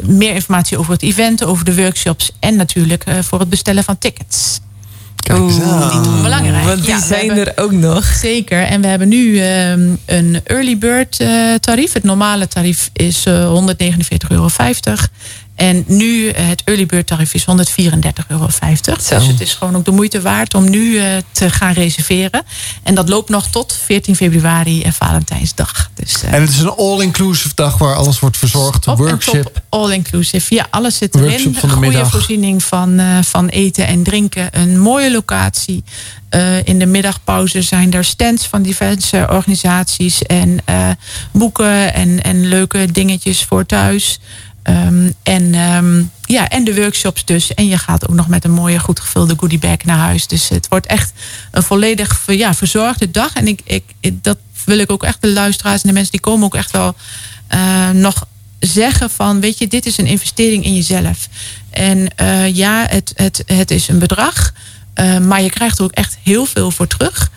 meer 0.04 0.34
informatie 0.34 0.78
over 0.78 0.92
het 0.92 1.02
event, 1.02 1.44
over 1.44 1.64
de 1.64 1.74
workshops 1.74 2.30
en 2.40 2.56
natuurlijk 2.56 3.04
eh, 3.04 3.14
voor 3.22 3.38
het 3.40 3.50
bestellen 3.50 3.84
van 3.84 3.98
tickets. 3.98 4.60
Niet 5.28 6.06
onbelangrijk. 6.06 6.64
Want 6.64 6.78
die 6.80 6.88
Ja, 6.88 7.00
zijn 7.00 7.26
hebben- 7.26 7.56
er 7.56 7.62
ook 7.64 7.72
nog. 7.72 8.04
Zeker. 8.04 8.62
En 8.62 8.80
we 8.80 8.86
hebben 8.86 9.08
nu 9.08 9.38
ehm, 9.40 9.90
een 10.06 10.40
early 10.44 10.78
bird 10.78 11.20
eh, 11.20 11.54
tarief. 11.54 11.92
Het 11.92 12.02
normale 12.04 12.48
tarief 12.48 12.90
is 12.92 13.24
eh 13.26 13.48
149,50 13.48 14.28
euro. 14.28 14.48
En 15.58 15.84
nu 15.86 16.28
eh, 16.28 16.46
het 16.46 16.62
early 16.64 16.86
bird 16.86 17.06
tarief 17.06 17.34
is 17.34 17.44
134,50 17.44 17.46
euro. 18.28 18.46
Dus 18.46 19.08
het 19.26 19.40
is 19.40 19.54
gewoon 19.54 19.76
ook 19.76 19.84
de 19.84 19.90
moeite 19.90 20.20
waard 20.20 20.54
om 20.54 20.70
nu 20.70 20.98
eh, 20.98 21.16
te 21.32 21.50
gaan 21.50 21.72
reserveren. 21.72 22.42
En 22.82 22.94
dat 22.94 23.08
loopt 23.08 23.28
nog 23.28 23.46
tot 23.46 23.78
14 23.84 24.16
februari 24.16 24.82
en 24.82 24.92
Valentijnsdag. 24.92 25.90
Dus, 25.94 26.22
eh, 26.22 26.32
En 26.32 26.40
het 26.40 26.50
is 26.50 26.58
een 26.58 26.74
all-inclusive 26.76 27.54
dag 27.54 27.78
waar 27.78 27.94
alles 27.94 28.18
wordt 28.18 28.36
verzorgd. 28.36 28.84
workshop. 28.84 29.42
top, 29.42 29.62
all 29.68 29.90
inclusive. 29.90 30.54
Ja, 30.54 30.66
alles 30.70 30.96
zit 30.96 31.14
erin. 31.14 31.52
De 31.52 31.58
Goede 31.58 31.76
middag. 31.76 32.10
voorziening 32.10 32.62
van, 32.62 33.00
van 33.24 33.48
eten 33.48 33.86
en 33.86 34.02
drinken. 34.02 34.48
Een 34.50 34.78
mooie 34.78 35.10
locatie. 35.10 35.84
In 36.64 36.78
de 36.78 36.86
middagpauze 36.86 37.62
zijn 37.62 37.92
er 37.92 38.04
stands 38.04 38.46
van 38.46 38.62
diverse 38.62 39.26
organisaties. 39.30 40.22
En 40.22 40.58
boeken 41.32 41.94
en, 41.94 42.22
en 42.22 42.48
leuke 42.48 42.92
dingetjes 42.92 43.44
voor 43.44 43.66
thuis. 43.66 44.18
Ehm, 44.68 45.10
en, 45.22 45.54
ehm, 45.54 46.02
ja, 46.24 46.48
en 46.48 46.64
de 46.64 46.74
workshops 46.74 47.24
dus. 47.24 47.54
En 47.54 47.66
je 47.68 47.78
gaat 47.78 48.08
ook 48.08 48.14
nog 48.14 48.28
met 48.28 48.44
een 48.44 48.50
mooie, 48.50 48.78
goed 48.78 49.00
gevulde 49.00 49.34
goodiebag 49.38 49.84
naar 49.84 49.98
huis. 49.98 50.26
Dus 50.26 50.48
het 50.48 50.68
wordt 50.68 50.86
echt 50.86 51.12
een 51.50 51.62
volledig 51.62 52.22
ja, 52.26 52.54
verzorgde 52.54 53.10
dag. 53.10 53.32
En 53.32 53.46
ik, 53.48 53.60
ik, 53.64 53.84
ik- 54.00 54.22
dat 54.24 54.38
wil 54.64 54.78
ik 54.78 54.90
ook 54.92 55.02
echt 55.02 55.20
de 55.22 55.28
luisteraars 55.28 55.82
en 55.82 55.88
de 55.88 55.94
mensen 55.94 56.10
die 56.12 56.20
komen 56.20 56.44
ook 56.44 56.54
echt 56.54 56.70
wel 56.70 56.94
eh, 57.48 57.90
nog 57.90 58.26
zeggen 58.60 59.10
van, 59.10 59.40
weet 59.40 59.58
je, 59.58 59.66
dit 59.68 59.86
is 59.86 59.98
een 59.98 60.06
investering 60.06 60.64
in 60.64 60.74
jezelf. 60.74 61.28
En 61.70 62.08
eh, 62.16 62.54
ja, 62.56 62.86
het, 62.88 63.12
het, 63.16 63.42
het 63.46 63.70
is 63.70 63.88
een 63.88 63.98
bedrag, 63.98 64.52
eh, 64.94 65.18
maar 65.18 65.42
je 65.42 65.50
krijgt 65.50 65.78
er 65.78 65.84
ook 65.84 65.92
echt 65.92 66.16
heel 66.22 66.46
veel 66.46 66.70
voor 66.70 66.86
terug. 66.86 67.30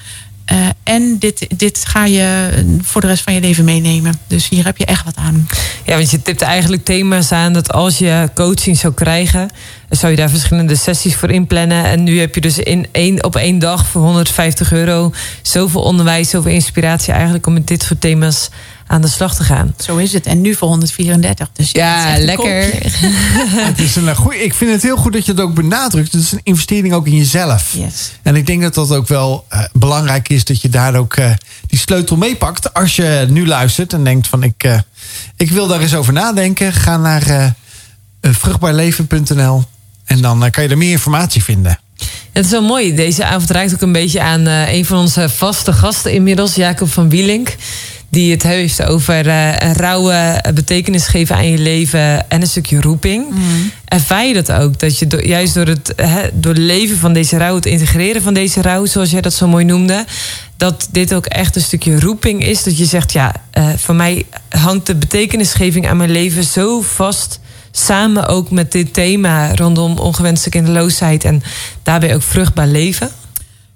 Eh, 0.52 0.58
en 0.84 1.18
dit, 1.20 1.48
dit 1.58 1.86
ga 1.86 2.06
je 2.06 2.50
voor 2.82 3.02
de 3.02 3.08
rest 3.08 3.24
van 3.24 3.34
je 3.34 3.40
leven 3.40 3.64
meenemen. 3.64 4.20
Dus 4.28 4.50
hier 4.50 4.66
heb 4.66 4.78
je 4.78 4.86
echt 4.86 5.06
wat 5.06 5.16
aan. 5.16 5.48
Ja, 5.86 5.96
want 5.96 6.12
je 6.12 6.22
tipt 6.22 6.42
eigenlijk 6.42 6.86
thema's 6.86 7.32
aan 7.32 7.54
dat 7.54 7.72
als 7.74 7.98
je 7.98 8.30
coaching 8.34 8.78
zou 8.78 8.94
krijgen, 8.94 9.50
zou 9.90 10.12
je 10.12 10.18
daar 10.18 10.30
verschillende 10.30 10.76
sessies 10.76 11.16
voor 11.16 11.30
inplannen. 11.30 11.86
En 11.86 12.04
nu 12.04 12.20
heb 12.20 12.36
je 12.36 12.42
dus 12.42 12.58
in 12.58 12.88
één, 12.92 13.24
op 13.24 13.36
één 13.36 13.60
dag 13.60 13.86
voor 13.88 14.02
150 14.02 14.72
euro 14.72 15.14
zoveel 15.42 15.82
onderwijs, 15.82 16.30
zoveel 16.30 16.52
inspiratie 16.52 17.14
eigenlijk 17.14 17.48
om 17.48 17.54
met 17.54 17.68
dit 17.68 17.84
soort 17.84 18.02
thema's 18.02 18.50
aan 18.92 19.02
de 19.02 19.08
slag 19.08 19.36
te 19.36 19.44
gaan. 19.44 19.74
Zo 19.80 19.98
is 19.98 20.14
het. 20.14 20.26
En 20.26 20.42
nu 20.42 20.56
voor 20.56 20.68
134. 20.68 21.50
Dus 21.54 21.72
Ja, 21.72 22.16
lekker. 22.18 22.64
Het 23.70 23.80
is 23.80 23.96
een 23.96 24.16
goeie, 24.16 24.44
ik 24.44 24.54
vind 24.54 24.72
het 24.72 24.82
heel 24.82 24.98
goed 24.98 25.14
dat 25.14 25.26
je 25.26 25.32
het 25.32 25.42
ook 25.42 25.54
benadrukt. 25.54 26.12
Het 26.12 26.22
is 26.22 26.32
een 26.32 26.40
investering 26.44 26.94
ook 26.94 27.06
in 27.08 27.16
jezelf. 27.18 27.74
Yes. 27.78 28.12
En 28.22 28.36
ik 28.36 28.46
denk 28.46 28.62
dat 28.62 28.74
dat 28.74 28.92
ook 28.92 29.08
wel 29.08 29.46
eh, 29.50 29.64
belangrijk 29.74 30.30
is 30.30 30.44
dat 30.44 30.62
je 30.62 30.70
daar 30.70 30.96
ook 30.96 31.14
eh, 31.16 31.32
die 31.68 31.80
sleutel 31.80 32.18
meepakt. 32.18 32.74
Als 32.74 32.96
je 32.96 33.26
nu 33.30 33.48
luistert 33.48 33.94
en 33.94 34.04
denkt 34.04 34.28
van 34.28 34.44
ik, 34.44 34.64
eh, 34.64 34.80
ik 35.38 35.52
wil 35.52 35.68
daar 35.68 35.82
eens 35.82 35.96
over 35.96 36.14
nadenken. 36.14 36.74
Ga 36.74 36.98
naar 36.98 37.28
eh, 37.28 37.46
eh, 37.46 37.52
vruchtbaarleven.nl 38.34 39.64
en 40.06 40.22
dan 40.22 40.44
eh, 40.46 40.52
kan 40.52 40.64
je 40.64 40.70
er 40.70 40.78
meer 40.78 40.92
informatie 40.92 41.44
vinden. 41.44 41.80
Het 42.32 42.46
is 42.46 42.52
wel 42.52 42.62
mooi. 42.64 42.96
Deze 42.96 43.26
avond 43.26 43.50
raakt 43.50 43.74
ook 43.74 43.82
een 43.82 43.92
beetje 43.92 44.22
aan 44.22 44.48
eh, 44.48 44.74
een 44.74 44.86
van 44.86 44.98
onze 44.98 45.30
vaste 45.30 45.74
gasten 45.74 46.12
inmiddels, 46.14 46.56
Jacob 46.56 46.90
van 46.92 47.10
Wielink. 47.10 47.56
Die 48.12 48.32
het 48.32 48.44
heeft 48.44 48.84
over 48.86 49.28
eh, 49.28 49.48
een 49.58 49.74
rauwe 49.74 50.44
betekenis 50.54 51.08
geven 51.08 51.36
aan 51.36 51.52
je 51.52 51.58
leven 51.58 52.30
en 52.30 52.42
een 52.42 52.48
stukje 52.48 52.82
roeping. 52.82 53.26
Ervaar 53.86 54.26
je 54.26 54.34
dat 54.34 54.52
ook? 54.52 54.80
Dat 54.80 55.00
je 55.00 55.08
do- 55.08 55.22
juist 55.24 55.54
door 55.54 55.66
het 55.66 55.94
hè, 55.96 56.30
door 56.34 56.54
leven 56.54 56.98
van 56.98 57.14
deze 57.14 57.38
rouw, 57.38 57.56
het 57.56 57.66
integreren 57.66 58.22
van 58.22 58.34
deze 58.34 58.62
rouw, 58.62 58.86
zoals 58.86 59.12
jij 59.12 59.22
dat 59.22 59.34
zo 59.34 59.48
mooi 59.48 59.66
noemde, 59.66 60.06
dat 60.58 60.88
dit 60.92 61.14
ook 61.14 61.26
echt 61.26 61.56
een 61.56 61.62
stukje 61.62 62.00
roeping 62.00 62.46
is. 62.46 62.64
Dat 62.64 62.78
je 62.78 62.86
zegt, 62.86 63.12
ja, 63.12 63.34
eh, 63.52 63.70
voor 63.78 63.96
mij 63.96 64.26
hangt 64.50 64.86
de 64.86 64.96
betekenisgeving 64.96 65.88
aan 65.88 65.98
mijn 65.98 66.12
leven 66.12 66.44
zo 66.44 66.82
vast 66.82 67.40
samen 67.72 68.28
ook 68.28 68.50
met 68.52 68.72
dit 68.72 68.94
thema 68.94 69.56
rondom 69.56 69.98
ongewenste 69.98 70.50
kinderloosheid 70.50 71.24
en 71.24 71.44
daarbij 71.84 72.16
ook 72.16 72.22
vruchtbaar 72.24 72.68
leven. 72.68 73.10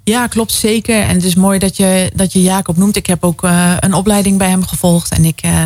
Ja, 0.05 0.27
klopt 0.27 0.51
zeker. 0.51 1.01
En 1.01 1.15
het 1.15 1.23
is 1.23 1.35
mooi 1.35 1.59
dat 1.59 1.77
je, 1.77 2.11
dat 2.15 2.33
je 2.33 2.41
Jacob 2.41 2.77
noemt. 2.77 2.95
Ik 2.95 3.05
heb 3.05 3.23
ook 3.23 3.43
eh, 3.43 3.73
een 3.79 3.93
opleiding 3.93 4.37
bij 4.37 4.49
hem 4.49 4.65
gevolgd. 4.65 5.11
En 5.11 5.25
ik 5.25 5.41
eh, 5.41 5.63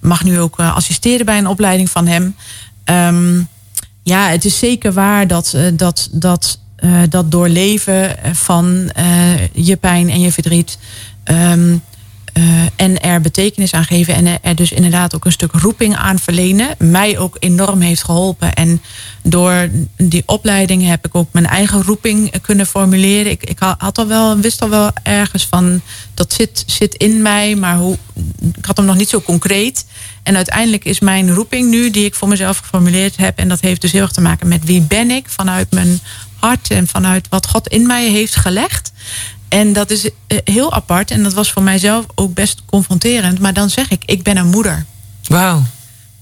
mag 0.00 0.24
nu 0.24 0.40
ook 0.40 0.58
eh, 0.58 0.74
assisteren 0.74 1.26
bij 1.26 1.38
een 1.38 1.46
opleiding 1.46 1.90
van 1.90 2.06
hem. 2.06 2.36
Ehm, 2.84 3.40
ja, 4.02 4.28
het 4.28 4.44
is 4.44 4.58
zeker 4.58 4.92
waar 4.92 5.26
dat, 5.26 5.56
dat, 5.74 6.08
dat, 6.12 6.58
dat 7.08 7.30
doorleven 7.30 8.16
van 8.32 8.90
je 9.52 9.76
pijn 9.76 10.10
en 10.10 10.20
je 10.20 10.32
verdriet. 10.32 10.78
ehm, 11.24 11.72
eh, 11.72 11.76
en 12.76 13.00
er 13.00 13.20
betekenis 13.20 13.72
aan 13.72 13.84
geven. 13.84 14.14
En 14.14 14.26
er- 14.26 14.38
er 14.42 14.54
dus 14.54 14.72
inderdaad 14.72 15.14
ook 15.14 15.24
een 15.24 15.32
stuk 15.32 15.52
roeping 15.52 15.96
aan 15.96 16.18
verlenen. 16.18 16.68
Mij 16.78 17.18
ook 17.18 17.36
enorm 17.38 17.80
heeft 17.80 18.04
geholpen. 18.04 18.52
En 18.54 18.82
door 19.22 19.68
die 19.96 20.22
opleiding 20.26 20.86
heb 20.86 21.06
ik 21.06 21.14
ook 21.14 21.32
mijn 21.32 21.46
eigen 21.46 21.82
roeping 21.82 22.40
kunnen 22.40 22.66
formuleren. 22.66 23.30
Ik, 23.32 23.44
ik 23.44 23.58
had 23.78 23.98
al 23.98 24.06
wel, 24.06 24.36
wist 24.38 24.62
al 24.62 24.68
wel 24.68 24.90
ergens 25.02 25.46
van 25.50 25.80
dat 26.14 26.32
zit, 26.32 26.62
zit 26.66 26.94
in 26.94 27.22
mij. 27.22 27.54
Maar 27.54 27.76
hoe, 27.76 27.96
ik 28.54 28.64
had 28.64 28.76
hem 28.76 28.86
nog 28.86 28.96
niet 28.96 29.08
zo 29.08 29.20
concreet. 29.20 29.84
En 30.22 30.36
uiteindelijk 30.36 30.84
is 30.84 31.00
mijn 31.00 31.34
roeping 31.34 31.70
nu, 31.70 31.90
die 31.90 32.04
ik 32.04 32.14
voor 32.14 32.28
mezelf 32.28 32.58
geformuleerd 32.58 33.16
heb. 33.16 33.38
En 33.38 33.48
dat 33.48 33.60
heeft 33.60 33.80
dus 33.80 33.92
heel 33.92 34.02
erg 34.02 34.12
te 34.12 34.20
maken 34.20 34.48
met 34.48 34.64
wie 34.64 34.80
ben 34.80 35.10
ik 35.10 35.28
vanuit 35.28 35.70
mijn 35.70 36.00
hart 36.34 36.70
en 36.70 36.86
vanuit 36.86 37.26
wat 37.30 37.46
God 37.46 37.68
in 37.68 37.86
mij 37.86 38.08
heeft 38.10 38.36
gelegd. 38.36 38.92
En 39.48 39.72
dat 39.72 39.90
is 39.90 40.10
eh, 40.26 40.38
heel 40.44 40.72
apart. 40.72 41.10
En 41.10 41.22
dat 41.22 41.32
was 41.32 41.52
voor 41.52 41.62
mijzelf 41.62 42.06
ook 42.14 42.34
best 42.34 42.62
confronterend. 42.66 43.38
Maar 43.38 43.52
dan 43.52 43.70
zeg 43.70 43.90
ik, 43.90 44.02
ik 44.06 44.22
ben 44.22 44.36
een 44.36 44.46
moeder. 44.48 44.84
Wauw. 45.26 45.62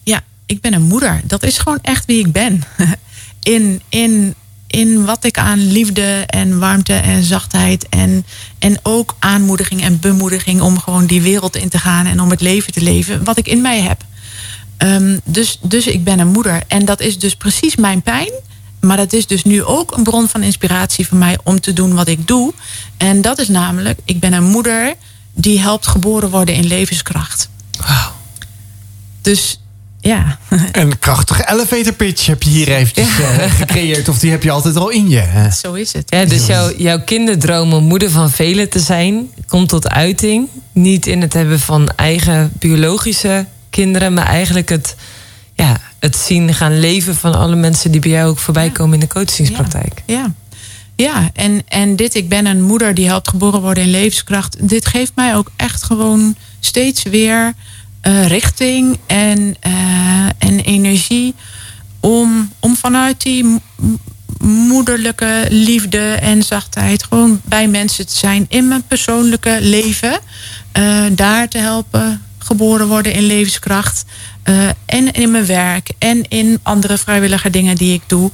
Ja, 0.02 0.20
ik 0.46 0.60
ben 0.60 0.72
een 0.72 0.82
moeder. 0.82 1.20
Dat 1.24 1.42
is 1.42 1.58
gewoon 1.58 1.78
echt 1.82 2.04
wie 2.04 2.18
ik 2.18 2.32
ben. 2.32 2.62
In, 3.42 3.82
in, 3.88 4.34
in 4.66 5.04
wat 5.04 5.24
ik 5.24 5.38
aan 5.38 5.70
liefde 5.72 6.24
en 6.26 6.58
warmte 6.58 6.92
en 6.92 7.22
zachtheid 7.22 7.88
en, 7.88 8.26
en 8.58 8.78
ook 8.82 9.16
aanmoediging 9.18 9.82
en 9.82 10.00
bemoediging 10.00 10.60
om 10.60 10.78
gewoon 10.78 11.06
die 11.06 11.22
wereld 11.22 11.56
in 11.56 11.68
te 11.68 11.78
gaan 11.78 12.06
en 12.06 12.20
om 12.20 12.30
het 12.30 12.40
leven 12.40 12.72
te 12.72 12.80
leven, 12.80 13.24
wat 13.24 13.36
ik 13.36 13.48
in 13.48 13.60
mij 13.60 13.80
heb. 13.80 14.04
Ehm, 14.76 15.18
dus, 15.24 15.58
dus 15.62 15.86
ik 15.86 16.04
ben 16.04 16.18
een 16.18 16.28
moeder. 16.28 16.62
En 16.68 16.84
dat 16.84 17.00
is 17.00 17.18
dus 17.18 17.36
precies 17.36 17.76
mijn 17.76 18.02
pijn. 18.02 18.30
Maar 18.80 18.96
dat 18.96 19.12
is 19.12 19.26
dus 19.26 19.44
nu 19.44 19.64
ook 19.64 19.96
een 19.96 20.02
bron 20.02 20.28
van 20.28 20.42
inspiratie 20.42 21.06
voor 21.06 21.18
mij 21.18 21.38
om 21.44 21.60
te 21.60 21.72
doen 21.72 21.94
wat 21.94 22.08
ik 22.08 22.26
doe. 22.26 22.52
En 22.96 23.20
dat 23.20 23.38
is 23.38 23.48
namelijk, 23.48 23.98
ik 24.04 24.20
ben 24.20 24.32
een 24.32 24.44
moeder 24.44 24.94
die 25.34 25.60
helpt 25.60 25.86
geboren 25.86 26.30
worden 26.30 26.54
in 26.54 26.66
levenskracht. 26.66 27.48
Wauw. 27.78 28.12
Dus 29.22 29.60
ja, 30.00 30.38
Een 30.72 30.98
krachtige 30.98 31.50
elevator 31.50 31.92
pitch 31.92 32.26
heb 32.26 32.42
je 32.42 32.50
hier 32.50 32.68
eventjes 32.68 33.18
eh, 33.18 33.50
gecreëerd. 33.50 34.08
Of 34.08 34.18
die 34.18 34.30
heb 34.30 34.42
je 34.42 34.50
altijd 34.50 34.76
al 34.76 34.88
in 34.88 35.08
je. 35.08 35.18
hè? 35.18 35.50
zo 35.50 35.72
is 35.72 35.92
het. 35.92 36.04
Ja, 36.10 36.24
dus 36.24 36.46
jouw, 36.46 36.72
jouw 36.76 37.00
kinderdroom 37.00 37.72
om 37.72 37.84
moeder 37.84 38.10
van 38.10 38.30
velen 38.30 38.68
te 38.68 38.78
zijn, 38.78 39.30
komt 39.48 39.68
tot 39.68 39.88
uiting. 39.88 40.48
Niet 40.72 41.06
in 41.06 41.20
het 41.20 41.32
hebben 41.32 41.60
van 41.60 41.88
eigen 41.96 42.52
biologische 42.58 43.46
kinderen, 43.70 44.14
maar 44.14 44.26
eigenlijk 44.26 44.68
het, 44.68 44.94
ja, 45.56 45.80
het 45.98 46.16
zien 46.16 46.54
gaan 46.54 46.80
leven 46.80 47.16
van 47.16 47.34
alle 47.34 47.56
mensen 47.56 47.90
die 47.90 48.00
bij 48.00 48.10
jou 48.10 48.28
ook 48.28 48.38
voorbij 48.38 48.70
komen 48.70 48.94
in 48.94 49.00
de 49.00 49.06
coachingspraktijk. 49.06 50.02
Ja, 50.06 50.34
ja 50.96 51.30
en, 51.32 51.62
en 51.68 51.96
dit, 51.96 52.14
ik 52.14 52.28
ben 52.28 52.46
een 52.46 52.62
moeder 52.62 52.94
die 52.94 53.06
helpt 53.06 53.28
geboren 53.28 53.60
worden 53.60 53.82
in 53.82 53.90
levenskracht. 53.90 54.68
Dit 54.68 54.86
geeft 54.86 55.12
mij 55.14 55.36
ook 55.36 55.50
echt 55.56 55.82
gewoon 55.82 56.36
steeds 56.60 57.02
weer 57.02 57.54
eh, 58.00 58.26
richting 58.26 58.98
en, 59.06 59.56
eh, 59.60 60.26
en 60.38 60.60
energie 60.60 61.34
om, 62.00 62.52
om 62.60 62.76
vanuit 62.76 63.22
die 63.22 63.60
moederlijke 64.40 65.46
liefde 65.48 66.12
en 66.12 66.42
zachtheid 66.42 67.04
gewoon 67.04 67.40
bij 67.44 67.68
mensen 67.68 68.06
te 68.06 68.16
zijn 68.16 68.46
in 68.48 68.68
mijn 68.68 68.82
persoonlijke 68.86 69.58
leven. 69.60 70.18
eh, 70.72 71.04
daar 71.12 71.48
te 71.48 71.58
helpen 71.58 72.22
geboren 72.38 72.86
worden 72.88 73.12
in 73.12 73.22
levenskracht. 73.22 74.04
Eh, 74.46 74.68
en 74.86 75.12
in 75.12 75.30
mijn 75.30 75.46
werk 75.46 75.90
en 75.98 76.28
in 76.28 76.58
andere 76.62 76.98
vrijwillige 76.98 77.50
dingen 77.50 77.76
die 77.76 77.94
ik 77.94 78.02
doe 78.06 78.30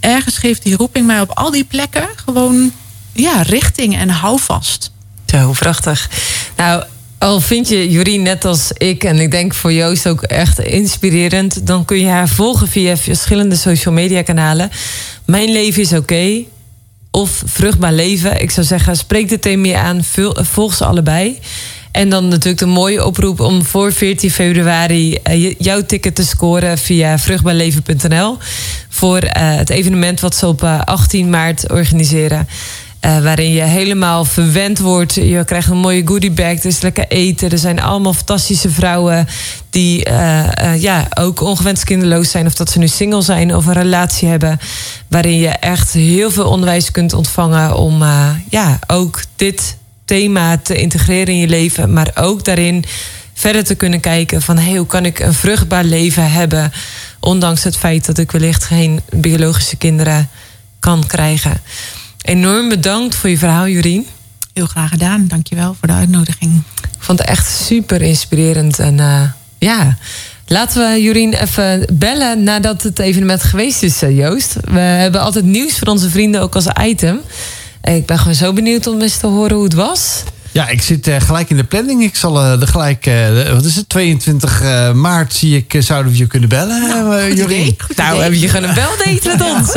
ergens 0.00 0.38
geeft 0.38 0.62
die 0.62 0.76
roeping 0.76 1.06
mij 1.06 1.20
op 1.20 1.30
al 1.30 1.50
die 1.50 1.64
plekken 1.64 2.08
gewoon 2.24 2.72
ja, 3.12 3.42
richting 3.42 3.96
en 3.96 4.08
houvast. 4.08 4.90
Zo, 5.26 5.50
prachtig. 5.58 6.10
Nou, 6.56 6.84
al 7.18 7.40
vind 7.40 7.68
je 7.68 7.90
Jorien 7.90 8.22
net 8.22 8.44
als 8.44 8.72
ik, 8.72 9.04
en 9.04 9.18
ik 9.18 9.30
denk 9.30 9.54
voor 9.54 9.72
Joost 9.72 10.06
ook 10.08 10.22
echt 10.22 10.58
inspirerend, 10.58 11.66
dan 11.66 11.84
kun 11.84 11.98
je 11.98 12.06
haar 12.08 12.28
volgen 12.28 12.68
via 12.68 12.96
verschillende 12.96 13.56
social 13.56 13.94
media 13.94 14.22
kanalen. 14.22 14.70
Mijn 15.24 15.52
leven 15.52 15.82
is 15.82 15.92
oké. 15.92 16.42
Of 17.10 17.42
vruchtbaar 17.46 17.92
leven. 17.92 18.40
Ik 18.42 18.50
zou 18.50 18.66
zeggen, 18.66 18.96
spreek 18.96 19.28
dit 19.28 19.42
thema 19.42 19.78
aan. 19.78 20.04
vul- 20.04 20.36
Volg 20.40 20.74
ze 20.74 20.84
allebei. 20.84 21.38
En 21.90 22.08
dan 22.08 22.28
natuurlijk 22.28 22.58
de 22.58 22.66
mooie 22.66 23.06
oproep 23.06 23.40
om 23.40 23.64
voor 23.64 23.92
14 23.92 24.30
februari 24.30 25.14
eh, 25.14 25.54
jouw 25.58 25.82
ticket 25.82 26.14
te 26.14 26.24
scoren 26.24 26.78
via 26.78 27.18
vruchtbaarleven.nl. 27.18 28.36
Voor 28.88 29.18
eh, 29.18 29.56
het 29.56 29.70
evenement 29.70 30.20
wat 30.20 30.34
ze 30.34 30.46
op 30.46 30.62
eh, 30.62 30.80
18 30.84 31.30
maart 31.30 31.70
organiseren. 31.70 32.46
Eh, 33.00 33.22
waarin 33.22 33.52
je 33.52 33.62
helemaal 33.62 34.24
verwend 34.24 34.78
wordt. 34.78 35.14
Je 35.14 35.44
krijgt 35.44 35.70
een 35.70 35.76
mooie 35.76 36.06
goodiebag. 36.06 36.58
Er 36.58 36.64
is 36.64 36.80
lekker 36.80 37.04
eten. 37.08 37.50
Er 37.50 37.58
zijn 37.58 37.80
allemaal 37.80 38.12
fantastische 38.12 38.70
vrouwen. 38.70 39.26
Die 39.70 40.04
eh, 40.04 40.72
eh, 40.72 40.82
ja, 40.82 41.06
ook 41.18 41.40
ongewenst 41.40 41.84
kinderloos 41.84 42.30
zijn. 42.30 42.46
Of 42.46 42.54
dat 42.54 42.70
ze 42.70 42.78
nu 42.78 42.88
single 42.88 43.22
zijn 43.22 43.54
of 43.54 43.66
een 43.66 43.72
relatie 43.72 44.28
hebben. 44.28 44.58
Waarin 45.08 45.38
je 45.38 45.48
echt 45.48 45.92
heel 45.92 46.30
veel 46.30 46.46
onderwijs 46.48 46.90
kunt 46.90 47.12
ontvangen. 47.12 47.76
Om 47.76 48.02
eh, 48.02 48.30
ja, 48.48 48.78
ook 48.86 49.20
dit 49.36 49.76
thema 50.08 50.58
te 50.58 50.74
integreren 50.74 51.34
in 51.34 51.40
je 51.40 51.48
leven. 51.48 51.92
Maar 51.92 52.10
ook 52.14 52.44
daarin 52.44 52.84
verder 53.34 53.64
te 53.64 53.74
kunnen 53.74 54.00
kijken 54.00 54.42
van 54.42 54.58
hey, 54.58 54.76
hoe 54.76 54.86
kan 54.86 55.04
ik 55.04 55.18
een 55.18 55.34
vruchtbaar 55.34 55.84
leven 55.84 56.30
hebben. 56.30 56.72
Ondanks 57.20 57.64
het 57.64 57.76
feit 57.76 58.06
dat 58.06 58.18
ik 58.18 58.30
wellicht 58.30 58.64
geen 58.64 59.00
biologische 59.10 59.76
kinderen 59.76 60.28
kan 60.78 61.06
krijgen. 61.06 61.60
Enorm 62.22 62.68
bedankt 62.68 63.14
voor 63.14 63.30
je 63.30 63.38
verhaal, 63.38 63.66
Jorien. 63.68 64.06
Heel 64.52 64.66
graag 64.66 64.90
gedaan. 64.90 65.26
Dankjewel 65.28 65.76
voor 65.78 65.88
de 65.88 65.94
uitnodiging. 65.94 66.62
Ik 66.82 67.04
vond 67.04 67.18
het 67.18 67.28
echt 67.28 67.46
super 67.46 68.02
inspirerend. 68.02 68.78
En 68.78 69.00
eh, 69.00 69.22
ja, 69.58 69.96
laten 70.46 70.92
we 70.92 71.02
Jorien 71.02 71.34
even 71.34 71.86
bellen 71.92 72.42
nadat 72.42 72.82
het 72.82 72.98
evenement 72.98 73.42
geweest 73.42 73.82
is, 73.82 74.02
eh, 74.02 74.16
Joost. 74.16 74.56
We 74.64 74.78
hebben 74.78 75.20
altijd 75.20 75.44
nieuws 75.44 75.78
voor 75.78 75.88
onze 75.88 76.10
vrienden 76.10 76.40
ook 76.40 76.54
als 76.54 76.66
item. 76.80 77.20
Ik 77.96 78.06
ben 78.06 78.18
gewoon 78.18 78.34
zo 78.34 78.52
benieuwd 78.52 78.86
om 78.86 79.00
eens 79.02 79.16
te 79.16 79.26
horen 79.26 79.54
hoe 79.54 79.64
het 79.64 79.74
was. 79.74 80.22
Ja, 80.52 80.68
ik 80.68 80.82
zit 80.82 81.06
eh, 81.08 81.20
gelijk 81.20 81.50
in 81.50 81.56
de 81.56 81.64
planning. 81.64 82.02
Ik 82.02 82.16
zal 82.16 82.40
eh, 82.40 82.60
er 82.60 82.66
gelijk, 82.68 83.06
eh, 83.06 83.52
wat 83.52 83.64
is 83.64 83.76
het, 83.76 83.88
22 83.88 84.62
eh, 84.62 84.92
maart 84.92 85.34
zie 85.34 85.56
ik, 85.56 85.82
zouden 85.82 86.12
we 86.12 86.18
je 86.18 86.26
kunnen 86.26 86.48
bellen, 86.48 86.82
goed 87.28 87.38
Jorien? 87.38 87.76
Nou, 87.96 88.10
idee. 88.12 88.22
heb 88.22 88.32
je 88.32 88.48
gewoon 88.48 88.68
een 88.68 88.74
beldate 88.74 89.20
met 89.24 89.42
ons. 89.52 89.72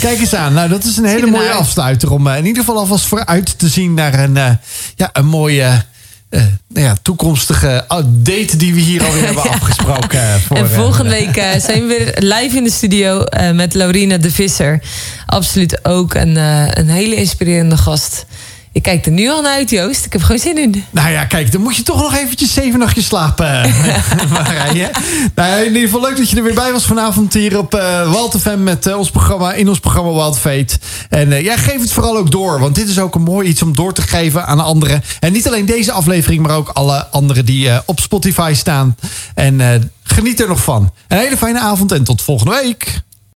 Kijk 0.00 0.18
eens 0.18 0.34
aan. 0.34 0.52
Nou, 0.52 0.68
dat 0.68 0.84
is 0.84 0.96
een 0.96 1.04
hele 1.04 1.26
mooie 1.26 1.48
uit. 1.48 1.58
afsluiter 1.58 2.10
om 2.10 2.26
eh, 2.26 2.36
in 2.36 2.46
ieder 2.46 2.64
geval 2.64 2.78
alvast 2.80 3.06
vooruit 3.06 3.58
te 3.58 3.68
zien 3.68 3.94
naar 3.94 4.18
een, 4.18 4.36
eh, 4.36 4.50
ja, 4.96 5.10
een 5.12 5.26
mooie 5.26 5.84
eh, 6.30 6.42
nou 6.68 6.86
ja, 6.86 6.96
toekomstige 7.02 7.84
date 8.06 8.56
die 8.56 8.74
we 8.74 8.80
hier 8.80 9.04
alweer 9.04 9.24
hebben 9.24 9.50
afgesproken. 9.60 10.40
voor, 10.40 10.56
En 10.56 10.64
eh, 10.64 10.70
volgende 10.70 11.10
week 11.10 11.36
eh, 11.36 11.60
zijn 11.60 11.86
we 11.86 11.86
weer 11.86 12.14
live 12.18 12.56
in 12.56 12.64
de 12.64 12.70
studio 12.70 13.24
met 13.52 13.74
Laurina 13.74 14.18
de 14.18 14.30
Visser. 14.30 14.82
Absoluut 15.26 15.84
ook 15.84 16.14
een, 16.14 16.36
een 16.78 16.88
hele 16.88 17.14
inspirerende 17.14 17.76
gast. 17.76 18.26
Ik 18.72 18.82
kijk 18.82 19.06
er 19.06 19.12
nu 19.12 19.28
al 19.28 19.42
naar 19.42 19.52
uit, 19.52 19.70
Joost. 19.70 20.04
Ik 20.04 20.12
heb 20.12 20.22
gewoon 20.22 20.40
zin 20.40 20.58
in. 20.58 20.84
Nou 20.90 21.10
ja, 21.10 21.24
kijk, 21.24 21.52
dan 21.52 21.60
moet 21.60 21.76
je 21.76 21.82
toch 21.82 22.00
nog 22.00 22.16
eventjes 22.16 22.52
zeven 22.52 22.78
nachtjes 22.78 23.06
slapen, 23.06 23.62
eh, 23.62 24.30
Marije. 24.32 24.90
Nou, 25.34 25.60
in 25.60 25.66
ieder 25.66 25.82
geval 25.82 26.00
leuk 26.00 26.16
dat 26.16 26.30
je 26.30 26.36
er 26.36 26.42
weer 26.42 26.54
bij 26.54 26.72
was 26.72 26.86
vanavond 26.86 27.32
hier 27.32 27.58
op 27.58 27.74
uh, 27.74 28.10
Wild 28.10 28.36
FM 28.40 28.62
met 28.62 28.86
uh, 28.86 28.98
ons 28.98 29.10
programma, 29.10 29.52
in 29.52 29.68
ons 29.68 29.80
programma 29.80 30.12
Wild 30.12 30.38
Fate. 30.38 30.78
En 31.08 31.28
uh, 31.28 31.42
ja, 31.42 31.56
geef 31.56 31.80
het 31.80 31.92
vooral 31.92 32.16
ook 32.16 32.30
door, 32.30 32.60
want 32.60 32.74
dit 32.74 32.88
is 32.88 32.98
ook 32.98 33.14
een 33.14 33.22
mooi 33.22 33.48
iets 33.48 33.62
om 33.62 33.74
door 33.74 33.92
te 33.92 34.02
geven 34.02 34.46
aan 34.46 34.60
anderen. 34.60 35.02
En 35.20 35.32
niet 35.32 35.46
alleen 35.46 35.66
deze 35.66 35.92
aflevering, 35.92 36.42
maar 36.42 36.56
ook 36.56 36.68
alle 36.68 37.06
andere 37.06 37.44
die 37.44 37.66
uh, 37.66 37.78
op 37.84 38.00
Spotify 38.00 38.52
staan. 38.54 38.96
En 39.34 39.92
geniet 40.02 40.40
er 40.40 40.48
nog 40.48 40.62
van. 40.62 40.92
Een 41.08 41.18
hele 41.18 41.36
fijne 41.36 41.60
avond 41.60 41.92
en 41.92 42.04
tot 42.04 42.22
volgende 42.22 42.60
week. 42.62 43.02